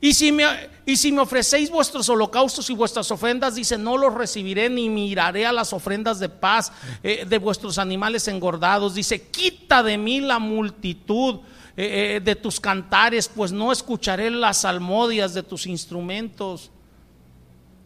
Y 0.00 0.14
si, 0.14 0.30
me, 0.30 0.44
y 0.86 0.96
si 0.96 1.10
me 1.10 1.20
ofrecéis 1.20 1.70
vuestros 1.70 2.08
holocaustos 2.08 2.70
y 2.70 2.74
vuestras 2.74 3.10
ofrendas, 3.10 3.56
dice, 3.56 3.76
no 3.76 3.96
los 3.96 4.14
recibiré 4.14 4.68
ni 4.70 4.88
miraré 4.88 5.44
a 5.44 5.52
las 5.52 5.72
ofrendas 5.72 6.20
de 6.20 6.28
paz 6.28 6.72
eh, 7.02 7.26
de 7.28 7.38
vuestros 7.38 7.78
animales 7.78 8.28
engordados. 8.28 8.94
Dice, 8.94 9.22
quita 9.22 9.82
de 9.82 9.98
mí 9.98 10.20
la 10.20 10.38
multitud 10.38 11.40
eh, 11.76 12.16
eh, 12.16 12.20
de 12.20 12.36
tus 12.36 12.60
cantares, 12.60 13.28
pues 13.28 13.50
no 13.50 13.72
escucharé 13.72 14.30
las 14.30 14.58
salmodias 14.58 15.34
de 15.34 15.42
tus 15.42 15.66
instrumentos. 15.66 16.70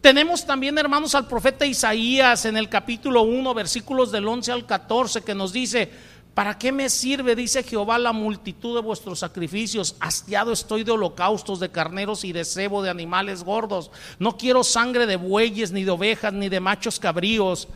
Tenemos 0.01 0.45
también, 0.45 0.77
hermanos, 0.77 1.15
al 1.15 1.27
profeta 1.27 1.65
Isaías 1.65 2.45
en 2.45 2.57
el 2.57 2.69
capítulo 2.69 3.23
1, 3.23 3.53
versículos 3.53 4.11
del 4.11 4.27
11 4.27 4.51
al 4.51 4.65
14, 4.65 5.21
que 5.23 5.33
nos 5.33 5.53
dice, 5.53 5.89
¿Para 6.33 6.57
qué 6.57 6.71
me 6.71 6.89
sirve, 6.89 7.35
dice 7.35 7.61
Jehová, 7.61 7.99
la 7.99 8.11
multitud 8.11 8.75
de 8.75 8.81
vuestros 8.81 9.19
sacrificios? 9.19 9.95
Hastiado 9.99 10.51
estoy 10.51 10.83
de 10.83 10.91
holocaustos, 10.91 11.59
de 11.59 11.69
carneros 11.69 12.23
y 12.23 12.31
de 12.31 12.43
cebo 12.43 12.81
de 12.81 12.89
animales 12.89 13.43
gordos. 13.43 13.91
No 14.17 14.35
quiero 14.35 14.63
sangre 14.63 15.05
de 15.05 15.15
bueyes, 15.15 15.71
ni 15.71 15.83
de 15.83 15.91
ovejas, 15.91 16.33
ni 16.33 16.49
de 16.49 16.59
machos 16.59 16.99
cabríos. 16.99 17.67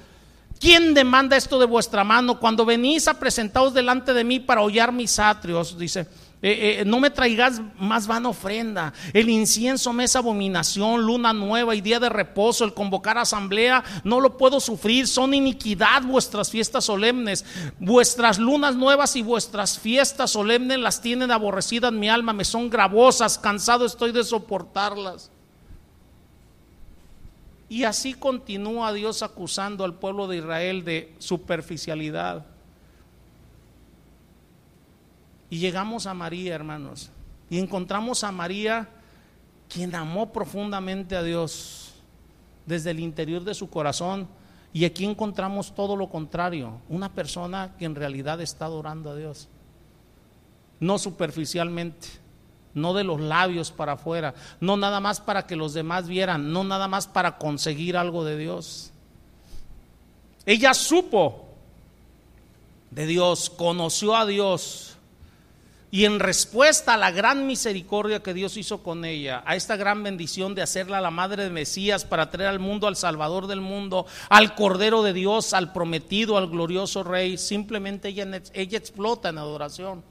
¿Quién 0.60 0.96
demanda 0.96 1.38
esto 1.38 1.60
de 1.60 1.68
vuestra 1.68 2.04
mano? 2.04 2.40
Cuando 2.40 2.66
venís 2.66 3.08
a 3.08 3.20
presentaros 3.20 3.76
delante 3.76 4.12
de 4.12 4.24
mí 4.24 4.40
para 4.40 4.62
hollar 4.62 4.92
mis 4.92 5.20
atrios, 5.20 5.78
dice, 5.78 6.08
eh, 6.40 6.82
eh, 6.82 6.86
no 6.86 7.00
me 7.00 7.10
traigas 7.10 7.62
más 7.80 8.06
vana 8.06 8.30
ofrenda. 8.30 8.94
El 9.12 9.30
incienso 9.30 9.92
me 9.92 10.04
es 10.04 10.16
abominación, 10.16 11.02
luna 11.02 11.34
nueva 11.34 11.74
y 11.74 11.82
día 11.82 12.00
de 12.00 12.10
reposo, 12.10 12.64
el 12.64 12.76
convocar 12.76 13.18
asamblea, 13.18 13.84
no 14.04 14.20
lo 14.20 14.38
puedo 14.38 14.60
sufrir. 14.60 15.08
Son 15.08 15.34
iniquidad 15.34 16.04
vuestras 16.04 16.52
fiestas 16.52 16.86
solemnes. 16.86 17.44
Vuestras 17.80 18.38
lunas 18.38 18.76
nuevas 18.76 19.16
y 19.16 19.24
vuestras 19.24 19.80
fiestas 19.80 20.30
solemnes 20.32 20.78
las 20.78 21.02
tienen 21.02 21.32
aborrecidas 21.32 21.92
mi 21.92 22.08
alma, 22.08 22.34
me 22.34 22.46
son 22.46 22.70
gravosas, 22.70 23.40
cansado 23.40 23.86
estoy 23.86 24.12
de 24.12 24.24
soportarlas. 24.24 25.32
Y 27.70 27.84
así 27.84 28.14
continúa 28.14 28.94
Dios 28.94 29.24
acusando 29.24 29.84
al 29.84 29.96
pueblo 29.96 30.28
de 30.28 30.38
Israel 30.38 30.86
de 30.86 31.14
superficialidad. 31.18 32.46
Y 35.50 35.60
llegamos 35.60 36.06
a 36.06 36.14
María, 36.14 36.56
hermanos, 36.56 37.10
y 37.50 37.60
encontramos 37.60 38.24
a 38.24 38.32
María 38.32 38.90
quien 39.70 39.96
amó 39.96 40.32
profundamente 40.32 41.16
a 41.16 41.24
Dios 41.24 41.94
desde 42.66 42.92
el 42.92 43.00
interior 43.00 43.44
de 43.44 43.54
su 43.54 43.70
corazón. 43.70 44.28
Y 44.74 44.86
aquí 44.86 45.06
encontramos 45.06 45.74
todo 45.74 45.96
lo 45.96 46.10
contrario, 46.10 46.82
una 46.90 47.14
persona 47.14 47.76
que 47.80 47.86
en 47.86 47.96
realidad 47.96 48.42
está 48.42 48.66
adorando 48.66 49.12
a 49.12 49.16
Dios, 49.16 49.48
no 50.80 51.00
superficialmente, 51.00 52.08
no 52.74 52.94
de 52.94 53.04
los 53.04 53.20
labios 53.20 53.72
para 53.72 53.94
afuera, 53.94 54.36
no 54.60 54.78
nada 54.78 55.00
más 55.00 55.20
para 55.20 55.48
que 55.48 55.56
los 55.56 55.74
demás 55.74 56.08
vieran, 56.08 56.52
no 56.52 56.64
nada 56.64 56.88
más 56.88 57.08
para 57.08 57.38
conseguir 57.38 57.98
algo 57.98 58.24
de 58.24 58.38
Dios. 58.38 58.92
Ella 60.46 60.74
supo 60.74 61.46
de 62.92 63.06
Dios, 63.08 63.50
conoció 63.50 64.16
a 64.16 64.26
Dios, 64.26 64.97
y 65.98 66.06
en 66.06 66.20
respuesta 66.20 66.94
a 66.94 66.98
la 66.98 67.10
gran 67.10 67.48
misericordia 67.48 68.22
que 68.22 68.36
Dios 68.36 68.56
hizo 68.56 68.84
con 68.84 69.04
ella, 69.04 69.42
a 69.48 69.56
esta 69.56 69.76
gran 69.78 70.04
bendición 70.04 70.54
de 70.54 70.62
hacerla 70.62 71.02
la 71.02 71.10
madre 71.10 71.44
de 71.44 71.50
Mesías 71.50 72.06
para 72.06 72.30
traer 72.30 72.52
al 72.52 72.60
mundo 72.60 72.86
al 72.86 72.96
Salvador 72.96 73.48
del 73.48 73.62
mundo, 73.62 74.06
al 74.30 74.54
Cordero 74.54 75.02
de 75.02 75.14
Dios, 75.14 75.56
al 75.56 75.74
prometido, 75.74 76.38
al 76.38 76.50
glorioso 76.50 77.04
Rey, 77.04 77.40
simplemente 77.40 78.10
ella, 78.10 78.78
explota 78.78 79.30
en 79.30 79.40
adoración. 79.40 80.04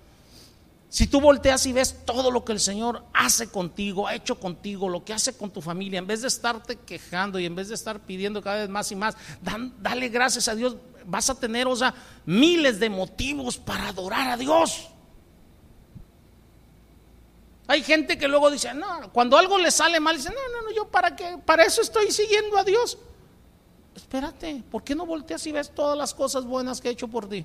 Si 0.89 1.07
tú 1.07 1.21
volteas 1.21 1.65
y 1.67 1.73
ves 1.73 2.05
todo 2.05 2.33
lo 2.33 2.45
que 2.45 2.51
el 2.51 2.59
Señor 2.59 3.05
hace 3.15 3.49
contigo, 3.49 4.09
ha 4.09 4.17
hecho 4.17 4.41
contigo, 4.41 4.89
lo 4.89 5.05
que 5.05 5.13
hace 5.13 5.37
con 5.37 5.51
tu 5.51 5.61
familia, 5.63 6.01
en 6.01 6.09
vez 6.09 6.21
de 6.21 6.27
estarte 6.27 6.75
quejando 6.85 7.39
y 7.39 7.47
en 7.47 7.55
vez 7.55 7.69
de 7.69 7.77
estar 7.77 8.01
pidiendo 8.01 8.43
cada 8.43 8.57
vez 8.57 8.69
más 8.69 8.91
y 8.91 8.97
más, 8.97 9.17
dale 9.81 10.09
gracias 10.09 10.49
a 10.49 10.57
Dios, 10.57 10.79
vas 11.05 11.31
a 11.31 11.39
tener, 11.39 11.69
o 11.69 11.77
sea, 11.77 11.95
miles 12.25 12.81
de 12.81 12.91
motivos 12.91 13.57
para 13.57 13.91
adorar 13.91 14.31
a 14.31 14.37
Dios. 14.37 14.89
Hay 17.69 17.83
gente 17.83 18.17
que 18.17 18.29
luego 18.29 18.51
dice, 18.51 18.73
no, 18.75 19.13
cuando 19.13 19.37
algo 19.37 19.59
le 19.59 19.71
sale 19.71 19.99
mal, 19.99 20.17
dice, 20.17 20.31
no, 20.31 20.35
no, 20.55 20.69
no, 20.69 20.75
yo 20.75 20.87
para 20.89 21.17
qué, 21.17 21.39
para 21.45 21.65
eso 21.65 21.83
estoy 21.83 22.13
siguiendo 22.13 22.57
a 22.57 22.65
Dios. 22.65 22.97
Espérate, 23.95 24.63
¿por 24.71 24.85
qué 24.85 24.95
no 24.95 25.05
volteas 25.05 25.45
y 25.47 25.53
ves 25.53 25.71
todas 25.71 25.99
las 25.99 26.15
cosas 26.15 26.45
buenas 26.45 26.81
que 26.81 26.89
ha 26.89 26.93
hecho 26.93 27.09
por 27.09 27.29
ti? 27.29 27.45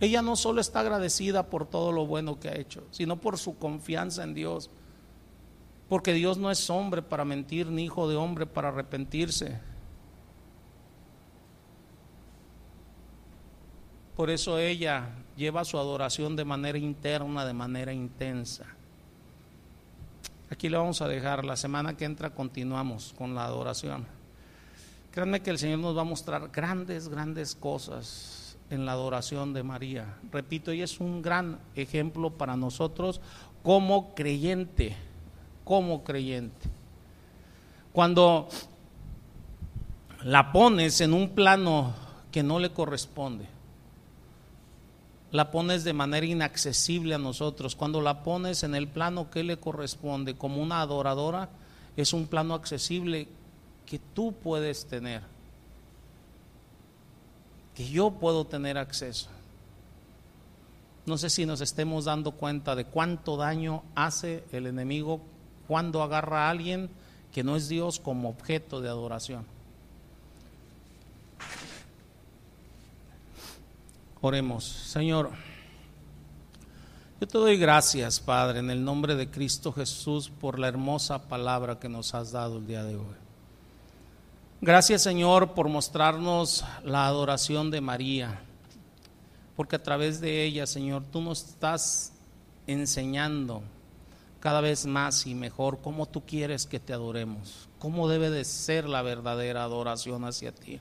Ella 0.00 0.20
no 0.20 0.36
solo 0.36 0.60
está 0.60 0.80
agradecida 0.80 1.46
por 1.46 1.66
todo 1.66 1.92
lo 1.92 2.06
bueno 2.06 2.40
que 2.40 2.48
ha 2.48 2.56
hecho, 2.56 2.82
sino 2.90 3.20
por 3.20 3.38
su 3.38 3.56
confianza 3.56 4.24
en 4.24 4.34
Dios. 4.34 4.68
Porque 5.88 6.12
Dios 6.12 6.38
no 6.38 6.50
es 6.50 6.68
hombre 6.70 7.02
para 7.02 7.24
mentir, 7.24 7.68
ni 7.68 7.84
hijo 7.84 8.08
de 8.08 8.16
hombre 8.16 8.46
para 8.46 8.68
arrepentirse. 8.68 9.60
Por 14.16 14.30
eso 14.30 14.58
ella 14.58 15.08
lleva 15.36 15.64
su 15.64 15.78
adoración 15.78 16.36
de 16.36 16.44
manera 16.44 16.78
interna, 16.78 17.44
de 17.44 17.52
manera 17.52 17.92
intensa. 17.92 18.64
Aquí 20.50 20.68
le 20.68 20.76
vamos 20.76 21.02
a 21.02 21.08
dejar, 21.08 21.44
la 21.44 21.56
semana 21.56 21.96
que 21.96 22.04
entra 22.04 22.30
continuamos 22.30 23.12
con 23.18 23.34
la 23.34 23.44
adoración. 23.44 24.06
Créanme 25.10 25.40
que 25.40 25.50
el 25.50 25.58
Señor 25.58 25.80
nos 25.80 25.96
va 25.96 26.02
a 26.02 26.04
mostrar 26.04 26.50
grandes, 26.50 27.08
grandes 27.08 27.54
cosas 27.56 28.56
en 28.70 28.86
la 28.86 28.92
adoración 28.92 29.52
de 29.52 29.62
María. 29.62 30.16
Repito, 30.30 30.70
ella 30.70 30.84
es 30.84 31.00
un 31.00 31.22
gran 31.22 31.58
ejemplo 31.74 32.30
para 32.30 32.56
nosotros 32.56 33.20
como 33.62 34.14
creyente, 34.14 34.96
como 35.64 36.04
creyente. 36.04 36.68
Cuando 37.92 38.48
la 40.22 40.52
pones 40.52 41.00
en 41.00 41.14
un 41.14 41.30
plano 41.30 41.94
que 42.30 42.42
no 42.42 42.58
le 42.58 42.70
corresponde, 42.70 43.46
la 45.34 45.50
pones 45.50 45.82
de 45.82 45.92
manera 45.92 46.26
inaccesible 46.26 47.12
a 47.12 47.18
nosotros, 47.18 47.74
cuando 47.74 48.00
la 48.00 48.22
pones 48.22 48.62
en 48.62 48.76
el 48.76 48.86
plano 48.86 49.32
que 49.32 49.42
le 49.42 49.56
corresponde 49.56 50.36
como 50.36 50.62
una 50.62 50.80
adoradora, 50.80 51.48
es 51.96 52.12
un 52.12 52.28
plano 52.28 52.54
accesible 52.54 53.26
que 53.84 53.98
tú 53.98 54.32
puedes 54.32 54.86
tener, 54.86 55.22
que 57.74 57.84
yo 57.90 58.12
puedo 58.12 58.44
tener 58.44 58.78
acceso. 58.78 59.28
No 61.04 61.18
sé 61.18 61.28
si 61.30 61.46
nos 61.46 61.60
estemos 61.60 62.04
dando 62.04 62.30
cuenta 62.30 62.76
de 62.76 62.84
cuánto 62.84 63.36
daño 63.36 63.82
hace 63.96 64.44
el 64.52 64.68
enemigo 64.68 65.20
cuando 65.66 66.04
agarra 66.04 66.46
a 66.46 66.50
alguien 66.50 66.88
que 67.32 67.42
no 67.42 67.56
es 67.56 67.68
Dios 67.68 67.98
como 67.98 68.28
objeto 68.28 68.80
de 68.80 68.88
adoración. 68.88 69.53
Oremos, 74.26 74.64
Señor. 74.64 75.32
Yo 77.20 77.28
te 77.28 77.36
doy 77.36 77.58
gracias, 77.58 78.20
Padre, 78.20 78.60
en 78.60 78.70
el 78.70 78.82
nombre 78.82 79.16
de 79.16 79.30
Cristo 79.30 79.70
Jesús, 79.70 80.30
por 80.30 80.58
la 80.58 80.66
hermosa 80.66 81.28
palabra 81.28 81.78
que 81.78 81.90
nos 81.90 82.14
has 82.14 82.32
dado 82.32 82.56
el 82.56 82.66
día 82.66 82.84
de 82.84 82.96
hoy. 82.96 83.16
Gracias, 84.62 85.02
Señor, 85.02 85.52
por 85.52 85.68
mostrarnos 85.68 86.64
la 86.84 87.06
adoración 87.06 87.70
de 87.70 87.82
María, 87.82 88.40
porque 89.56 89.76
a 89.76 89.82
través 89.82 90.22
de 90.22 90.42
ella, 90.42 90.66
Señor, 90.66 91.04
tú 91.04 91.20
nos 91.20 91.44
estás 91.44 92.14
enseñando 92.66 93.62
cada 94.40 94.62
vez 94.62 94.86
más 94.86 95.26
y 95.26 95.34
mejor 95.34 95.82
cómo 95.82 96.06
tú 96.06 96.24
quieres 96.24 96.64
que 96.64 96.80
te 96.80 96.94
adoremos, 96.94 97.68
cómo 97.78 98.08
debe 98.08 98.30
de 98.30 98.46
ser 98.46 98.88
la 98.88 99.02
verdadera 99.02 99.64
adoración 99.64 100.24
hacia 100.24 100.54
ti, 100.54 100.80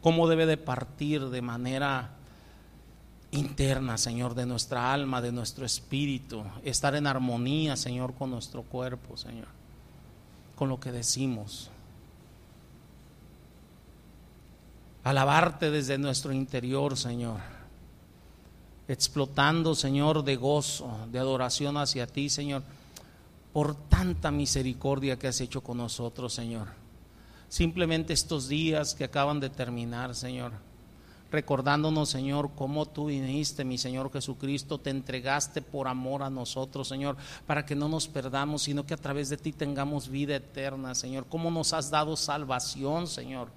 cómo 0.00 0.28
debe 0.28 0.46
de 0.46 0.56
partir 0.56 1.28
de 1.28 1.42
manera 1.42 2.14
interna, 3.30 3.98
Señor, 3.98 4.34
de 4.34 4.46
nuestra 4.46 4.92
alma, 4.92 5.20
de 5.20 5.32
nuestro 5.32 5.66
espíritu, 5.66 6.44
estar 6.64 6.94
en 6.94 7.06
armonía, 7.06 7.76
Señor, 7.76 8.14
con 8.14 8.30
nuestro 8.30 8.62
cuerpo, 8.62 9.16
Señor, 9.16 9.48
con 10.56 10.68
lo 10.68 10.80
que 10.80 10.92
decimos. 10.92 11.70
Alabarte 15.04 15.70
desde 15.70 15.98
nuestro 15.98 16.32
interior, 16.32 16.96
Señor, 16.96 17.40
explotando, 18.88 19.74
Señor, 19.74 20.24
de 20.24 20.36
gozo, 20.36 21.06
de 21.10 21.18
adoración 21.18 21.76
hacia 21.76 22.06
ti, 22.06 22.28
Señor, 22.28 22.62
por 23.52 23.74
tanta 23.74 24.30
misericordia 24.30 25.18
que 25.18 25.28
has 25.28 25.40
hecho 25.40 25.62
con 25.62 25.78
nosotros, 25.78 26.32
Señor. 26.32 26.68
Simplemente 27.48 28.12
estos 28.12 28.48
días 28.48 28.94
que 28.94 29.04
acaban 29.04 29.40
de 29.40 29.48
terminar, 29.48 30.14
Señor 30.14 30.67
recordándonos, 31.30 32.08
Señor, 32.08 32.50
cómo 32.54 32.86
tú 32.86 33.06
viniste, 33.06 33.64
mi 33.64 33.78
Señor 33.78 34.10
Jesucristo, 34.12 34.78
te 34.78 34.90
entregaste 34.90 35.62
por 35.62 35.88
amor 35.88 36.22
a 36.22 36.30
nosotros, 36.30 36.88
Señor, 36.88 37.16
para 37.46 37.66
que 37.66 37.74
no 37.74 37.88
nos 37.88 38.08
perdamos, 38.08 38.62
sino 38.62 38.86
que 38.86 38.94
a 38.94 38.98
través 38.98 39.28
de 39.28 39.36
ti 39.36 39.52
tengamos 39.52 40.08
vida 40.08 40.36
eterna, 40.36 40.94
Señor. 40.94 41.26
Cómo 41.28 41.50
nos 41.50 41.72
has 41.72 41.90
dado 41.90 42.16
salvación, 42.16 43.06
Señor. 43.06 43.48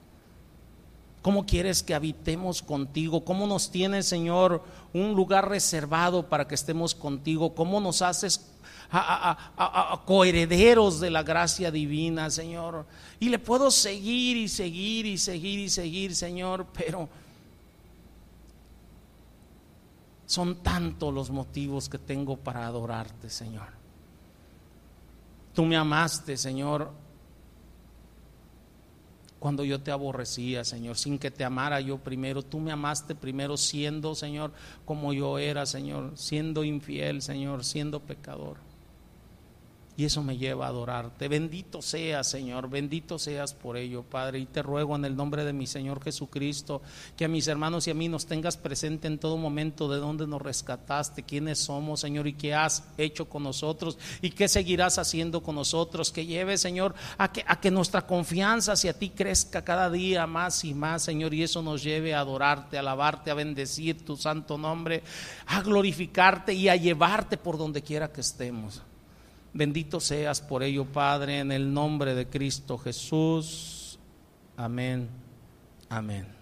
¿Cómo 1.21 1.45
quieres 1.45 1.83
que 1.83 1.93
habitemos 1.93 2.63
contigo? 2.63 3.23
¿Cómo 3.23 3.45
nos 3.45 3.69
tienes, 3.69 4.07
Señor, 4.07 4.63
un 4.91 5.13
lugar 5.13 5.47
reservado 5.47 6.27
para 6.27 6.47
que 6.47 6.55
estemos 6.55 6.95
contigo? 6.95 7.53
¿Cómo 7.53 7.79
nos 7.79 8.01
haces 8.01 8.47
coherederos 10.05 10.99
de 10.99 11.11
la 11.11 11.21
gracia 11.21 11.69
divina, 11.69 12.31
Señor? 12.31 12.87
Y 13.19 13.29
le 13.29 13.37
puedo 13.37 13.69
seguir 13.69 14.35
y 14.35 14.47
seguir 14.47 15.05
y 15.05 15.19
seguir 15.19 15.59
y 15.59 15.69
seguir, 15.69 16.15
Señor, 16.15 16.65
pero 16.73 17.07
son 20.31 20.63
tantos 20.63 21.13
los 21.13 21.29
motivos 21.29 21.89
que 21.89 21.97
tengo 21.97 22.37
para 22.37 22.65
adorarte, 22.65 23.29
Señor. 23.29 23.67
Tú 25.53 25.65
me 25.65 25.75
amaste, 25.75 26.37
Señor, 26.37 26.89
cuando 29.39 29.65
yo 29.65 29.81
te 29.81 29.91
aborrecía, 29.91 30.63
Señor, 30.63 30.97
sin 30.97 31.19
que 31.19 31.31
te 31.31 31.43
amara 31.43 31.81
yo 31.81 31.97
primero. 31.97 32.43
Tú 32.43 32.61
me 32.61 32.71
amaste 32.71 33.13
primero 33.13 33.57
siendo, 33.57 34.15
Señor, 34.15 34.53
como 34.85 35.11
yo 35.11 35.37
era, 35.37 35.65
Señor, 35.65 36.13
siendo 36.15 36.63
infiel, 36.63 37.21
Señor, 37.21 37.65
siendo 37.65 37.99
pecador. 37.99 38.55
Y 40.01 40.05
eso 40.05 40.23
me 40.23 40.35
lleva 40.35 40.65
a 40.65 40.69
adorarte. 40.69 41.27
Bendito 41.27 41.79
seas, 41.79 42.27
Señor, 42.27 42.71
bendito 42.71 43.19
seas 43.19 43.53
por 43.53 43.77
ello, 43.77 44.01
Padre. 44.01 44.39
Y 44.39 44.47
te 44.47 44.63
ruego 44.63 44.95
en 44.95 45.05
el 45.05 45.15
nombre 45.15 45.45
de 45.45 45.53
mi 45.53 45.67
Señor 45.67 46.03
Jesucristo, 46.03 46.81
que 47.15 47.25
a 47.25 47.27
mis 47.27 47.47
hermanos 47.47 47.85
y 47.85 47.91
a 47.91 47.93
mí 47.93 48.09
nos 48.09 48.25
tengas 48.25 48.57
presente 48.57 49.07
en 49.07 49.19
todo 49.19 49.37
momento 49.37 49.87
de 49.87 49.99
dónde 49.99 50.25
nos 50.25 50.41
rescataste, 50.41 51.21
quiénes 51.21 51.59
somos, 51.59 51.99
Señor, 51.99 52.25
y 52.25 52.33
qué 52.33 52.55
has 52.55 52.83
hecho 52.97 53.29
con 53.29 53.43
nosotros 53.43 53.99
y 54.23 54.31
qué 54.31 54.47
seguirás 54.47 54.97
haciendo 54.97 55.43
con 55.43 55.53
nosotros. 55.53 56.11
Que 56.11 56.25
lleve, 56.25 56.57
Señor, 56.57 56.95
a 57.19 57.31
que, 57.31 57.43
a 57.45 57.61
que 57.61 57.69
nuestra 57.69 58.07
confianza 58.07 58.71
hacia 58.71 58.97
ti 58.97 59.11
crezca 59.11 59.63
cada 59.63 59.91
día 59.91 60.25
más 60.25 60.65
y 60.65 60.73
más, 60.73 61.03
Señor, 61.03 61.31
y 61.35 61.43
eso 61.43 61.61
nos 61.61 61.83
lleve 61.83 62.15
a 62.15 62.21
adorarte, 62.21 62.75
a 62.75 62.79
alabarte, 62.79 63.29
a 63.29 63.35
bendecir 63.35 64.03
tu 64.03 64.17
santo 64.17 64.57
nombre, 64.57 65.03
a 65.45 65.61
glorificarte 65.61 66.55
y 66.55 66.69
a 66.69 66.75
llevarte 66.75 67.37
por 67.37 67.59
donde 67.59 67.83
quiera 67.83 68.11
que 68.11 68.21
estemos. 68.21 68.81
Bendito 69.53 69.99
seas 69.99 70.41
por 70.41 70.63
ello, 70.63 70.85
Padre, 70.85 71.39
en 71.39 71.51
el 71.51 71.73
nombre 71.73 72.15
de 72.15 72.27
Cristo 72.27 72.77
Jesús. 72.77 73.99
Amén. 74.55 75.09
Amén. 75.89 76.25